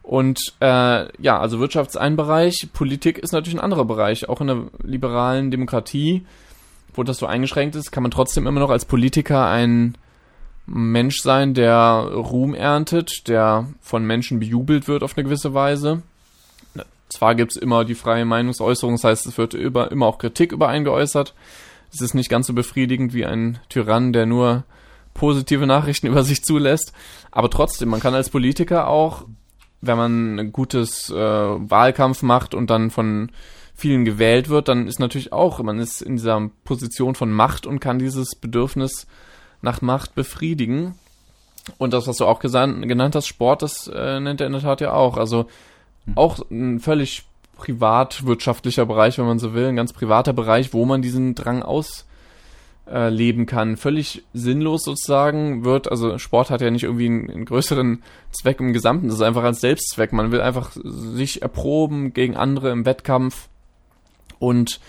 Und 0.01 0.53
äh, 0.59 1.21
ja, 1.21 1.39
also 1.39 1.59
Wirtschaft 1.59 1.89
ist 1.91 1.97
ein 1.97 2.15
Bereich, 2.15 2.69
Politik 2.73 3.17
ist 3.17 3.31
natürlich 3.31 3.57
ein 3.57 3.63
anderer 3.63 3.85
Bereich. 3.85 4.29
Auch 4.29 4.39
in 4.39 4.47
der 4.47 4.63
liberalen 4.83 5.51
Demokratie, 5.51 6.25
wo 6.93 7.03
das 7.03 7.17
so 7.17 7.25
eingeschränkt 7.25 7.75
ist, 7.75 7.91
kann 7.91 8.03
man 8.03 8.11
trotzdem 8.11 8.47
immer 8.47 8.59
noch 8.59 8.69
als 8.69 8.85
Politiker 8.85 9.47
ein 9.47 9.97
Mensch 10.65 11.21
sein, 11.21 11.53
der 11.53 12.09
Ruhm 12.13 12.53
erntet, 12.55 13.27
der 13.27 13.67
von 13.81 14.05
Menschen 14.05 14.39
bejubelt 14.39 14.87
wird 14.87 15.03
auf 15.03 15.15
eine 15.15 15.25
gewisse 15.25 15.53
Weise. 15.53 16.01
Zwar 17.09 17.35
gibt's 17.35 17.55
immer 17.55 17.85
die 17.85 17.95
freie 17.95 18.25
Meinungsäußerung, 18.25 18.95
das 18.95 19.03
heißt, 19.03 19.25
es 19.27 19.37
wird 19.37 19.53
über, 19.53 19.91
immer 19.91 20.07
auch 20.07 20.17
Kritik 20.17 20.51
über 20.51 20.67
einen 20.67 20.85
geäußert. 20.85 21.35
Es 21.93 22.01
ist 22.01 22.15
nicht 22.15 22.29
ganz 22.29 22.47
so 22.47 22.53
befriedigend 22.53 23.13
wie 23.13 23.25
ein 23.25 23.59
Tyrann, 23.69 24.11
der 24.11 24.25
nur 24.25 24.63
positive 25.13 25.67
Nachrichten 25.67 26.07
über 26.07 26.23
sich 26.23 26.43
zulässt. 26.43 26.93
Aber 27.31 27.49
trotzdem, 27.49 27.89
man 27.89 27.99
kann 27.99 28.15
als 28.15 28.29
Politiker 28.29 28.87
auch, 28.87 29.25
wenn 29.81 29.97
man 29.97 30.39
ein 30.39 30.51
gutes 30.51 31.11
äh, 31.11 31.15
Wahlkampf 31.15 32.23
macht 32.23 32.55
und 32.55 32.69
dann 32.69 32.89
von 32.89 33.31
vielen 33.75 34.05
gewählt 34.05 34.49
wird, 34.49 34.67
dann 34.67 34.87
ist 34.87 34.99
natürlich 34.99 35.31
auch, 35.31 35.61
man 35.61 35.79
ist 35.79 36.01
in 36.01 36.15
dieser 36.15 36.49
Position 36.63 37.13
von 37.13 37.31
Macht 37.31 37.67
und 37.67 37.79
kann 37.79 37.99
dieses 37.99 38.35
Bedürfnis 38.35 39.05
nach 39.65 39.81
Macht 39.81 40.15
befriedigen. 40.15 40.95
Und 41.77 41.91
das, 41.93 42.07
was 42.07 42.17
du 42.17 42.25
auch 42.25 42.39
genannt 42.39 43.15
hast, 43.15 43.27
Sport, 43.27 43.63
das 43.63 43.87
äh, 43.87 44.19
nennt 44.19 44.39
er 44.39 44.47
in 44.47 44.53
der 44.53 44.61
Tat 44.61 44.79
ja 44.79 44.93
auch. 44.93 45.17
Also 45.17 45.47
mhm. 46.05 46.17
auch 46.17 46.39
ein 46.49 46.79
völlig 46.79 47.25
privatwirtschaftlicher 47.57 48.85
Bereich, 48.85 49.17
wenn 49.17 49.25
man 49.25 49.39
so 49.39 49.53
will, 49.53 49.67
ein 49.67 49.75
ganz 49.75 49.91
privater 49.91 50.33
Bereich, 50.33 50.73
wo 50.73 50.85
man 50.85 51.01
diesen 51.01 51.35
Drang 51.35 51.63
aus 51.63 52.05
äh, 52.85 53.45
kann. 53.45 53.77
Völlig 53.77 54.23
sinnlos 54.33 54.83
sozusagen 54.83 55.63
wird, 55.63 55.89
also 55.89 56.19
Sport 56.19 56.51
hat 56.51 56.61
ja 56.61 56.69
nicht 56.69 56.83
irgendwie 56.83 57.07
einen, 57.07 57.31
einen, 57.31 57.45
größeren 57.45 58.03
Zweck 58.31 58.59
im 58.59 58.73
Gesamten, 58.73 59.07
das 59.07 59.15
ist 59.15 59.23
einfach 59.23 59.43
als 59.43 59.61
Selbstzweck. 59.61 60.13
Man 60.13 60.31
will 60.31 60.41
einfach 60.41 60.71
sich 60.83 61.41
erproben 61.41 62.13
gegen 62.13 62.37
andere 62.37 62.69
im 62.69 62.85
Wettkampf 62.85 63.47
und 64.37 64.79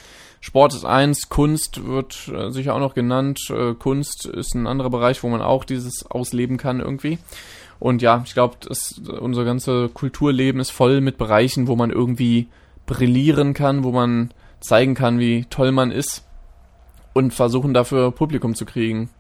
Sport 0.40 0.74
ist 0.74 0.84
eins, 0.84 1.28
Kunst 1.28 1.86
wird 1.86 2.28
äh, 2.28 2.50
sicher 2.50 2.74
auch 2.74 2.80
noch 2.80 2.94
genannt. 2.94 3.40
Äh, 3.50 3.74
Kunst 3.74 4.26
ist 4.26 4.54
ein 4.54 4.66
anderer 4.66 4.90
Bereich, 4.90 5.22
wo 5.22 5.28
man 5.28 5.42
auch 5.42 5.64
dieses 5.64 6.06
ausleben 6.06 6.56
kann 6.56 6.80
irgendwie. 6.80 7.18
Und 7.78 8.02
ja, 8.02 8.22
ich 8.24 8.34
glaube, 8.34 8.56
unser 9.20 9.44
ganze 9.44 9.88
Kulturleben 9.88 10.60
ist 10.60 10.70
voll 10.70 11.00
mit 11.00 11.18
Bereichen, 11.18 11.66
wo 11.66 11.76
man 11.76 11.90
irgendwie 11.90 12.48
brillieren 12.86 13.52
kann, 13.52 13.84
wo 13.84 13.92
man 13.92 14.32
zeigen 14.60 14.94
kann, 14.94 15.18
wie 15.18 15.44
toll 15.50 15.72
man 15.72 15.90
ist 15.90 16.26
und 17.12 17.34
versuchen 17.34 17.74
dafür 17.74 18.12
Publikum 18.12 18.54
zu 18.54 18.64
kriegen. 18.64 19.10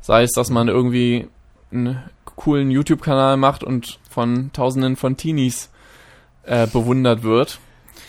Sei 0.00 0.22
es, 0.22 0.32
dass 0.32 0.50
man 0.50 0.68
irgendwie 0.68 1.28
einen 1.72 2.02
coolen 2.24 2.70
YouTube-Kanal 2.70 3.36
macht 3.36 3.64
und 3.64 3.98
von 4.08 4.50
Tausenden 4.52 4.96
von 4.96 5.16
Teenies 5.16 5.70
äh, 6.44 6.66
bewundert 6.66 7.22
wird. 7.22 7.58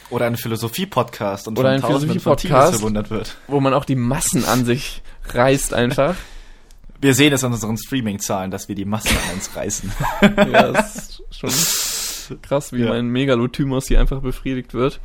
Oder 0.10 0.26
ein 0.26 0.36
Philosophie-Podcast 0.36 1.48
und 1.48 1.60
Oder 1.60 1.70
ein 1.70 1.82
Philosophie-Podcast, 1.82 2.80
bewundert 2.80 3.12
wird. 3.12 3.38
Wo 3.48 3.60
man 3.60 3.74
auch 3.74 3.86
die 3.86 3.96
Massen 3.96 4.44
an 4.46 4.66
sich 4.66 5.02
reißt 5.26 5.74
einfach. 5.74 6.16
Wir 7.02 7.14
sehen 7.14 7.32
es 7.32 7.44
an 7.44 7.54
unseren 7.54 7.78
Streaming-Zahlen, 7.78 8.52
dass 8.52 8.68
wir 8.68 8.76
die 8.76 8.84
Massen 8.84 9.16
an 9.16 9.36
uns 9.36 9.56
reißen. 9.56 9.90
ja, 10.22 10.72
das 10.74 11.22
ist 11.30 12.30
schon 12.30 12.42
krass, 12.42 12.74
wie 12.74 12.82
ja. 12.82 12.90
mein 12.90 13.08
Megalothymos 13.08 13.88
hier 13.88 14.02
einfach 14.02 14.20
befriedigt 14.20 14.74
wird. 14.74 15.00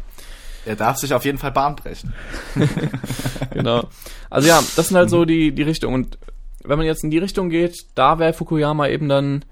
Er 0.66 0.74
darf 0.74 0.96
sich 0.96 1.14
auf 1.14 1.24
jeden 1.24 1.38
Fall 1.38 1.52
Bahn 1.52 1.76
brechen. 1.76 2.12
genau. 3.52 3.88
Also 4.28 4.48
ja, 4.48 4.60
das 4.74 4.88
sind 4.88 4.96
halt 4.96 5.08
so 5.08 5.24
die, 5.24 5.52
die 5.52 5.62
Richtungen. 5.62 5.94
Und 5.94 6.18
wenn 6.64 6.78
man 6.78 6.86
jetzt 6.86 7.04
in 7.04 7.10
die 7.10 7.18
Richtung 7.18 7.50
geht, 7.50 7.86
da 7.94 8.18
wäre 8.18 8.32
Fukuyama 8.32 8.88
eben 8.88 9.08
dann 9.08 9.44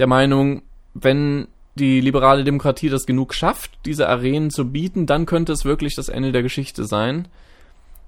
der 0.00 0.08
Meinung, 0.08 0.62
wenn 0.94 1.46
die 1.78 2.00
liberale 2.00 2.44
Demokratie 2.44 2.88
das 2.88 3.06
genug 3.06 3.34
schafft, 3.34 3.70
diese 3.84 4.08
Arenen 4.08 4.50
zu 4.50 4.70
bieten, 4.70 5.06
dann 5.06 5.26
könnte 5.26 5.52
es 5.52 5.64
wirklich 5.64 5.94
das 5.94 6.08
Ende 6.08 6.32
der 6.32 6.42
Geschichte 6.42 6.84
sein. 6.84 7.28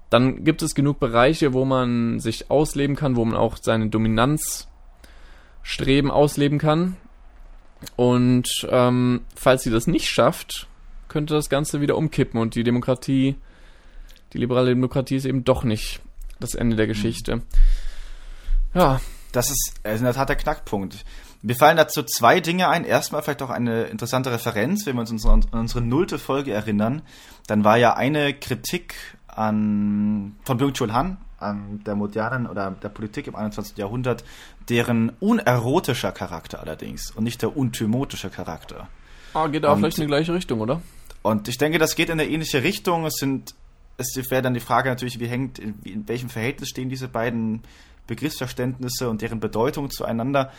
Dann 0.09 0.43
gibt 0.43 0.61
es 0.61 0.75
genug 0.75 0.99
Bereiche, 0.99 1.53
wo 1.53 1.65
man 1.65 2.19
sich 2.19 2.51
ausleben 2.51 2.95
kann, 2.95 3.15
wo 3.15 3.23
man 3.23 3.37
auch 3.37 3.57
seine 3.59 3.89
Dominanzstreben 3.89 6.11
ausleben 6.11 6.59
kann. 6.59 6.97
Und 7.95 8.67
ähm, 8.69 9.21
falls 9.35 9.63
sie 9.63 9.71
das 9.71 9.87
nicht 9.87 10.09
schafft, 10.09 10.67
könnte 11.07 11.33
das 11.33 11.49
Ganze 11.49 11.81
wieder 11.81 11.97
umkippen 11.97 12.39
und 12.39 12.55
die 12.55 12.63
Demokratie, 12.63 13.35
die 14.33 14.37
liberale 14.37 14.69
Demokratie 14.69 15.15
ist 15.15 15.25
eben 15.25 15.43
doch 15.43 15.63
nicht 15.63 16.01
das 16.39 16.55
Ende 16.55 16.75
der 16.75 16.87
Geschichte. 16.87 17.37
Mhm. 17.37 17.43
Ja. 18.73 19.01
Das 19.31 19.49
ist 19.49 19.75
in 19.83 20.03
der 20.03 20.13
Tat 20.13 20.27
der 20.27 20.35
Knackpunkt. 20.35 21.05
Mir 21.43 21.55
fallen 21.55 21.77
dazu 21.77 22.03
zwei 22.03 22.39
Dinge 22.39 22.69
ein. 22.69 22.85
Erstmal 22.85 23.23
vielleicht 23.23 23.41
auch 23.41 23.49
eine 23.49 23.83
interessante 23.83 24.31
Referenz, 24.31 24.85
wenn 24.85 24.95
wir 24.95 25.01
uns 25.01 25.25
an 25.25 25.45
unsere 25.51 25.81
nullte 25.81 26.19
Folge 26.19 26.53
erinnern. 26.53 27.01
Dann 27.47 27.63
war 27.63 27.77
ja 27.77 27.95
eine 27.95 28.33
Kritik 28.33 28.95
an, 29.27 30.35
von 30.43 30.57
Byung-Chul 30.57 30.93
Han, 30.93 31.17
an 31.39 31.81
der 31.85 31.95
modernen 31.95 32.45
oder 32.45 32.71
der 32.71 32.89
Politik 32.89 33.27
im 33.27 33.35
21. 33.35 33.77
Jahrhundert, 33.77 34.23
deren 34.69 35.09
unerotischer 35.19 36.11
Charakter 36.11 36.59
allerdings 36.59 37.11
und 37.11 37.23
nicht 37.23 37.41
der 37.41 37.57
untymotische 37.57 38.29
Charakter. 38.29 38.87
Ah, 39.33 39.47
geht 39.47 39.65
auch 39.65 39.77
vielleicht 39.77 39.97
in 39.97 40.03
die 40.03 40.07
gleiche 40.07 40.33
Richtung, 40.33 40.61
oder? 40.61 40.81
Und 41.23 41.47
ich 41.47 41.57
denke, 41.57 41.79
das 41.79 41.95
geht 41.95 42.09
in 42.09 42.19
eine 42.19 42.29
ähnliche 42.29 42.63
Richtung. 42.63 43.05
Es 43.05 43.15
sind, 43.15 43.55
es 43.97 44.15
wäre 44.29 44.41
dann 44.41 44.53
die 44.53 44.59
Frage 44.59 44.89
natürlich, 44.89 45.19
wie 45.19 45.27
hängt, 45.27 45.57
in, 45.57 45.79
in 45.83 46.07
welchem 46.07 46.29
Verhältnis 46.29 46.69
stehen 46.69 46.89
diese 46.89 47.07
beiden 47.07 47.61
Begriffsverständnisse 48.07 49.09
und 49.09 49.21
deren 49.21 49.39
Bedeutung 49.39 49.89
zueinander. 49.89 50.51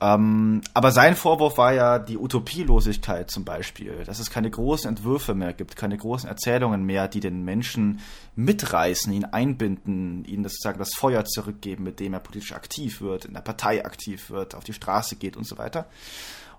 Ähm, 0.00 0.60
aber 0.74 0.90
sein 0.90 1.14
Vorwurf 1.14 1.56
war 1.56 1.72
ja 1.72 1.98
die 1.98 2.18
Utopielosigkeit 2.18 3.30
zum 3.30 3.44
Beispiel, 3.44 4.04
dass 4.04 4.18
es 4.18 4.30
keine 4.30 4.50
großen 4.50 4.88
Entwürfe 4.88 5.34
mehr 5.34 5.52
gibt, 5.52 5.76
keine 5.76 5.96
großen 5.96 6.28
Erzählungen 6.28 6.84
mehr, 6.84 7.08
die 7.08 7.20
den 7.20 7.44
Menschen 7.44 8.00
mitreißen, 8.36 9.12
ihn 9.12 9.24
einbinden, 9.24 10.24
ihnen 10.24 10.42
sozusagen 10.42 10.78
das 10.78 10.94
Feuer 10.94 11.24
zurückgeben, 11.24 11.84
mit 11.84 12.00
dem 12.00 12.12
er 12.12 12.20
politisch 12.20 12.52
aktiv 12.52 13.00
wird, 13.00 13.24
in 13.24 13.34
der 13.34 13.40
Partei 13.40 13.84
aktiv 13.84 14.30
wird, 14.30 14.54
auf 14.54 14.64
die 14.64 14.72
Straße 14.72 15.16
geht 15.16 15.36
und 15.36 15.46
so 15.46 15.58
weiter. 15.58 15.86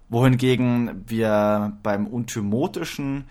Wohingegen 0.08 1.04
wir 1.08 1.78
beim 1.84 2.08
Unthymotischen 2.08 3.26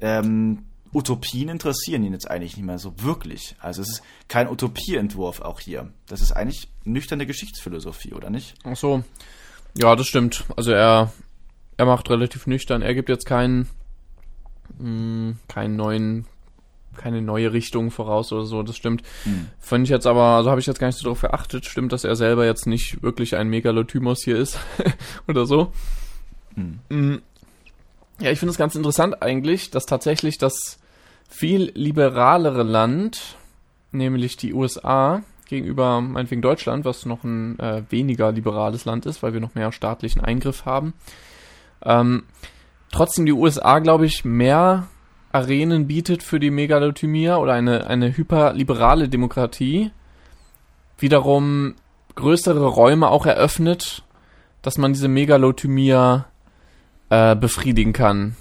ähm, 0.00 0.64
Utopien 0.94 1.48
interessieren 1.48 2.04
ihn 2.04 2.12
jetzt 2.12 2.30
eigentlich 2.30 2.56
nicht 2.56 2.66
mehr 2.66 2.78
so 2.78 2.94
wirklich. 2.98 3.56
Also 3.58 3.82
es 3.82 3.88
ist 3.88 4.02
kein 4.28 4.48
Utopieentwurf 4.48 5.40
auch 5.40 5.60
hier. 5.60 5.92
Das 6.06 6.22
ist 6.22 6.32
eigentlich 6.32 6.68
nüchterne 6.84 7.26
Geschichtsphilosophie, 7.26 8.14
oder 8.14 8.30
nicht? 8.30 8.54
Ach 8.64 8.76
so. 8.76 9.02
Ja, 9.76 9.96
das 9.96 10.06
stimmt. 10.06 10.44
Also 10.56 10.72
er, 10.72 11.12
er 11.76 11.86
macht 11.86 12.08
relativ 12.10 12.46
nüchtern. 12.46 12.82
Er 12.82 12.94
gibt 12.94 13.08
jetzt 13.08 13.26
keinen, 13.26 13.68
mh, 14.78 14.84
hm, 14.86 15.38
keinen 15.48 15.76
neuen, 15.76 16.26
keine 16.96 17.22
neue 17.22 17.52
Richtung 17.52 17.90
voraus 17.90 18.32
oder 18.32 18.44
so. 18.44 18.62
Das 18.62 18.76
stimmt. 18.76 19.02
Hm. 19.24 19.48
Fand 19.58 19.84
ich 19.84 19.90
jetzt 19.90 20.06
aber, 20.06 20.36
also 20.36 20.50
habe 20.50 20.60
ich 20.60 20.66
jetzt 20.66 20.78
gar 20.78 20.86
nicht 20.86 20.98
so 20.98 21.04
darauf 21.04 21.20
geachtet. 21.20 21.66
Stimmt, 21.66 21.92
dass 21.92 22.04
er 22.04 22.16
selber 22.16 22.46
jetzt 22.46 22.66
nicht 22.66 23.02
wirklich 23.02 23.36
ein 23.36 23.48
Megalothymos 23.48 24.22
hier 24.22 24.36
ist 24.36 24.58
oder 25.28 25.46
so. 25.46 25.72
Hm. 26.54 26.78
hm. 26.88 27.22
Ja, 28.20 28.30
ich 28.30 28.38
finde 28.38 28.52
es 28.52 28.58
ganz 28.58 28.76
interessant 28.76 29.22
eigentlich, 29.22 29.72
dass 29.72 29.86
tatsächlich 29.86 30.38
das 30.38 30.78
viel 31.28 31.72
liberalere 31.74 32.62
Land, 32.62 33.36
nämlich 33.90 34.36
die 34.36 34.54
USA, 34.54 35.22
gegenüber 35.46 36.00
meinetwegen 36.00 36.42
Deutschland, 36.42 36.84
was 36.84 37.06
noch 37.06 37.24
ein 37.24 37.58
äh, 37.58 37.82
weniger 37.90 38.32
liberales 38.32 38.84
Land 38.84 39.06
ist, 39.06 39.22
weil 39.22 39.32
wir 39.32 39.40
noch 39.40 39.54
mehr 39.54 39.72
staatlichen 39.72 40.20
Eingriff 40.22 40.64
haben. 40.64 40.94
Ähm, 41.82 42.24
trotzdem 42.90 43.26
die 43.26 43.32
USA, 43.32 43.78
glaube 43.78 44.06
ich, 44.06 44.24
mehr 44.24 44.86
Arenen 45.32 45.86
bietet 45.86 46.22
für 46.22 46.38
die 46.38 46.50
Megalothymia 46.50 47.36
oder 47.36 47.54
eine, 47.54 47.86
eine 47.88 48.16
hyperliberale 48.16 49.08
Demokratie, 49.08 49.90
wiederum 50.98 51.74
größere 52.14 52.66
Räume 52.66 53.08
auch 53.08 53.26
eröffnet, 53.26 54.04
dass 54.62 54.78
man 54.78 54.92
diese 54.92 55.08
Megalothymia 55.08 56.26
äh, 57.10 57.36
befriedigen 57.36 57.92
kann. 57.92 58.36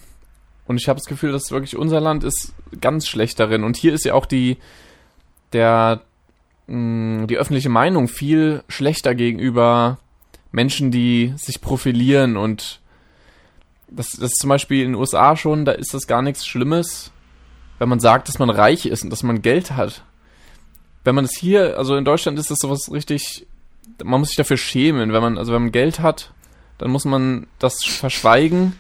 Und 0.66 0.78
ich 0.80 0.88
habe 0.88 1.00
das 1.00 1.08
Gefühl, 1.08 1.32
dass 1.32 1.52
wirklich 1.52 1.76
unser 1.76 2.00
Land 2.00 2.24
ist 2.24 2.54
ganz 2.80 3.08
schlecht 3.08 3.40
darin. 3.40 3.64
Und 3.64 3.76
hier 3.76 3.94
ist 3.94 4.06
ja 4.06 4.14
auch 4.14 4.26
die, 4.26 4.58
der, 5.52 6.02
die 6.68 7.38
öffentliche 7.38 7.70
Meinung 7.70 8.08
viel 8.08 8.64
schlechter 8.68 9.16
gegenüber 9.16 9.98
Menschen, 10.52 10.92
die 10.92 11.34
sich 11.36 11.62
profilieren 11.62 12.38
und 12.38 12.80
das, 13.88 14.12
das 14.12 14.32
ist 14.32 14.40
zum 14.40 14.50
Beispiel 14.50 14.84
in 14.84 14.92
den 14.92 14.96
USA 14.96 15.36
schon, 15.36 15.66
da 15.66 15.74
ist 15.74 15.94
das 15.94 16.08
gar 16.08 16.22
nichts 16.22 16.46
Schlimmes, 16.46 17.12
wenn 17.80 17.90
man 17.90 18.00
sagt, 18.00 18.28
dass 18.28 18.40
man 18.40 18.50
reich 18.50 18.86
ist 18.86 19.04
und 19.04 19.10
dass 19.10 19.24
man 19.24 19.42
Geld 19.42 19.72
hat. 19.72 20.04
Wenn 21.04 21.16
man 21.16 21.26
es 21.26 21.36
hier, 21.36 21.78
also 21.78 21.96
in 21.96 22.06
Deutschland 22.06 22.40
ist 22.40 22.50
das 22.50 22.60
sowas 22.60 22.90
richtig, 22.92 23.46
man 24.04 24.20
muss 24.20 24.30
sich 24.30 24.38
dafür 24.38 24.58
schämen, 24.58 25.12
wenn 25.12 25.22
man, 25.22 25.38
also 25.38 25.54
wenn 25.54 25.64
man 25.64 25.72
Geld 25.72 26.00
hat, 26.00 26.32
dann 26.78 26.92
muss 26.92 27.06
man 27.06 27.48
das 27.60 27.84
verschweigen 27.84 28.80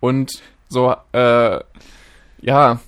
und 0.00 0.42
so, 0.68 0.94
äh, 1.12 1.60
ja, 2.40 2.80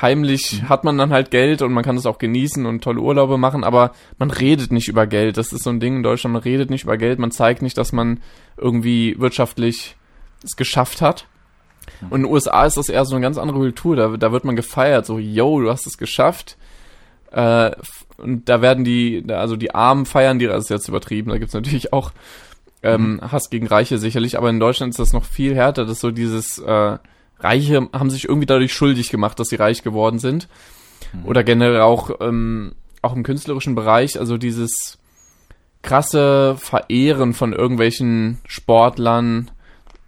heimlich 0.00 0.62
mhm. 0.62 0.68
hat 0.68 0.84
man 0.84 0.96
dann 0.98 1.12
halt 1.12 1.30
Geld 1.30 1.62
und 1.62 1.72
man 1.72 1.84
kann 1.84 1.96
es 1.96 2.06
auch 2.06 2.18
genießen 2.18 2.64
und 2.66 2.82
tolle 2.82 3.00
Urlaube 3.00 3.38
machen, 3.38 3.64
aber 3.64 3.92
man 4.18 4.30
redet 4.30 4.72
nicht 4.72 4.88
über 4.88 5.06
Geld. 5.06 5.36
Das 5.36 5.52
ist 5.52 5.64
so 5.64 5.70
ein 5.70 5.80
Ding 5.80 5.96
in 5.96 6.02
Deutschland, 6.02 6.32
man 6.32 6.42
redet 6.42 6.70
nicht 6.70 6.84
über 6.84 6.96
Geld, 6.96 7.18
man 7.18 7.30
zeigt 7.30 7.62
nicht, 7.62 7.76
dass 7.76 7.92
man 7.92 8.20
irgendwie 8.56 9.16
wirtschaftlich 9.18 9.96
es 10.42 10.56
geschafft 10.56 11.00
hat. 11.00 11.26
Mhm. 12.00 12.08
Und 12.08 12.20
in 12.20 12.26
den 12.26 12.32
USA 12.32 12.64
ist 12.64 12.76
das 12.76 12.88
eher 12.88 13.04
so 13.04 13.14
eine 13.14 13.22
ganz 13.22 13.38
andere 13.38 13.58
Kultur, 13.58 13.96
da, 13.96 14.16
da 14.16 14.32
wird 14.32 14.44
man 14.44 14.56
gefeiert, 14.56 15.06
so, 15.06 15.18
yo, 15.18 15.60
du 15.60 15.70
hast 15.70 15.86
es 15.86 15.98
geschafft. 15.98 16.56
Äh, 17.30 17.72
und 18.18 18.48
da 18.48 18.62
werden 18.62 18.84
die, 18.84 19.24
also 19.28 19.56
die 19.56 19.74
Armen 19.74 20.06
feiern 20.06 20.38
die, 20.38 20.46
das 20.46 20.64
ist 20.64 20.70
jetzt 20.70 20.88
übertrieben, 20.88 21.30
da 21.30 21.38
gibt's 21.38 21.54
natürlich 21.54 21.92
auch 21.92 22.12
ähm, 22.82 23.14
mhm. 23.14 23.32
Hass 23.32 23.50
gegen 23.50 23.66
Reiche 23.66 23.98
sicherlich, 23.98 24.36
aber 24.38 24.50
in 24.50 24.60
Deutschland 24.60 24.90
ist 24.90 24.98
das 24.98 25.12
noch 25.12 25.24
viel 25.24 25.54
härter, 25.54 25.84
das 25.84 25.92
ist 25.92 26.00
so 26.00 26.10
dieses, 26.10 26.58
äh, 26.58 26.98
Reiche 27.42 27.88
haben 27.92 28.10
sich 28.10 28.24
irgendwie 28.28 28.46
dadurch 28.46 28.72
schuldig 28.72 29.10
gemacht, 29.10 29.38
dass 29.38 29.48
sie 29.48 29.56
reich 29.56 29.82
geworden 29.82 30.18
sind. 30.18 30.48
Mhm. 31.12 31.26
Oder 31.26 31.44
generell 31.44 31.80
auch, 31.80 32.10
ähm, 32.20 32.72
auch 33.02 33.14
im 33.14 33.22
künstlerischen 33.22 33.74
Bereich, 33.74 34.18
also 34.18 34.38
dieses 34.38 34.98
krasse 35.82 36.56
Verehren 36.58 37.34
von 37.34 37.52
irgendwelchen 37.52 38.38
Sportlern, 38.46 39.50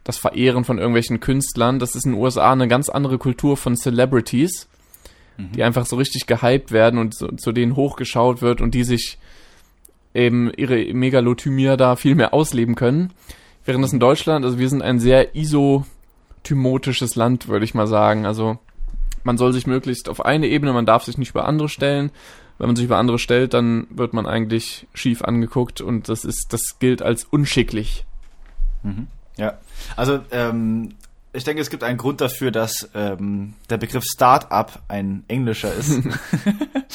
das 0.05 0.19
Verehren 0.19 0.65
von 0.65 0.79
irgendwelchen 0.79 1.21
Künstlern, 1.21 1.79
das 1.79 1.95
ist 1.95 2.05
in 2.07 2.13
den 2.13 2.21
USA 2.21 2.53
eine 2.53 2.69
ganz 2.69 2.89
andere 2.89 3.19
Kultur 3.19 3.57
von 3.57 3.77
Celebrities, 3.77 4.69
mhm. 5.37 5.53
die 5.53 5.65
einfach 5.65 5.87
so 5.87 5.97
richtig 5.97 6.27
gehypt 6.27 6.73
werden 6.73 6.99
und 6.99 7.15
zu, 7.15 7.29
zu 7.37 7.53
denen 7.53 7.75
hochgeschaut 7.75 8.43
wird 8.43 8.61
und 8.61 8.75
die 8.75 8.85
sich 8.85 9.19
eben 10.15 10.53
ihre 10.57 10.93
Megalothymia 10.95 11.77
da 11.77 11.97
viel 11.97 12.15
mehr 12.15 12.33
ausleben 12.33 12.77
können. 12.77 13.13
Während 13.65 13.83
das 13.83 13.93
in 13.93 14.01
Deutschland, 14.01 14.45
also 14.45 14.59
wir 14.59 14.69
sind 14.69 14.83
ein 14.83 15.01
sehr 15.01 15.35
iso 15.35 15.85
thymotisches 16.45 17.17
Land, 17.17 17.49
würde 17.49 17.65
ich 17.65 17.75
mal 17.75 17.87
sagen. 17.87 18.27
Also 18.27 18.59
man 19.25 19.39
soll 19.39 19.53
sich 19.53 19.67
möglichst 19.67 20.09
auf 20.09 20.25
eine 20.25 20.47
Ebene, 20.47 20.73
man 20.73 20.87
darf 20.87 21.05
sich 21.05 21.19
nicht 21.19 21.31
über 21.31 21.47
andere 21.47 21.69
stellen. 21.69 22.13
Wenn 22.59 22.69
man 22.69 22.77
sich 22.77 22.85
über 22.85 22.99
andere 22.99 23.19
stellt, 23.19 23.53
dann 23.53 23.89
wird 23.91 24.13
man 24.13 24.27
eigentlich 24.27 24.87
schief 24.95 25.23
angeguckt 25.23 25.81
und 25.81 26.09
das 26.09 26.25
ist, 26.25 26.53
das 26.53 26.79
gilt 26.79 27.03
als 27.03 27.25
unschicklich. 27.25 28.05
Mhm. 28.85 29.09
Ja, 29.37 29.59
also 29.97 30.21
ähm, 30.31 30.95
ich 31.33 31.43
denke, 31.43 31.61
es 31.61 31.69
gibt 31.69 31.83
einen 31.83 31.99
Grund 31.99 32.21
dafür, 32.21 32.53
dass 32.53 32.89
ähm, 32.95 33.55
der 33.69 33.79
Begriff 33.79 34.05
Start-up 34.05 34.83
ein 34.87 35.25
englischer 35.27 35.75
ist. 35.75 35.91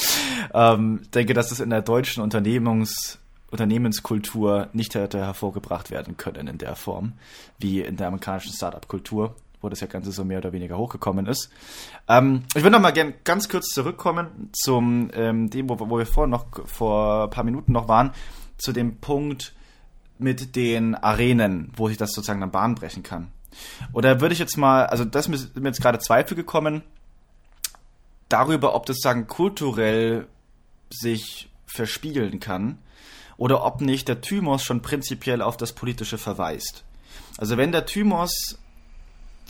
ähm, 0.54 1.00
ich 1.04 1.10
denke, 1.10 1.34
dass 1.34 1.52
es 1.52 1.60
in 1.60 1.70
der 1.70 1.82
deutschen 1.82 2.24
Unternehmungs 2.24 3.20
Unternehmenskultur 3.52 4.70
nicht 4.74 4.96
hätte 4.96 5.20
hervorgebracht 5.20 5.92
werden 5.92 6.18
können 6.18 6.48
in 6.48 6.58
der 6.58 6.76
Form, 6.76 7.14
wie 7.58 7.82
in 7.82 7.98
der 7.98 8.08
amerikanischen 8.08 8.54
Startup-Kultur, 8.54 9.36
wo 9.62 9.70
das 9.70 9.80
ja 9.80 9.88
Ganze 9.88 10.12
so 10.12 10.24
mehr 10.24 10.38
oder 10.38 10.54
weniger 10.54 10.78
hochgekommen 10.78 11.26
ist. 11.26 11.50
Ähm, 12.08 12.44
ich 12.56 12.64
würde 12.64 12.72
noch 12.72 12.82
mal 12.82 12.92
gerne 12.92 13.14
ganz 13.24 13.50
kurz 13.50 13.70
zurückkommen 13.70 14.50
zum 14.54 15.10
ähm, 15.14 15.50
dem, 15.50 15.70
wo, 15.70 15.80
wo 15.80 15.98
wir 15.98 16.06
vor 16.06 16.28
noch 16.28 16.46
vor 16.66 17.26
ein 17.26 17.30
paar 17.30 17.44
Minuten 17.44 17.72
noch 17.72 17.88
waren, 17.88 18.12
zu 18.58 18.72
dem 18.72 18.98
Punkt 18.98 19.54
mit 20.18 20.56
den 20.56 20.96
Arenen, 20.96 21.72
wo 21.76 21.88
sich 21.88 21.98
das 21.98 22.12
sozusagen 22.12 22.42
dann 22.42 22.52
Bahn 22.52 22.76
brechen 22.76 23.04
kann. 23.04 23.32
Oder 23.94 24.22
würde 24.22 24.34
ich 24.34 24.40
jetzt 24.40 24.58
mal, 24.58 24.86
also 24.86 25.06
das 25.06 25.28
ist 25.28 25.56
mir 25.56 25.70
jetzt 25.70 25.82
gerade 25.82 26.00
Zweifel 26.00 26.36
gekommen 26.36 26.84
darüber, 28.28 28.76
ob 28.76 28.86
das 28.86 29.00
sagen 29.00 29.28
kulturell 29.28 30.28
sich 30.92 31.50
verspiegeln 31.66 32.40
kann 32.40 32.78
oder 33.40 33.64
ob 33.64 33.80
nicht 33.80 34.10
der 34.10 34.20
Thymos 34.20 34.64
schon 34.64 34.82
prinzipiell 34.82 35.42
auf 35.42 35.56
das 35.56 35.72
Politische 35.72 36.18
verweist. 36.18 36.84
Also 37.38 37.56
wenn 37.56 37.72
der 37.72 37.86
Thymos 37.86 38.60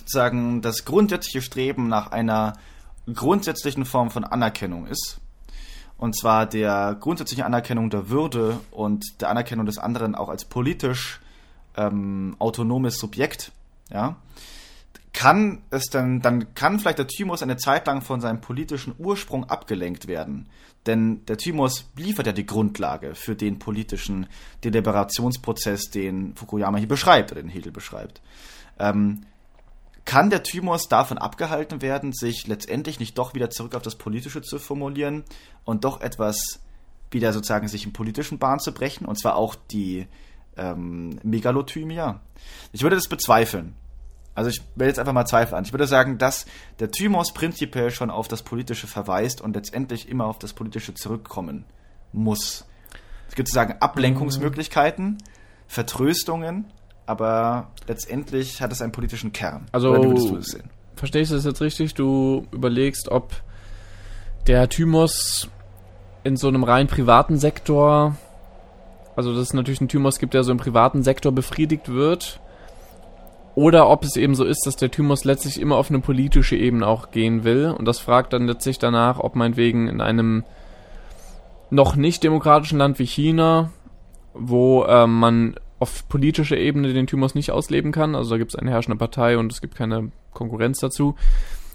sagen 0.05 0.61
das 0.61 0.85
grundsätzliche 0.85 1.41
Streben 1.41 1.87
nach 1.87 2.11
einer 2.11 2.53
grundsätzlichen 3.11 3.85
Form 3.85 4.11
von 4.11 4.23
Anerkennung 4.23 4.85
ist, 4.85 5.19
und 5.97 6.15
zwar 6.15 6.45
der 6.45 6.95
grundsätzlichen 6.99 7.43
Anerkennung 7.43 7.89
der 7.89 8.09
Würde 8.09 8.59
und 8.69 9.03
der 9.21 9.29
Anerkennung 9.31 9.65
des 9.65 9.79
anderen 9.79 10.13
auch 10.13 10.29
als 10.29 10.45
politisch 10.45 11.19
ähm, 11.75 12.35
autonomes 12.37 12.99
Subjekt, 12.99 13.51
ja, 13.91 14.17
kann 15.13 15.63
es 15.71 15.85
dann, 15.85 16.21
dann 16.21 16.53
kann 16.53 16.79
vielleicht 16.79 16.99
der 16.99 17.07
Thymus 17.07 17.41
eine 17.41 17.57
Zeit 17.57 17.87
lang 17.87 18.01
von 18.01 18.21
seinem 18.21 18.41
politischen 18.41 18.93
Ursprung 18.97 19.45
abgelenkt 19.45 20.07
werden. 20.07 20.49
Denn 20.85 21.25
der 21.25 21.37
Thymus 21.37 21.89
liefert 21.97 22.27
ja 22.27 22.31
die 22.31 22.45
Grundlage 22.45 23.15
für 23.15 23.35
den 23.35 23.59
politischen 23.59 24.27
Deliberationsprozess, 24.63 25.89
den 25.89 26.35
Fukuyama 26.35 26.77
hier 26.77 26.87
beschreibt, 26.87 27.31
oder 27.31 27.41
den 27.41 27.49
Hegel 27.49 27.71
beschreibt. 27.71 28.21
Ähm, 28.77 29.25
kann 30.05 30.29
der 30.29 30.43
Thymus 30.43 30.87
davon 30.87 31.17
abgehalten 31.17 31.81
werden, 31.81 32.13
sich 32.13 32.47
letztendlich 32.47 32.99
nicht 32.99 33.17
doch 33.17 33.33
wieder 33.33 33.49
zurück 33.49 33.75
auf 33.75 33.83
das 33.83 33.95
Politische 33.95 34.41
zu 34.41 34.57
formulieren 34.57 35.23
und 35.65 35.83
doch 35.83 36.01
etwas 36.01 36.61
wieder 37.11 37.33
sozusagen 37.33 37.67
sich 37.67 37.85
in 37.85 37.93
politischen 37.93 38.39
Bahn 38.39 38.59
zu 38.59 38.73
brechen, 38.73 39.05
und 39.05 39.19
zwar 39.19 39.35
auch 39.35 39.55
die 39.55 40.07
ähm, 40.57 41.19
Megalothymia? 41.23 42.21
Ich 42.71 42.83
würde 42.83 42.95
das 42.95 43.07
bezweifeln. 43.07 43.75
Also 44.39 44.51
ich 44.51 44.61
will 44.75 44.87
jetzt 44.87 44.99
einfach 44.99 45.11
mal 45.11 45.25
Zweifel 45.25 45.55
an. 45.55 45.65
Ich 45.65 45.73
würde 45.73 45.85
sagen, 45.85 46.17
dass 46.17 46.45
der 46.79 46.91
Thymos 46.91 47.33
prinzipiell 47.33 47.91
schon 47.91 48.09
auf 48.09 48.29
das 48.29 48.41
Politische 48.41 48.87
verweist 48.87 49.41
und 49.41 49.53
letztendlich 49.53 50.07
immer 50.07 50.27
auf 50.27 50.39
das 50.39 50.53
Politische 50.53 50.93
zurückkommen 50.93 51.65
muss. 52.13 52.65
Es 53.27 53.35
gibt 53.35 53.49
sozusagen 53.49 53.75
Ablenkungsmöglichkeiten, 53.81 55.17
Vertröstungen, 55.67 56.71
aber 57.05 57.71
letztendlich 57.87 58.61
hat 58.61 58.71
es 58.71 58.81
einen 58.81 58.93
politischen 58.93 59.33
Kern. 59.33 59.67
Also, 59.73 59.89
Oder 59.89 60.03
wie 60.03 60.07
würdest 60.07 60.29
du 60.29 60.35
das 60.37 60.45
sehen? 60.45 60.69
Verstehst 60.95 61.31
du 61.31 61.35
das 61.35 61.43
jetzt 61.43 61.59
richtig? 61.59 61.93
Du 61.95 62.47
überlegst, 62.53 63.09
ob 63.09 63.33
der 64.47 64.69
Thymos 64.69 65.49
in 66.23 66.37
so 66.37 66.47
einem 66.47 66.63
rein 66.63 66.87
privaten 66.87 67.37
Sektor 67.37 68.15
also 69.19 69.33
dass 69.33 69.41
es 69.41 69.53
natürlich 69.53 69.81
einen 69.81 69.89
Thymus 69.89 70.17
gibt, 70.17 70.33
der 70.33 70.45
so 70.45 70.51
im 70.53 70.57
privaten 70.57 71.03
Sektor 71.03 71.33
befriedigt 71.33 71.89
wird. 71.89 72.39
Oder 73.59 73.89
ob 73.89 74.05
es 74.05 74.15
eben 74.15 74.35
so 74.35 74.45
ist, 74.45 74.65
dass 74.65 74.77
der 74.77 74.89
Thymus 74.89 75.25
letztlich 75.25 75.59
immer 75.59 75.75
auf 75.75 75.89
eine 75.89 75.99
politische 75.99 76.55
Ebene 76.55 76.87
auch 76.87 77.11
gehen 77.11 77.43
will. 77.43 77.75
Und 77.77 77.83
das 77.83 77.99
fragt 77.99 78.31
dann 78.31 78.47
letztlich 78.47 78.79
danach, 78.79 79.19
ob 79.19 79.35
meinetwegen 79.35 79.89
in 79.89 79.99
einem 79.99 80.45
noch 81.69 81.97
nicht 81.97 82.23
demokratischen 82.23 82.79
Land 82.79 82.99
wie 82.99 83.05
China, 83.05 83.71
wo 84.33 84.85
äh, 84.85 85.05
man 85.07 85.55
auf 85.77 86.07
politischer 86.07 86.55
Ebene 86.55 86.93
den 86.93 87.05
Thymus 87.05 87.35
nicht 87.35 87.51
ausleben 87.51 87.91
kann, 87.91 88.15
also 88.15 88.29
da 88.29 88.37
gibt 88.37 88.53
es 88.53 88.55
eine 88.57 88.71
herrschende 88.71 88.97
Partei 88.97 89.37
und 89.37 89.51
es 89.51 89.59
gibt 89.59 89.75
keine 89.75 90.09
Konkurrenz 90.31 90.79
dazu, 90.79 91.15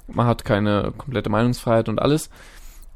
man 0.07 0.27
hat 0.27 0.43
keine 0.43 0.95
komplette 0.97 1.29
Meinungsfreiheit 1.29 1.91
und 1.91 2.01
alles. 2.01 2.31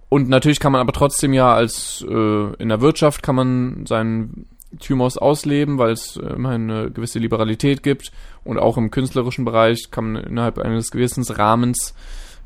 Und 0.08 0.30
natürlich 0.30 0.60
kann 0.60 0.72
man 0.72 0.80
aber 0.80 0.94
trotzdem 0.94 1.34
ja 1.34 1.52
als 1.52 2.02
äh, 2.08 2.54
in 2.54 2.70
der 2.70 2.80
Wirtschaft 2.80 3.22
kann 3.22 3.34
man 3.34 3.84
seinen 3.84 4.46
Thymus 4.78 5.16
ausleben, 5.16 5.78
weil 5.78 5.92
es 5.92 6.16
immerhin 6.16 6.70
eine 6.70 6.90
gewisse 6.90 7.18
Liberalität 7.18 7.82
gibt. 7.82 8.12
Und 8.44 8.58
auch 8.58 8.76
im 8.76 8.90
künstlerischen 8.90 9.44
Bereich 9.44 9.90
kann 9.90 10.12
man 10.12 10.24
innerhalb 10.24 10.58
eines 10.58 10.90
gewissen 10.90 11.24
Rahmens 11.24 11.94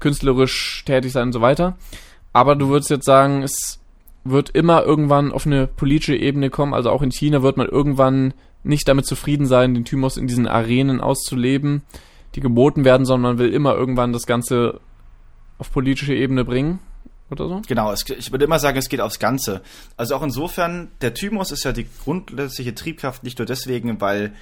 künstlerisch 0.01 0.85
tätig 0.85 1.13
sein 1.13 1.29
und 1.29 1.33
so 1.33 1.41
weiter. 1.41 1.77
Aber 2.33 2.57
du 2.57 2.69
würdest 2.69 2.91
jetzt 2.91 3.05
sagen, 3.05 3.43
es 3.43 3.81
wird 4.25 4.51
immer 4.51 4.85
irgendwann 4.85 5.33
auf 5.33 5.47
eine 5.47 5.67
politische 5.67 6.17
Ebene 6.17 6.51
kommen, 6.51 6.75
also 6.75 6.91
auch 6.91 7.03
in 7.03 7.11
China 7.11 7.43
wird 7.43 7.57
man 7.57 7.69
irgendwann 7.69 8.35
nicht 8.63 8.87
damit 8.87 9.07
zufrieden 9.07 9.47
sein, 9.47 9.75
den 9.75 9.85
Thymus 9.85 10.17
in 10.17 10.29
diesen 10.29 10.47
Arenen 10.47 11.01
auszuleben, 11.01 11.83
die 12.37 12.41
geboten 12.41 12.85
werden, 12.85 13.05
sondern 13.05 13.33
man 13.33 13.39
will 13.39 13.53
immer 13.53 13.75
irgendwann 13.75 14.13
das 14.13 14.27
Ganze 14.27 14.81
auf 15.59 15.73
politische 15.73 16.15
Ebene 16.15 16.45
bringen 16.45 16.79
oder 17.33 17.49
so? 17.49 17.63
Genau, 17.67 17.93
es, 17.93 18.05
ich 18.09 18.31
würde 18.31 18.45
immer 18.45 18.59
sagen, 18.59 18.79
es 18.79 18.89
geht 18.89 19.01
aufs 19.01 19.19
Ganze. 19.19 19.63
Also 19.97 20.15
auch 20.15 20.23
insofern, 20.23 20.89
der 21.01 21.15
Thymus 21.15 21.51
ist 21.51 21.65
ja 21.65 21.73
die 21.73 21.87
grundsätzliche 22.05 22.75
Triebkraft 22.75 23.25
nicht 23.25 23.39
nur 23.39 23.47
deswegen, 23.47 24.01
weil 24.01 24.33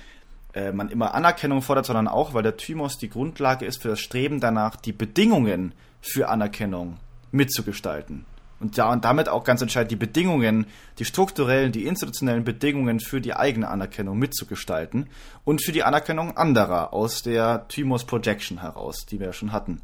äh, 0.53 0.73
man 0.73 0.89
immer 0.89 1.15
Anerkennung 1.15 1.63
fordert, 1.63 1.87
sondern 1.87 2.09
auch, 2.09 2.35
weil 2.35 2.43
der 2.43 2.57
Thymus 2.57 2.99
die 2.99 3.09
Grundlage 3.09 3.65
ist 3.65 3.83
für 3.83 3.89
das 3.89 4.01
Streben 4.01 4.41
danach, 4.41 4.77
die 4.77 4.93
Bedingungen 4.93 5.75
für 6.01 6.29
Anerkennung 6.29 6.97
mitzugestalten. 7.31 8.25
Und, 8.61 8.77
ja, 8.77 8.93
und 8.93 9.07
damit 9.07 9.31
auch 9.31 9.45
ganz 9.45 9.63
entscheidend 9.63 9.91
die 9.91 9.97
Bedingungen, 9.97 10.67
die 10.99 11.07
strukturellen, 11.07 11.73
die 11.73 11.87
institutionellen 11.87 12.45
Bedingungen 12.45 13.01
für 13.01 13.23
die 13.23 13.35
eigene 13.35 13.69
Anerkennung 13.69 14.19
mitzugestalten 14.19 15.09
und 15.45 15.65
für 15.65 15.73
die 15.73 15.83
Anerkennung 15.83 16.37
anderer 16.37 16.93
aus 16.93 17.23
der 17.23 17.67
Thymus 17.69 18.05
Projection 18.05 18.61
heraus, 18.61 19.07
die 19.07 19.19
wir 19.19 19.29
ja 19.29 19.33
schon 19.33 19.53
hatten. 19.53 19.81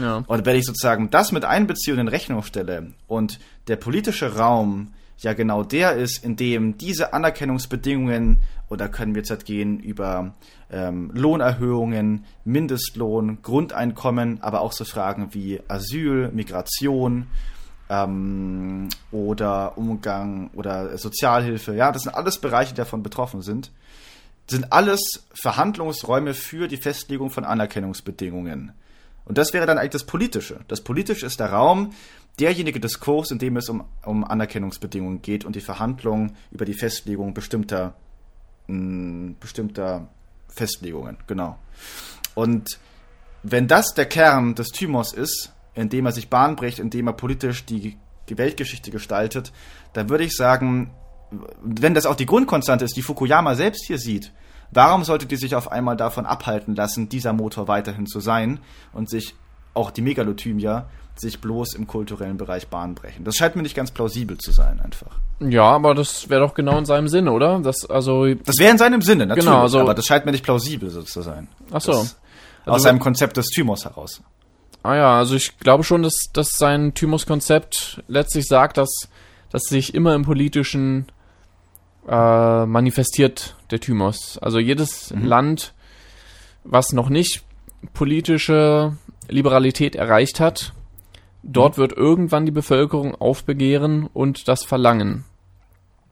Ja. 0.00 0.22
Und 0.26 0.46
wenn 0.46 0.56
ich 0.56 0.64
sozusagen 0.64 1.10
das 1.10 1.32
mit 1.32 1.44
einbeziehe 1.44 1.94
und 1.94 2.00
in 2.00 2.08
Rechnung 2.08 2.42
stelle 2.42 2.92
und 3.06 3.38
der 3.68 3.76
politische 3.76 4.36
Raum 4.36 4.92
ja 5.18 5.32
genau 5.32 5.64
der 5.64 5.94
ist, 5.94 6.24
in 6.24 6.36
dem 6.36 6.78
diese 6.78 7.12
Anerkennungsbedingungen, 7.12 8.38
oder 8.68 8.88
können 8.88 9.14
wir 9.14 9.22
jetzt 9.22 9.30
halt 9.30 9.44
gehen 9.44 9.80
über 9.80 10.34
ähm, 10.70 11.10
Lohnerhöhungen, 11.14 12.24
Mindestlohn, 12.44 13.42
Grundeinkommen, 13.42 14.42
aber 14.42 14.60
auch 14.60 14.72
so 14.72 14.84
Fragen 14.84 15.32
wie 15.32 15.60
Asyl, 15.68 16.30
Migration, 16.32 17.26
ähm, 17.88 18.88
oder 19.10 19.76
Umgang 19.76 20.50
oder 20.54 20.96
Sozialhilfe. 20.98 21.74
Ja, 21.74 21.92
das 21.92 22.02
sind 22.02 22.14
alles 22.14 22.38
Bereiche, 22.38 22.72
die 22.72 22.78
davon 22.78 23.02
betroffen 23.02 23.42
sind. 23.42 23.70
Sind 24.46 24.72
alles 24.72 25.26
Verhandlungsräume 25.34 26.34
für 26.34 26.68
die 26.68 26.76
Festlegung 26.76 27.30
von 27.30 27.44
Anerkennungsbedingungen. 27.44 28.72
Und 29.28 29.36
das 29.36 29.52
wäre 29.52 29.66
dann 29.66 29.78
eigentlich 29.78 29.90
das 29.90 30.04
Politische. 30.04 30.60
Das 30.68 30.80
Politische 30.80 31.26
ist 31.26 31.38
der 31.38 31.52
Raum, 31.52 31.92
derjenige 32.40 32.80
Diskurs, 32.80 33.30
in 33.30 33.38
dem 33.38 33.56
es 33.58 33.68
um, 33.68 33.84
um 34.04 34.24
Anerkennungsbedingungen 34.24 35.20
geht 35.22 35.44
und 35.44 35.54
die 35.54 35.60
Verhandlung 35.60 36.32
über 36.50 36.64
die 36.64 36.74
Festlegung 36.74 37.34
bestimmter, 37.34 37.94
mh, 38.68 38.74
hm, 38.74 39.36
bestimmter 39.38 40.08
Festlegungen. 40.48 41.18
Genau. 41.26 41.58
Und 42.34 42.78
wenn 43.42 43.68
das 43.68 43.94
der 43.94 44.06
Kern 44.06 44.54
des 44.54 44.68
Thymos 44.68 45.12
ist, 45.12 45.52
indem 45.74 46.06
er 46.06 46.12
sich 46.12 46.30
Bahn 46.30 46.56
bricht, 46.56 46.78
indem 46.78 47.06
er 47.06 47.12
politisch 47.12 47.66
die, 47.66 47.98
die 48.28 48.38
Weltgeschichte 48.38 48.90
gestaltet, 48.90 49.52
dann 49.92 50.08
würde 50.08 50.24
ich 50.24 50.34
sagen, 50.34 50.90
wenn 51.62 51.94
das 51.94 52.06
auch 52.06 52.16
die 52.16 52.26
Grundkonstante 52.26 52.84
ist, 52.84 52.96
die 52.96 53.02
Fukuyama 53.02 53.54
selbst 53.54 53.84
hier 53.86 53.98
sieht, 53.98 54.32
warum 54.70 55.04
sollte 55.04 55.26
die 55.26 55.36
sich 55.36 55.54
auf 55.54 55.70
einmal 55.70 55.96
davon 55.96 56.26
abhalten 56.26 56.74
lassen, 56.74 57.08
dieser 57.08 57.32
Motor 57.32 57.68
weiterhin 57.68 58.06
zu 58.06 58.20
sein 58.20 58.60
und 58.92 59.08
sich 59.10 59.34
auch 59.74 59.90
die 59.90 60.02
Megalothymia 60.02 60.86
sich 61.16 61.40
bloß 61.40 61.74
im 61.74 61.86
kulturellen 61.86 62.36
Bereich 62.36 62.68
Bahn 62.68 62.94
brechen? 62.94 63.24
Das 63.24 63.36
scheint 63.36 63.56
mir 63.56 63.62
nicht 63.62 63.74
ganz 63.74 63.90
plausibel 63.90 64.38
zu 64.38 64.52
sein, 64.52 64.80
einfach. 64.80 65.18
Ja, 65.40 65.64
aber 65.64 65.94
das 65.94 66.28
wäre 66.28 66.40
doch 66.40 66.54
genau 66.54 66.78
in 66.78 66.84
seinem 66.84 67.08
Sinne, 67.08 67.32
oder? 67.32 67.60
Das 67.60 67.88
also. 67.88 68.32
Das 68.34 68.58
wäre 68.58 68.72
in 68.72 68.78
seinem 68.78 69.02
Sinne, 69.02 69.26
natürlich. 69.26 69.48
Genau, 69.48 69.62
also, 69.62 69.80
aber 69.80 69.94
das 69.94 70.06
scheint 70.06 70.26
mir 70.26 70.32
nicht 70.32 70.44
plausibel 70.44 70.90
so 70.90 71.02
zu 71.02 71.22
sein. 71.22 71.48
Ach 71.72 71.80
so. 71.80 71.92
Das, 71.92 72.16
also, 72.64 72.76
aus 72.76 72.82
seinem 72.82 72.98
Konzept 72.98 73.36
des 73.36 73.46
Thymos 73.46 73.84
heraus. 73.84 74.20
Ah 74.82 74.94
ja, 74.94 75.18
also 75.18 75.34
ich 75.34 75.58
glaube 75.58 75.84
schon, 75.84 76.02
dass, 76.02 76.14
dass 76.32 76.50
sein 76.50 76.94
Thymus-Konzept 76.94 78.02
letztlich 78.08 78.46
sagt, 78.46 78.76
dass, 78.76 79.08
dass 79.50 79.64
sich 79.64 79.94
immer 79.94 80.14
im 80.14 80.22
politischen 80.22 81.06
äh, 82.06 82.66
manifestiert 82.66 83.56
der 83.70 83.80
Thymus. 83.80 84.38
Also 84.38 84.58
jedes 84.58 85.10
mhm. 85.10 85.24
Land, 85.24 85.74
was 86.64 86.92
noch 86.92 87.08
nicht 87.08 87.42
politische 87.94 88.96
Liberalität 89.28 89.96
erreicht 89.96 90.40
hat, 90.40 90.72
dort 91.42 91.76
mhm. 91.76 91.80
wird 91.82 91.92
irgendwann 91.92 92.46
die 92.46 92.52
Bevölkerung 92.52 93.14
aufbegehren 93.14 94.08
und 94.12 94.48
das 94.48 94.64
verlangen. 94.64 95.24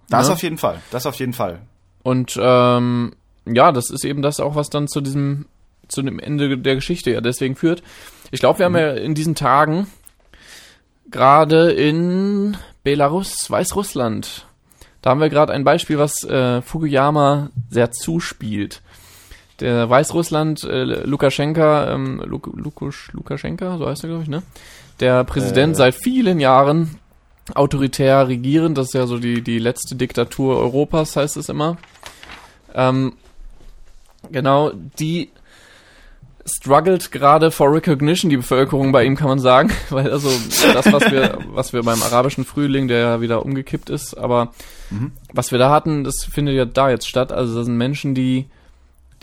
Das 0.08 0.28
ja? 0.28 0.34
auf 0.34 0.42
jeden 0.42 0.58
Fall, 0.58 0.80
das 0.90 1.06
auf 1.06 1.16
jeden 1.16 1.32
Fall. 1.32 1.60
Und 2.02 2.38
ähm, 2.40 3.14
ja, 3.46 3.72
das 3.72 3.90
ist 3.90 4.04
eben 4.04 4.22
das 4.22 4.40
auch, 4.40 4.54
was 4.54 4.70
dann 4.70 4.88
zu 4.88 5.00
diesem, 5.00 5.46
zu 5.88 6.02
dem 6.02 6.18
Ende 6.18 6.58
der 6.58 6.76
Geschichte 6.76 7.10
ja 7.10 7.20
deswegen 7.20 7.56
führt. 7.56 7.82
Ich 8.30 8.40
glaube, 8.40 8.58
wir 8.60 8.66
haben 8.66 8.76
ja 8.76 8.92
in 8.92 9.14
diesen 9.14 9.34
Tagen 9.34 9.86
gerade 11.10 11.72
in 11.72 12.56
Belarus, 12.82 13.50
Weißrussland, 13.50 14.46
da 15.06 15.10
haben 15.10 15.20
wir 15.20 15.28
gerade 15.28 15.52
ein 15.52 15.62
Beispiel, 15.62 16.00
was 16.00 16.24
äh, 16.24 16.60
Fukuyama 16.62 17.50
sehr 17.70 17.92
zuspielt. 17.92 18.82
Der 19.60 19.88
Weißrussland, 19.88 20.64
äh, 20.64 20.82
Lukaschenka, 20.82 21.92
ähm, 21.94 22.20
Luk 22.26 22.50
Lukusch, 22.52 23.12
Lukaschenka, 23.12 23.78
so 23.78 23.86
heißt 23.86 24.02
er, 24.02 24.08
glaube 24.08 24.24
ich, 24.24 24.28
ne? 24.28 24.42
Der 24.98 25.22
Präsident 25.22 25.74
äh. 25.74 25.76
seit 25.76 25.94
vielen 25.94 26.40
Jahren 26.40 26.98
autoritär 27.54 28.26
regieren, 28.26 28.74
das 28.74 28.88
ist 28.88 28.94
ja 28.94 29.06
so 29.06 29.20
die, 29.20 29.42
die 29.42 29.60
letzte 29.60 29.94
Diktatur 29.94 30.58
Europas, 30.58 31.14
heißt 31.14 31.36
es 31.36 31.48
immer. 31.50 31.76
Ähm, 32.74 33.12
genau, 34.32 34.72
die 34.98 35.30
struggelt 36.46 37.10
gerade 37.10 37.50
for 37.50 37.72
recognition, 37.72 38.30
die 38.30 38.36
Bevölkerung 38.36 38.92
bei 38.92 39.04
ihm, 39.04 39.16
kann 39.16 39.28
man 39.28 39.38
sagen. 39.38 39.70
Weil 39.90 40.10
also 40.10 40.30
das, 40.72 40.92
was 40.92 41.10
wir, 41.10 41.38
was 41.50 41.72
wir 41.72 41.82
beim 41.82 42.02
arabischen 42.02 42.44
Frühling, 42.44 42.88
der 42.88 42.98
ja 42.98 43.20
wieder 43.20 43.44
umgekippt 43.44 43.90
ist, 43.90 44.14
aber 44.14 44.52
mhm. 44.90 45.12
was 45.32 45.50
wir 45.50 45.58
da 45.58 45.70
hatten, 45.70 46.04
das 46.04 46.24
findet 46.24 46.54
ja 46.54 46.64
da 46.64 46.90
jetzt 46.90 47.08
statt. 47.08 47.32
Also 47.32 47.56
das 47.56 47.66
sind 47.66 47.76
Menschen, 47.76 48.14
die 48.14 48.46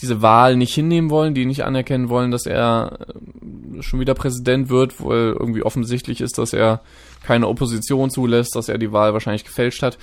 diese 0.01 0.21
Wahl 0.21 0.55
nicht 0.55 0.73
hinnehmen 0.73 1.09
wollen, 1.09 1.33
die 1.33 1.45
nicht 1.45 1.63
anerkennen 1.63 2.09
wollen, 2.09 2.31
dass 2.31 2.45
er 2.45 2.99
äh, 2.99 3.81
schon 3.81 3.99
wieder 3.99 4.15
Präsident 4.15 4.69
wird, 4.69 4.99
wo 4.99 5.11
irgendwie 5.13 5.63
offensichtlich 5.63 6.19
ist, 6.19 6.37
dass 6.37 6.53
er 6.53 6.81
keine 7.23 7.47
Opposition 7.47 8.09
zulässt, 8.09 8.55
dass 8.55 8.69
er 8.69 8.77
die 8.77 8.91
Wahl 8.91 9.13
wahrscheinlich 9.13 9.45
gefälscht 9.45 9.81
hat. 9.81 9.97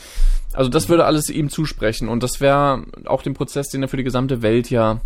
Also 0.52 0.70
das 0.70 0.88
würde 0.88 1.04
alles 1.04 1.28
ihm 1.28 1.50
zusprechen 1.50 2.08
und 2.08 2.22
das 2.22 2.40
wäre 2.40 2.84
auch 3.04 3.22
den 3.22 3.34
Prozess, 3.34 3.68
den 3.68 3.82
er 3.82 3.88
für 3.88 3.96
die 3.96 4.04
gesamte 4.04 4.42
Welt 4.42 4.70
ja 4.70 5.00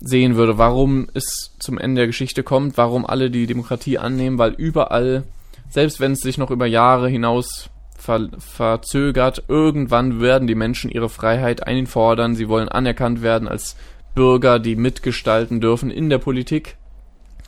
sehen 0.00 0.36
würde, 0.36 0.58
warum 0.58 1.08
es 1.14 1.54
zum 1.58 1.78
Ende 1.78 2.00
der 2.00 2.06
Geschichte 2.06 2.42
kommt, 2.42 2.76
warum 2.76 3.04
alle 3.04 3.30
die 3.30 3.46
Demokratie 3.46 3.98
annehmen, 3.98 4.38
weil 4.38 4.52
überall, 4.52 5.24
selbst 5.68 6.00
wenn 6.00 6.12
es 6.12 6.20
sich 6.20 6.38
noch 6.38 6.50
über 6.50 6.66
Jahre 6.66 7.08
hinaus 7.08 7.70
ver 7.96 8.28
verzögert, 8.38 9.44
irgendwann 9.48 10.20
werden 10.20 10.48
die 10.48 10.54
Menschen 10.54 10.90
ihre 10.90 11.10
Freiheit 11.10 11.66
einfordern, 11.66 12.34
sie 12.34 12.48
wollen 12.48 12.68
anerkannt 12.68 13.20
werden 13.20 13.46
als 13.46 13.76
Bürger, 14.14 14.58
die 14.58 14.74
mitgestalten 14.74 15.60
dürfen 15.60 15.90
in 15.90 16.08
der 16.08 16.18
Politik. 16.18 16.76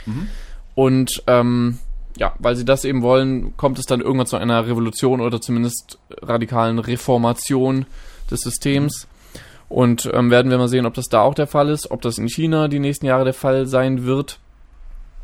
Mhm. 0.04 0.28
Und 0.74 1.22
ähm, 1.26 1.78
ja, 2.16 2.34
weil 2.38 2.56
sie 2.56 2.64
das 2.64 2.84
eben 2.84 3.02
wollen, 3.02 3.56
kommt 3.56 3.78
es 3.78 3.86
dann 3.86 4.00
irgendwann 4.00 4.26
zu 4.26 4.36
einer 4.36 4.66
Revolution 4.66 5.20
oder 5.20 5.40
zumindest 5.40 5.98
radikalen 6.20 6.78
Reformation 6.78 7.86
des 8.30 8.40
Systems. 8.40 9.08
Und 9.72 10.10
ähm, 10.12 10.30
werden 10.30 10.50
wir 10.50 10.58
mal 10.58 10.68
sehen, 10.68 10.84
ob 10.84 10.92
das 10.92 11.08
da 11.08 11.22
auch 11.22 11.34
der 11.34 11.46
Fall 11.46 11.70
ist, 11.70 11.90
ob 11.90 12.02
das 12.02 12.18
in 12.18 12.28
China 12.28 12.68
die 12.68 12.78
nächsten 12.78 13.06
Jahre 13.06 13.24
der 13.24 13.32
Fall 13.32 13.66
sein 13.66 14.04
wird. 14.04 14.38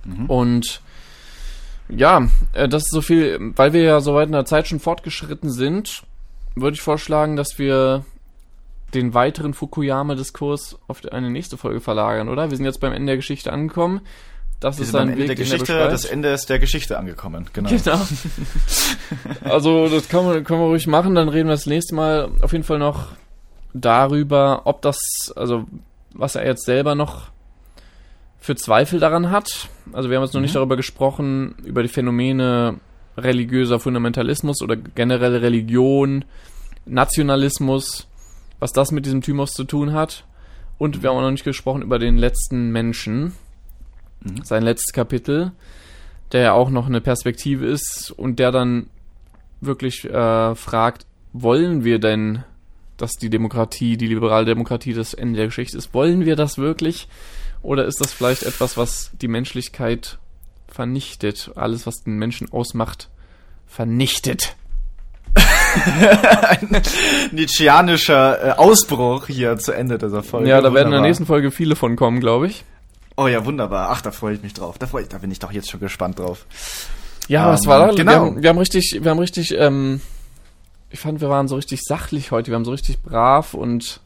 Mhm. 0.07 0.25
Und 0.25 0.81
ja, 1.91 2.27
äh, 2.55 2.67
das 2.67 2.85
ist 2.85 2.93
so 2.93 3.03
viel, 3.03 3.39
weil 3.57 3.75
wir 3.75 3.83
ja 3.83 4.01
so 4.01 4.15
weit 4.15 4.29
in 4.29 4.33
der 4.33 4.47
Zeit 4.47 4.67
schon 4.67 4.81
fortgeschritten 4.81 5.51
sind, 5.51 6.03
würde 6.55 6.77
ich 6.77 6.81
vorschlagen, 6.81 7.37
dass 7.37 7.59
wir 7.59 8.07
den 8.95 9.13
weiteren 9.13 9.53
Fukuyama-Diskurs 9.53 10.79
auf 10.89 11.05
eine 11.05 11.31
nächste 11.31 11.59
Folge 11.59 11.81
verlagern, 11.81 12.31
oder? 12.31 12.49
Wir 12.49 12.57
sind 12.57 12.65
jetzt 12.65 12.81
beim 12.81 12.95
Ende 12.95 13.09
der 13.09 13.17
Geschichte 13.17 13.53
angekommen. 13.53 14.01
Das 14.61 14.79
Wir 14.79 14.85
ist 14.85 14.95
Ende 14.95 15.19
Weg, 15.19 15.27
der 15.27 15.29
er 15.29 15.35
Geschichte, 15.35 15.59
beschreibt. 15.67 15.93
das 15.93 16.07
Ende 16.07 16.31
ist 16.31 16.49
der 16.49 16.59
Geschichte 16.59 16.99
angekommen. 16.99 17.51
Genau. 17.53 17.69
Genau. 17.69 18.01
also, 19.45 19.89
das 19.89 20.09
kann 20.09 20.25
man, 20.25 20.43
können 20.43 20.61
wir 20.61 20.69
ruhig 20.69 20.87
machen. 20.87 21.15
Dann 21.15 21.29
reden 21.29 21.49
wir 21.49 21.55
das 21.55 21.67
nächste 21.67 21.95
Mal 21.95 22.31
auf 22.41 22.53
jeden 22.53 22.65
Fall 22.65 22.79
noch 22.79 23.09
darüber, 23.81 24.63
ob 24.65 24.83
das, 24.83 24.99
also, 25.37 25.65
was 26.15 26.35
er 26.35 26.47
jetzt 26.47 26.65
selber 26.65 26.95
noch 26.95 27.31
für 28.39 28.57
Zweifel 28.57 29.01
daran 29.01 29.31
hat. 29.31 29.69
Also, 29.93 30.11
wir 30.11 30.17
haben 30.17 30.25
jetzt 30.25 30.35
noch 30.35 30.41
nicht 30.41 30.55
darüber 30.55 30.77
gesprochen, 30.77 31.55
über 31.65 31.83
die 31.83 31.89
Phänomene 31.89 32.77
religiöser 33.17 33.81
Fundamentalismus 33.81 34.63
oder 34.63 34.77
generell 34.77 35.37
Religion, 35.37 36.25
Nationalismus, 36.87 38.07
was 38.61 38.73
das 38.73 38.93
mit 38.93 39.07
diesem 39.07 39.23
Thymos 39.23 39.53
zu 39.53 39.65
tun 39.65 39.93
hat. 39.93 40.25
Und 40.79 41.03
wir 41.03 41.11
haben 41.11 41.17
auch 41.17 41.23
noch 41.23 41.31
nicht 41.31 41.45
gesprochen 41.45 41.83
über 41.83 41.99
den 41.99 42.17
letzten 42.17 42.71
Menschen, 42.71 43.33
Mhm. 44.23 44.45
sein 44.45 44.63
letztes 44.63 44.93
Kapitel, 44.93 45.53
der 46.33 46.43
ja 46.43 46.53
auch 46.53 46.71
noch 46.71 46.87
eine 46.87 47.01
Perspektive 47.01 47.67
ist 47.67 48.13
und 48.17 48.39
der 48.39 48.53
dann 48.53 48.89
wirklich 49.61 50.05
äh, 50.05 50.55
fragt, 50.55 51.07
wollen 51.33 51.85
wir 51.85 51.99
denn, 51.99 52.45
dass 52.99 53.13
die 53.13 53.31
Demokratie, 53.31 53.97
die 53.97 54.07
liberale 54.09 54.45
Demokratie 54.45 54.93
das 54.93 55.15
Ende 55.15 55.39
der 55.39 55.47
Geschichte 55.47 55.79
ist? 55.79 55.95
Wollen 55.95 56.27
wir 56.27 56.37
das 56.37 56.59
wirklich? 56.59 57.09
Oder 57.63 57.87
ist 57.87 58.01
das 58.01 58.13
vielleicht 58.13 58.43
etwas, 58.43 58.77
was 58.77 59.11
die 59.21 59.29
Menschlichkeit 59.29 60.19
vernichtet? 60.69 61.51
Alles, 61.57 61.87
was 61.87 62.03
den 62.05 62.19
Menschen 62.19 62.53
ausmacht, 62.53 63.09
vernichtet. 63.67 64.55
Nietzscheanischer 67.33 68.45
äh, 68.45 68.51
Ausbruch 68.53 69.27
hier 69.27 69.57
zu 69.59 69.73
Ende 69.73 69.99
dieser 69.99 70.23
Folge. 70.23 70.49
ja, 70.49 70.61
da 70.61 70.65
werden 70.65 70.73
in 70.73 70.75
der 70.75 70.85
Wunderbar. 70.87 71.07
nächsten 71.07 71.27
Folge 71.27 71.51
viele 71.51 71.77
von 71.77 71.97
kommen, 71.97 72.21
glaube 72.21 72.47
ich. 72.49 72.65
Oh 73.17 73.27
ja, 73.27 73.45
wunderbar. 73.45 73.91
Ach, 73.91 74.01
da 74.01 74.11
freue 74.11 74.35
ich 74.35 74.43
mich 74.43 74.55
drauf. 74.55 74.79
Da, 74.79 74.87
freu 74.87 75.01
ich, 75.03 75.09
da 75.09 75.19
bin 75.19 75.31
ich 75.31 75.39
doch 75.41 75.53
jetzt 75.53 75.71
schon 75.71 75.81
gespannt 75.81 76.19
drauf. 76.19 76.47
Ja, 77.27 77.47
Ähm, 77.47 77.53
was 77.53 77.67
war 77.67 77.89
da? 77.89 77.95
genau. 77.95 78.11
Wir 78.13 78.19
haben, 78.19 78.43
wir 78.43 78.49
haben 78.51 78.59
richtig, 78.59 78.99
wir 79.03 79.11
haben 79.11 79.19
richtig, 79.19 79.55
ähm, 79.57 80.01
ich 80.91 81.01
fand, 81.01 81.21
wir 81.21 81.29
waren 81.29 81.49
so 81.49 81.57
richtig 81.57 81.81
sachlich 81.83 82.31
heute. 82.31 82.51
Wir 82.51 82.55
haben 82.57 82.65
so 82.65 82.71
richtig 82.73 83.03
brav 83.03 83.55
und 83.55 84.01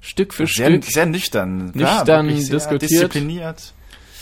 Stück 0.00 0.32
für 0.32 0.46
Sehr, 0.46 0.68
Stück. 0.70 0.84
sehr 0.84 1.06
nüchtern. 1.06 1.72
Nüchtern 1.74 2.28
sehr 2.36 2.54
diskutiert. 2.56 2.82
Diszipliniert. 2.82 3.72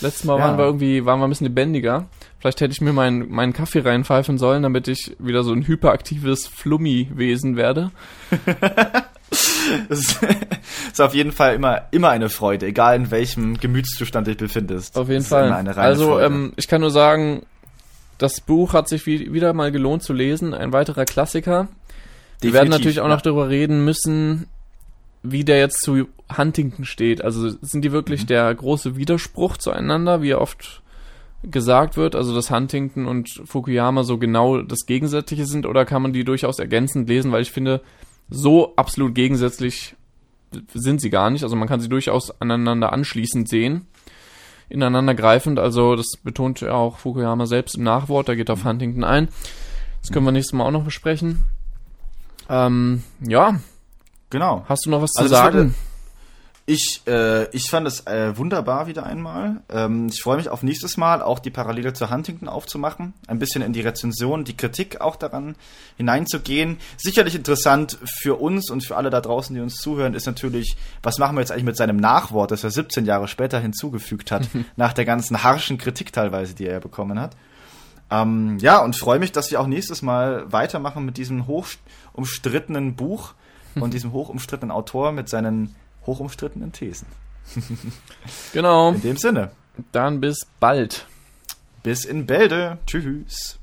Letztes 0.01 0.25
Mal 0.25 0.39
Ja. 0.39 0.45
waren 0.45 0.59
wir 0.59 0.65
irgendwie, 0.65 1.05
waren 1.05 1.19
wir 1.21 1.27
ein 1.27 1.31
bisschen 1.31 1.47
lebendiger. 1.47 2.07
Vielleicht 2.39 2.61
hätte 2.61 2.73
ich 2.73 2.81
mir 2.81 2.93
meinen, 2.93 3.31
meinen 3.31 3.53
Kaffee 3.53 3.81
reinpfeifen 3.81 4.39
sollen, 4.39 4.63
damit 4.63 4.89
ich 4.89 5.17
wieder 5.19 5.43
so 5.43 5.53
ein 5.53 5.67
hyperaktives 5.67 6.47
Flummi-Wesen 6.47 7.57
werde. 7.57 7.91
Das 9.89 9.99
ist, 10.93 11.01
auf 11.01 11.13
jeden 11.13 11.33
Fall 11.33 11.57
immer, 11.57 11.83
immer 11.91 12.11
eine 12.11 12.29
Freude, 12.29 12.67
egal 12.67 12.95
in 12.97 13.11
welchem 13.11 13.59
Gemütszustand 13.59 14.29
dich 14.29 14.37
befindest. 14.37 14.97
Auf 14.97 15.09
jeden 15.09 15.25
Fall. 15.25 15.51
Also, 15.77 16.21
ähm, 16.21 16.53
ich 16.55 16.69
kann 16.69 16.81
nur 16.81 16.93
sagen, 16.93 17.43
das 18.19 18.41
Buch 18.41 18.73
hat 18.75 18.89
sich 18.89 19.07
wie, 19.07 19.33
wieder 19.33 19.53
mal 19.55 19.73
gelohnt 19.73 20.05
zu 20.05 20.13
lesen. 20.13 20.55
Ein 20.55 20.73
weiterer 20.73 21.05
Klassiker. 21.05 21.67
Wir 22.41 22.53
werden 22.53 22.71
Definitiv, 22.71 22.71
natürlich 22.71 23.01
auch 23.01 23.09
ja. 23.09 23.15
noch 23.15 23.23
darüber 23.23 23.49
reden 23.49 23.85
müssen, 23.85 24.47
wie 25.23 25.45
der 25.45 25.59
jetzt 25.59 25.81
zu 25.81 26.09
Huntington 26.37 26.85
steht. 26.85 27.23
Also 27.23 27.51
sind 27.61 27.85
die 27.85 27.93
wirklich 27.93 28.23
Mhm. 28.23 28.27
der 28.27 28.55
große 28.55 28.97
Widerspruch 28.97 29.57
zueinander, 29.57 30.23
wie 30.23 30.35
oft 30.35 30.83
gesagt 31.43 31.97
wird, 31.97 32.15
also 32.15 32.35
dass 32.35 32.51
Huntington 32.51 33.07
und 33.07 33.43
Fukuyama 33.45 34.03
so 34.03 34.19
genau 34.19 34.63
das 34.63 34.87
Gegensätzliche 34.87 35.47
sind, 35.47 35.67
oder 35.67 35.85
kann 35.85 36.03
man 36.03 36.13
die 36.13 36.25
durchaus 36.25 36.59
ergänzend 36.59 37.09
lesen, 37.09 37.31
weil 37.31 37.43
ich 37.43 37.53
finde, 37.53 37.83
so 38.29 38.75
absolut 38.77 39.15
gegensätzlich 39.15 39.95
sind 40.75 41.01
sie 41.01 41.11
gar 41.11 41.31
nicht. 41.31 41.43
Also 41.45 41.55
man 41.55 41.69
kann 41.69 41.81
sie 41.81 41.89
durchaus 41.89 42.41
aneinander 42.41 42.93
anschließend 42.93 43.49
sehen, 43.49 43.87
ineinander 44.69 45.15
greifend. 45.15 45.59
Also 45.59 45.95
das 45.95 46.17
betont 46.23 46.61
ja 46.61 46.73
auch 46.73 46.99
Fukuyama 46.99 47.47
selbst 47.47 47.77
im 47.77 47.85
Nachwort, 47.85 48.29
da 48.29 48.35
geht 48.35 48.51
auf 48.51 48.65
Huntington 48.65 49.05
ein. 49.05 49.29
Das 50.01 50.11
können 50.11 50.25
wir 50.25 50.33
nächstes 50.33 50.53
Mal 50.53 50.65
auch 50.65 50.73
noch 50.73 50.85
besprechen. 50.85 51.45
Ähm, 52.49 53.03
ja, 53.21 53.59
Genau. 54.31 54.65
hast 54.69 54.87
du 54.87 54.91
noch 54.91 55.03
was 55.03 55.17
Also 55.17 55.29
zu 55.29 55.35
das 55.35 55.41
sagen? 55.41 55.75
Ich, 56.69 57.03
äh, 57.07 57.49
ich 57.55 57.71
fand 57.71 57.87
es 57.87 58.05
äh, 58.09 58.37
wunderbar 58.37 58.89
wieder 58.89 59.07
einmal. 59.07 59.63
Ähm, 59.69 60.09
ich 60.09 60.21
freue 60.21 60.37
mich 60.37 60.49
auf 60.49 60.65
nächstes 60.65 60.97
Mal 60.97 61.23
auch 61.23 61.39
die 61.39 61.51
Parallele 61.51 61.93
zu 61.93 62.11
Huntington 62.11 62.49
aufzumachen, 62.49 63.15
ein 63.29 63.39
bisschen 63.39 63.63
in 63.63 63.73
die 63.73 63.83
Rezension, 63.83 64.43
die 64.45 64.57
Kritik 64.57 65.01
auch 65.01 65.15
daran 65.15 65.55
hineinzugehen. 65.97 66.79
Sicherlich 66.97 67.37
interessant 67.37 67.99
für 68.21 68.41
uns 68.41 68.69
und 68.69 68.85
für 68.85 68.97
alle 68.97 69.11
da 69.11 69.21
draußen, 69.21 69.55
die 69.55 69.63
uns 69.63 69.77
zuhören, 69.77 70.15
ist 70.15 70.27
natürlich, 70.27 70.77
was 71.05 71.19
machen 71.19 71.37
wir 71.37 71.41
jetzt 71.41 71.53
eigentlich 71.53 71.67
mit 71.67 71.77
seinem 71.77 71.99
Nachwort, 71.99 72.51
das 72.51 72.65
er 72.65 72.73
17 72.73 73.05
Jahre 73.05 73.29
später 73.29 73.61
hinzugefügt 73.61 74.33
hat, 74.33 74.49
nach 74.77 74.93
der 74.93 75.05
ganzen 75.05 75.45
harschen 75.45 75.79
Kritik 75.79 76.13
teilweise, 76.13 76.55
die 76.55 76.67
er 76.67 76.81
bekommen 76.81 77.21
hat. 77.21 77.37
Ähm, 78.11 78.59
ja, 78.61 78.79
und 78.79 78.97
freue 78.97 79.19
mich, 79.19 79.33
dass 79.33 79.51
wir 79.51 79.61
auch 79.61 79.67
nächstes 79.67 80.01
Mal 80.03 80.51
weitermachen 80.53 81.05
mit 81.05 81.17
diesem 81.17 81.47
hoch 81.47 81.67
umstrittenen 82.17 82.97
Buch 82.97 83.35
und 83.75 83.95
diesem 83.95 84.13
hoch 84.13 84.29
umstrittenen 84.29 84.71
Autor 84.71 85.13
mit 85.13 85.29
seinen 85.29 85.75
hoch 86.07 86.21
umstrittenen 86.21 86.73
Thesen. 86.73 87.07
Genau. 88.53 88.93
In 88.93 89.03
dem 89.03 89.17
Sinne, 89.17 89.51
Dann 89.93 90.21
bis 90.21 90.47
bald. 90.59 91.07
bis 91.83 92.05
in 92.05 92.27
Bälde. 92.27 92.79
Tschüss. 92.87 93.56